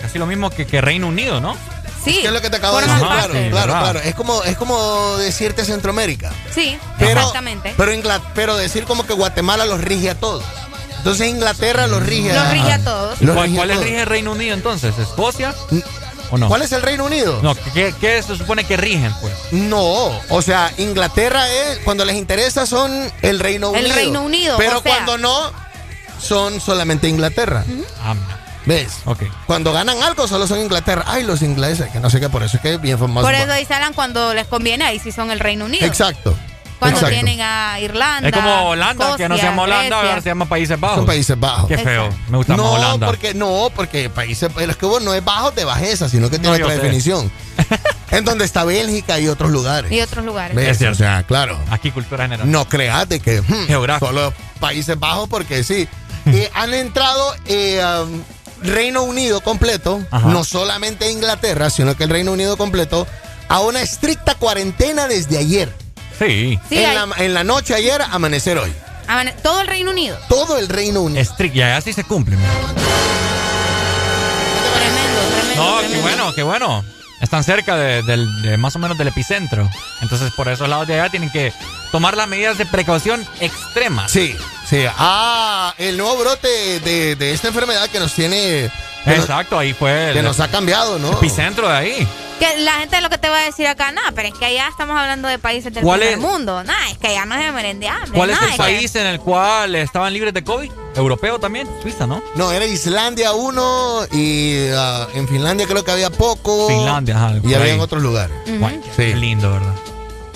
[0.00, 1.56] casi lo mismo que, que Reino Unido, ¿no?
[2.04, 2.18] Sí.
[2.18, 2.98] Es, es lo que te acabo de decir.
[3.00, 4.00] Claro, claro, claro.
[4.00, 6.32] Es como, es como decirte Centroamérica.
[6.52, 7.74] Sí, exactamente.
[7.76, 7.92] Pero,
[8.34, 10.44] pero decir como que Guatemala los rige a todos.
[10.98, 13.18] Entonces Inglaterra los rige a, los rige a todos.
[13.18, 14.96] ¿Cuál, es rige el Reino Unido entonces?
[14.98, 15.52] ¿Escocia?
[16.30, 16.46] ¿O no?
[16.46, 17.40] ¿Cuál es el Reino Unido?
[17.42, 19.34] No, ¿qué, ¿qué, se supone que rigen, pues?
[19.50, 23.84] No, o sea, Inglaterra es, cuando les interesa son el Reino Unido.
[23.84, 24.56] El Reino Unido.
[24.58, 25.50] Pero cuando no,
[26.22, 27.64] son solamente Inglaterra.
[28.02, 28.14] Ah,
[28.64, 28.98] ¿Ves?
[29.04, 29.22] Ok.
[29.46, 31.04] Cuando ganan algo solo son Inglaterra.
[31.06, 33.26] Ay, los ingleses, que no sé qué, por eso es que es bien famoso.
[33.26, 35.84] Por eso dice Alan cuando les conviene, ahí sí son el Reino Unido.
[35.84, 36.36] Exacto.
[36.82, 38.28] Cuando tienen a Irlanda.
[38.28, 40.96] Es como Holanda, que no se llama Holanda, ahora se llama Países Bajos.
[40.96, 41.68] Son Países Bajos.
[41.68, 42.08] Qué feo.
[42.28, 43.06] Me gusta no, más Holanda.
[43.06, 46.74] Porque, no, porque Países es que no es bajo de bajeza, sino que tiene otra
[46.74, 47.30] definición.
[48.10, 49.92] en donde está Bélgica y otros lugares.
[49.92, 50.56] Y otros lugares.
[50.56, 50.94] Es cierto.
[50.94, 51.58] O sea, claro.
[51.70, 52.50] Aquí cultura general.
[52.50, 54.06] No creas de que hmm, Geográfico.
[54.06, 55.88] solo Países Bajos, porque sí.
[56.32, 58.22] Eh, han entrado eh, um,
[58.62, 63.06] Reino Unido completo, no solamente Inglaterra, sino que el Reino Unido completo,
[63.48, 65.74] a una estricta cuarentena desde ayer.
[66.18, 66.58] Sí.
[66.70, 68.72] en, la, noche ayer, amanecer hoy.
[69.42, 70.16] todo el Reino Unido.
[70.28, 71.20] Todo el Reino Unido.
[71.20, 72.36] Estricta, ya así se cumple.
[74.76, 75.20] Tremendo,
[75.56, 76.84] No, qué bueno, qué bueno.
[77.22, 79.70] Están cerca de, más o menos del epicentro.
[80.00, 81.52] Entonces, por esos lados de allá tienen que
[81.92, 84.10] tomar las medidas de precaución extremas.
[84.10, 84.36] Sí,
[84.72, 84.86] sí.
[84.96, 88.70] Ah, el nuevo brote de, esta enfermedad que nos tiene.
[89.04, 90.08] Exacto, ahí fue.
[90.08, 91.12] El, que nos ha cambiado, ¿no?
[91.12, 92.08] Epicentro de ahí.
[92.38, 94.68] Que la gente lo que te va a decir acá, nada, pero es que allá
[94.68, 96.64] estamos hablando de países del primer mundo.
[96.64, 98.12] Nada, es que allá no se merende hambre.
[98.12, 100.70] ¿Cuál es el país en el cual estaban libres de COVID?
[100.96, 101.68] ¿Europeo también?
[101.82, 102.22] Suiza, ¿no?
[102.34, 106.68] No, era Islandia uno y ah, en Finlandia creo que había poco.
[106.68, 107.34] Finlandia, ajá.
[107.44, 108.36] Y había en otros lugares.
[108.96, 109.14] sí.
[109.14, 109.74] lindo, ¿verdad?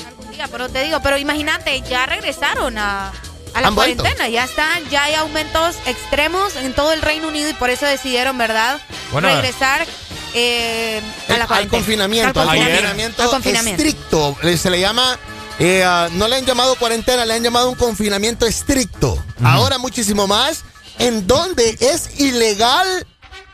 [0.08, 3.12] Algún día, pero te digo, pero imagínate, ya regresaron a,
[3.56, 7.54] a la cuarentena, ya están, ya hay aumentos extremos en todo el Reino Unido y
[7.54, 8.78] por eso decidieron, ¿verdad?
[9.12, 9.86] regresar
[10.34, 11.00] eh,
[11.48, 14.36] al confinamiento, al confinamiento, estricto.
[14.58, 15.18] Se le llama,
[15.58, 19.24] eh, no le han llamado cuarentena, le han llamado un confinamiento estricto.
[19.42, 20.64] Ahora muchísimo más,
[20.98, 23.06] en donde es ilegal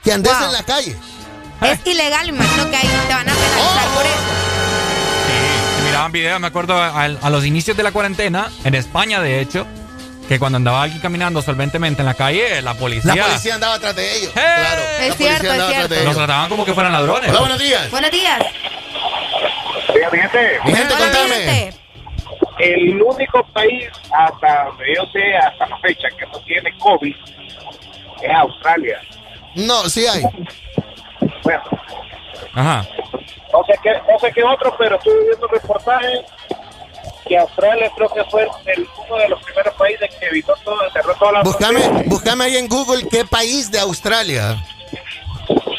[0.02, 0.96] que andes en la calle.
[1.60, 4.16] Es ilegal, imagino que ahí te van a penalizar por eso.
[5.28, 9.64] Sí, miraban videos, me acuerdo a los inicios de la cuarentena, en España de hecho,
[10.32, 13.14] que cuando andaba alguien caminando solventemente en la calle, la policía.
[13.14, 14.32] La policía andaba atrás de ellos.
[14.32, 14.80] Claro.
[15.02, 15.94] Es cierto, es cierto.
[16.04, 17.28] Los trataban como que fueran ladrones.
[17.28, 17.90] Hola, buenos días.
[17.90, 18.40] Buenos días.
[20.10, 20.58] mi gente.
[20.64, 21.74] Mi gente, contame.
[22.60, 27.14] el único país hasta donde yo sé, hasta la fecha, que no tiene COVID
[28.22, 29.02] es Australia.
[29.54, 30.22] No, sí hay.
[31.42, 31.62] Bueno.
[32.54, 32.88] Ajá.
[33.52, 36.20] No sé qué, no sé qué otro, pero estuve viendo reportajes
[37.26, 41.14] que Australia creo que fue el, uno de los primeros países que evitó todo, cerró
[41.14, 44.56] todas las Búscame, búscame ahí en Google qué país de Australia.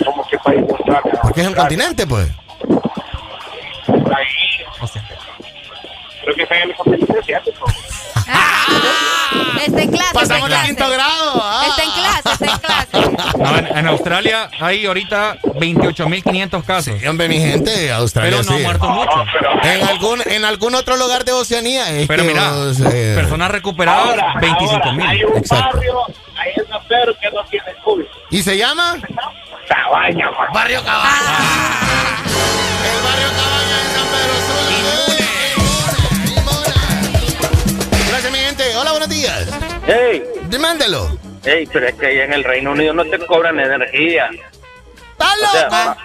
[0.05, 1.19] ¿Cómo qué país de Australia?
[1.21, 2.29] Porque es un continente, pues.
[3.87, 4.25] Ahí.
[6.23, 7.65] Creo que está en el continente asiático.
[9.65, 10.13] Está en clase.
[10.13, 10.93] Pasamos en quinto clase.
[10.93, 11.41] grado.
[11.43, 11.65] ah.
[11.69, 13.37] Está en clase, está en clase.
[13.37, 16.95] No, en, en Australia hay ahorita 28.500 casos.
[16.99, 18.61] Sí, hombre, mi gente, Australia Pero no sí.
[18.63, 19.25] ha muerto mucho.
[19.63, 21.89] En algún, en algún otro lugar de Oceanía.
[21.91, 25.07] Es Pero que, mira, o sea, personas recuperadas, Ahora, 25 ahora, mil.
[25.07, 25.77] hay un Exacto.
[25.77, 25.99] barrio
[26.37, 28.05] ahí en San Pedro que no tiene COVID.
[28.29, 28.97] ¿Y se llama?
[29.67, 30.29] Cabaña.
[30.53, 31.37] Barrio Cabaña.
[32.85, 33.42] El barrio Cabaña
[38.83, 39.47] Hola, buenos días.
[39.87, 41.17] Hey, Demándelo.
[41.45, 44.29] hey, pero es que ahí en el Reino Unido no te cobran energía.
[45.13, 45.71] ¿Estás O sea, loco?
[45.71, 45.97] va-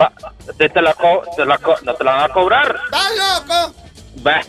[0.00, 2.80] va- te, te la co- te la co- no te la van a cobrar.
[2.86, 3.74] ¿Estás loco?
[4.26, 4.40] Va.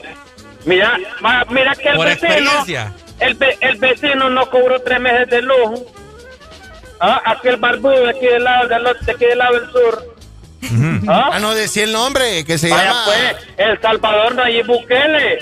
[0.64, 2.94] Mira, ma- mira que el Por vecino, experiencia.
[3.20, 5.82] el, ve- el vecino no cobró tres meses de luz.
[7.02, 10.16] Ah, aquel barbudo de aquí del lado, del, de aquí del lado del sur.
[11.10, 11.32] ¿Ah?
[11.34, 13.04] Ah, no, decía el nombre, que se Vaya llama...
[13.08, 15.40] pues, El Salvador Nayib Bukele,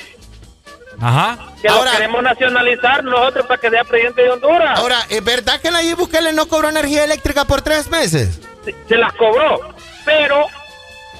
[0.99, 1.37] Ajá.
[1.61, 4.79] Que Ahora- lo queremos nacionalizar nosotros para que sea presidente de Honduras.
[4.79, 8.39] Ahora, ¿es verdad que Nayib Bukele no cobró energía eléctrica por tres meses?
[8.65, 9.73] se, se las cobró,
[10.05, 10.45] pero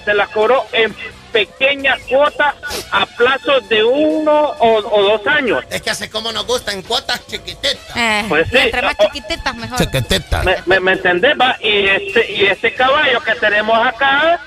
[0.06, 0.96] se las cobró en
[1.32, 2.54] pequeñas cuotas
[2.92, 5.64] a plazos de uno o, o dos años.
[5.70, 7.78] Es que hace como nos gusta, en cuotas chiquititas.
[7.96, 8.58] Eh, Pues sí.
[8.58, 9.78] entre más chiquititas, mejor.
[9.80, 10.44] Chiquititas.
[10.44, 11.34] ¿Me, me, me entendés?
[11.40, 11.56] Va?
[11.62, 14.40] Y este, y este caballo que tenemos acá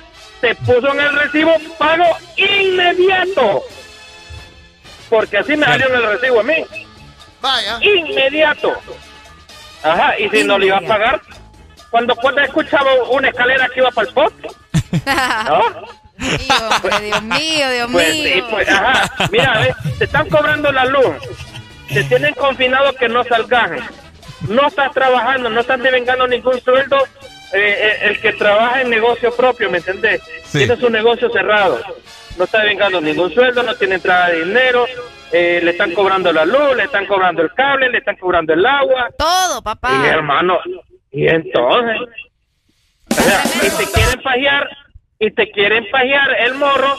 [0.43, 2.05] se puso en el recibo pago
[2.37, 3.63] inmediato.
[5.15, 6.65] Porque así me salió en el recibo a mí.
[7.41, 7.79] Vaya.
[7.81, 8.73] Inmediato.
[9.83, 11.21] Ajá, y si no le iba a pagar,
[11.91, 14.49] cuando, cuando escuchaba una escalera que iba para el poste.
[15.47, 15.63] ¿no?
[16.19, 18.25] Dios mío, Dios Pues mío.
[18.35, 19.11] sí, pues, ajá.
[19.31, 21.15] Mira, ve, te están cobrando la luz.
[21.93, 23.71] Te tienen confinado que no salgas.
[24.49, 26.97] No estás trabajando, no estás devengando ningún sueldo.
[27.53, 30.21] eh, eh, el que trabaja en negocio propio, ¿me entendés?
[30.45, 30.59] Sí.
[30.59, 31.81] Tiene su negocio cerrado.
[32.37, 34.87] No está devengando ningún sueldo, no tiene entrada de dinero.
[35.33, 38.65] eh, le están cobrando la luz, le están cobrando el cable, le están cobrando el
[38.65, 39.11] agua.
[39.19, 39.91] Todo, papá.
[40.03, 40.59] Y hermano,
[41.11, 42.01] y entonces,
[43.11, 44.69] o sea, y te quieren pajear,
[45.19, 46.97] y te quieren pajear el morro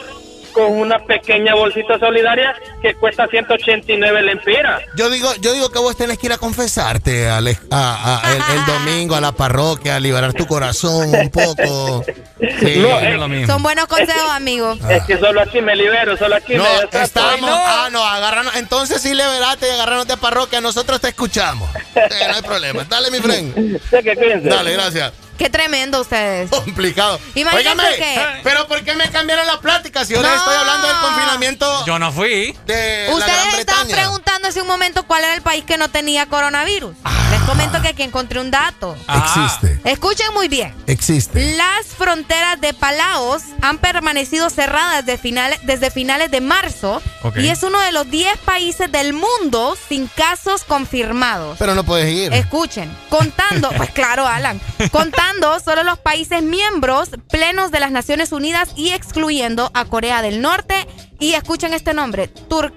[0.56, 4.80] con una pequeña bolsita solidaria que cuesta 189 lempiras.
[4.96, 8.58] Yo digo, yo digo que vos tenés que ir a confesarte Ale- a- a- el,
[8.58, 12.04] el domingo a la parroquia, a liberar tu corazón un poco.
[12.38, 12.76] Sí.
[12.80, 13.46] No, es eh, lo mismo.
[13.46, 14.78] Son buenos consejos, amigos.
[14.90, 17.40] Es que solo aquí me libero, solo aquí No, me estamos.
[17.40, 17.48] no.
[17.56, 18.54] Ah, no, agarrarnos.
[18.56, 20.60] Entonces sí, liberaste y agarrarnos de parroquia.
[20.60, 21.68] Nosotros te escuchamos.
[21.94, 22.84] Sí, no hay problema.
[22.84, 23.80] Dale, mi friend.
[23.90, 24.40] Que.
[24.44, 25.12] Dale, gracias.
[25.38, 26.50] Qué tremendo ustedes.
[26.50, 27.18] Complicado.
[27.34, 30.36] Imagínate Óigame, que- pero ¿por qué me cambiaron la plática si ahora No.
[30.36, 32.56] estoy hablando del confinamiento Yo no fui.
[32.66, 36.94] de Ustedes estaban preguntando hace un momento cuál era el país que no tenía coronavirus.
[37.30, 38.96] Les comento que aquí encontré un dato.
[39.08, 39.24] Ah.
[39.44, 40.74] Existe, Escuchen muy bien.
[40.86, 41.56] existe.
[41.56, 47.02] Las fronteras de Palaos han permanecido cerradas de finales- desde finales de marzo
[47.36, 51.56] y es uno de los 10 países del mundo sin casos confirmados.
[51.58, 52.32] Pero no puedes ir.
[52.32, 54.60] Escuchen, contando, pues claro, Alan,
[54.92, 55.25] contando
[55.64, 60.86] solo los países miembros plenos de las Naciones Unidas y excluyendo a Corea del Norte
[61.18, 62.72] y escuchen este nombre, Tur-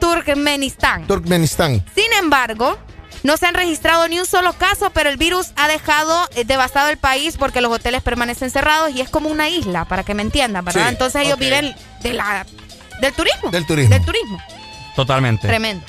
[0.00, 1.06] Turkmenistán.
[1.06, 1.84] Turkmenistán.
[1.94, 2.78] Sin embargo,
[3.22, 6.88] no se han registrado ni un solo caso, pero el virus ha dejado eh, devastado
[6.90, 10.22] el país porque los hoteles permanecen cerrados y es como una isla, para que me
[10.22, 10.82] entiendan, ¿verdad?
[10.82, 12.46] Sí, Entonces ellos viven de la,
[13.00, 13.50] del turismo.
[13.50, 13.94] Del turismo.
[13.94, 14.42] Del turismo.
[14.96, 15.46] Totalmente.
[15.48, 15.84] Tremendo.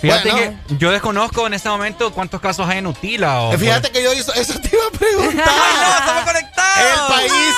[0.00, 0.58] Fíjate Bueno.
[0.68, 3.40] que yo desconozco en este momento cuántos casos hay en Utila.
[3.42, 5.48] O Fíjate que yo hizo, eso te iba a preguntar.
[5.98, 6.78] ¡Estamos conectados!
[6.80, 7.54] El país,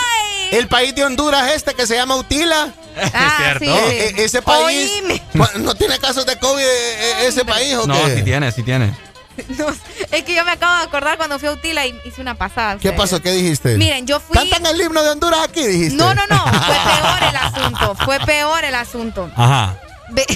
[0.52, 2.70] el país de Honduras este que se llama Utila.
[3.15, 3.65] Ah, cierto.
[3.65, 3.70] sí.
[3.94, 5.23] Eh, ese país Oíme.
[5.60, 8.17] No tiene casos de COVID eh, eh, ese país o No, qué?
[8.17, 8.93] sí tiene, sí tiene.
[9.59, 9.69] No,
[10.10, 12.77] es que yo me acabo de acordar cuando fui a Utila y hice una pasada.
[12.78, 13.23] ¿Qué pasó?
[13.23, 13.77] ¿Qué dijiste?
[13.78, 14.35] Miren, yo fui.
[14.36, 15.94] Cantan el himno de Honduras aquí, dijiste.
[15.97, 16.43] No, no, no.
[16.44, 17.94] Fue peor el asunto.
[18.05, 19.31] Fue peor el asunto.
[19.36, 19.77] Ajá.
[20.10, 20.27] Ve-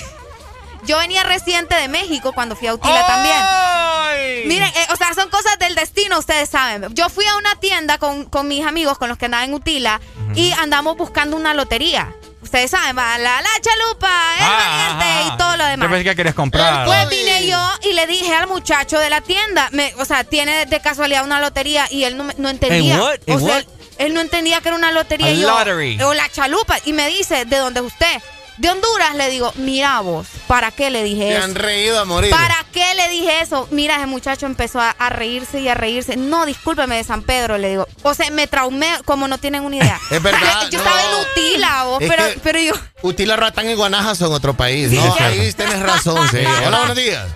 [0.86, 3.36] Yo venía reciente de México cuando fui a Utila también.
[3.38, 4.44] ¡Ay!
[4.46, 6.94] Miren, eh, o sea, son cosas del destino, ustedes saben.
[6.94, 10.00] Yo fui a una tienda con, con mis amigos, con los que andaban en Utila,
[10.34, 12.14] y andamos buscando una lotería.
[12.42, 15.34] Ustedes saben, va la, la chalupa, el Ah, valiente ajá.
[15.34, 15.86] y todo lo demás.
[15.88, 16.84] Yo pensé que querías comprar.
[16.86, 20.66] Pues vine yo y le dije al muchacho de la tienda, me, o sea, tiene
[20.66, 22.94] de casualidad una lotería y él no, no entendía.
[22.96, 23.14] ¿En what?
[23.26, 23.56] ¿En o sea, what?
[23.58, 23.66] él,
[23.98, 25.30] él no entendía que era una lotería.
[25.32, 26.00] Y yo, lottery.
[26.02, 26.76] o la chalupa.
[26.84, 28.22] Y me dice, ¿de dónde es usted?
[28.56, 31.38] De Honduras le digo, mira vos, ¿para qué le dije eso?
[31.38, 32.30] Se han reído a morir.
[32.30, 33.66] ¿Para qué le dije eso?
[33.72, 36.16] Mira, ese muchacho empezó a, reírse y a reírse.
[36.16, 37.88] No, discúlpeme de San Pedro, le digo.
[38.02, 40.00] O sea, me traumé como no tienen una idea.
[40.10, 40.68] es verdad.
[40.70, 42.74] Yo estaba en Utila, vos, pero, pero yo.
[43.02, 44.92] Utila, Ratán y Guanaja son otro país.
[44.92, 46.38] no, ahí tienes razón, sí.
[46.66, 47.26] Hola, buenos días.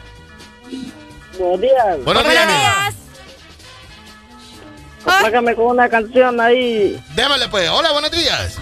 [1.36, 2.04] Buenos días.
[2.04, 2.94] Buenos, días.
[5.04, 5.56] días.
[5.56, 7.02] con una canción ahí.
[7.16, 7.68] Démosle pues.
[7.70, 8.56] Hola, buenos días.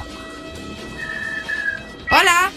[2.11, 2.51] Hola.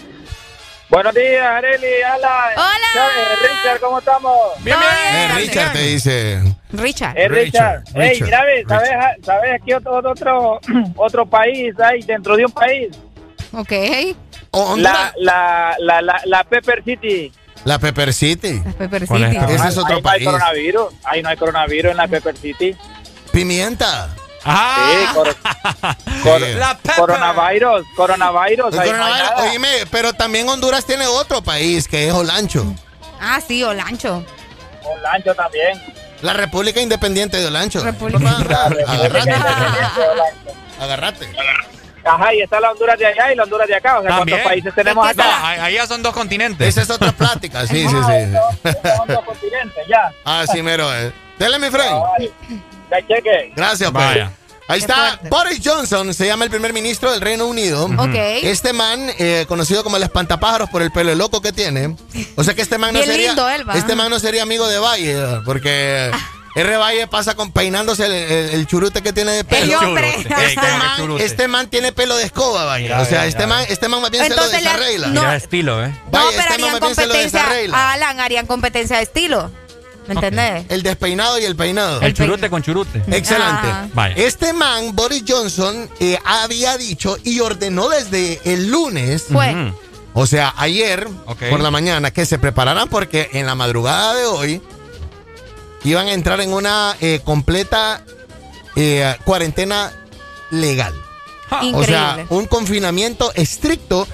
[0.88, 2.52] Buenos días, Areli, Alan.
[2.56, 3.08] Hola.
[3.42, 4.36] Richard, ¿cómo estamos?
[4.64, 5.14] Bien, bien.
[5.14, 6.42] Eh, Richard te dice.
[6.72, 7.16] Richard.
[7.16, 7.84] Eh, Richard.
[7.94, 8.38] Hey, mira,
[8.68, 10.60] ¿sabes, ¿sabes qué otro, otro,
[10.96, 12.88] otro país hay dentro de un país?
[13.52, 13.72] Ok.
[14.78, 17.32] La, la, la, la, la Pepper City.
[17.64, 18.60] La Pepper City.
[18.64, 19.36] La Pepper City.
[19.54, 20.24] Ese es otro ahí país.
[20.24, 20.94] No hay coronavirus.
[21.04, 22.76] Ahí no hay coronavirus en la Pepper City.
[23.32, 24.08] Pimienta.
[24.44, 25.14] Ah,
[26.22, 28.74] sí, la coronavirus, coronavirus.
[29.38, 32.64] Oíme, pero también Honduras tiene otro país que es Olancho.
[33.20, 34.24] Ah, sí, Olancho.
[34.82, 35.80] Olancho también.
[36.22, 37.82] La República Independiente de Olancho.
[37.82, 38.36] República.
[38.86, 39.34] Agarrate.
[40.80, 41.28] Agarrate.
[42.02, 43.98] Ajá, y está la Honduras de allá y la Honduras de acá.
[43.98, 45.64] O sea, ¿cuántos países tenemos acá?
[45.64, 46.66] ahí ya son dos continentes.
[46.66, 48.70] Esa es otra plática, sí, sí, sí.
[48.96, 50.10] Son dos continentes, ya.
[50.24, 50.92] Ah, sí, mero.
[50.94, 51.12] Eh.
[51.38, 52.02] Dele, mi friend.
[53.54, 54.04] Gracias, pues.
[54.04, 54.32] Vaya.
[54.70, 57.86] Ahí está Boris Johnson, se llama el primer ministro del Reino Unido.
[57.86, 58.14] Ok.
[58.14, 61.96] Este man, eh, conocido como el espantapájaros por el pelo loco que tiene.
[62.36, 63.34] O sea que este man no sería.
[63.74, 66.10] este man no sería amigo de Valle, porque.
[66.54, 66.76] R.
[66.78, 69.78] Valle pasa con peinándose el, churute que tiene de pelo.
[70.40, 72.92] Este, man, este man tiene pelo de escoba, Valle.
[72.92, 75.08] o sea, este man, este man más bien se lo desarregla.
[75.08, 75.88] No, estilo, ¿eh?
[75.88, 77.92] no, pero este harían competencia.
[77.92, 79.50] Alan, harían competencia de estilo.
[80.06, 80.66] ¿Me entendés?
[80.68, 82.00] El despeinado y el peinado.
[82.00, 83.02] El churute con churute.
[83.08, 83.68] Excelente.
[84.16, 89.26] Este man, Boris Johnson, eh, había dicho y ordenó desde el lunes.
[89.30, 89.72] Fue.
[90.12, 91.08] O sea, ayer
[91.50, 94.62] por la mañana que se prepararan porque en la madrugada de hoy
[95.84, 98.02] iban a entrar en una eh, completa
[98.76, 99.92] eh, cuarentena
[100.50, 100.94] legal.
[101.74, 104.06] O sea, un confinamiento estricto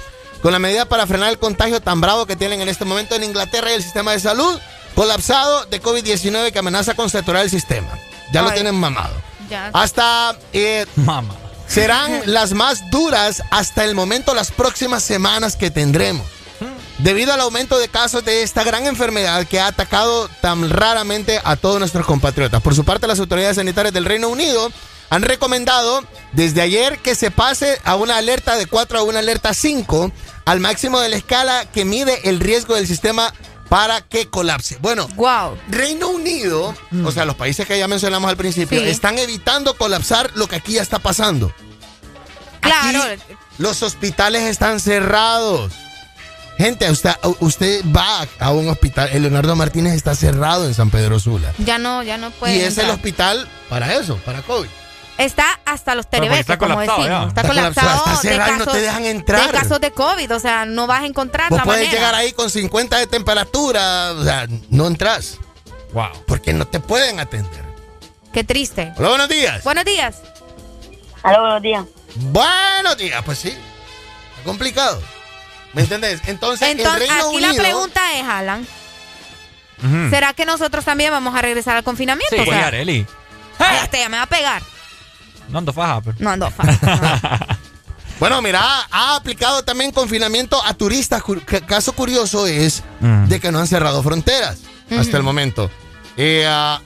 [0.42, 3.24] con la medida para frenar el contagio tan bravo que tienen en este momento en
[3.24, 4.58] Inglaterra y el sistema de salud
[4.96, 7.90] colapsado de COVID-19 que amenaza con saturar el sistema.
[8.32, 9.14] Ya lo tienen mamado.
[9.72, 10.36] Hasta...
[10.52, 10.86] Eh,
[11.68, 16.26] Serán las más duras hasta el momento las próximas semanas que tendremos.
[16.98, 21.56] Debido al aumento de casos de esta gran enfermedad que ha atacado tan raramente a
[21.56, 22.62] todos nuestros compatriotas.
[22.62, 24.72] Por su parte, las autoridades sanitarias del Reino Unido
[25.10, 26.02] han recomendado
[26.32, 30.10] desde ayer que se pase a una alerta de 4 a una alerta 5
[30.46, 33.34] al máximo de la escala que mide el riesgo del sistema
[33.68, 34.78] para que colapse.
[34.80, 35.56] Bueno, wow.
[35.68, 40.48] Reino Unido, o sea, los países que ya mencionamos al principio, están evitando colapsar lo
[40.48, 41.52] que aquí ya está pasando.
[42.60, 43.00] Claro.
[43.58, 45.72] los hospitales están cerrados.
[46.58, 51.20] Gente, usted, usted va a un hospital, el Leonardo Martínez está cerrado en San Pedro
[51.20, 51.52] Sula.
[51.58, 52.56] Ya no, ya no puede.
[52.56, 54.68] Y es el hospital para eso, para COVID.
[55.18, 57.28] Está hasta los terebeques, como decimos.
[57.28, 57.96] Está, colapsado.
[57.98, 59.46] Está cerrado y no te dejan entrar.
[59.46, 62.50] De casos de COVID, o sea, no vas a encontrar Vos puedes llegar ahí con
[62.50, 65.38] 50 de temperatura, o sea, no entras.
[65.92, 66.24] Wow.
[66.26, 67.64] Porque no te pueden atender.
[68.32, 68.92] Qué triste.
[68.96, 69.64] Hola, buenos días.
[69.64, 70.16] Buenos días.
[71.22, 71.84] Hola, buenos días.
[72.16, 73.48] Buenos días, pues sí.
[73.48, 75.00] Es complicado.
[75.72, 76.20] ¿Me entendés?
[76.26, 78.66] Entonces, Entonces aquí la pregunta es, Alan.
[80.10, 82.34] ¿Será que nosotros también vamos a regresar al confinamiento?
[82.34, 83.06] Sí, o sea, Eli.
[83.82, 84.62] Este ya me va a pegar.
[85.48, 86.16] No ando faja, pero.
[86.20, 87.58] No ando faja.
[88.20, 91.22] bueno, mira, ha aplicado también confinamiento a turistas.
[91.66, 94.58] Caso curioso es de que no han cerrado fronteras
[94.90, 95.70] hasta el momento.
[96.16, 96.80] Eh, ah,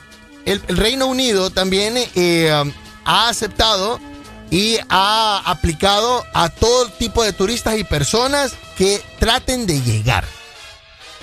[0.45, 2.65] el, Reino Unido también eh, ah,
[3.05, 4.01] ha aceptado
[4.51, 10.25] y ha aplicado a todo tipo de turistas y personas que traten de llegar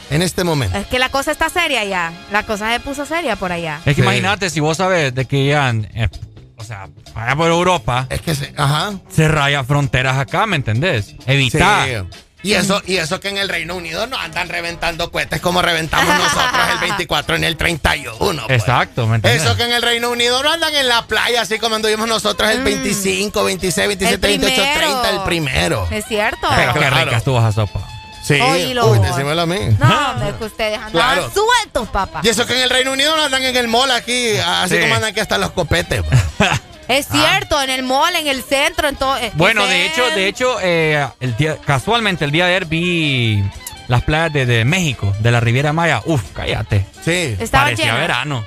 [0.10, 0.78] en este momento.
[0.78, 2.14] Es que la cosa está seria ya.
[2.32, 3.82] La cosa se puso seria por allá.
[3.86, 6.10] Es que imagínate si vos sabes de que ya, eh,
[6.58, 8.08] o sea, vaya por Europa.
[8.10, 8.94] Es que se, ajá.
[9.10, 11.16] Se raya fronteras acá, ¿me entendés?
[11.26, 12.08] Evitar.
[12.44, 16.08] Y eso, y eso que en el Reino Unido no andan reventando cohetes como reventamos
[16.16, 18.44] nosotros el 24 en el 31.
[18.46, 18.60] Pues.
[18.60, 21.76] Exacto, ¿me Eso que en el Reino Unido no andan en la playa así como
[21.76, 25.88] anduvimos nosotros el 25, 26, 27, 28, 30, el primero.
[25.92, 26.48] Es cierto.
[26.56, 27.97] Pero qué rica estuvo esa sopa.
[28.28, 29.58] Sí, uy, decímelo a mí.
[29.80, 32.20] No, es que ustedes andan sueltos, papá.
[32.24, 34.96] Y eso que en el Reino Unido no andan en el mall aquí, así como
[34.96, 36.04] andan aquí hasta los copetes.
[36.04, 36.50] Pues.
[36.88, 39.18] Es cierto, en el mall, en el centro, en todo.
[39.18, 43.44] Eh, bueno, de hecho, de hecho, eh, el día, casualmente el día de ayer vi
[43.90, 46.02] las playas de, México, de la Riviera Maya.
[46.06, 46.86] Uf, cállate.
[47.04, 47.38] Sí.
[47.52, 48.46] parecía verano.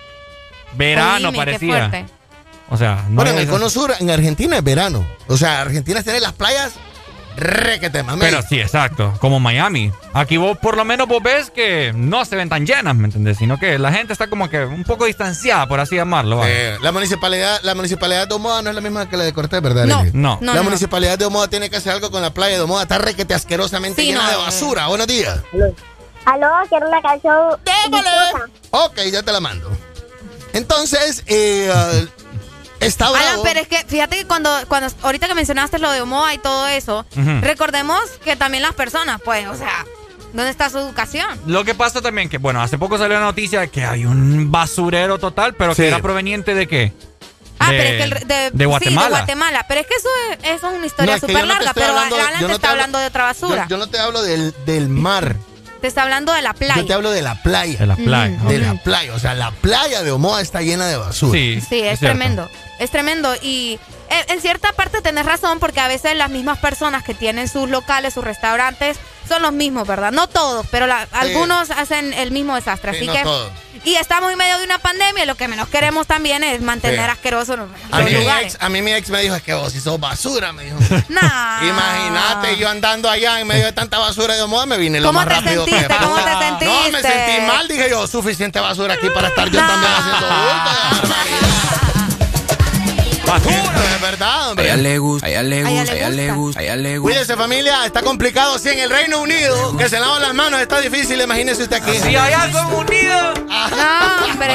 [0.73, 2.07] Verano parecía.
[2.71, 5.07] O sea, no Bueno, en el cono sur, en Argentina es verano.
[5.27, 6.73] O sea, Argentina tiene las playas
[7.37, 8.21] requete mami.
[8.21, 9.15] Pero sí, exacto.
[9.21, 9.93] Como Miami.
[10.13, 13.39] Aquí vos, por lo menos, vos ves que no se ven tan llenas, ¿me entendés?
[13.39, 16.43] Sino que la gente está como que un poco distanciada, por así llamarlo.
[16.45, 19.63] Eh, la municipalidad la municipalidad de Omoda no es la misma que la de Cortés,
[19.63, 19.87] ¿verdad?
[19.87, 20.55] No, no.
[20.55, 22.83] La municipalidad de Omoda tiene que hacer algo con la playa de Omoda.
[22.83, 24.87] Está requete asquerosamente llena de basura.
[24.89, 25.41] Buenos días.
[26.25, 27.57] Aló, quiero una canción.
[27.65, 28.11] ¡Démosle!
[28.71, 29.71] Ok, ya te la mando.
[30.53, 32.20] Entonces, eh, uh,
[32.81, 33.43] está bravo.
[33.43, 36.67] pero es que fíjate que cuando, cuando ahorita que mencionaste lo de Omoa y todo
[36.69, 37.07] eso,
[37.41, 39.85] recordemos que también las personas, pues, o sea,
[40.33, 41.29] ¿dónde está su educación?
[41.47, 44.51] Lo que pasa también que, bueno, hace poco salió la noticia de que hay un
[44.51, 46.93] basurero total, pero que era proveniente de qué?
[47.61, 49.07] Ah, pero es que el, de, de, Guatemala.
[49.07, 49.67] Sí, de Guatemala.
[49.69, 52.71] Pero es que eso es, eso es una historia súper larga, pero Alan te está
[52.71, 53.67] hablando de otra basura.
[53.69, 55.37] Yo, no te hablo del, del mar.
[55.81, 56.77] Te está hablando de la playa.
[56.77, 57.79] Yo te hablo de la playa.
[57.79, 58.37] De la playa.
[58.47, 59.15] De la playa.
[59.15, 61.33] O sea, la playa de Omoa está llena de basura.
[61.33, 62.51] Sí, sí es, tremendo.
[62.79, 63.35] Es tremendo.
[63.43, 63.79] Y
[64.29, 68.15] en cierta parte tenés razón porque a veces las mismas personas que tienen sus locales,
[68.15, 70.13] sus restaurantes, son los mismos, ¿verdad?
[70.13, 72.91] No todos, pero algunos hacen el mismo desastre.
[72.91, 73.23] así que.
[73.85, 77.09] Y estamos en medio de una pandemia y lo que menos queremos también es mantener
[77.09, 78.59] asquerosos los, a mí lugares.
[78.61, 80.77] a mí mi ex me dijo, es que vos si sos basura, me dijo.
[81.09, 81.67] Nah.
[81.67, 85.27] Imagínate, yo andando allá en medio de tanta basura de moda me vine lo más
[85.27, 85.89] te rápido sentiste?
[85.89, 86.67] que ¿Cómo te sentiste?
[86.67, 90.27] No, me sentí mal, dije yo, suficiente basura aquí para estar yo también haciendo
[93.37, 94.71] Es verdad, hombre.
[94.71, 96.99] A ella le gusta, a ella le gusta, a ella le gusta, a ella le
[96.99, 97.13] gusta.
[97.13, 98.59] Cuídese familia, está complicado.
[98.59, 101.97] Si en el Reino Unido, que se lavan las manos, está difícil, imagínese usted aquí.
[101.97, 103.41] Si allá son unidos.
[103.47, 104.55] No, hombre.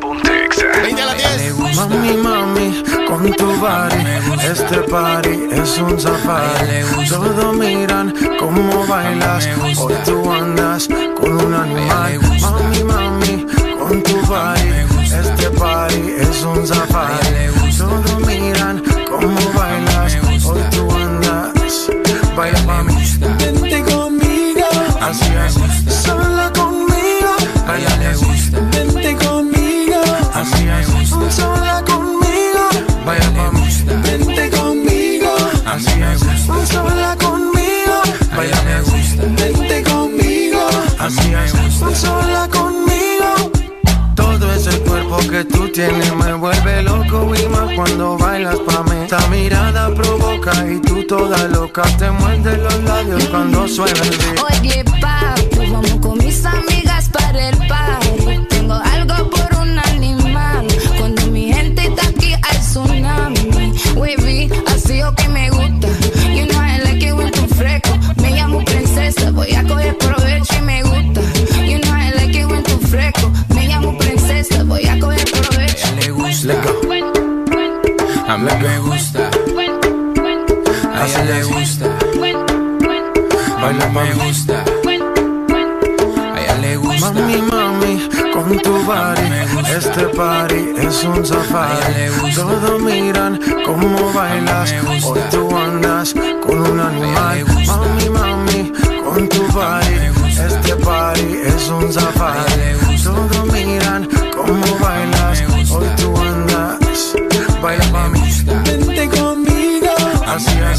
[0.00, 0.66] Ponte Exa.
[0.80, 1.54] 20 a las 10.
[1.74, 4.04] Mami, mami, con tu body,
[4.44, 7.08] este party es un safari.
[7.08, 12.20] Todos miran cómo bailas, hoy tú andas con un animal.
[12.40, 13.46] Mami, mami,
[13.78, 14.67] con tu body, party
[16.38, 17.16] es un safari.
[17.76, 21.90] Todos miran cómo bailas, hoy tú andas.
[22.36, 22.94] Baila mami,
[23.38, 24.68] vente conmigo,
[25.00, 25.54] así es,
[26.04, 27.32] sola conmigo.
[27.66, 30.00] Baila le gusta, vente conmigo,
[30.34, 32.64] así es, sola conmigo.
[33.04, 33.62] Vaya mami,
[34.02, 35.34] vente conmigo,
[35.66, 36.20] así es,
[36.70, 37.96] sola conmigo.
[38.36, 40.60] Vaya me gusta, vente conmigo,
[40.98, 41.52] así es,
[41.98, 42.57] sola conmigo.
[45.18, 49.02] Que tú tienes me vuelve loco y más cuando bailas pa' mí.
[49.02, 54.62] Esta mirada provoca y tú toda loca te muerdes los labios cuando suena el beat.
[54.62, 58.46] Oye, papi, vamos con mis amigas para el party.
[58.48, 60.66] Tengo algo por un animal.
[60.98, 63.74] Cuando mi gente está aquí al tsunami.
[63.96, 65.88] Wavy, así o que me gusta.
[66.34, 67.90] You know I like it when tú fresco.
[68.22, 71.20] Me llamo princesa, voy a coger provecho y me gusta.
[71.66, 73.30] You know I like it when tú fresco.
[73.54, 74.27] Me llamo princesa,
[74.64, 75.86] voy a coger provecho.
[75.86, 76.54] A ella le gusta,
[78.28, 79.30] a mí me gusta.
[80.94, 81.86] A ella le gusta,
[83.60, 84.64] baila me gusta.
[86.34, 87.12] A ella le gusta.
[87.12, 89.28] Mami, mami, con tu body,
[89.76, 92.10] este party es un safari.
[92.34, 97.44] Todos miran cómo bailas, hoy tú andas con un animal.
[97.66, 98.72] Mami, mami,
[99.04, 99.96] con tu body,
[100.46, 102.87] este party es un safari.
[107.62, 108.20] Baila mami,
[108.64, 109.94] vente conmigo,
[110.26, 110.78] así es,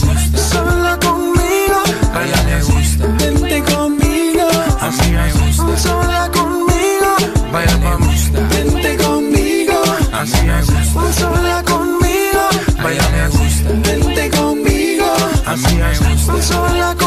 [0.50, 1.80] sola conmigo.
[2.14, 4.48] Baila le gusta, vente conmigo,
[4.80, 7.16] así es, sola conmigo.
[7.52, 8.08] Baila mami,
[8.50, 9.82] vente conmigo,
[10.14, 10.68] así es,
[11.18, 12.44] sola conmigo.
[12.82, 15.06] Baila le gusta, vente conmigo,
[15.46, 16.99] así es, sola conmigo.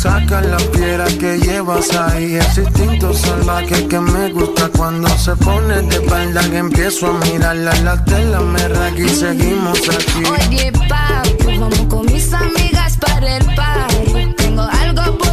[0.00, 5.82] Saca la piedra que llevas ahí, ese instinto salvaje que me gusta cuando se pone
[5.82, 10.22] de espalda que empiezo a mirarla, la tela me raga y seguimos aquí.
[10.24, 14.34] Oye, papi, vamos con mis amigas para el party.
[14.38, 15.29] Tengo algo por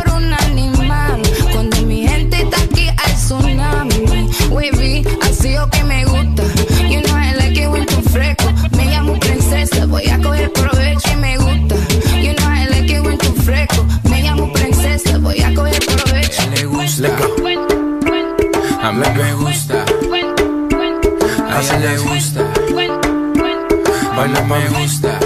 [24.47, 25.19] me gusta.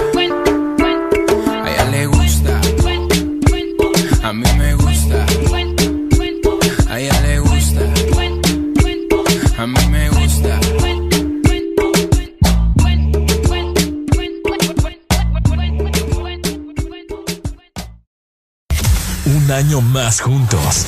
[1.62, 2.60] A ella le gusta,
[4.22, 5.26] a mí me gusta.
[6.90, 7.80] A ella le gusta,
[9.58, 10.60] a mí me gusta.
[19.26, 20.86] Un año más juntos.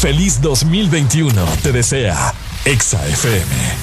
[0.00, 2.34] Feliz 2021 te desea
[2.64, 3.81] Exa FM.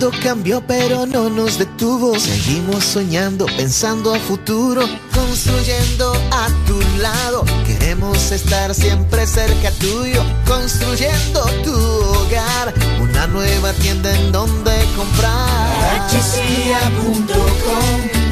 [0.00, 2.18] Mundo cambió pero no nos detuvo.
[2.18, 7.44] Seguimos soñando, pensando a futuro, construyendo a tu lado.
[7.66, 12.72] Queremos estar siempre cerca tuyo, construyendo tu hogar.
[13.02, 15.68] Una nueva tienda en donde comprar.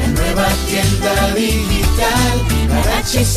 [0.01, 2.47] la nueva tienda digital.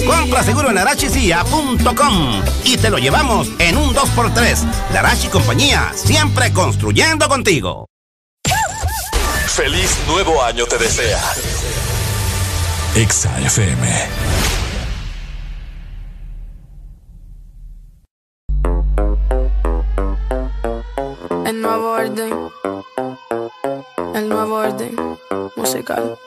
[0.06, 4.92] Compra seguro en arachicia.com y te lo llevamos en un 2x3.
[4.94, 7.91] Larachi Compañía, siempre construyendo contigo.
[9.54, 11.20] Feliz nuevo año te desea.
[12.96, 14.08] Exa FM.
[21.44, 22.50] El nuevo orden.
[24.14, 24.96] El nuevo orden
[25.54, 26.18] musical.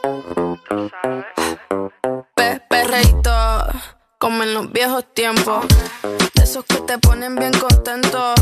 [2.35, 3.67] Pe perreito,
[4.19, 5.65] como en los viejos tiempos.
[6.33, 8.33] De esos que te ponen bien contento.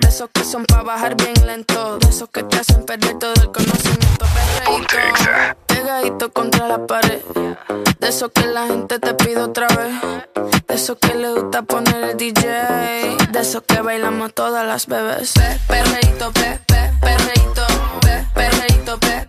[0.00, 1.98] De esos que son para bajar bien lento.
[1.98, 4.26] De esos que te hacen perder todo el conocimiento.
[4.34, 7.20] Perreito, pegadito contra la pared.
[7.98, 10.66] De esos que la gente te pide otra vez.
[10.66, 12.44] De esos que le gusta poner el DJ.
[13.30, 15.32] De esos que bailamos todas las bebés.
[15.32, 17.66] Pe perreito, pe, pe perreito.
[18.00, 19.28] Pe perreito, pe,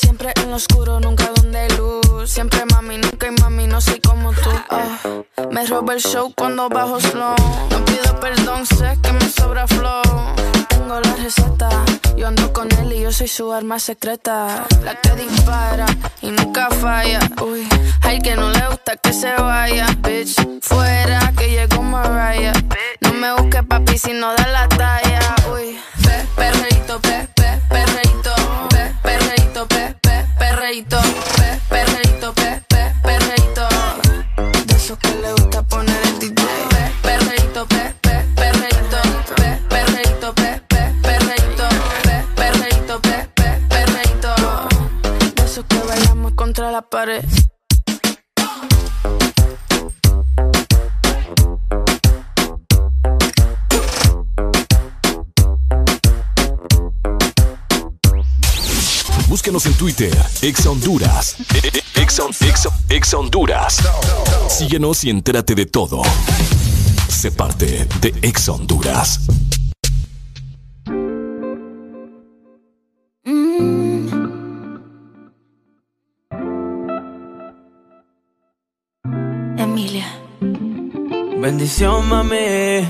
[0.00, 2.30] Siempre en lo oscuro, nunca donde hay luz.
[2.30, 4.50] Siempre mami, nunca hay mami, no soy como tú.
[4.70, 4.98] ah.
[5.50, 7.34] Me roba el show cuando bajo slow.
[7.70, 10.02] No pido perdón, sé que me sobra flow.
[10.68, 11.68] Tengo la receta,
[12.16, 14.66] yo ando con él y yo soy su arma secreta.
[14.84, 15.86] La que dispara
[16.22, 17.20] y nunca falla.
[17.42, 17.66] Uy,
[18.02, 20.36] al que no le gusta que se vaya, bitch.
[20.62, 22.52] Fuera que llegó Mariah.
[23.00, 25.34] No me busque papi si no da la talla.
[25.52, 28.07] Uy, pe, perreito, pe, pe, perreito.
[30.68, 30.74] Pe,
[31.70, 33.66] perreito, pe, pe, perreito.
[34.04, 34.64] Pe, pe.
[34.66, 36.44] De esos que le gusta poner el DJ.
[36.68, 39.00] Pe, perreito, pe, pe, perreito.
[39.34, 41.68] Pe, perreito, pe, pe, perreito.
[42.02, 43.48] Pe, perreito, pe, pe.
[45.36, 47.24] De esos que bailamos contra la pared.
[59.48, 61.36] Búscanos en Twitter, Exa Honduras.
[61.54, 63.78] E- e- Exa, Exa, Exa Honduras.
[64.46, 66.02] Síguenos y entérate de todo.
[67.08, 69.20] Sé parte de Exa Honduras.
[79.56, 80.06] Emilia.
[81.40, 82.86] Bendición, mami.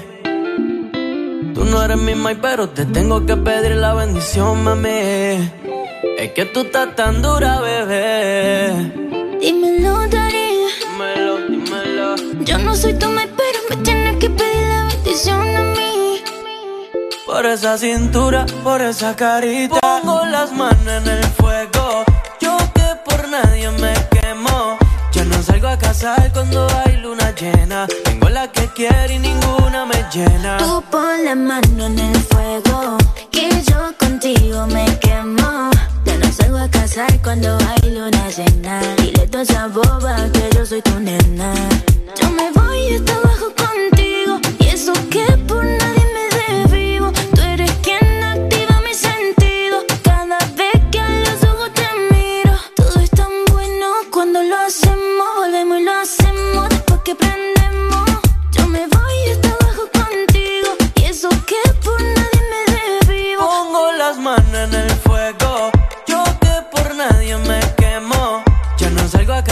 [1.55, 5.58] Tú no eres mi mai, pero te tengo que pedir la bendición, mami.
[6.17, 8.73] Es que tú estás tan dura, bebé.
[9.41, 10.67] Dímelo, Dari.
[10.81, 12.17] Dímelo, dímelo.
[12.45, 16.23] Yo no soy tu mai, pero me tienes que pedir la bendición a mí.
[17.27, 19.81] Por esa cintura, por esa carita.
[19.81, 22.05] Pongo las manos en el fuego.
[22.41, 24.79] Yo que por nadie me quemo.
[25.13, 27.87] Yo no salgo a casar cuando hay luna llena.
[28.05, 30.59] Tengo la que quiero y ninguna me llena.
[30.59, 32.99] Tú pon la mano en el fuego,
[33.39, 35.71] que yo contigo me quemo.
[36.05, 38.81] Yo no salgo a casar cuando hay luna llena.
[38.97, 41.53] Dile toda esa boba que yo soy tu nena.
[42.21, 47.13] Yo me voy hasta abajo contigo, y eso que por nadie me desvivo.
[47.35, 49.85] Tú eres quien activa mis sentidos.
[50.03, 55.29] Cada vez que a los ojos te miro, todo es tan bueno cuando lo hacemos.
[55.37, 55.93] Volvemos y lo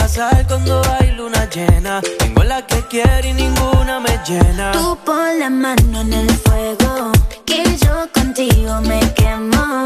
[0.07, 2.01] casar cuando hay luna llena.
[2.19, 4.71] Tengo la que quiero y ninguna me llena.
[4.71, 7.11] Tú pon la mano en el fuego,
[7.45, 9.83] que yo contigo me quemo.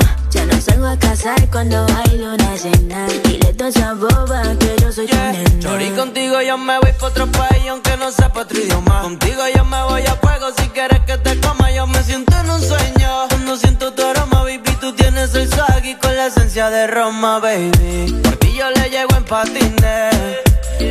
[0.51, 3.07] No salgo a casar cuando hay luna llena.
[3.23, 5.59] Dile toda esa boba que yo soy tu nena.
[5.59, 9.01] Chori, contigo yo me voy pa' otro país aunque no sepa otro idioma.
[9.01, 11.71] Contigo yo me voy a fuego si quieres que te coma.
[11.71, 13.27] Yo me siento en un sueño.
[13.29, 17.39] Cuando siento tu aroma, baby, tú tienes el swag y con la esencia de Roma,
[17.39, 18.19] baby.
[18.23, 20.15] Por ti yo le llego en patines.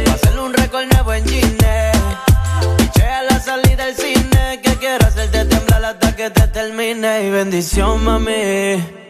[0.04, 1.92] Pa' hacerle un récord nuevo en Gine.
[2.76, 4.60] Piché a la salida del cine.
[4.62, 7.26] Que quiero hacerte temblar hasta que te termine.
[7.26, 9.09] Y bendición, mami.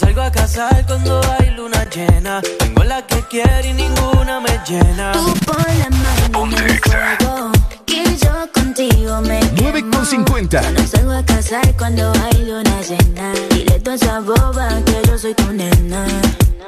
[0.00, 2.40] salgo a casar cuando hay luna llena.
[2.58, 5.12] Tengo la que quiero y ninguna me llena.
[5.12, 7.52] Tú pon la mano en el fuego.
[7.86, 10.62] Que yo contigo me 9 con 50.
[10.62, 13.32] Ya no salgo a casar cuando hay luna llena.
[13.50, 16.06] Dile toda esa boba que yo soy tu nena.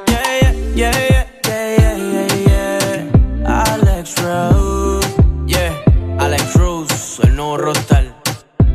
[0.07, 3.63] Yeah, yeah, yeah, yeah, yeah, yeah, yeah.
[3.73, 5.07] Alex Rose.
[5.47, 5.73] Yeah,
[6.19, 8.13] Alex Rose, el nuevo rostal.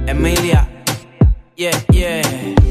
[0.06, 0.68] Emilia.
[1.56, 2.67] Yeah, yeah.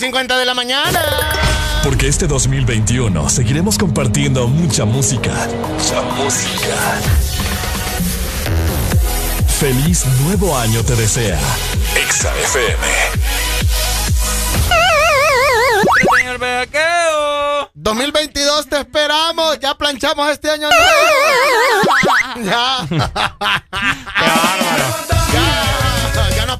[0.00, 1.02] 7.50 de la mañana.
[1.84, 5.30] Porque este 2021 seguiremos compartiendo mucha música.
[5.68, 7.00] Mucha música.
[9.58, 11.38] Feliz nuevo año te desea.
[11.96, 12.86] Exa FM.
[17.74, 19.60] 2022 te esperamos.
[19.60, 20.68] Ya planchamos este año.
[20.70, 20.84] Nuevo.
[22.50, 22.86] ya.
[22.88, 25.19] Qué bárbaro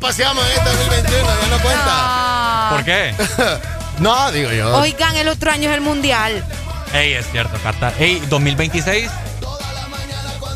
[0.00, 1.28] paseamos en este 2021.
[1.42, 2.68] Ya no cuenta.
[2.70, 3.14] ¿Por qué?
[3.98, 4.76] no, digo yo.
[4.78, 6.44] Oigan, el otro año es el mundial.
[6.92, 7.94] Ey, es cierto, Qatar.
[7.98, 9.10] Ey, 2026.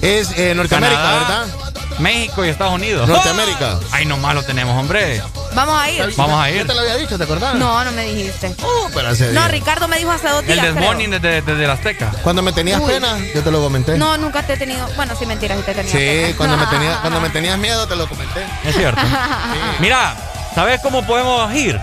[0.00, 1.63] Es eh, Norteamérica, Canadá, ¿verdad?
[1.98, 3.08] México y Estados Unidos.
[3.08, 3.78] Norteamérica.
[3.92, 5.22] Ay, nomás lo tenemos, hombre.
[5.54, 6.12] Vamos a ir.
[6.16, 6.58] Vamos a ir.
[6.58, 7.54] Yo te lo había dicho, ¿te acordás?
[7.54, 8.48] No, no me dijiste.
[8.48, 9.50] Uh, pero hace No, días.
[9.50, 10.58] Ricardo me dijo hace dos El días.
[10.60, 10.74] creo.
[10.74, 12.10] desmorning desde, desde la Azteca.
[12.22, 12.92] Cuando me tenías Uy.
[12.92, 13.96] pena, yo te lo comenté.
[13.96, 14.86] No, nunca te he tenido.
[14.96, 15.92] Bueno, sí, mentiras, sí te tenía.
[15.92, 16.36] Sí, pena.
[16.36, 18.44] cuando me, tenía, cuando me tenías miedo, te lo comenté.
[18.64, 19.00] Es cierto.
[19.80, 20.16] Mira,
[20.54, 21.76] ¿sabes cómo podemos ir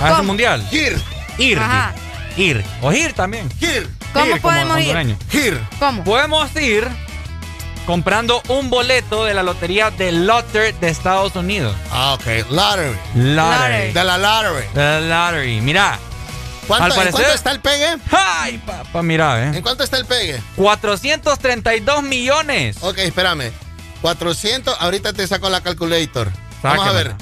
[0.00, 0.66] a ese mundial?
[0.70, 1.00] Ir.
[1.38, 1.58] Ir.
[1.58, 1.94] Ajá.
[2.36, 2.62] Ir.
[2.82, 3.50] O ir también.
[3.60, 3.88] Ir.
[4.12, 4.86] ¿Cómo Ir como podemos ir?
[4.88, 5.16] hondureño.
[5.32, 5.60] Ir.
[5.78, 6.04] ¿Cómo?
[6.04, 6.88] Podemos ir
[7.86, 11.74] comprando un boleto de la lotería de Lotter de Estados Unidos.
[11.90, 12.50] Ah, ok.
[12.50, 12.96] Lottery.
[13.14, 13.92] Lottery.
[13.92, 14.66] De la lottery.
[14.74, 15.60] De la Lottery.
[15.60, 15.98] Mira.
[16.66, 17.96] ¿Cuánto, Al ¿En cuánto está el pegue?
[18.10, 19.02] ¡Ay, papá!
[19.02, 19.62] Mira, ¿En ¿eh?
[19.62, 20.42] cuánto está el pegue?
[20.56, 22.78] 432 millones.
[22.80, 23.52] Ok, espérame.
[24.00, 26.30] 400, ahorita te saco la calculator.
[26.62, 27.14] Vamos a ver.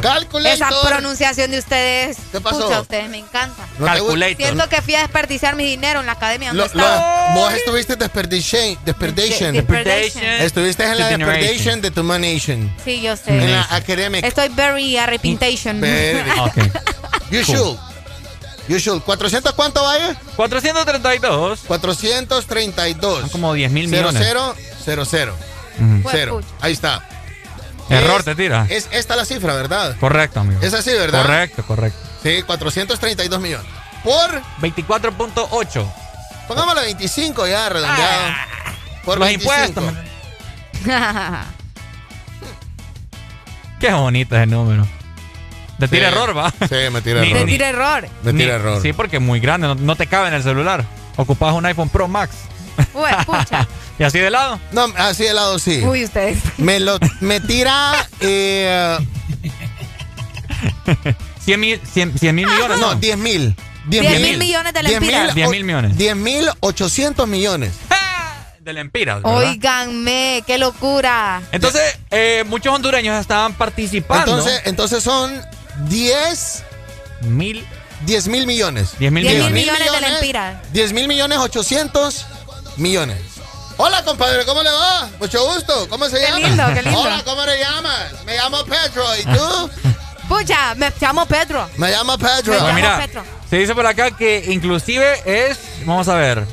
[0.00, 0.68] Calculator.
[0.68, 2.16] Esa pronunciación de ustedes.
[2.32, 2.66] ¿Qué pasó?
[2.66, 3.66] Pucha, ustedes me encanta.
[3.78, 3.86] ¿No?
[3.86, 4.36] Calculator.
[4.36, 7.34] Siento que fui a desperdiciar mi dinero en la academia Lo- donde lo- estaba.
[7.34, 8.84] vos estuviste desperdiciation.
[8.84, 9.52] Desperdation.
[9.52, 10.24] De- depredation.
[10.24, 12.74] Estuviste en la desperdation de tu nation.
[12.84, 13.48] Sí, yo En sé.
[13.48, 14.24] la academic.
[14.24, 15.80] Estoy very arrepintation.
[15.80, 16.30] Very.
[16.40, 16.56] Ok.
[17.30, 17.56] You Cool.
[17.56, 17.78] should.
[18.68, 19.02] You should.
[19.02, 20.14] ¿400 cuánto vaya?
[20.36, 21.60] 432.
[21.66, 23.20] 432.
[23.20, 24.20] Son como 10 mil millones.
[24.22, 24.54] 00,
[24.84, 25.34] 00.
[25.78, 26.02] Ujú.
[26.02, 26.36] Pues, Cero.
[26.36, 26.48] pucha.
[26.60, 27.08] Ahí está.
[27.90, 28.66] Error Es- te tira.
[28.68, 29.96] Es esta la cifra, ¿verdad?
[30.00, 30.60] Correcto, amigo.
[30.62, 31.22] Es así, ¿verdad?
[31.22, 31.98] Correcto, correcto.
[32.22, 33.66] Sí, 432 millones.
[34.04, 35.86] Por, 24.8.
[36.48, 38.32] pongámosle 25 ya, redondeado.
[39.04, 39.54] Por Los 25.
[39.66, 39.94] impuestos.
[43.80, 44.86] Qué bonito ese número.
[45.78, 46.14] Te tira Sí.
[46.14, 46.50] error, va.
[46.50, 47.38] Sí, me tira error.
[47.38, 48.08] Te tira error.
[48.22, 48.82] Me tira error.
[48.82, 50.84] Sí, porque es muy grande, no, no te cabe en el celular.
[51.16, 52.34] Ocupas un iPhone Pro Max.
[52.94, 53.66] Uy, pucha.
[53.98, 54.60] ¿Y así de lado?
[54.72, 55.82] No, así de lado sí.
[55.84, 56.38] Uy, ustedes.
[56.58, 58.06] Me, lo, me tira.
[58.20, 58.98] Eh,
[61.44, 62.78] 100 mil, 100, 100 mil millones.
[62.78, 63.56] no, 10 mil.
[63.86, 65.34] 10 10 mil millones de 10 lempiras.
[65.34, 65.96] 10 mil millones.
[65.96, 67.72] 10 mil 800 millones.
[68.60, 69.20] De lempiras.
[69.24, 71.40] Óiganme, qué locura.
[71.50, 74.36] Entonces, eh, muchos hondureños estaban participando.
[74.36, 75.32] Entonces, entonces son
[75.88, 76.62] 10
[77.22, 77.66] mil,
[78.04, 78.90] 10 mil millones.
[78.98, 79.76] 10 mil 10 mil millones.
[79.82, 80.72] millones de lempiras.
[80.72, 82.26] 10 mil millones 800
[82.76, 83.20] millones.
[83.76, 85.08] Hola, compadre, ¿cómo le va?
[85.18, 85.88] Mucho gusto.
[85.88, 86.38] ¿Cómo se Qué llama?
[86.38, 87.00] lindo, qué lindo.
[87.00, 88.24] Hola, ¿cómo le llamas?
[88.26, 89.04] Me llamo Pedro.
[89.18, 89.70] ¿Y tú?
[90.28, 91.68] Pucha, me llamo Pedro.
[91.76, 92.44] Me llamo Pedro.
[92.52, 93.24] Pues llamo mira, Petro.
[93.48, 96.44] se dice por acá que inclusive es, vamos a ver,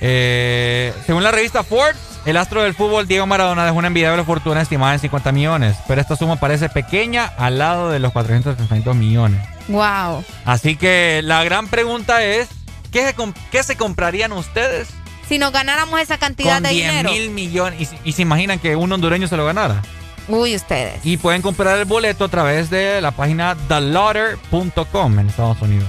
[0.00, 1.96] eh, según la revista Forbes,
[2.26, 6.00] el astro del fútbol Diego Maradona dejó una envidiable fortuna estimada en 50 millones, pero
[6.00, 9.40] esta suma parece pequeña al lado de los 432 millones.
[9.68, 10.24] Wow.
[10.44, 12.48] Así que la gran pregunta es,
[12.92, 13.16] ¿qué se,
[13.50, 14.88] qué se comprarían ustedes
[15.32, 17.10] Si nos ganáramos esa cantidad con de 10 dinero.
[17.10, 17.88] mil millones?
[18.04, 19.80] Y, y se imaginan que un hondureño se lo ganara.
[20.28, 21.00] Uy, ustedes.
[21.04, 25.88] Y pueden comprar el boleto a través de la página thelauder.com en Estados Unidos.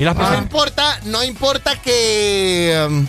[0.00, 0.42] Y las No personas...
[0.42, 2.86] importa, no importa que.
[2.90, 3.06] um,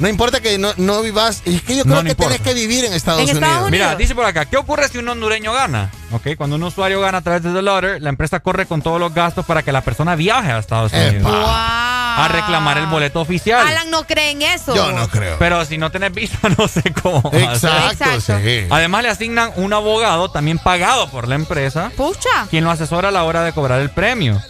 [0.00, 1.40] no importa que no, no vivas.
[1.46, 2.34] Es que yo creo No, no que importa.
[2.34, 3.42] tenés que vivir en Estados En Unidos.
[3.42, 3.86] Estados Unidos.
[3.88, 5.90] Mira, dice por acá, ¿qué ocurre si un hondureño gana?
[6.12, 9.00] Ok, cuando un usuario gana a través de The Lauder, la empresa corre con todos
[9.00, 11.08] los gastos para que la persona viaje a Estados Epa.
[11.08, 11.89] Unidos Wow.
[12.24, 13.66] A reclamar el boleto oficial.
[13.66, 14.74] Alan no cree en eso.
[14.74, 15.36] Yo no creo.
[15.38, 17.30] Pero si no tenés visa, no sé cómo.
[17.32, 18.38] Exacto, Exacto.
[18.44, 18.66] sí.
[18.70, 22.46] Además, le asignan un abogado también pagado por la empresa, Pucha.
[22.50, 24.40] quien lo asesora a la hora de cobrar el premio.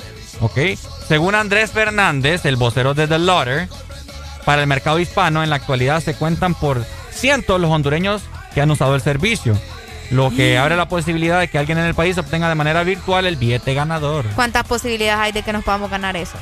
[0.40, 0.58] ¿Ok?
[1.06, 3.68] según Andrés Fernández, el vocero de The Lauder,
[4.44, 8.22] para el mercado hispano en la actualidad se cuentan por cientos los hondureños
[8.54, 9.58] que han usado el servicio,
[10.10, 13.26] lo que abre la posibilidad de que alguien en el país obtenga de manera virtual
[13.26, 14.24] el billete ganador.
[14.36, 16.38] ¿Cuántas posibilidades hay de que nos podamos ganar eso?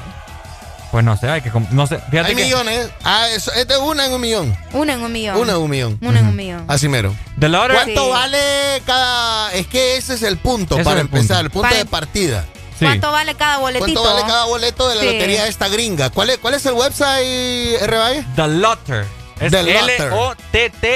[0.90, 1.50] Pues no sé, hay que.
[1.70, 2.90] No sé, hay millones.
[3.04, 4.56] Ah, eso, es de una en un millón.
[4.72, 5.36] Una en un millón.
[5.36, 5.98] Una en un millón.
[6.00, 6.64] Una en un millón.
[6.68, 7.14] Así mero.
[7.38, 9.52] ¿Cuánto vale cada.?
[9.52, 12.46] Es que ese es el punto para empezar, el punto de partida.
[12.78, 14.00] ¿Cuánto vale cada boletito?
[14.00, 16.10] ¿Cuánto vale cada boleto de la lotería esta gringa?
[16.10, 18.24] ¿Cuál es, cuál es el website, R.
[18.36, 19.04] The Lotter.
[19.40, 20.86] Es L-O-T-T-E-R.com.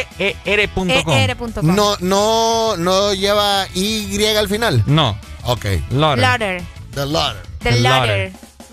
[0.90, 4.82] E no, no, no lleva Y al final.
[4.86, 5.16] No.
[5.44, 5.66] Ok.
[5.90, 6.62] Lotter.
[6.94, 7.42] The Lotter.
[7.60, 8.32] The Lotter.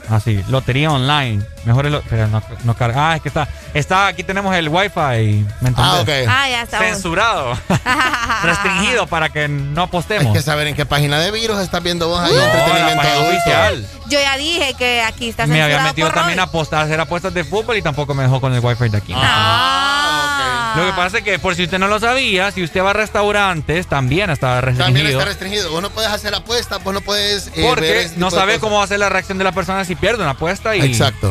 [0.10, 1.44] Ah, sí, lotería online.
[1.66, 3.12] Mejor el, pero no, no, carga.
[3.12, 5.46] Ah, es que está, está, aquí tenemos el wifi.
[5.62, 6.10] ¿me ah, ok.
[6.28, 6.80] Ah, ya está.
[6.80, 7.54] Censurado.
[8.44, 10.28] Restringido para que no apostemos.
[10.28, 12.34] Hay que saber en qué página de virus estás viendo vos ahí.
[12.34, 13.86] Uh, entretenimiento oficial.
[14.10, 15.70] Yo ya dije que aquí está censurado.
[15.70, 18.42] Me había metido también a, apostar, a hacer apuestas de fútbol y tampoco me dejó
[18.42, 19.14] con el wifi de aquí.
[19.16, 20.39] Ah.
[20.76, 22.94] Lo que pasa es que, por si usted no lo sabía, si usted va a
[22.94, 24.86] restaurantes, también está restringido.
[24.86, 25.72] También está restringido.
[25.72, 27.48] Vos no puedes hacer apuestas, vos no puedes.
[27.56, 30.22] Eh, Porque no sabe cómo va a ser la reacción de la persona si pierde
[30.22, 30.82] una apuesta y,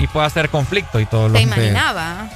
[0.00, 1.42] y puede hacer conflicto y todo lo que.
[1.42, 2.28] imaginaba.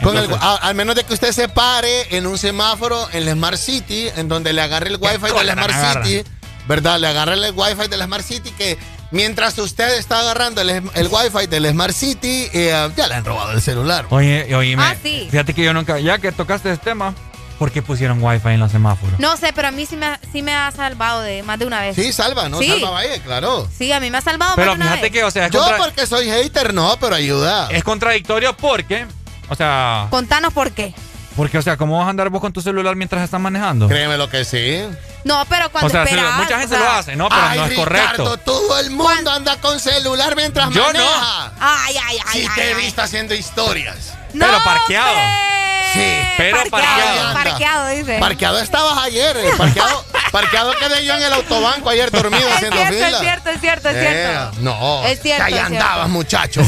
[0.63, 4.29] al menos de que usted se pare en un semáforo en la Smart City, en
[4.29, 6.25] donde le agarre el wifi de la Smart City,
[6.69, 6.99] ¿verdad?
[6.99, 8.79] Le agarre el wifi de la Smart City que
[9.13, 13.53] Mientras usted está agarrando el, el wifi del Smart City, eh, ya le han robado
[13.53, 14.07] el celular.
[14.09, 15.29] Oye, oye, ah, sí.
[15.31, 17.15] fíjate que yo nunca, ya que tocaste este tema,
[17.59, 19.21] ¿por qué pusieron wifi en los semáforos?
[19.21, 21.83] No sé, pero a mí sí me, sí me ha salvado de más de una
[21.83, 21.95] vez.
[21.95, 22.59] Sí, salva, ¿no?
[22.63, 23.69] Salva Valle, claro.
[23.77, 25.63] Sí, a mí me ha salvado pero más de una fíjate que, o sea, Yo
[25.77, 27.69] porque soy hater, no, pero ayuda.
[27.71, 29.07] Es contradictorio porque,
[29.51, 30.07] o sea...
[30.09, 30.95] Contanos por qué.
[31.37, 33.89] Porque, o sea, ¿cómo vas a andar vos con tu celular mientras estás manejando?
[33.89, 34.83] Créeme lo que sí.
[35.25, 37.29] No, pero cuando o sea, esperas, mucha gente lo hace, ¿no?
[37.29, 38.37] Pero no es correcto.
[38.39, 41.05] todo el mundo anda con celular mientras Yo maneja.
[41.05, 41.53] No.
[41.61, 42.43] Ay, ay, ay.
[42.43, 44.15] Sí te he visto haciendo historias.
[44.33, 45.53] pero parqueado.
[45.95, 46.19] Sí.
[46.37, 47.35] Pero parqueado.
[47.35, 48.19] Parqueado, dice.
[48.19, 49.37] Parqueado estabas ayer.
[49.37, 49.51] Eh.
[49.57, 53.09] Parqueado, parqueado quedé yo en el autobanco ayer dormido haciendo cierto, fila.
[53.09, 54.53] Es cierto, es cierto, es cierto.
[54.61, 55.05] no.
[55.05, 55.47] Es cierto.
[55.47, 56.63] Que ahí andabas, muchacho.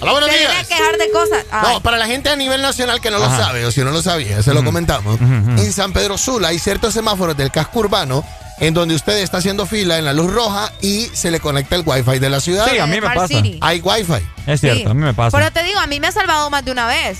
[0.00, 0.66] Hola, buenos días.
[0.66, 1.44] quejar de cosas.
[1.62, 4.02] No, para la gente a nivel nacional que no lo sabe, o si no lo
[4.02, 5.20] sabía, se lo comentamos.
[5.20, 8.24] En San Pedro Sula hay ciertos semáforos del casco urbano
[8.60, 11.82] en donde usted está haciendo fila en la luz roja y se le conecta el
[11.84, 12.68] wifi de la ciudad.
[12.70, 13.42] Sí, a mí me pasa.
[13.60, 14.22] Hay wifi.
[14.46, 15.36] Es cierto, a mí me pasa.
[15.36, 17.18] Pero te digo, a mí me ha salvado más de una vez.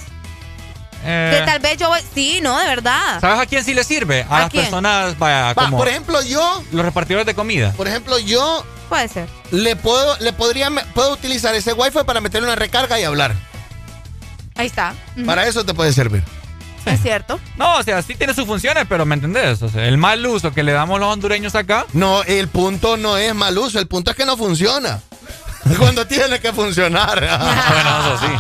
[1.03, 1.37] Eh.
[1.39, 2.01] que tal vez yo voy...
[2.15, 3.21] Sí, no, de verdad.
[3.21, 4.27] ¿Sabes a quién sí le sirve?
[4.29, 5.79] A, las personas, vaya, como...
[5.79, 6.63] por ejemplo, yo...
[6.73, 7.73] Los repartidores de comida.
[7.73, 8.65] Por ejemplo, yo...
[8.91, 9.29] Puede ser.
[9.53, 13.35] Le puedo, le podría, puedo utilizar ese wifi para meterle una recarga y hablar.
[14.57, 14.95] Ahí está.
[15.25, 16.25] Para eso te puede servir.
[16.85, 17.39] Es cierto.
[17.57, 19.63] No, o sea, sí tiene sus funciones, pero ¿me entendés?
[19.63, 21.87] O sea, el mal uso que le damos los hondureños acá.
[21.93, 25.01] No, el punto no es mal uso, el punto es que no funciona.
[25.79, 27.21] Cuando tiene que funcionar.
[27.21, 28.33] bueno, eso sí.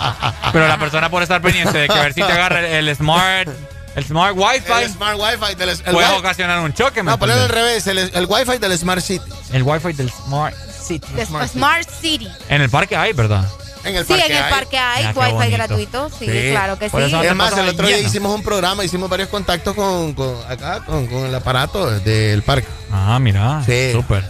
[0.53, 3.49] Pero la persona por estar pendiente de que a ver si te agarra el, smart.
[3.97, 4.85] El Smart Wi-Fi.
[4.85, 7.87] El Smart Wi-Fi del Puede ocasionar un choque, No, ponelo al revés.
[7.87, 9.25] El, el Wi-Fi del Smart City.
[9.53, 11.07] El Wi-Fi del Smart City.
[11.53, 12.29] Smart, City.
[12.49, 13.45] En el parque hay, ¿verdad?
[13.85, 14.51] En el sí, parque en el hay.
[14.51, 15.57] parque hay wifi bonito.
[15.57, 16.11] gratuito.
[16.19, 16.97] Sí, claro que sí.
[16.99, 18.09] Es más, el otro día lleno.
[18.09, 22.69] hicimos un programa, hicimos varios contactos con, con acá, con, con el aparato del parque.
[22.93, 23.63] Ah, mira.
[23.65, 23.91] Sí.
[23.93, 24.25] Súper.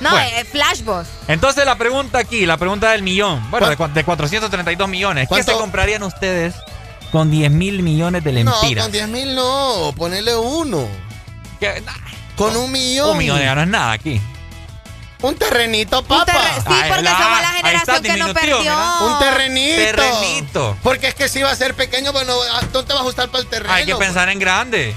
[0.00, 0.26] No, Bueno.
[0.36, 1.08] es Flashbox.
[1.28, 3.48] Entonces la pregunta aquí, la pregunta del millón.
[3.50, 5.28] Bueno, de, de 432 millones.
[5.32, 6.54] ¿Qué se comprarían ustedes
[7.12, 8.84] con 10 mil millones de No, lempiras?
[8.84, 10.86] con 10 mil no, ponele uno.
[12.36, 13.10] Con un millón.
[13.10, 14.20] Un millón ya no es nada aquí.
[15.20, 16.26] Un terrenito, Un papá.
[16.26, 18.58] terre- Sí, porque la- somos la generación está, que no perdió.
[18.60, 18.98] mira.
[19.00, 19.76] Un terrenito.
[19.82, 20.76] Terrenito.
[20.84, 23.28] Porque es que si va a ser pequeño, bueno, ah, no te va a ajustar
[23.28, 23.74] para el terreno.
[23.74, 24.94] Hay que pensar en grande.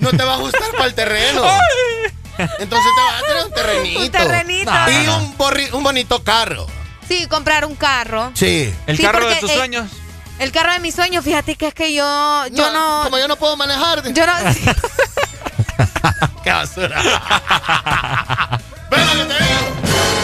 [0.00, 1.42] No te va a ajustar para el terreno.
[2.38, 4.00] Entonces te vas a tener un terrenito.
[4.00, 4.70] Un terrenito.
[4.72, 5.76] No, Y no, no.
[5.76, 6.66] un, bonito carro.
[7.06, 8.30] Sí, comprar un carro.
[8.34, 8.72] Sí.
[8.86, 9.90] El Sí, carro de tus eh, sueños.
[10.38, 13.36] El carro de mis sueños, fíjate que es que yo, yo no, Como yo no
[13.36, 14.02] puedo manejar.
[14.12, 14.32] yo no,
[16.44, 16.96] ¡Qué basura!
[18.90, 19.60] ¿Ves lo que te digo?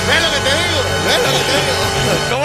[0.07, 0.81] ¿Ves lo que te digo?
[1.05, 1.75] ¿Ves lo que te digo?
[2.31, 2.44] ¿Cómo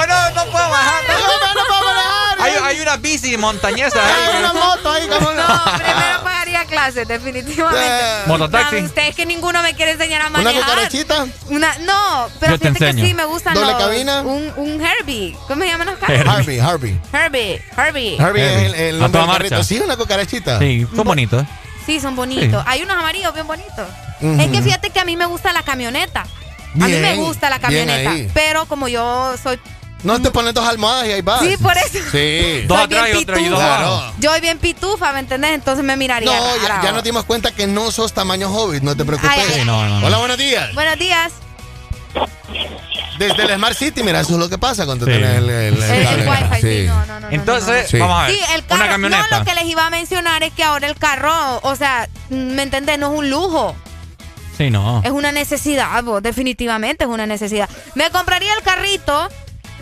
[2.90, 4.40] una bici montañesa Hay ahí.
[4.40, 5.48] una moto ahí, ¿cómo no?
[5.48, 7.88] no, primero pagaría clases, definitivamente.
[7.88, 8.78] Eh, Mototaxi.
[8.78, 10.64] Ustedes que ninguno me quiere enseñar a ¿Una manejar.
[10.70, 11.28] cucarachita?
[11.50, 14.22] Una, no, pero Yo fíjate que sí me gustan ¿Doble los- cabina?
[14.22, 15.38] Un, un Herbie.
[15.48, 16.28] ¿Cómo se llaman los carros?
[16.28, 17.00] Harvey, Harvey.
[17.14, 18.18] Herbie, Herbie.
[18.20, 19.64] Harvey es el, el nombre marcha.
[19.64, 20.60] Sí, una cucarachita.
[20.60, 21.44] Sí, son bonitos.
[21.86, 22.64] Sí, son bonitos.
[22.68, 23.88] Hay unos amarillos bien bonitos.
[24.22, 26.22] Es que fíjate que a mí me gusta la camioneta.
[26.22, 28.14] a mí me gusta la camioneta.
[28.34, 29.60] Pero como yo soy.
[30.04, 31.42] No te pones dos almohadas y ahí vas.
[31.42, 32.00] Sí, por eso.
[32.12, 32.64] Sí.
[32.68, 34.14] Dos soy atrás y otra y dos.
[34.20, 35.52] Yo soy bien pitufa, ¿me entendés?
[35.52, 36.32] Entonces me miraría.
[36.32, 39.32] No, ya, ya nos dimos cuenta que no sos tamaño hobbit, no te preocupes.
[39.32, 40.08] Ay, ay, Sí, no, no, no.
[40.08, 40.74] Hola, buenos días.
[40.74, 41.34] Buenos días.
[43.18, 46.62] Desde el Smart City, mira, eso es lo que pasa cuando tienes el, el, Wi-Fi.
[46.62, 46.86] Sí.
[46.88, 48.36] No, no, no, Entonces, vamos a ver.
[48.36, 49.28] Sí, el carro, una camioneta.
[49.30, 52.64] No, lo que les iba a mencionar es que ahora el carro, o sea, ¿me
[52.64, 52.98] entendés?
[52.98, 53.76] No es un lujo.
[54.58, 55.02] Sí, no.
[55.04, 57.70] Es una necesidad, definitivamente es una necesidad.
[57.96, 59.30] Me compraría el carrito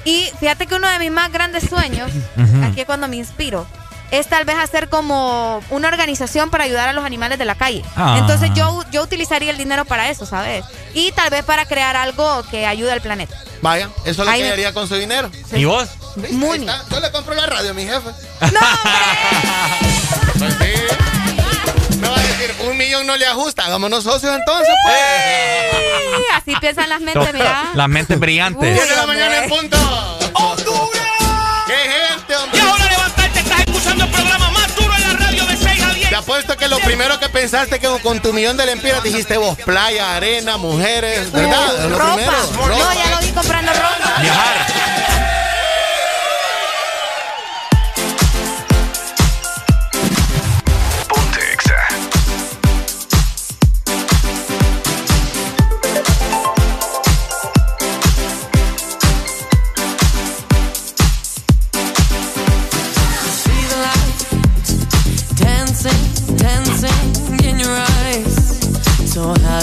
[0.05, 2.11] y fíjate que uno de mis más grandes sueños,
[2.63, 3.65] aquí es cuando me inspiro,
[4.11, 7.83] es tal vez hacer como una organización para ayudar a los animales de la calle.
[7.95, 8.17] Ah.
[8.19, 10.63] Entonces yo, yo utilizaría el dinero para eso, ¿sabes?
[10.93, 13.35] Y tal vez para crear algo que ayude al planeta.
[13.61, 15.29] Vaya, eso lo que haría con su dinero.
[15.51, 15.89] ¿Y vos?
[16.31, 16.71] Muy bien.
[16.89, 18.09] Yo le compro la radio a mi jefe.
[18.41, 18.59] ¡No,
[20.39, 20.57] pues
[21.99, 26.25] Me va a decir, un millón no le ajusta, hagámonos socios entonces, pues.
[26.35, 27.71] Así piensan las mentes, mira.
[27.73, 28.73] Las mentes brillantes.
[28.73, 29.77] 10 de la mañana en punto.
[30.33, 30.99] ¡Octubre!
[31.65, 32.59] ¡Qué gente, hombre!
[32.59, 35.93] Y ahora levantarte, estás escuchando el programa más duro en la radio de 6 a
[35.93, 36.09] 10.
[36.09, 39.57] Te apuesto que lo primero que pensaste que con tu millón de lempiras dijiste vos,
[39.65, 41.89] playa, arena, mujeres, ¿verdad?
[41.89, 42.67] ropa.
[42.67, 44.21] No, ya lo vi comprando ropa.
[44.21, 45.36] Viajar.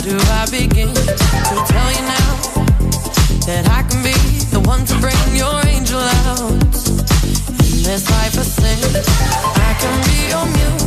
[0.05, 2.31] Do I begin to tell you now
[3.49, 4.13] that I can be
[4.53, 8.77] the one to bring your angel out in this life of sin?
[9.57, 10.84] I can be your muse,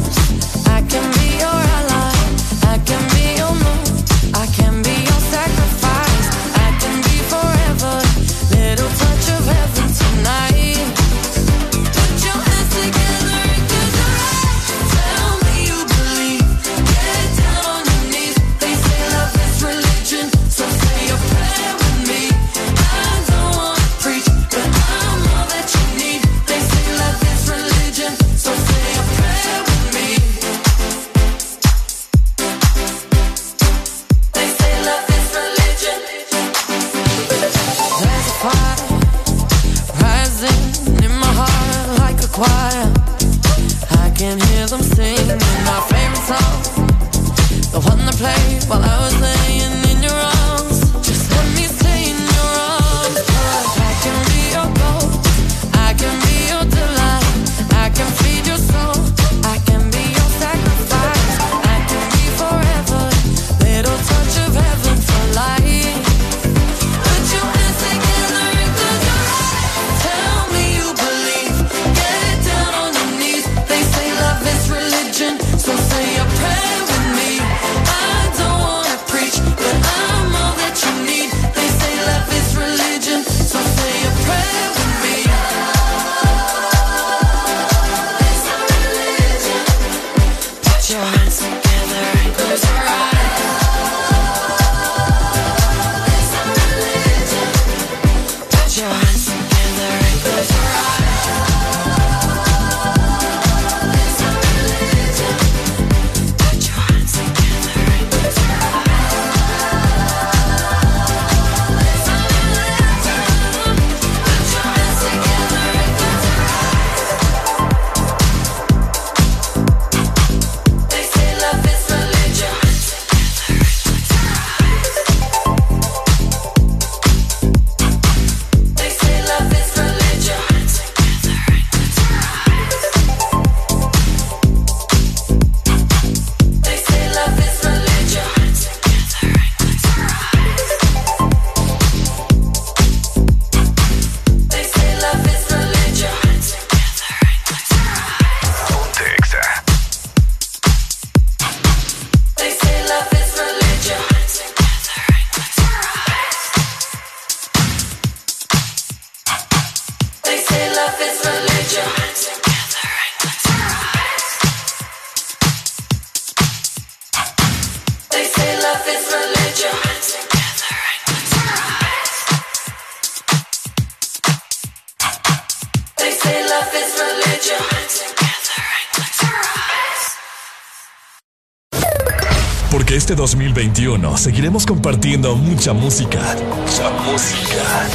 [184.27, 186.19] seguiremos compartiendo mucha música.
[186.19, 187.87] Mucha música.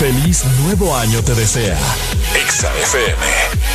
[0.00, 1.78] Feliz nuevo año te desea.
[2.34, 3.68] Exa FM.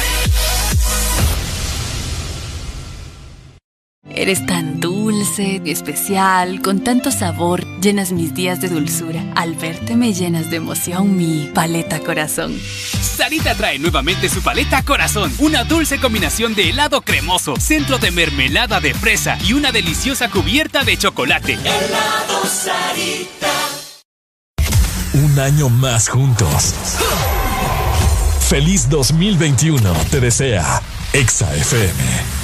[4.09, 9.23] Eres tan dulce, especial, con tanto sabor, llenas mis días de dulzura.
[9.35, 12.59] Al verte me llenas de emoción mi paleta corazón.
[13.23, 18.81] Sarita trae nuevamente su paleta corazón, una dulce combinación de helado cremoso, centro de mermelada
[18.81, 21.53] de fresa y una deliciosa cubierta de chocolate.
[21.53, 23.53] Helado Sarita.
[25.13, 26.73] Un año más juntos.
[28.49, 30.81] Feliz 2021 te desea
[31.13, 32.42] Exa FM.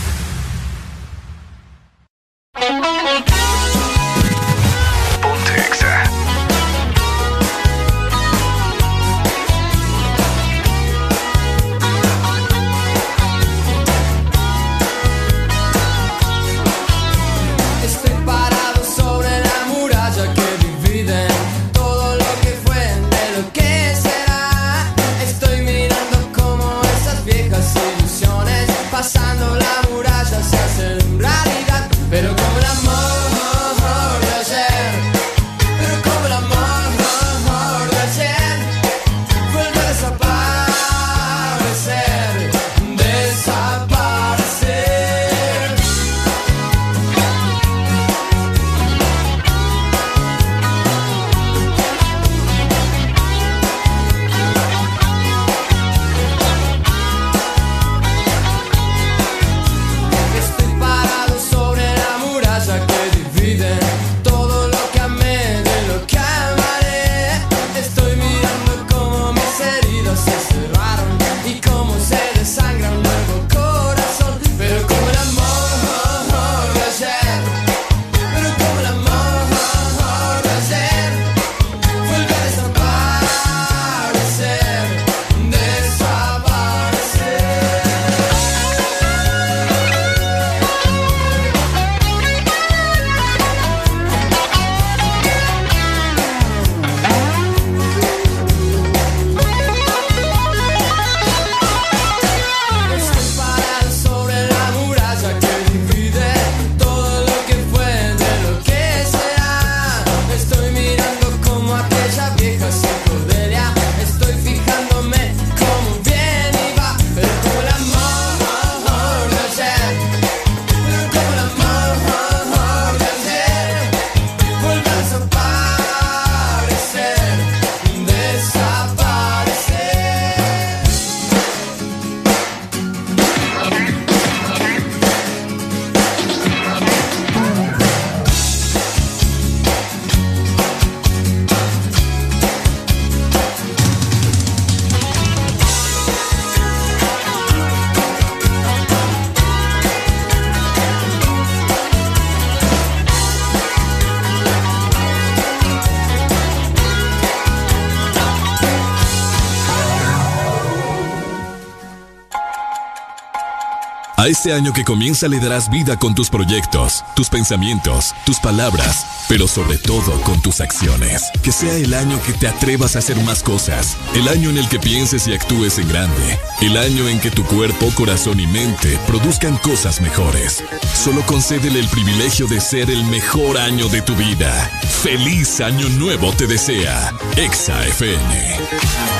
[164.29, 169.47] Este año que comienza le darás vida con tus proyectos, tus pensamientos, tus palabras, pero
[169.47, 171.23] sobre todo con tus acciones.
[171.41, 174.69] Que sea el año que te atrevas a hacer más cosas, el año en el
[174.69, 178.99] que pienses y actúes en grande, el año en que tu cuerpo, corazón y mente
[179.07, 180.63] produzcan cosas mejores.
[180.93, 184.69] Solo concédele el privilegio de ser el mejor año de tu vida.
[185.01, 187.11] Feliz año nuevo te desea.
[187.35, 189.18] Exa FM.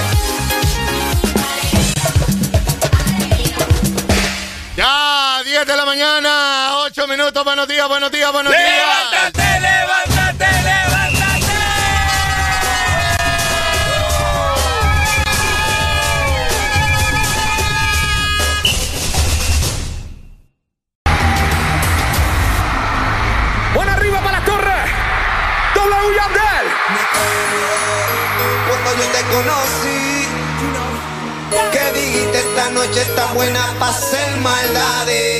[5.60, 8.64] 10 de la mañana, 8 minutos, buenos días, buenos días, buenos días.
[8.64, 11.54] Levántate, levántate, levántate.
[23.74, 24.86] Buena arriba para la torre.
[25.76, 26.68] W Yandel.
[28.70, 30.28] Cuando yo te conocí
[31.72, 35.39] que dijiste esta noche está buena para hacer maldades.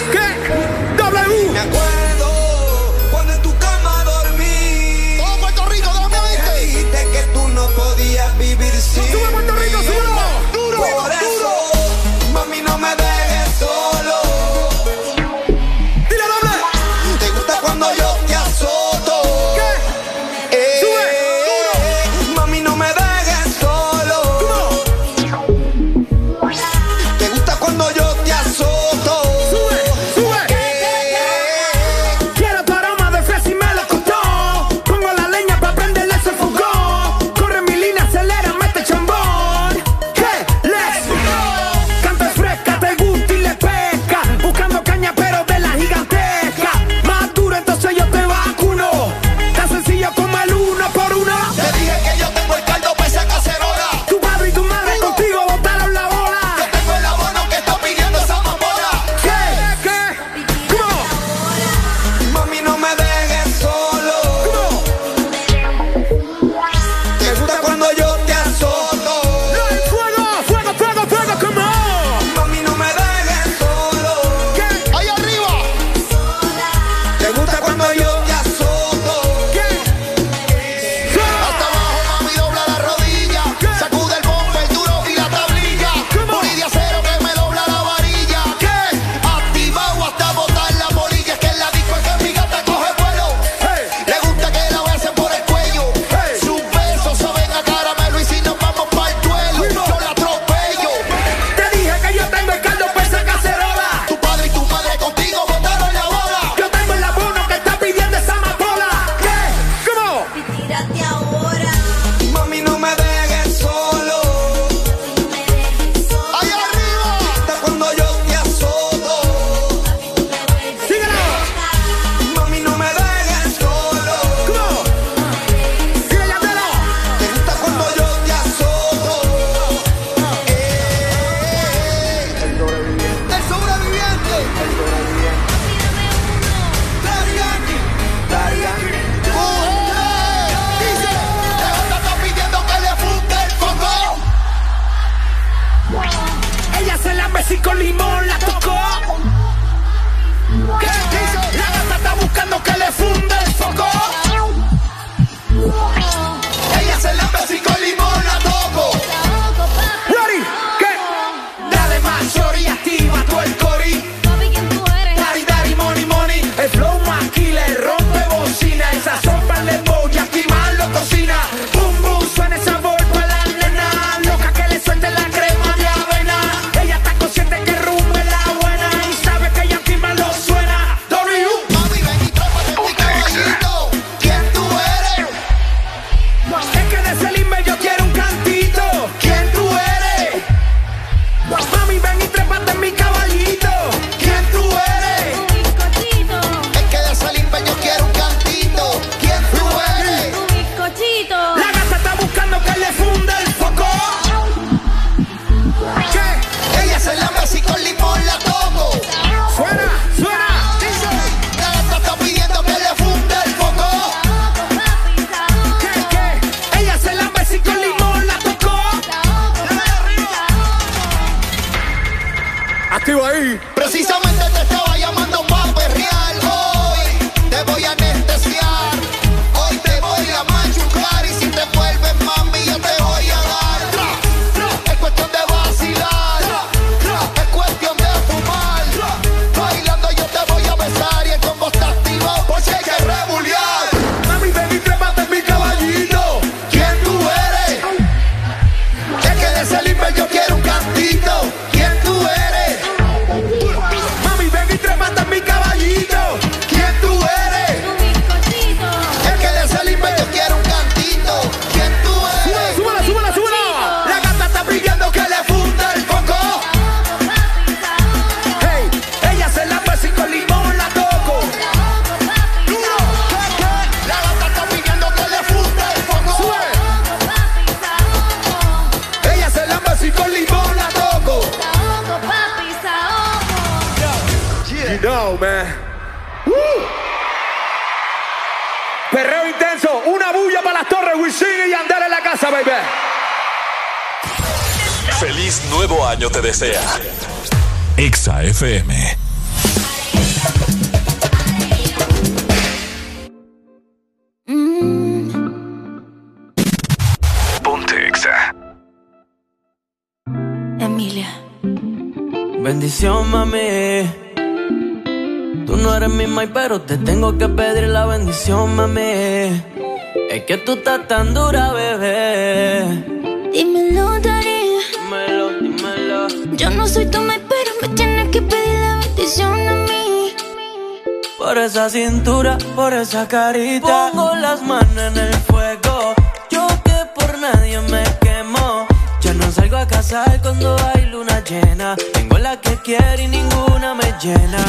[332.80, 334.10] por esa carita.
[334.14, 336.16] Pongo las manos en el fuego.
[336.50, 338.88] Yo que por nadie me quemo.
[339.20, 341.98] Ya no salgo a casar cuando hay luna llena.
[342.14, 344.64] Tengo la que quiero y ninguna me llena.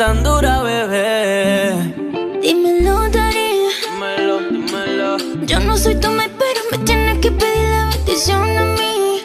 [0.00, 1.74] tan dura, bebé.
[2.40, 3.50] Dímelo, Dari.
[3.84, 5.10] Dímelo, dímelo.
[5.44, 9.20] Yo no soy tu mate, pero me tienes que pedir la bendición a mí.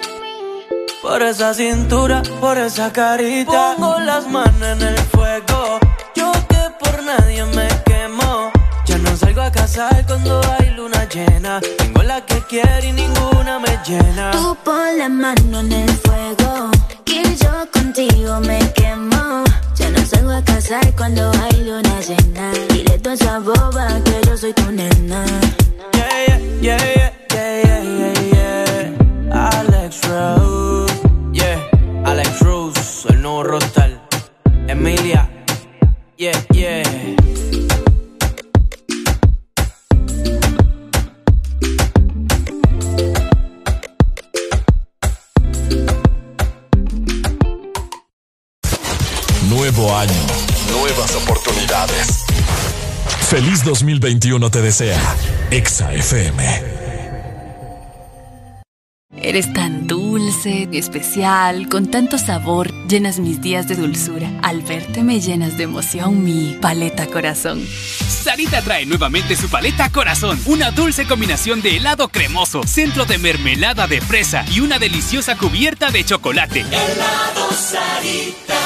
[1.02, 3.76] Por esa cintura, por esa carita.
[3.78, 5.80] Pongo las manos en el fuego.
[6.14, 8.52] Yo que por nadie me quemo.
[8.86, 11.62] Ya no salgo a casar cuando hay luna llena.
[11.78, 14.32] Tengo la que quiero y ninguna me llena.
[14.32, 16.05] Tú pon la mano en el fuego
[54.66, 55.00] desea.
[55.52, 56.44] Exa FM.
[59.22, 64.28] Eres tan dulce, especial, con tanto sabor, llenas mis días de dulzura.
[64.42, 67.64] Al verte me llenas de emoción mi paleta corazón.
[68.08, 73.86] Sarita trae nuevamente su paleta corazón, una dulce combinación de helado cremoso, centro de mermelada
[73.86, 76.62] de fresa y una deliciosa cubierta de chocolate.
[76.62, 78.62] Helado Sarita.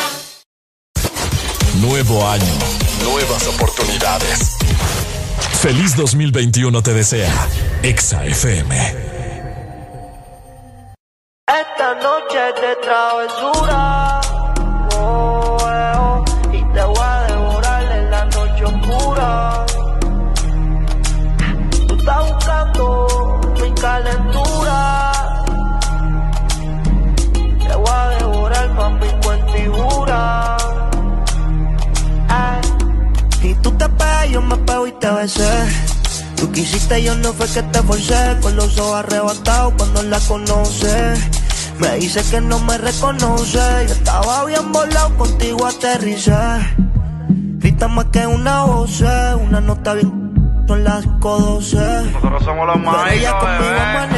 [1.81, 2.53] Nuevo año,
[3.03, 4.58] nuevas oportunidades
[5.61, 7.47] Feliz 2021 te desea.
[7.83, 9.08] Exa FM.
[36.97, 38.37] yo no fue que te forcé.
[38.41, 41.13] Con los ojos arrebatados cuando la conoce.
[41.79, 43.59] Me dice que no me reconoce.
[43.87, 46.33] Yo estaba bien volado, contigo aterricé.
[47.59, 50.19] Grita más que una voz, una nota bien.
[50.67, 51.77] Son las 512.
[52.13, 54.08] Nosotros somos los más.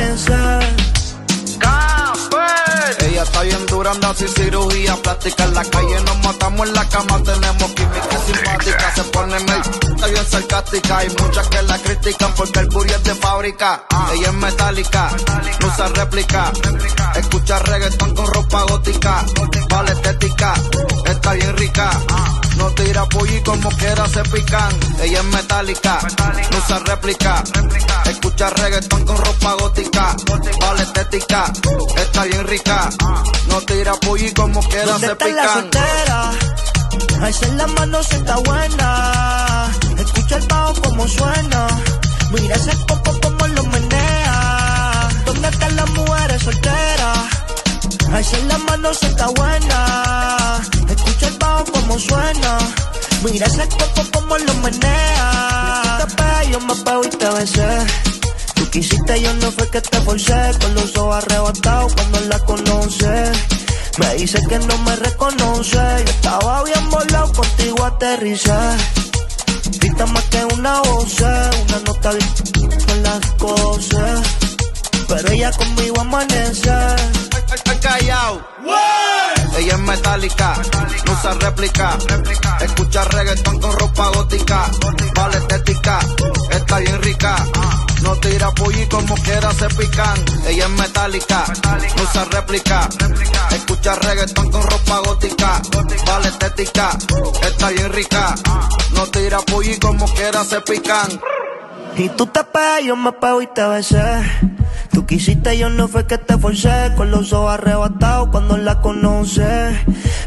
[3.32, 5.46] está bien dura, anda sin cirugía plástica.
[5.46, 8.96] En la calle nos matamos, en la cama tenemos química simpática.
[8.96, 9.62] Se pone medio
[9.96, 10.98] está bien sarcástica.
[10.98, 13.86] Hay muchas que la critican porque el booty es de fábrica.
[14.14, 15.12] Ella es metálica,
[15.60, 16.52] no usa réplica.
[17.16, 19.26] Escucha reggaetón con ropa gótica.
[19.70, 20.54] Vale estética,
[21.06, 21.90] está bien rica.
[22.58, 24.80] No tira pollo como quiera se pican.
[25.02, 26.00] Ella es metálica,
[26.52, 27.44] no usa réplica.
[28.06, 30.16] Escucha reggaetón con ropa gótica.
[30.60, 31.52] Vale estética,
[31.98, 32.90] está bien rica.
[33.48, 35.36] No tira pollo como quiera se pican.
[35.36, 36.32] La soltera?
[37.44, 39.72] en la mano se está buena.
[39.98, 41.68] Escucha el bajo como suena.
[42.32, 45.10] Mira ese poco como lo menea.
[45.26, 47.42] ¿Dónde están las mujeres solteras?
[48.34, 50.62] en la mano se está buena.
[50.90, 51.11] Escucha
[51.64, 52.58] bajo como suena.
[53.24, 56.00] Mira ese poco como lo menea.
[56.00, 57.78] Tú te yo me pego y te besé.
[58.56, 60.52] Tú quisiste, yo no fue que te forcé.
[60.62, 63.38] Con los ojos arrebatados cuando la conoces.
[63.98, 65.78] Me dice que no me reconoce.
[65.78, 68.60] Yo estaba bien volado, contigo aterricé.
[69.80, 72.12] Grita más que una voz, una nota
[72.88, 74.22] con las cosas.
[75.08, 76.72] Pero ella conmigo amanece.
[77.82, 78.42] callado.
[79.58, 80.54] Ella es metálica,
[81.06, 81.98] no usa réplica.
[82.62, 84.72] Escucha reggaetón con ropa gótica.
[85.16, 86.00] Vale estética,
[86.52, 87.36] está bien rica.
[88.02, 90.26] No tira pollo como quiera se pican.
[90.48, 91.46] Ella es metálica,
[91.96, 92.90] no usa réplica.
[93.52, 95.62] Escucha reggaetón con ropa gótica.
[96.08, 96.98] Vale estética,
[97.42, 98.36] está bien rica.
[98.94, 101.22] No tira pollo como quiera se pican.
[101.98, 104.02] Y tú te pegas, yo me pego y te besé.
[104.92, 106.94] Tú quisiste, yo no fue que te forcé.
[106.96, 109.78] Con los ojos arrebatados cuando la conoce.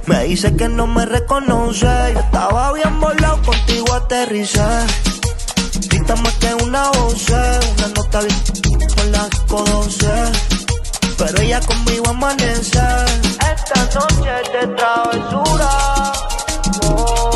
[0.06, 1.86] Me dice que no me reconoce.
[2.12, 4.62] Yo estaba bien volado, contigo aterricé.
[5.88, 8.20] Grita más que una voz, una nota
[8.96, 10.32] con las cosas.
[11.18, 12.80] Pero ella conmigo amanece.
[13.54, 16.12] Esta noche de travesura.
[16.86, 17.33] Oh,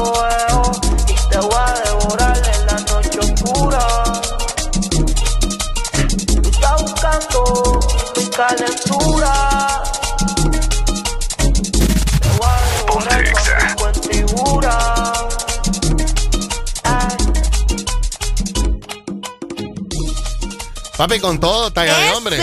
[8.38, 9.82] calentura.
[12.20, 14.78] Te voy a devorar con tu figura.
[20.96, 22.38] Papi, con todo, talla de hombre.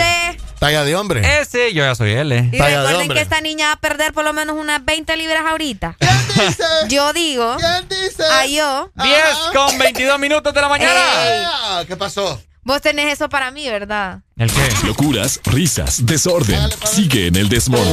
[0.58, 1.40] Talla de hombre.
[1.40, 2.32] Ese, yo ya soy él.
[2.32, 2.50] Eh.
[2.52, 5.96] Y recuerden que esta niña va a perder por lo menos unas 20 libras ahorita.
[5.98, 6.64] ¿Quién dice?
[6.88, 7.56] Yo digo.
[7.58, 8.22] ¿Quién dice?
[8.22, 8.90] A yo.
[8.94, 9.18] 10
[9.52, 11.84] con 22 minutos de la mañana.
[11.86, 12.40] ¿Qué pasó?
[12.66, 14.22] Vos tenés eso para mí, ¿verdad?
[14.36, 14.68] ¿El qué?
[14.84, 16.58] Locuras, risas, desorden.
[16.84, 17.80] Sigue en el desmón.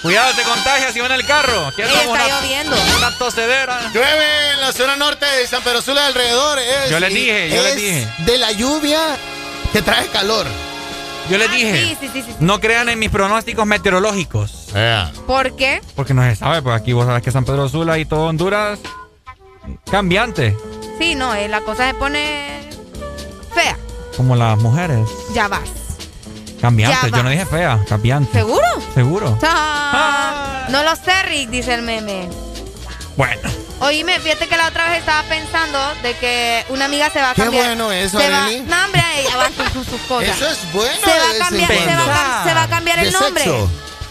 [0.00, 1.70] Cuidado, te contagias si va en el carro.
[1.76, 2.74] ¿Qué está una, lloviendo.
[2.96, 3.92] Una tosedera.
[3.92, 6.58] Llueve en la zona norte de San Pedro Sula alrededor.
[6.90, 8.08] yo le dije, yo le dije.
[8.24, 9.18] De la lluvia
[9.74, 10.46] que trae calor.
[11.28, 14.68] Yo le dije, sí, sí, sí, no crean en mis pronósticos meteorológicos.
[15.26, 15.82] ¿Por qué?
[15.94, 18.78] Porque no se sabe, pues aquí vos sabes que San Pedro Sula y todo Honduras,
[19.90, 20.56] cambiante.
[20.98, 22.70] Sí, no, eh, la cosa se pone
[23.54, 23.76] fea.
[24.16, 25.08] Como las mujeres.
[25.32, 25.68] Ya vas.
[26.60, 28.32] Cambiante, yo no dije fea, cambiante.
[28.32, 28.66] ¿Seguro?
[28.94, 29.38] Seguro.
[29.42, 32.28] Ah, no lo sé, Rick, dice el meme.
[33.16, 33.50] Bueno.
[33.80, 37.34] Oíme, fíjate que la otra vez estaba pensando de que una amiga se va a
[37.34, 37.62] cambiar.
[37.62, 40.36] Qué bueno eso, se va, No, hombre, ella va con sus cosas.
[40.36, 40.94] Eso es bueno.
[41.04, 43.44] Se va a cambiar, se va, se va, a cambiar el ¿De nombre.
[43.44, 43.70] Sexo?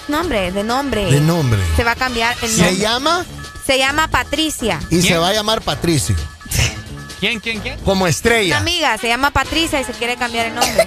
[0.09, 1.05] Nombre, de nombre.
[1.05, 1.59] De nombre.
[1.75, 2.75] Se va a cambiar el nombre.
[2.75, 3.25] ¿Se llama?
[3.65, 4.79] Se llama Patricia.
[4.89, 6.15] Y se va a llamar Patricio.
[7.19, 7.79] ¿Quién, quién, quién?
[7.79, 8.57] Como estrella.
[8.57, 10.85] Una amiga se llama Patricia y se quiere cambiar el nombre.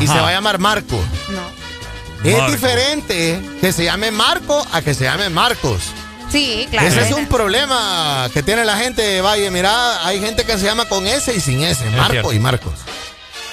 [0.00, 0.96] Y se va a llamar Marco.
[1.30, 2.28] No.
[2.28, 2.52] Es Marco.
[2.52, 5.82] diferente que se llame Marco a que se llame Marcos.
[6.30, 6.88] Sí, claro.
[6.88, 9.48] Ese es un problema que tiene la gente de Valle.
[9.52, 11.84] Mira, hay gente que se llama con S y sin S.
[11.90, 12.74] Marco y Marcos.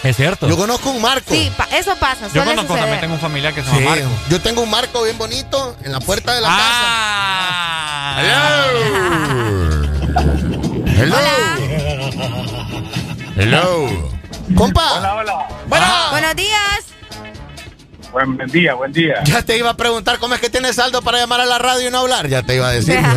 [0.04, 0.48] Es cierto.
[0.50, 1.34] Yo conozco un Marco.
[1.34, 2.28] Sí, pa- eso pasa.
[2.34, 2.80] Yo conozco, suceder.
[2.82, 4.10] también tengo un familiar que se Sí, llama Marco.
[4.30, 8.16] Yo tengo un Marco bien bonito en la puerta de la Ah.
[8.18, 8.34] casa.
[11.02, 11.18] Hello.
[13.38, 13.90] Hello.
[14.56, 15.00] Compa.
[15.00, 15.48] Hola, hola.
[15.68, 15.86] Bueno.
[16.12, 16.43] Buenos días.
[18.14, 19.24] Buen día, buen día.
[19.26, 21.88] Ya te iba a preguntar cómo es que tienes saldo para llamar a la radio
[21.88, 22.28] y no hablar.
[22.30, 23.00] Ya te iba a decir.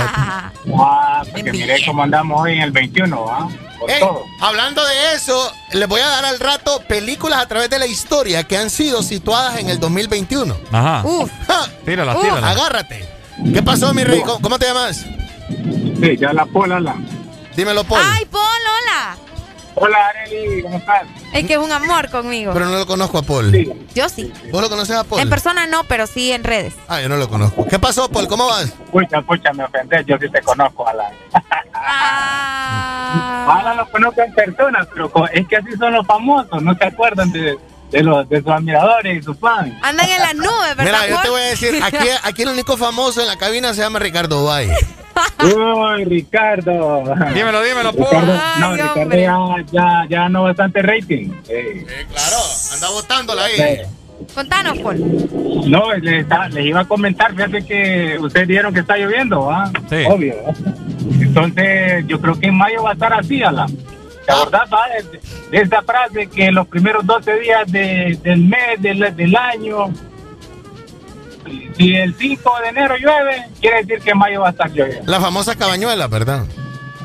[0.78, 3.48] Ah, porque miré cómo andamos hoy en el 21, ¿ah?
[3.78, 4.24] Por Ey, todo.
[4.40, 8.42] hablando de eso, les voy a dar al rato películas a través de la historia
[8.44, 10.56] que han sido situadas en el 2021.
[10.72, 11.02] Ajá.
[11.06, 11.30] Uf.
[11.46, 12.50] Ja, Tírala, uf, tírala.
[12.50, 13.08] agárrate.
[13.54, 14.20] ¿Qué pasó, mi rey?
[14.22, 15.06] ¿Cómo, cómo te llamas?
[16.00, 16.96] Sí, ya la pola, la.
[17.56, 18.00] Dímelo, Paul.
[18.04, 19.16] Ay, Paul, hola.
[19.76, 21.04] Hola, Areli, ¿cómo estás?
[21.32, 22.52] Es que es un amor conmigo.
[22.52, 23.52] Pero no lo conozco a Paul.
[23.94, 24.32] Yo sí.
[24.50, 25.20] ¿Vos lo conoces a Paul?
[25.20, 26.74] En persona no, pero sí en redes.
[26.88, 27.66] Ah, yo no lo conozco.
[27.66, 28.26] ¿Qué pasó, Paul?
[28.26, 28.72] ¿Cómo vas?
[28.90, 31.12] Pucha, pucha, me ofendés, yo sí te conozco, Alan.
[31.74, 33.60] Ah.
[33.60, 37.30] Alan lo conozco en persona, pero es que así son los famosos, no se acuerdan
[37.30, 37.56] de,
[37.90, 39.74] de los de sus admiradores y sus fans.
[39.82, 40.84] Andan en las nubes, ¿verdad?
[40.84, 43.82] Mira, yo te voy a decir, aquí, aquí el único famoso en la cabina se
[43.82, 44.74] llama Ricardo Valle.
[45.42, 47.04] Uy, Ricardo.
[47.34, 51.30] Dímelo, dímelo, Ricardo, No, Ricardo ya, ya, ya ganó bastante rating.
[51.48, 51.86] Eh.
[52.12, 52.36] claro,
[52.74, 53.82] anda votándola ahí.
[54.34, 55.70] Contanos, Paul.
[55.70, 59.70] No, les, les, iba a comentar, fíjate que ustedes dijeron que está lloviendo, ¿ah?
[59.88, 60.04] Sí.
[60.08, 60.34] Obvio.
[61.20, 63.68] Entonces, yo creo que en mayo va a estar así, Alan.
[64.26, 64.86] La verdad, ¿va?
[65.50, 69.92] De esta frase que los primeros 12 días de, del mes, del, del año,
[71.76, 75.10] si el 5 de enero llueve, quiere decir que mayo va a estar lloviendo.
[75.10, 76.44] La famosa cabañuela, ¿verdad?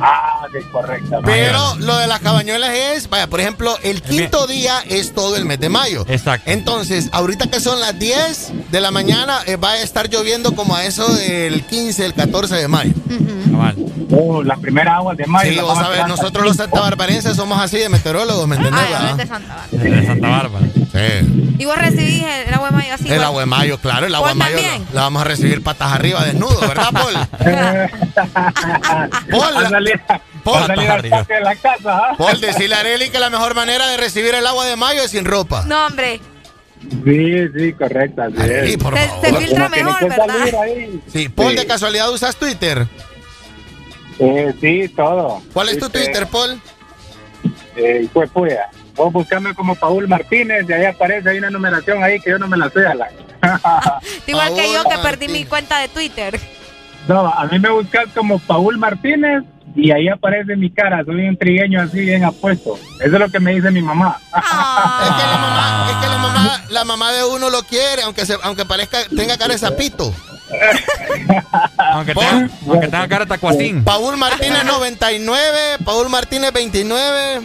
[0.02, 1.20] Ah, es correcto.
[1.24, 5.46] Pero lo de las cabañuelas es, vaya, por ejemplo, el quinto día es todo el
[5.46, 6.06] mes de mayo.
[6.08, 6.50] Exacto.
[6.50, 10.76] Entonces, ahorita que son las 10 de la mañana, eh, va a estar lloviendo como
[10.76, 12.94] a eso del 15, el 14 de mayo.
[14.14, 15.52] Oh, las primeras aguas de mayo.
[15.52, 18.84] Sí, vos sabés, nosotros los santabarbarenses somos así de meteorólogos, ¿me entendés?
[18.94, 19.84] Ah, de Santa Bárbara.
[19.84, 20.66] De Santa Bárbara.
[20.92, 21.56] Sí.
[21.60, 23.08] ¿Y vos recibís el agua de mayo así?
[23.08, 25.94] El agua de mayo, claro, el agua de mayo la, la, vamos a recibir patas
[25.94, 27.14] arriba, desnudo, ¿verdad, Paul?
[29.32, 29.74] Paul,
[30.44, 32.16] Paul, de la casa, ¿ah?
[32.18, 35.12] Paul, decirle a Areli que la mejor manera de recibir el agua de mayo es
[35.12, 35.64] sin ropa.
[35.68, 36.20] No, hombre.
[37.06, 38.24] Sí, sí, correcto.
[38.66, 39.26] Sí, por se, favor.
[39.26, 40.46] se, filtra mejor, ¿verdad?
[41.08, 41.56] Sí, Paul, sí.
[41.58, 42.88] ¿de casualidad usas Twitter?
[44.20, 45.42] Eh, sí, todo.
[45.54, 46.60] ¿Cuál es tu este, Twitter, Paul?
[47.76, 48.56] Eh, pues, pues,
[48.96, 52.48] vos buscame como Paul Martínez y ahí aparece, hay una numeración ahí que yo no
[52.48, 53.10] me la sé a la.
[54.28, 56.40] Igual Paul que yo que perdí mi cuenta de Twitter.
[57.08, 59.44] No, a mí me buscas como Paul Martínez
[59.76, 62.78] y ahí aparece mi cara, soy un trigueño así bien apuesto.
[63.00, 64.20] Eso es lo que me dice mi mamá.
[64.34, 65.08] Ah.
[65.10, 68.26] es que la mamá, es que la mamá, la mamá de uno lo quiere, aunque
[68.26, 70.14] se, aunque parezca, tenga cara de sapito.
[71.78, 73.84] aunque, tenga, aunque tenga cara de tacuacín.
[73.84, 77.42] Paul Martínez 99, Paul Martínez 29.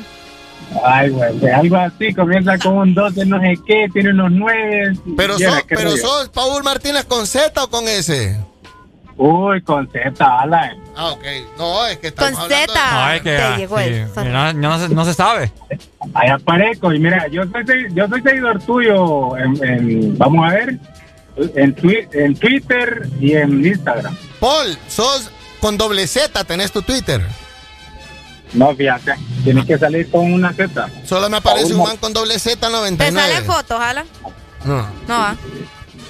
[0.84, 4.98] Ay, güey, algo así, comienza con un 12, no sé qué, tiene unos 9.
[5.16, 8.36] Pero sos, pero sos Paul Martínez con Z o con S?
[9.18, 10.76] Uy, con Z, Alan.
[10.94, 11.24] Ah, ok.
[11.56, 12.92] No, es que estamos Con Z.
[12.92, 15.50] No, es que, te llegó sí, el no, no, se, no se sabe.
[16.14, 17.64] Ahí aparezco y mira, yo soy,
[17.94, 20.78] yo soy seguidor tuyo en, en vamos a ver,
[21.54, 24.14] en, twi en Twitter y en Instagram.
[24.38, 25.30] Paul, sos
[25.60, 27.22] con doble Z, tenés tu Twitter.
[28.52, 29.14] No, fíjate,
[29.44, 30.88] tienes que salir con una Z.
[31.04, 32.96] Solo me aparece un man con doble Z 99.
[32.96, 34.06] ¿Te salen fotos, Alan?
[34.64, 34.86] No.
[35.08, 35.36] No va.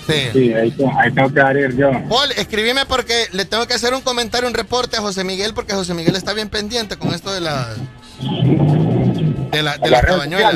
[0.06, 0.28] Sí.
[0.32, 1.90] Sí, ahí, ahí tengo que abrir yo.
[2.08, 5.74] Paul, escribime porque le tengo que hacer un comentario, un reporte a José Miguel, porque
[5.74, 7.74] José Miguel está bien pendiente con esto de la.
[9.50, 10.54] de, la, de las cabañuelas.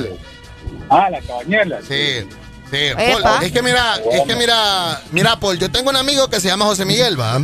[0.88, 1.84] Ah, las cabañuelas.
[1.88, 1.94] Sí.
[2.20, 2.26] Sí,
[2.70, 6.48] Paul, es que mira, es que mira, mira, Paul, yo tengo un amigo que se
[6.48, 7.40] llama José Miguel, ¿va?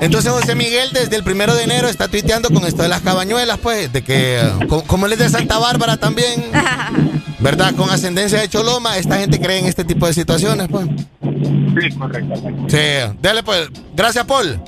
[0.00, 3.58] Entonces José Miguel desde el primero de enero está tuiteando con esto de las cabañuelas,
[3.58, 6.50] pues, de que, como, como él es de Santa Bárbara también,
[7.38, 7.74] ¿verdad?
[7.74, 10.86] Con ascendencia de Choloma, esta gente cree en este tipo de situaciones, pues.
[11.22, 12.34] Sí, correcto.
[12.68, 14.60] Sí, dale pues, gracias Paul.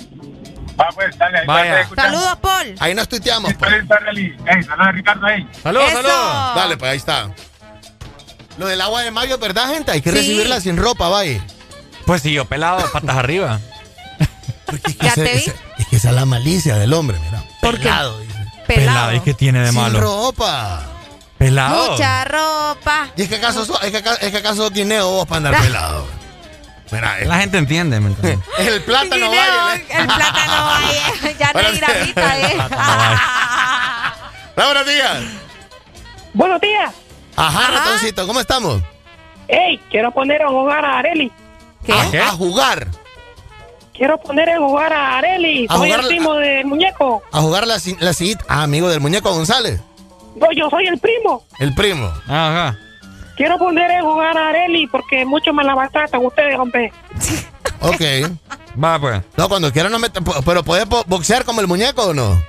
[0.78, 1.89] Ah, pues, dale, ahí Vaya.
[1.94, 2.74] Saludos, Paul.
[2.81, 3.52] Ahí nos tuiteamos.
[3.55, 3.70] Pues.
[3.70, 5.48] Saludos a Ricardo ahí.
[5.62, 5.97] Saludos, Eso.
[6.02, 6.55] saludos.
[6.56, 7.31] Dale, pues ahí está.
[8.58, 9.91] Lo del agua de mayo, ¿verdad, gente?
[9.92, 10.16] Hay que Sí.
[10.16, 11.44] recibirla sin ropa, vaya.
[12.07, 13.60] Pues sí, yo pelado, patas arriba.
[14.73, 15.39] Es que Ya ese- te vi.
[15.41, 17.42] ese- es que esa es la malicia del hombre, mira.
[17.60, 17.84] ¿Por qué?
[17.84, 18.34] Pelado, dice.
[18.66, 19.12] Pelado.
[19.15, 20.00] ¿Y qué tiene de Sin malo?
[20.00, 20.83] ropa.
[21.39, 21.92] Pelado.
[21.92, 23.08] Mucha ropa.
[23.16, 26.07] ¿Y es que acaso sos, es que es que acaso guineo vos para andar pelado?
[26.91, 28.47] Mira, es, La gente entiende, ¿me entiendes?
[28.58, 29.83] es el plátano, Guineo, vaya.
[29.99, 31.33] El plátano vaya.
[31.39, 32.57] Ya no hay gramita, eh.
[34.57, 35.16] Buenos días.
[36.33, 36.91] Buenos días.
[37.36, 38.82] Ajá, ratoncito, ¿cómo estamos?
[39.48, 41.30] Hey, quiero poner a jugar a Areli.
[41.88, 42.86] A, a jugar.
[43.92, 45.66] Quiero poner a jugar a Areli.
[45.68, 47.22] A Soy jugar el primo del muñeco.
[47.32, 48.44] A jugar la, la sillita.
[48.48, 49.80] Ah, amigo del muñeco González.
[50.36, 51.44] No, yo soy el primo.
[51.58, 52.06] El primo.
[52.26, 52.76] Ajá.
[53.36, 56.92] Quiero poner a jugar a Areli porque mucho me la maltratan ustedes, hombre.
[57.80, 58.00] Ok.
[58.82, 59.20] Va, pues.
[59.36, 60.08] No, cuando quieran no me...
[60.08, 62.42] Pero ¿puedes bo- boxear como el muñeco o no?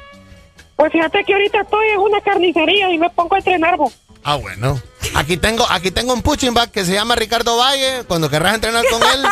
[0.78, 3.94] Pues fíjate que ahorita estoy en una carnicería y me pongo a entrenar, vos.
[4.28, 4.82] Ah, bueno.
[5.14, 8.04] Aquí tengo, aquí tengo un punching bag que se llama Ricardo Valle.
[8.08, 9.24] Cuando querrás entrenar con él.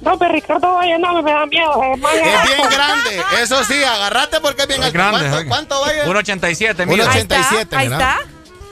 [0.00, 1.80] No, pero Ricardo Valle no me da miedo.
[1.94, 3.22] Es, más Es bien grande.
[3.40, 4.92] Eso sí, agárrate porque es bien alto.
[4.92, 5.28] grande.
[5.30, 6.04] ¿Cuánto, cuánto Valle?
[6.06, 7.06] 1.87, mira.
[7.06, 8.18] 1.87, Ahí está.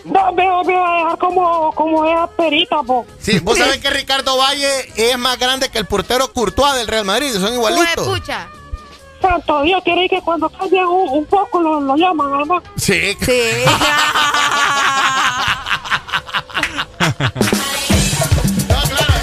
[0.05, 3.07] No, me, me va a dejar como, como esa perita, po.
[3.20, 7.05] Sí, vos sabés que Ricardo Valle es más grande que el portero Courtois del Real
[7.05, 7.33] Madrid.
[7.35, 8.09] Son igualitos.
[8.09, 8.49] pucha.
[9.21, 12.63] Santo Dios, quiere que cuando cambien un, un poco lo, lo llaman, además.
[12.77, 13.17] Sí.
[13.21, 13.41] Sí.
[18.69, 19.15] No, claro,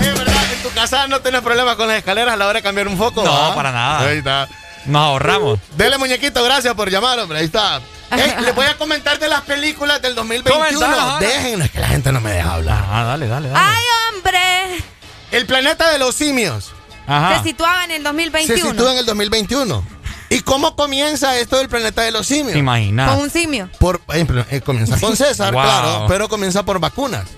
[0.00, 2.88] verdad, en tu casa no tienes problemas con las escaleras a la hora de cambiar
[2.88, 3.22] un foco.
[3.24, 4.08] No, para nada.
[4.08, 4.48] Ahí está.
[4.86, 5.58] Nos ahorramos.
[5.76, 7.38] Dele, muñequito, gracias por llamar, hombre.
[7.38, 7.80] Ahí está.
[8.10, 11.18] Eh, les voy a comentar de las películas del 2021.
[11.18, 12.84] Déjenme, que la gente no me deja hablar.
[12.90, 13.60] Ah, dale, dale, dale.
[13.64, 13.84] ¡Ay,
[14.14, 14.84] hombre!
[15.30, 16.72] El planeta de los simios.
[17.06, 18.62] Se situaba en el 2021.
[18.62, 19.84] Se sitúa en el 2021.
[20.30, 22.56] ¿Y cómo comienza esto del planeta de los simios?
[22.56, 23.08] Imagina.
[23.08, 23.68] Con un simio.
[23.78, 27.28] Por, eh, comienza con César, claro, pero comienza por vacunas.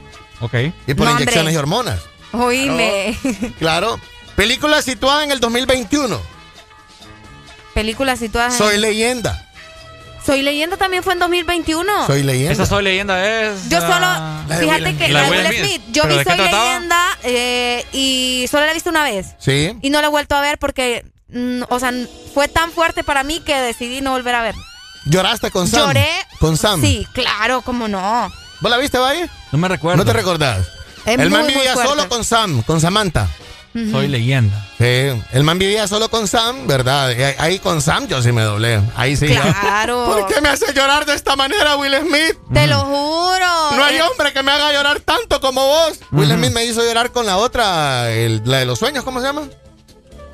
[0.40, 0.54] Ok.
[0.86, 2.00] Y por inyecciones y hormonas.
[2.32, 3.18] Oíme.
[3.58, 3.98] Claro.
[4.36, 6.20] Película situada en el 2021.
[7.72, 8.52] Película situada en...
[8.52, 9.48] Soy leyenda.
[10.24, 12.06] Soy leyenda también fue en 2021.
[12.06, 12.52] Soy leyenda.
[12.52, 13.68] Esa soy leyenda es.
[13.68, 14.06] Yo solo.
[14.58, 15.82] fíjate que la de Will Smith.
[15.90, 19.34] Yo vi Soy leyenda eh, y solo la he visto una vez.
[19.38, 19.76] Sí.
[19.82, 21.04] Y no la he vuelto a ver porque.
[21.28, 21.92] Mm, o sea,
[22.32, 24.54] fue tan fuerte para mí que decidí no volver a ver.
[25.06, 25.88] ¿Lloraste con Sam?
[25.88, 26.08] Lloré.
[26.38, 26.80] ¿Con Sam?
[26.80, 28.32] Sí, claro, cómo no.
[28.60, 29.28] ¿Vos la viste, Valle?
[29.52, 29.98] No me recuerdo.
[29.98, 30.66] ¿No te recordás?
[31.04, 33.28] el man vivía solo con Sam, con Samantha.
[33.90, 34.64] Soy leyenda.
[34.78, 37.10] Sí, el man vivía solo con Sam, ¿verdad?
[37.38, 38.80] Ahí con Sam yo sí me doblé.
[38.94, 39.26] Ahí sí.
[39.26, 40.06] Claro.
[40.12, 42.38] ¿Por qué me hace llorar de esta manera, Will Smith?
[42.52, 43.76] Te lo juro.
[43.76, 45.98] No hay hombre que me haga llorar tanto como vos.
[46.12, 49.48] Will Smith me hizo llorar con la otra, la de los sueños, ¿cómo se llama?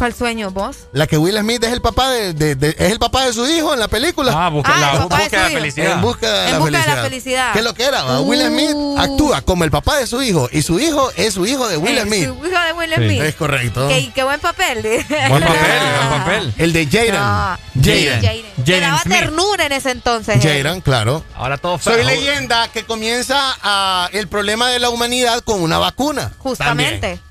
[0.01, 0.89] ¿Cuál sueño, vos?
[0.93, 3.81] La que Will Smith es el papá de, es el papá de su hijo en
[3.81, 4.33] la película.
[4.35, 5.93] Ah, busca, ah, la, busca de, la felicidad.
[5.93, 6.87] En busca de, en la, busca felicidad.
[6.87, 7.53] de la felicidad.
[7.53, 8.21] ¿Qué es lo que era?
[8.21, 8.99] Will Smith uh.
[8.99, 11.99] actúa como el papá de su hijo y su hijo es su hijo de Will
[11.99, 12.29] eh, Smith.
[12.29, 13.21] Su hijo de Will Smith.
[13.21, 13.89] Es correcto.
[13.89, 14.81] Qué, qué buen papel.
[14.81, 16.55] Buen papel, buen papel.
[16.57, 17.15] El de Jaden.
[17.17, 17.59] No.
[17.85, 18.81] Jaden.
[18.81, 20.43] Daba ternura en ese entonces.
[20.43, 21.23] Jaden, claro.
[21.37, 21.93] Ahora todo feo.
[21.93, 26.33] Soy leyenda que comienza a el problema de la humanidad con una vacuna.
[26.39, 27.01] Justamente.
[27.01, 27.30] También.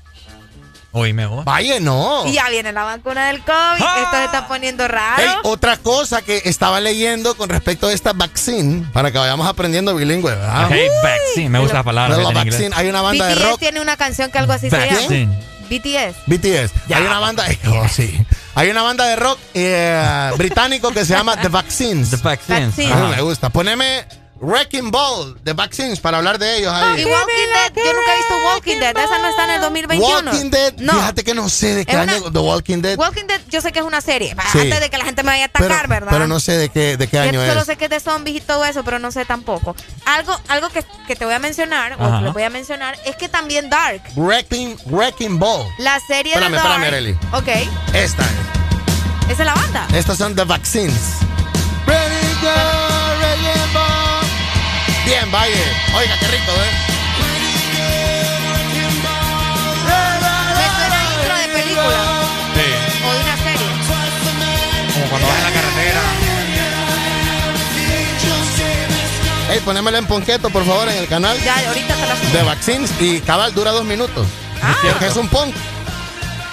[0.92, 1.44] Oíme vos.
[1.44, 2.26] Vaya, no.
[2.26, 3.52] Y ya viene la vacuna del COVID.
[3.52, 4.00] ¡Ah!
[4.02, 5.22] Esto se está poniendo raro.
[5.22, 9.94] Hey, otra cosa que estaba leyendo con respecto a esta vaccine, para que vayamos aprendiendo
[9.94, 10.68] bilingüe, ¿verdad?
[10.70, 12.16] Hey, vaccine, me gusta la palabra.
[12.16, 12.70] La vaccine.
[12.74, 13.58] Hay una banda BTS de rock.
[13.60, 15.06] tiene una canción que algo así vaccine.
[15.06, 15.34] se llama.
[15.70, 16.16] BTS.
[16.26, 16.72] BTS.
[16.88, 16.96] Ya.
[16.96, 18.18] Hay una banda, oh, sí.
[18.56, 22.10] Hay una banda de rock eh, británico que se llama The Vaccines.
[22.10, 22.76] The Vaccines.
[22.76, 22.92] Vaccines.
[22.92, 23.50] Ah, me gusta.
[23.50, 24.04] Poneme
[24.40, 27.02] Wrecking Ball de Vaccines para hablar de ellos ahí.
[27.02, 28.96] Y Walking Dead, yo nunca he visto Walking Dead.
[28.96, 30.30] Esa no está en el 2021.
[30.30, 30.92] Walking Dead, no.
[30.94, 32.98] fíjate que no sé de qué es año una, The Walking Dead.
[32.98, 34.34] Walking Dead, yo sé que es una serie.
[34.52, 34.58] Sí.
[34.60, 36.08] Antes de que la gente me vaya a atacar, pero, ¿verdad?
[36.10, 37.48] Pero no sé de qué, de qué año yo es.
[37.50, 39.76] Solo sé que es de zombies y todo eso, pero no sé tampoco.
[40.06, 42.06] Algo, algo que, que te voy a mencionar, Ajá.
[42.06, 44.02] o que les voy a mencionar, es que también Dark.
[44.16, 45.66] Wrecking, Wrecking Ball.
[45.78, 46.82] La serie espérame, de Dark.
[46.82, 47.18] Espérame, Arely.
[47.32, 47.94] Ok.
[47.94, 49.30] Esta es.
[49.30, 49.86] Esa es la banda.
[49.94, 51.18] Estas son The Vaccines.
[51.86, 52.79] Ready, go.
[55.10, 55.56] Bien, Valle.
[55.96, 56.70] Oiga, qué rico, ¿eh?
[60.54, 62.00] Me suena intro de película.
[62.54, 62.66] Sí.
[63.04, 63.66] O de una serie.
[64.94, 66.00] Como cuando vas en la carretera.
[69.48, 71.36] Hey, ponémela en ponqueto, por favor, en el canal.
[71.42, 72.14] Ya, ahorita te la.
[72.14, 74.28] De Vaccines y cabal dura dos minutos.
[74.62, 74.76] Ah.
[75.00, 75.56] Es un punk.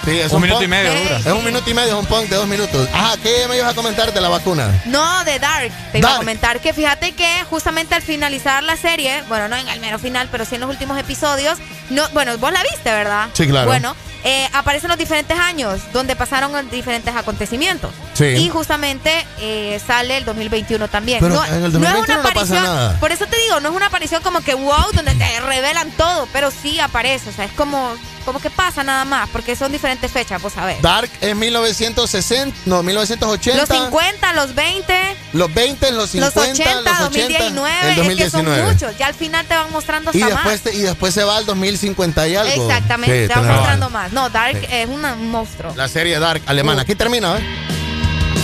[0.08, 0.64] Sí, es un, un minuto punk.
[0.64, 1.18] y medio dura.
[1.18, 2.88] Es un minuto y medio, es un punk de dos minutos.
[2.92, 4.82] Ajá, ¿qué me ibas a comentar de la vacuna?
[4.86, 5.72] No, de Dark.
[5.92, 6.16] Te iba Dark.
[6.16, 9.98] a comentar que fíjate que justamente al finalizar la serie, bueno, no en el mero
[9.98, 11.58] final, pero sí en los últimos episodios,
[11.90, 13.28] no, bueno, vos la viste, ¿verdad?
[13.34, 13.66] Sí, claro.
[13.68, 17.92] Bueno, eh, aparecen los diferentes años donde pasaron diferentes acontecimientos.
[18.14, 18.24] Sí.
[18.24, 21.20] Y justamente eh, sale el 2021 también.
[21.20, 23.00] Pero no, en el no es 2021 una no pasa aparición, nada.
[23.00, 26.28] por eso te digo, no es una aparición como que wow, donde te revelan todo,
[26.32, 27.94] pero sí aparece, o sea, es como,
[28.28, 30.82] como que pasa nada más, porque son diferentes fechas, vos sabés.
[30.82, 33.58] Dark es 1960, no, 1980.
[33.58, 35.16] Los 50, los 20.
[35.32, 38.12] Los 20, los 50, los 80, los 80 2019, el 2019.
[38.12, 38.98] es que son muchos.
[38.98, 40.60] Ya al final te van mostrando hasta y después, más.
[40.60, 42.66] te, y después se va al 2050 y algo.
[42.68, 44.12] Exactamente, Sí, te van mostrando más.
[44.12, 44.66] No, Dark Sí.
[44.70, 45.72] es una- un monstruo.
[45.74, 46.80] La serie Dark alemana.
[46.80, 46.82] Uh.
[46.82, 47.40] Aquí termina, ¿eh?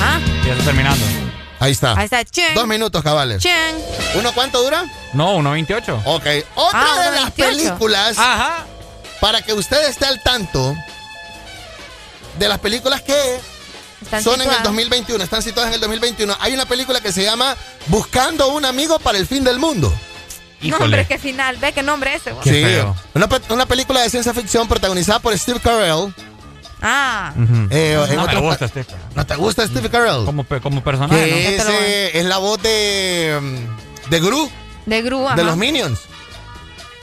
[0.01, 0.19] Ajá.
[0.47, 1.05] Ya está terminando.
[1.61, 1.93] Ahí está.
[1.93, 2.55] Ahí está, chen.
[2.55, 3.43] Dos minutos, cabales.
[3.43, 3.77] Chen.
[4.17, 4.85] ¿Uno cuánto dura?
[5.13, 6.03] No, 1.28.
[6.05, 6.27] Ok.
[6.55, 7.51] Otra Ah, de uno las 28.
[7.57, 8.67] películas, Ajá.
[9.25, 10.77] Para que usted esté al tanto,
[12.39, 13.15] de las películas que
[14.03, 14.65] Están son en el situadas.
[14.65, 16.37] 2021, están situadas en el 2021.
[16.41, 19.89] Hay una película que se llama Buscando un amigo para el fin del mundo.
[20.61, 20.85] No, Híjole.
[20.85, 21.57] hombre, qué final.
[21.57, 22.35] Ve qué nombre ese.
[22.35, 22.95] feo.
[23.15, 26.13] Una, pe- una película de ciencia ficción protagonizada por Steve Carell.
[26.83, 27.33] Ah.
[27.71, 28.85] Eh, en no me otros pa- gusta este.
[29.15, 30.27] ¿No te gusta Steve Carell?
[30.27, 31.35] Como, como personaje, ¿no?
[31.37, 34.51] que ese es la voz de, mm, de Gru,
[34.85, 35.35] De grúa.
[35.35, 35.99] de los Minions.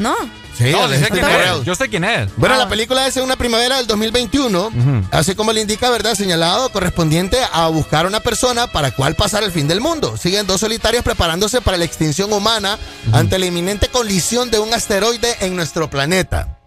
[0.02, 0.16] No.
[0.58, 1.64] Sí, No, sé quién es.
[1.64, 2.30] Yo sé quién es.
[2.36, 5.06] Bueno, Ah, la película es en una primavera del 2021, Ujú.
[5.12, 6.14] así como le indica, ¿verdad?
[6.16, 10.18] Señalado correspondiente a buscar una persona para cual pasar el fin del mundo.
[10.18, 12.78] Siguen dos solitarios preparándose para la extinción humana
[13.14, 16.58] ante la inminente colisión de un asteroide en nuestro planeta.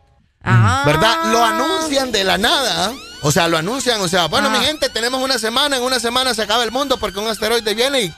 [0.43, 0.83] Ah.
[0.87, 1.17] ¿Verdad?
[1.33, 2.93] Lo anuncian de la nada.
[3.23, 4.59] O sea, lo anuncian, o sea, bueno, Ah.
[4.59, 7.75] mi gente, tenemos una semana, en una semana se acaba el mundo porque un asteroide
[7.75, 8.15] viene y,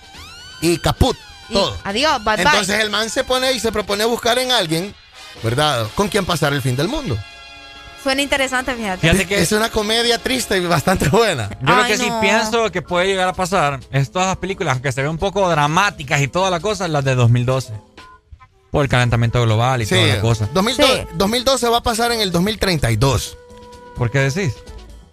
[0.63, 1.17] y caput,
[1.49, 1.77] Y todo.
[1.85, 4.93] Adiós, bye Entonces el man se pone y se propone buscar en alguien,
[5.43, 5.89] ¿verdad?
[5.95, 7.17] Con quien pasar el fin del mundo.
[8.03, 9.01] Suena interesante, fíjate.
[9.01, 11.51] fíjate que es una comedia triste y bastante buena.
[11.61, 14.93] Yo lo que sí pienso que puede llegar a pasar es todas las películas, aunque
[14.93, 17.73] se ven un poco dramáticas y toda la cosa, las de 2012.
[18.71, 20.49] Por el calentamiento global y toda la cosa.
[20.55, 23.37] 2012, 2012 va a pasar en el 2032.
[23.97, 24.55] ¿Por qué decís?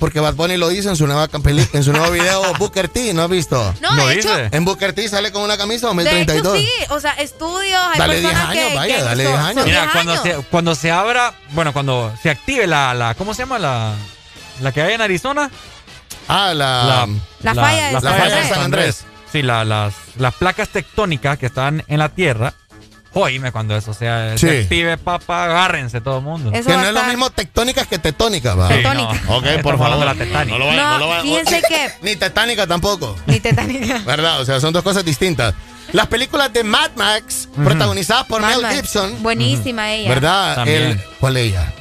[0.04, 3.24] Porque Bad Bunny lo dice en su nueva en su nuevo video Booker T, ¿no
[3.24, 3.74] has visto?
[3.80, 4.50] No, ¿Lo dice?
[4.52, 6.56] En Booker T sale con una camisa 2032.
[6.56, 9.66] De hecho, sí, o sea, estudios, hay dale 10 años, que, vaya, dale 10 años.
[9.66, 13.60] Mira, cuando se, cuando se abra, bueno, cuando se active la, la ¿cómo se llama?
[13.60, 13.94] La,
[14.60, 15.50] la que hay en Arizona.
[16.28, 16.84] Ah, la...
[16.84, 19.06] La, la, falla, de, la falla de San Andrés.
[19.32, 22.54] Sí, la, las, las placas tectónicas que están en la Tierra
[23.16, 24.48] Oíme, cuando eso sea sí.
[24.48, 26.52] active, papá, agárrense todo el mundo.
[26.52, 28.68] Eso que no es lo mismo tectónicas que tetónicas, ¿va?
[28.70, 29.22] Sí, tetónica.
[29.26, 29.38] No.
[29.38, 30.00] Ok, por favor.
[30.00, 30.58] de la tetánica.
[30.58, 31.92] No, lo va, no, no lo va, fíjense que...
[32.02, 33.16] Ni tetánica tampoco.
[33.28, 34.00] Ni tetánica.
[34.06, 34.42] ¿Verdad?
[34.42, 35.54] O sea, son dos cosas distintas.
[35.92, 37.66] Las películas de Mad Max, uh -huh.
[37.66, 38.76] protagonizadas por Mad Mel Max.
[38.76, 39.22] Gibson.
[39.22, 39.92] Buenísima uh -huh.
[39.92, 40.10] ella.
[40.10, 40.68] ¿Verdad?
[40.68, 41.74] El, ¿Cuál es ella?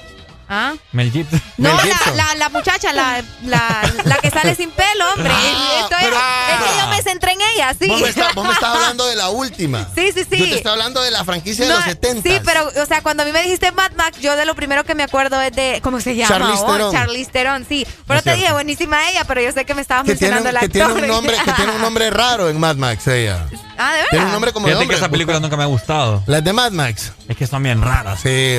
[0.55, 0.75] ¿Ah?
[0.93, 1.41] Mel Gibson.
[1.57, 2.17] No, Mel la, Gibson.
[2.19, 5.33] la, la, muchacha, la, la, la, que sale sin pelo, hombre.
[5.35, 7.89] Ah, Esto pero, es, es, que yo me centré en ella, sí.
[7.89, 9.89] Vos me, está, vos me estás hablando de la última.
[9.95, 10.37] Sí, sí, sí.
[10.37, 12.29] Yo te estoy hablando de la franquicia no, de los 70.
[12.29, 14.85] Sí, pero, o sea, cuando a mí me dijiste Mad Max, yo de lo primero
[14.85, 16.29] que me acuerdo es de, ¿cómo se llama?
[16.37, 16.93] Charlize oh, Theron.
[16.93, 17.87] Charlize Theron, sí.
[18.07, 18.41] Pero Es te cierto.
[18.43, 20.69] dije, buenísima ella, pero yo sé que me estabas que tiene, mencionando un- la que
[20.69, 23.47] tiene un nombre que tiene un nombre raro en Mad Max ella.
[23.79, 24.11] Ah, de verdad.
[24.11, 24.97] Tiene un nombre como de Fíjate que hombre.
[24.99, 26.23] esa película nunca me ha gustado.
[26.27, 27.13] Las de Mad Max.
[27.27, 28.21] Es que son bien raras.
[28.21, 28.59] Sí.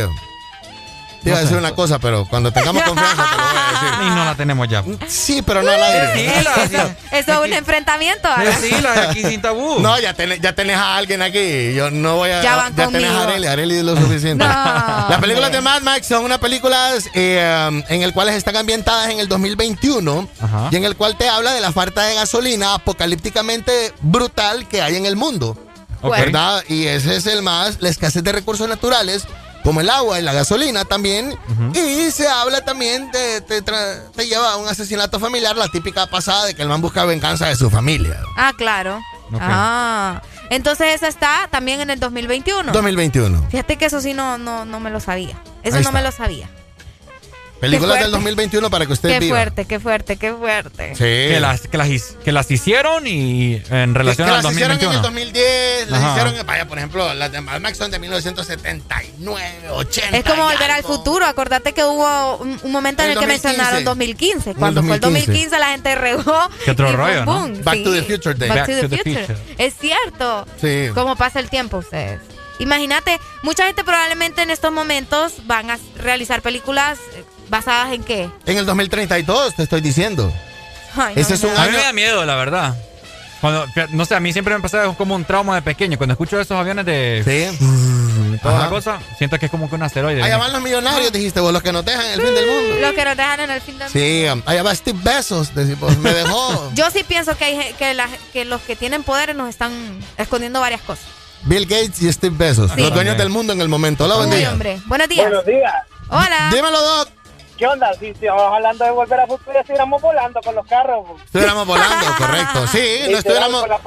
[1.24, 4.08] Te iba a decir una cosa, pero cuando tengamos confianza te lo voy a decir.
[4.08, 4.84] Y no la tenemos ya.
[5.08, 6.08] Sí, pero no al aire.
[6.24, 8.28] Decila, Eso es un enfrentamiento.
[8.44, 9.80] decila, aquí sin tabú.
[9.80, 11.74] No, ya tenés, ya tenés a alguien aquí.
[11.74, 12.42] Yo no voy a.
[12.44, 13.14] Ya van tenés conmigo.
[13.14, 13.48] a Areli.
[13.48, 14.44] Areli es lo suficiente.
[14.46, 14.54] No,
[15.10, 19.20] Las películas de Mad Max son unas películas eh, en el cuales están ambientadas en
[19.20, 20.70] el 2021 Ajá.
[20.72, 24.96] y en el cual te habla de la falta de gasolina apocalípticamente brutal que hay
[24.96, 25.58] en el mundo.
[26.02, 26.18] Ok.
[26.18, 26.64] ¿Verdad?
[26.68, 29.24] Y ese es el más, la escasez de recursos naturales,
[29.64, 31.38] como el agua y la gasolina también.
[31.74, 36.08] Y se habla también de, te, tra- te lleva a un asesinato familiar, la típica
[36.08, 38.20] pasada de que el man busca venganza de su familia.
[38.38, 39.00] Ah, claro.
[39.40, 40.22] Ah.
[40.50, 42.72] Entonces esa está también en el 2021.
[42.72, 43.48] 2021.
[43.50, 45.36] Fíjate que eso sí no, no, no me lo sabía.
[45.64, 45.92] Eso Ahí no está.
[45.92, 46.50] me lo sabía.
[47.64, 48.18] Películas del fuerte.
[48.18, 49.38] 2021 para que usted Qué viva.
[49.38, 50.90] fuerte, qué fuerte, qué fuerte.
[50.96, 51.00] Sí.
[51.04, 51.90] Que las, que, las,
[52.24, 53.62] que las hicieron y en
[53.94, 54.94] Que- relación que al las hicieron en 2021.
[54.94, 56.12] el 2010, las Ajá.
[56.12, 60.18] hicieron, en- vaya, por ejemplo, las de Mad Max son de 1979, 80.
[60.18, 61.26] Es como volver al futuro.
[61.26, 63.48] Acordate que hubo un, un momento en En el que 2015.
[63.48, 64.50] mencionaron 2015.
[64.52, 65.32] En el Cuando fue el 2015.
[65.32, 66.50] 2015 la gente regó.
[66.66, 67.34] Qué otro y rollo, ¿no?
[67.34, 67.84] boom, Back sí.
[67.84, 68.50] to the Future Day.
[68.50, 69.26] Back, Back to the, to the future.
[69.36, 69.56] future.
[69.66, 70.48] Es cierto.
[70.62, 70.88] Sí.
[70.94, 72.20] ¿Cómo pasa el tiempo ustedes?
[72.60, 78.30] Imagínate, mucha gente probablemente en estos momentos van a realizar películas eh, basadas en qué?
[78.48, 80.34] En el 2032, te estoy diciendo.
[80.96, 82.76] Ay, no, Ese es un A mí me da miedo, la verdad.
[83.42, 85.98] Cuando, no sé, a mí siempre me pasa como un trauma de pequeño.
[85.98, 87.22] Cuando escucho esos aviones de
[87.52, 88.38] Sí.
[88.42, 88.64] toda Ajá.
[88.64, 90.24] la cosa, siento que es como que un asteroide.
[90.24, 92.76] Allá van los millonarios, dijiste vos, los que nos dejan el fin del mundo.
[92.82, 95.96] Lo que nos dejan en el fin del Sí, um, allá va Steve Bezos, decimos,
[96.00, 96.72] me dejó.
[96.76, 99.74] Yo sí pienso que, hay, que, la- que los que tienen poderes nos están
[100.18, 101.06] escondiendo varias cosas.
[101.44, 102.82] Bill Gates y Steve Bezos, Sí.
[102.82, 104.06] los dueños del mundo en el momento.
[104.06, 104.52] Hola, buen Uy, día.
[104.54, 104.80] hombre.
[104.86, 105.26] Buenos días.
[105.28, 105.74] Buenos días.
[106.08, 106.50] Hola.
[106.54, 107.10] Dímelo, Doc.
[107.58, 107.94] ¿Qué onda?
[107.94, 111.06] Si estamos hablando de volver a futuro, estuviéramos volando con los carros.
[111.26, 112.68] Estuviéramos volando, correcto.
[112.68, 113.62] Sí, no estuviéramos.
[113.62, 113.80] Con la,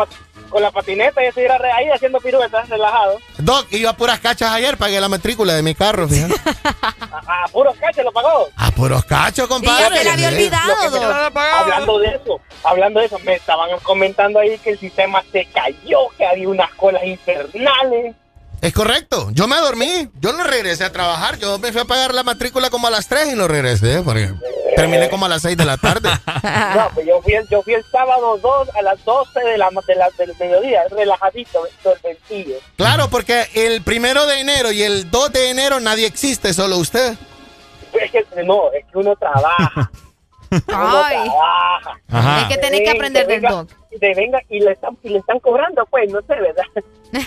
[0.48, 3.18] con la patineta y estuviera re- ahí haciendo piruetas, relajado.
[3.38, 6.34] Doc, iba a puras cachas ayer, pagué la matrícula de mi carro, fíjate.
[7.28, 8.48] A, a puros caches lo pagó.
[8.56, 9.86] A puros cachos, compadre.
[9.86, 10.34] Y ya se le había Sí.
[10.36, 11.36] olvidado, Lo que me- Doc.
[11.36, 16.08] hablando de eso, hablando de eso, me estaban comentando ahí que el sistema se cayó,
[16.16, 18.14] que había unas colas infernales.
[18.60, 19.28] Es correcto.
[19.32, 20.08] Yo me dormí.
[20.20, 21.38] Yo no regresé a trabajar.
[21.38, 24.02] Yo me fui a pagar la matrícula como a las 3 y no regresé.
[24.02, 24.32] Porque
[24.74, 26.08] terminé como a las 6 de la tarde.
[26.76, 29.68] No, pues yo fui, el, yo fui el sábado 2 a las 12 de la,
[29.86, 31.66] de la- del mediodía, relajadito,
[32.02, 32.56] sencillo.
[32.76, 37.14] Claro, porque el primero de enero y el 2 de enero nadie existe, solo usted.
[37.92, 39.90] Es que no, es que uno trabaja.
[40.68, 41.30] Ay.
[42.08, 42.42] Ajá.
[42.42, 43.68] Es que tenés que aprender del Doc.
[43.98, 46.64] te venga y le están y le están cobrando pues no sé verdad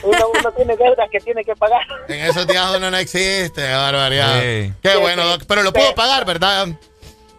[0.03, 4.39] uno, uno tiene deudas que tiene que pagar En esos días uno no existe, barbaridad.
[4.39, 4.73] Sí.
[4.81, 5.29] Qué Sí, bueno, sí.
[5.29, 5.43] Doc.
[5.47, 6.67] Pero lo puedo pagar, ¿verdad?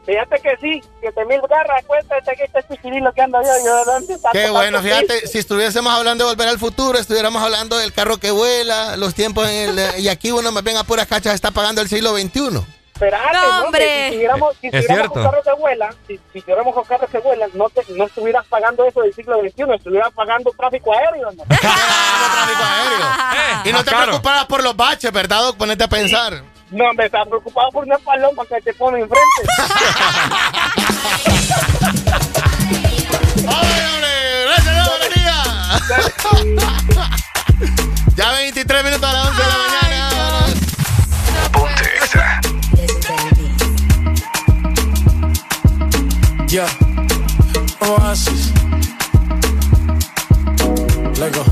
[0.06, 3.85] fíjate que sí siete mil garras cuesta este que este chiquililo que anda yo yo
[3.85, 7.92] ¿dónde está Qué bueno, fíjate, si estuviésemos hablando de volver al futuro, estuviéramos hablando del
[7.92, 11.35] carro que vuela, los tiempos en el, y aquí uno más bien a puras cachas
[11.35, 12.80] está pagando el siglo XXI.
[13.01, 13.65] Espérate, No, ¿no?
[13.65, 13.81] hombre.
[13.87, 15.13] Que Si tuviéramos, si Es tuviéramos cierto.
[15.15, 18.45] con carros que vuelan, si, si tuviéramos con carros que vuelan, no, te, no estuvieras
[18.47, 21.43] pagando eso del siglo XXI, estuvieras pagando tráfico aéreo, ¿no?
[21.49, 23.07] tráfico aéreo.
[23.65, 25.57] Y no te preocuparas por los baches, ¿verdad, Doc?
[25.57, 26.43] Ponete a pensar.
[26.71, 29.43] No, me está preocupado por una paloma que te pone enfrente.
[33.49, 34.45] ¡Ay, hombre!
[34.45, 34.77] ¡Gracias!
[38.15, 40.01] Ya 23 minutos a las 11 de la mañana.
[46.51, 46.67] Yeah,
[47.81, 48.51] Oasis.
[51.17, 51.45] Lego,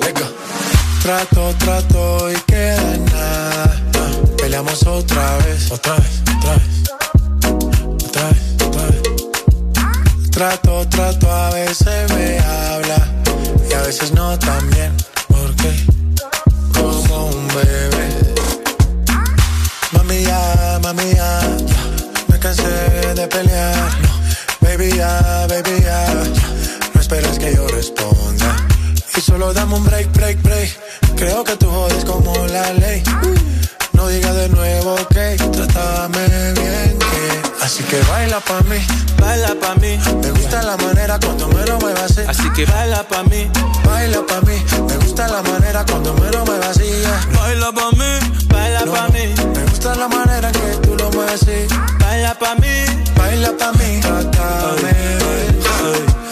[0.00, 0.26] Lego.
[1.02, 3.80] Trato, trato y queda nada.
[4.38, 6.90] Peleamos otra vez, otra vez, otra vez.
[8.04, 10.30] Otra vez, otra vez.
[10.32, 13.08] Trato, trato, a veces me habla.
[13.70, 14.96] Y a veces no también,
[15.28, 15.72] porque
[16.74, 18.34] como un bebé.
[19.92, 21.51] Mami, ya, mami, ya
[22.42, 23.90] cansé de pelear.
[24.60, 26.12] baby ya, baby ya,
[26.92, 28.56] no esperes que yo responda.
[29.16, 30.70] Y solo dame un break, break, break
[31.16, 33.02] Creo que tú jodes como la ley.
[33.92, 38.78] No digas de nuevo que trátame bien, que así que baila pa' mí,
[39.20, 39.96] baila pa' mí.
[40.20, 42.22] Me gusta la manera cuando me lo muevas así.
[42.26, 43.48] Así que baila pa' mí,
[43.84, 44.64] baila pa' mí.
[44.88, 46.90] Me gusta la manera cuando me lo muevas así.
[47.38, 49.34] Baila pa' mí, baila pa' mí.
[49.54, 52.01] Me gusta la manera que tú lo mueves así.
[52.32, 52.76] Baila pa' mí,
[53.14, 54.00] baila pa' mí.
[54.00, 54.94] Trátame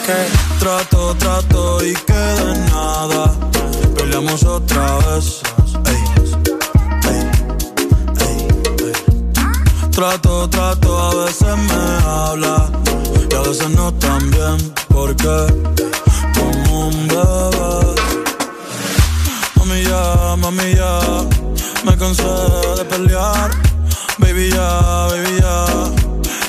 [0.06, 0.18] que
[0.58, 3.34] trato, trato y queda nada
[3.94, 5.42] peleamos otra vez.
[9.90, 12.70] Trato, trato, a veces me habla
[13.30, 15.36] y a veces no tan bien, porque
[16.34, 17.94] como un bebé.
[19.56, 21.00] Mami ya, mami ya,
[21.84, 22.22] me cansé
[22.78, 23.50] de pelear.
[24.20, 25.64] Baby ya, baby ya,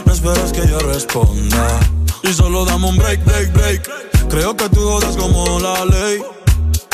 [0.06, 1.80] no esperes que yo responda.
[2.24, 4.28] Y solo dame un break, break, break.
[4.30, 6.22] Creo que tú jodas como la ley.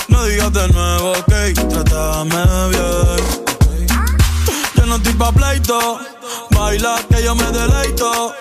[0.07, 1.33] No digas de nuevo, ok,
[1.69, 3.47] trátame bien.
[4.75, 5.99] Yo no estoy pa' pleito,
[6.51, 8.33] baila que yo me deleito.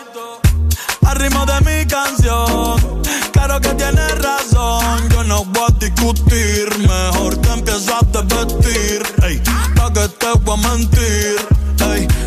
[1.07, 3.03] Al ritmo de mi canción,
[3.33, 5.09] claro que tienes razón.
[5.11, 9.03] Yo no voy a discutir, mejor te empiezo a vestir.
[9.25, 9.43] Ey,
[9.75, 11.37] pa' que te voy a mentir,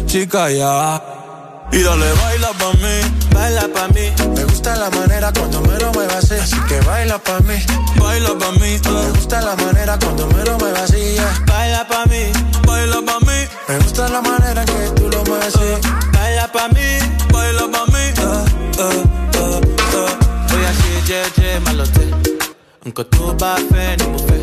[0.10, 1.02] chica ya.
[1.72, 2.96] Y dale, baila pa' mí,
[3.32, 4.12] baila pa' mí.
[4.36, 6.34] Me gusta la manera cuando me lo muevas así.
[6.34, 7.58] Así que baila pa' mí,
[8.00, 8.80] baila pa' mí.
[8.84, 11.16] Me gusta la manera cuando me lo muevas así.
[11.46, 12.32] Baila pa' mí,
[12.66, 13.40] baila pa' mí.
[13.68, 15.88] Me gusta la manera que tú lo mueves así.
[16.12, 16.90] Baila pa' mí,
[17.32, 18.06] baila pa' mí.
[18.18, 19.62] Uh, uh,
[19.96, 22.10] uh, Oye, así, je, je, malote.
[22.84, 24.42] Aunque tú vas fe, ni mu fe.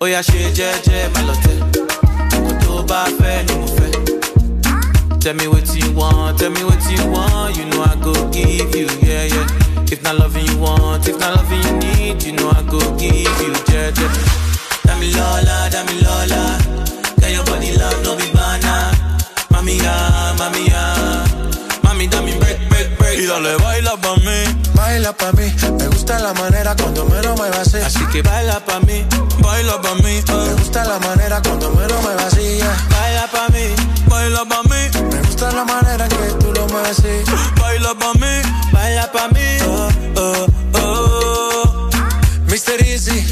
[0.00, 1.54] Oye, así, je, je, malote.
[2.34, 3.61] Aunque tú vas fe, ni.
[5.22, 7.56] Tell me what you want, tell me what you want.
[7.56, 9.46] You know I go give you, yeah, yeah.
[9.86, 13.14] If not loving you want, if not loving you need, you know I go give
[13.14, 14.10] you, yeah, yeah.
[14.82, 16.58] Dami Lola, Dami Lola.
[17.20, 18.90] Got your body love, no be banana.
[19.54, 20.82] Mami, ya, mami, ya.
[21.84, 23.18] Mami, dame break, break, break.
[23.20, 24.42] Y dale, baila pa' mí.
[24.74, 25.46] Baila pa' mí.
[25.78, 27.76] Me gusta la manera cuando me lo muevas así.
[27.78, 29.06] Así que baila pa' mí.
[29.38, 30.18] Baila pa' mí.
[30.26, 32.58] Me gusta la manera cuando me lo muevas así.
[32.90, 33.70] Baila pa' mí.
[34.08, 34.71] Baila pa' mí
[35.50, 37.22] la manera que tú lo así.
[37.60, 38.42] Baila pa' mí,
[38.72, 39.48] baila pa' mí.
[39.66, 41.90] Oh, oh, oh.
[42.46, 42.80] Mr.
[42.86, 43.24] Easy,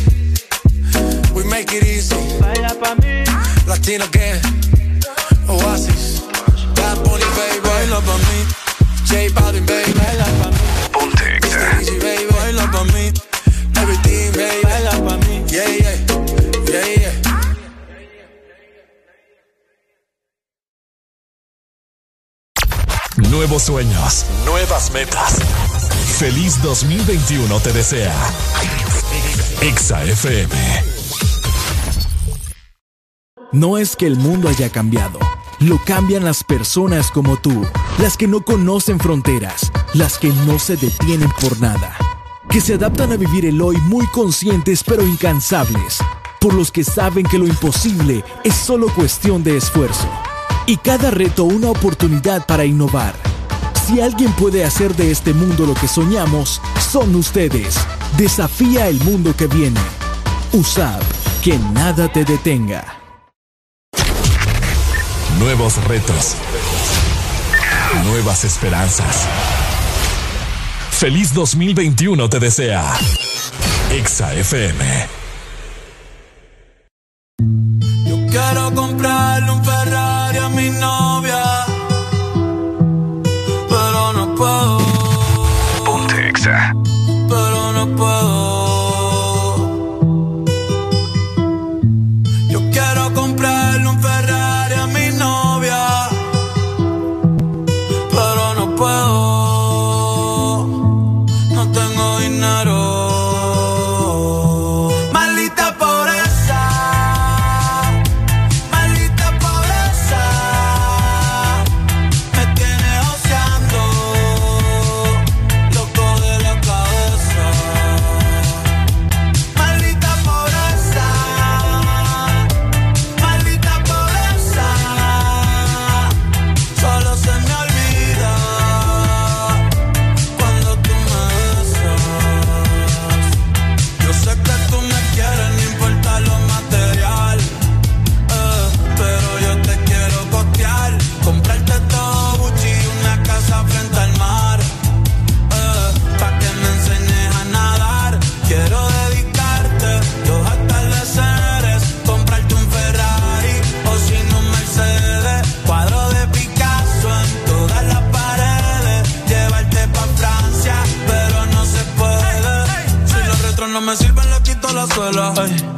[1.35, 2.17] we make it easy.
[2.41, 3.25] Baila pa' mí.
[3.67, 4.41] Latino gang,
[23.51, 25.41] Nuevos sueños, nuevas metas.
[26.21, 28.15] Feliz 2021 te desea.
[29.61, 30.55] Exa FM.
[33.51, 35.19] No es que el mundo haya cambiado.
[35.59, 37.67] Lo cambian las personas como tú,
[37.99, 41.97] las que no conocen fronteras, las que no se detienen por nada,
[42.51, 45.99] que se adaptan a vivir el hoy muy conscientes pero incansables,
[46.39, 50.09] por los que saben que lo imposible es solo cuestión de esfuerzo
[50.67, 53.30] y cada reto una oportunidad para innovar.
[53.87, 56.61] Si alguien puede hacer de este mundo lo que soñamos,
[56.93, 57.77] son ustedes.
[58.17, 59.81] Desafía el mundo que viene.
[60.53, 61.01] Usad,
[61.43, 62.85] que nada te detenga.
[65.39, 66.37] Nuevos retos.
[68.05, 69.27] Nuevas esperanzas.
[70.91, 72.85] Feliz 2021 te desea.
[73.91, 75.09] Exa FM.
[78.07, 79.63] Yo quiero comprarle un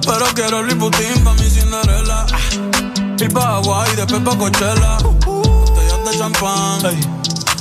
[0.07, 2.27] pero quiero el Putin pa' mi Cinderella.
[3.19, 3.61] Ir pa'
[3.93, 4.99] y después pa' Coachella.
[5.25, 6.81] Botellas de champán.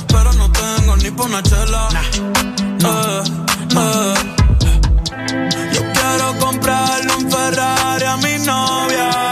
[0.08, 1.88] Pero no tengo ni pa' una chela.
[2.84, 3.22] Eh,
[3.76, 4.14] eh.
[5.72, 9.31] Yo quiero comprarle un Ferrari a mi novia.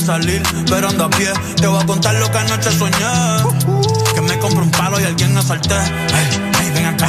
[0.00, 1.32] Salir, pero ando a pie.
[1.56, 2.96] Te voy a contar lo que anoche soñé.
[4.12, 5.74] Que me compro un palo y alguien asalté.
[5.74, 7.08] Ay, ven acá.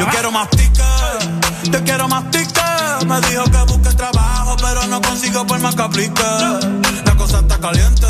[0.00, 3.06] Yo quiero más tickets, yo quiero más tickets.
[3.06, 6.22] Me dijo que busque trabajo, pero no consigo por más que aplique.
[7.04, 8.06] La cosa está caliente,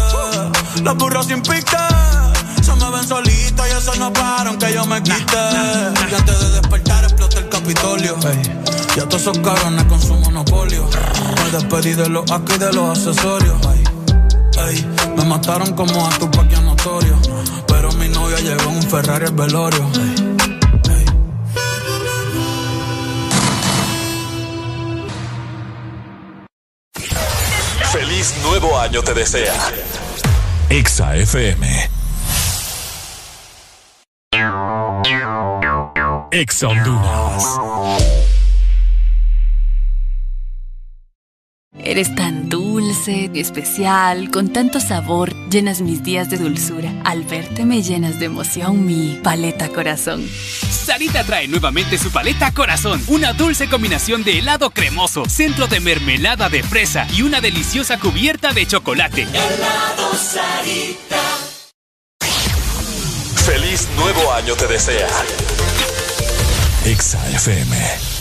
[0.83, 1.77] los burros sin pique.
[2.63, 5.37] Se me ven solitos y eso no para aunque yo me quite.
[6.11, 7.03] Y antes de despertar
[7.51, 8.17] Capitolio.
[8.95, 10.87] Y a todos esos cabrones con su monopolio.
[11.37, 13.57] Me despedí de los aquí de los accesorios.
[15.17, 17.19] me mataron como a tu paquia notorio.
[17.69, 19.89] Pero mi novia llegó en un Ferrari al velorio.
[27.93, 29.55] Feliz nuevo año te desea.
[30.69, 31.91] Exa FM.
[36.31, 36.63] Ex
[41.93, 46.91] Eres tan dulce, especial, con tanto sabor, llenas mis días de dulzura.
[47.05, 50.27] Al verte me llenas de emoción mi paleta corazón.
[50.27, 56.49] Sarita trae nuevamente su paleta corazón, una dulce combinación de helado cremoso, centro de mermelada
[56.49, 59.25] de fresa y una deliciosa cubierta de chocolate.
[59.25, 61.21] Helado Sarita.
[63.45, 65.09] Feliz nuevo año te desea.
[66.87, 68.12] Exa FM.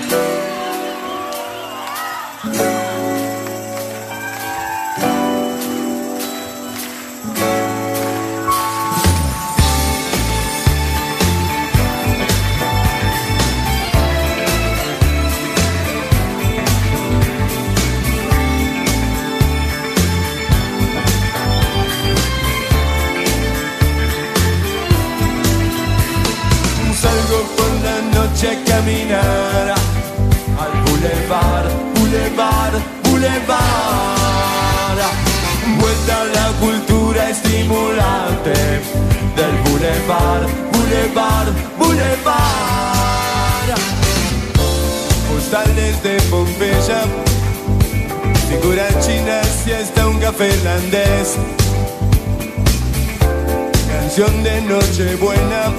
[0.00, 0.29] Thank you.
[50.46, 51.36] Irlandés.
[53.88, 55.72] Canción de Nochebuena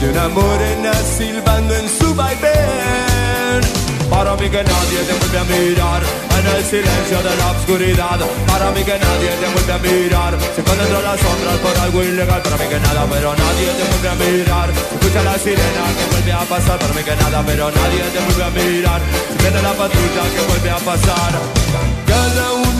[0.00, 3.60] de una morena silbando en su vaivén.
[4.08, 6.02] Para mí que nadie te vuelve a mirar
[6.40, 8.18] en el silencio de la oscuridad.
[8.46, 10.38] Para mí que nadie te vuelve a mirar.
[10.54, 12.42] Se esconde entre las sombras por algo ilegal.
[12.42, 14.70] Para mí que nada, pero nadie te vuelve a mirar.
[14.70, 16.78] escucha la sirena que vuelve a pasar.
[16.78, 19.00] Para mí que nada, pero nadie te vuelve a mirar.
[19.30, 21.32] Se viene la patrulla que vuelve a pasar.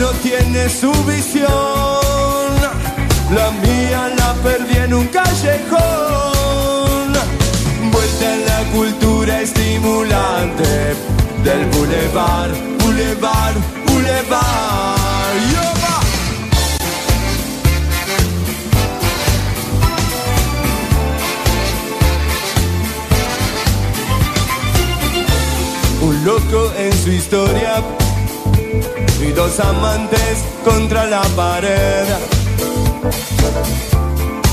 [0.01, 1.47] Uno tiene su visión.
[3.35, 6.81] La mía la perdí en un callejón
[8.23, 10.95] en la cultura estimulante
[11.43, 14.91] del boulevard, boulevard, boulevard.
[26.01, 27.83] Un loco en su historia
[29.21, 32.05] y dos amantes contra la pared.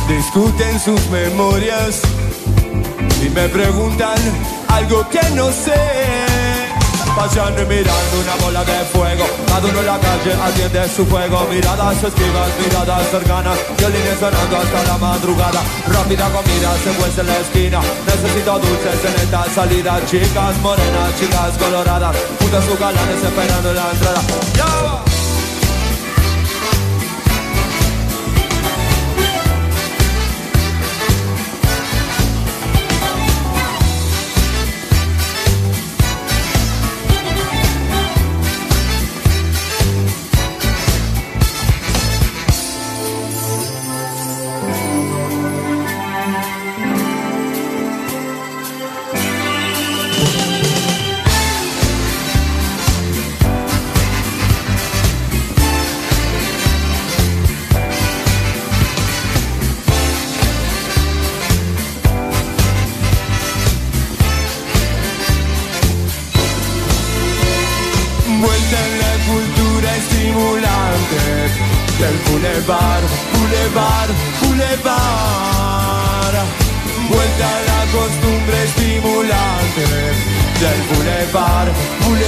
[0.08, 2.02] Discuten sus memorias
[3.24, 4.18] y me preguntan
[4.68, 6.17] algo que no sé.
[7.18, 9.24] Paseando y mirando una bola de fuego.
[9.48, 11.48] Cada uno en la calle atiende su fuego.
[11.50, 13.58] Miradas esquivas, miradas cercanas.
[13.76, 15.60] Violines sonando hasta la madrugada.
[15.88, 17.80] Rápida comida se cuece en la esquina.
[18.06, 20.00] Necesito dulces en esta salida.
[20.06, 22.16] Chicas morenas, chicas coloradas.
[22.38, 25.07] Juntas sus galanes esperando la entrada.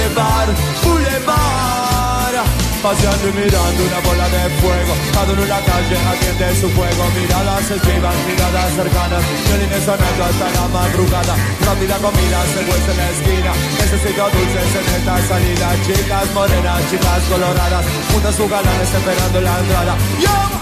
[0.01, 0.49] Boulevard,
[0.83, 2.37] Boulevard.
[2.81, 7.05] Paseando y mirando una bola de fuego Cada uno en la calle atiende su fuego
[7.13, 13.09] Miradas esquivas, miradas cercanas Violines sonando hasta la madrugada Rápida comida se vuelve en la
[13.11, 19.59] esquina Necesito dulces en esta salida Chicas morenas, chicas coloradas Juntas su galanes esperando la
[19.59, 20.61] entrada ¡Yo!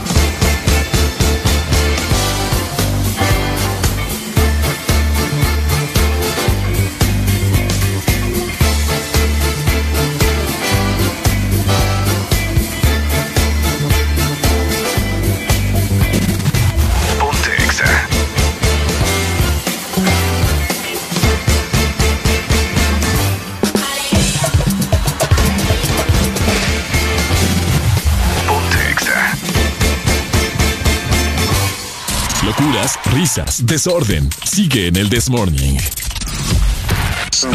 [33.20, 34.30] Risas, desorden.
[34.46, 35.78] Sigue en el Desmorning.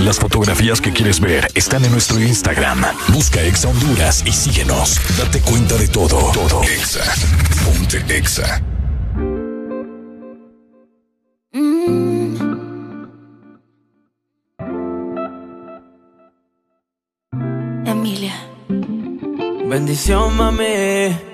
[0.00, 2.84] Las fotografías que quieres ver están en nuestro Instagram.
[3.08, 5.00] Busca Exa Honduras y síguenos.
[5.16, 6.18] Date cuenta de todo.
[6.32, 6.62] Todo.
[6.64, 7.02] Exa.
[7.64, 8.62] Ponte Exa.
[11.52, 12.34] Mm.
[17.86, 18.34] Emilia.
[19.66, 21.33] Bendición, mami.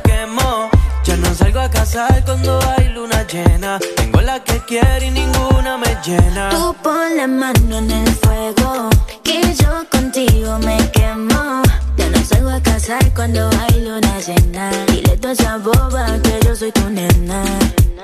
[1.51, 3.77] salgo a casar cuando hay luna llena.
[3.97, 6.49] Tengo la que quiero y ninguna me llena.
[6.49, 8.89] Tú pon la mano en el fuego,
[9.21, 11.61] que yo contigo me quemo.
[11.97, 14.71] Ya no salgo a casar cuando hay luna llena.
[14.87, 17.43] Dile toda esa boba que yo soy tu nena.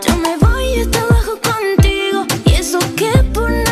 [0.06, 3.67] Yo me voy hasta abajo contigo, y eso que por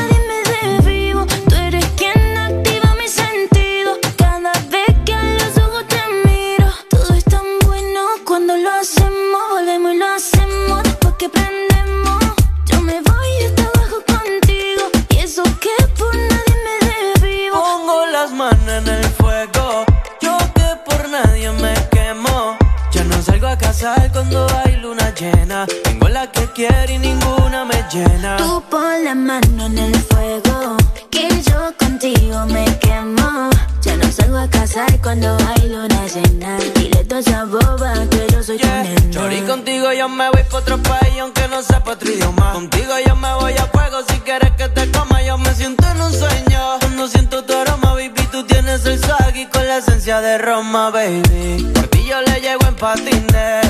[24.12, 25.66] cuando hay luna llena.
[25.84, 28.38] Tengo la que quiero y ninguna me llena.
[28.38, 30.78] Tú pon la mano en el fuego,
[31.16, 33.50] que yo contigo me quemo.
[33.82, 36.58] Ya no salgo a casar cuando hay luna llena.
[36.76, 39.12] Dile toda esa boba que yo soy tu nena.
[39.12, 42.52] Chori, contigo yo me voy pa' otro país aunque no sepa otro idioma.
[42.54, 45.22] Contigo yo me voy a fuego si quieres que te coma.
[45.24, 46.80] Yo me siento en un sueño.
[46.82, 50.90] Cuando siento tu aroma, baby, tú tienes el swag y con la esencia de Roma,
[50.90, 51.72] baby.
[51.74, 53.66] Por ti yo le llego en patines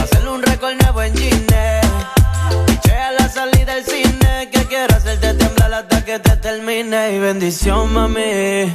[0.00, 1.80] Hacerle un récord nuevo en Gine.
[3.10, 4.48] La salida del cine.
[4.52, 7.14] Que quiero hacerte temblar hasta que te termine.
[7.14, 8.72] Y bendición, mami.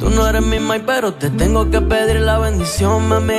[0.00, 3.34] Tú no eres mi mai, pero te tengo que pedir la bendición, mami.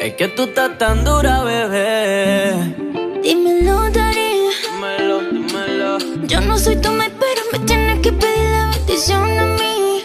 [0.00, 2.52] Es que tú estás tan dura, bebé.
[3.22, 4.32] Dímelo, Dari.
[4.72, 5.98] Dímelo, dímelo.
[6.26, 10.04] Yo no soy tu mai, pero me tienes que pedir la bendición a mí.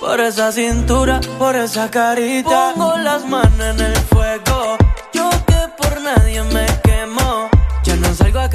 [0.00, 2.72] Por esa cintura, por esa carita.
[2.74, 4.81] Pongo las manos en el fuego.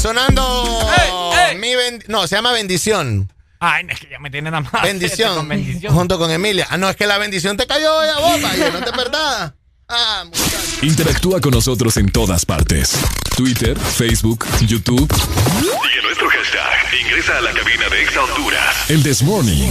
[0.00, 0.88] Sonando.
[1.58, 1.74] Mi
[2.08, 3.30] no, se llama Bendición.
[3.58, 4.82] Ay, es que ya me tienen a más.
[4.82, 5.92] Bendición, bendición.
[5.92, 6.66] Junto con Emilia.
[6.70, 8.40] Ah, no, es que la bendición te cayó hoy a vos,
[8.72, 9.52] no te perdás.
[9.92, 10.24] Ah,
[10.82, 12.92] Interactúa con nosotros en todas partes.
[13.36, 15.12] Twitter, Facebook, YouTube.
[15.60, 18.76] Sigue nuestro hashtag Ingresa a la cabina de Exa Honduras.
[18.88, 19.68] El This Morning.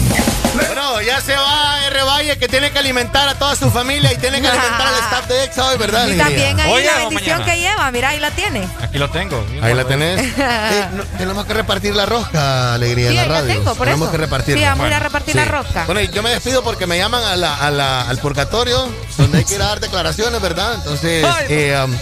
[0.56, 2.04] Bueno, ya se va R.
[2.04, 5.28] Valle que tiene que alimentar a toda su familia y tiene que alimentar al staff
[5.28, 6.08] de Exa hoy, ¿verdad?
[6.08, 8.68] Y también ahí la bendición que lleva, mira, ahí la tiene.
[8.82, 9.46] Aquí lo tengo.
[9.62, 10.20] Ahí la tenés.
[10.40, 10.88] Eh,
[11.18, 13.54] tenemos que repartir la rosca, Alegría, en la radio.
[13.54, 14.12] Tengo, por tenemos eso.
[14.12, 14.58] que repartir.
[14.58, 15.86] Sí, vamos a ir a repartir la rosca.
[15.86, 19.46] Bueno, yo me despido porque me llaman a la, a la, al purgatorio, donde hay
[19.46, 20.76] que ir a dar declaraciones, ¿verdad?
[20.76, 21.96] Entonces, eh, um,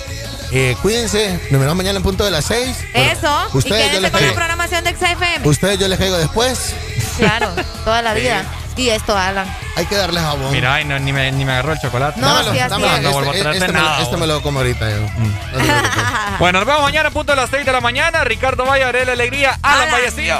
[0.52, 2.78] eh, cuídense, nos vemos mañana en punto de las 6.
[2.94, 5.48] Eso, ustedes, y yo les con la programación de XFM.
[5.48, 6.74] Ustedes yo les caigo después.
[7.18, 7.52] Claro,
[7.84, 8.44] toda la vida.
[8.78, 9.48] Y esto, Alan.
[9.76, 10.52] Hay que darle jabón.
[10.52, 12.22] Mira, no, ni, me, ni me agarró el chocolate.
[12.22, 12.96] No, dámelo, sí, así dámelo.
[12.96, 13.02] es.
[13.02, 14.02] No vuelvo a Este, traerte este, me, nada.
[14.04, 14.98] este me lo como ahorita yo.
[15.18, 16.38] Mm.
[16.40, 18.24] bueno, nos vemos mañana a punto de las 6 de la mañana.
[18.24, 20.38] Ricardo Valle, Arela Alegría, Alan Vallecillo.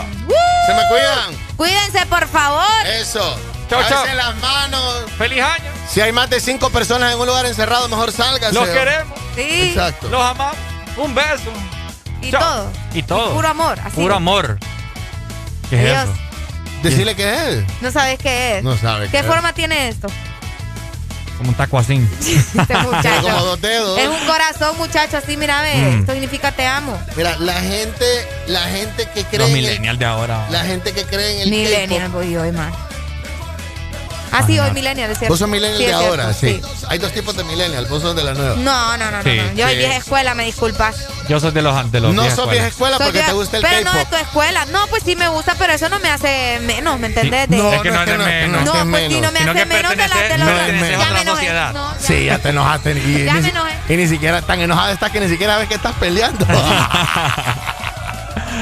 [0.68, 1.48] Se me cuidan.
[1.56, 2.64] Cuídense, por favor.
[3.02, 3.40] Eso.
[3.70, 3.82] Chau.
[3.82, 5.04] Lávense las manos.
[5.18, 5.72] ¡Feliz año!
[5.90, 8.54] Si hay más de cinco personas en un lugar encerrado, mejor salgan.
[8.54, 9.18] Los queremos.
[9.36, 9.70] Sí.
[9.70, 10.10] Exacto.
[10.10, 10.56] Los amamos.
[10.98, 11.52] Un beso.
[12.22, 12.42] Y Chao.
[12.42, 12.72] todo.
[12.94, 13.34] Y todo.
[13.34, 13.80] Puro amor.
[13.80, 13.96] Así.
[13.96, 14.58] Puro amor.
[15.70, 16.14] ¿Qué es eso?
[16.82, 17.66] Decirle que es.
[17.82, 18.64] No sabes qué es.
[18.64, 19.26] No sabe ¿Qué qué es.
[19.26, 20.08] forma tiene esto?
[21.38, 21.96] Como un taco así.
[22.60, 23.22] Este muchacho.
[23.22, 24.00] como dos dedos.
[24.00, 25.76] Es un corazón, muchacho, así, mira, ve.
[25.76, 26.00] Mm.
[26.00, 27.00] Esto significa te amo.
[27.16, 28.06] Mira, la gente,
[28.48, 30.48] la gente que cree Los millennials de ahora.
[30.50, 32.16] la gente que cree en el Millennial, K-pop.
[32.24, 32.74] voy hoy más.
[34.32, 35.30] Ah, sí, hoy millennial, cierto.
[35.30, 36.62] Vos sos millennial Sí, de ahora, sí.
[36.90, 38.56] Hay dos tipos de millennial, vos sos de la nueva.
[38.58, 39.54] No, no, no, no, Sí, no.
[39.54, 39.78] Yo soy sí.
[39.80, 40.96] vieja escuela, me disculpas.
[41.30, 42.52] Yo soy de los de los No sos escuela.
[42.52, 44.66] vieja escuela porque vieja- te gusta el Pero no de tu escuela.
[44.68, 47.50] No, pues sí me gusta, pero eso no me hace menos, ¿me entendés?
[47.50, 48.64] No, Es que no es de no, menos.
[48.66, 50.56] No, que es pues sí, no me hace que menos de la de no los.
[50.58, 51.26] Ya me enojé.
[51.32, 51.74] sociedad.
[51.74, 52.00] No, ya.
[52.00, 52.92] Sí, ya te enojaste.
[52.92, 53.72] Y, Ya ni, me enojé.
[53.90, 56.46] y ni siquiera tan enojada estás que ni siquiera ves que estás peleando.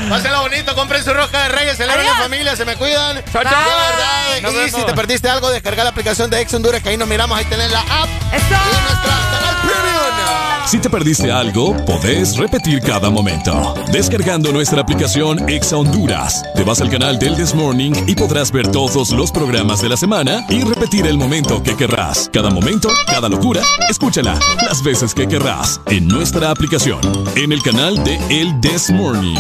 [0.10, 2.24] Pásenlo bonito, compren su rosca de reyes, celebren en Adiós.
[2.24, 3.24] familia, se me cuidan.
[3.32, 4.40] Chao, chao.
[4.40, 4.72] Y vemos.
[4.80, 7.46] si te perdiste algo, descarga la aplicación de Ex Honduras, que ahí nos miramos, ahí
[7.46, 8.46] tenés la app ¡Eso!
[8.48, 10.36] y nuestra canal premium.
[10.68, 13.76] Si te perdiste algo, podés repetir cada momento.
[13.92, 18.68] Descargando nuestra aplicación Exa Honduras, te vas al canal del This Morning y podrás ver
[18.72, 22.30] todos los programas de la semana y repetir el momento que querrás.
[22.34, 27.00] Cada momento, cada locura, escúchala las veces que querrás en nuestra aplicación,
[27.36, 29.36] en el canal de El This Morning.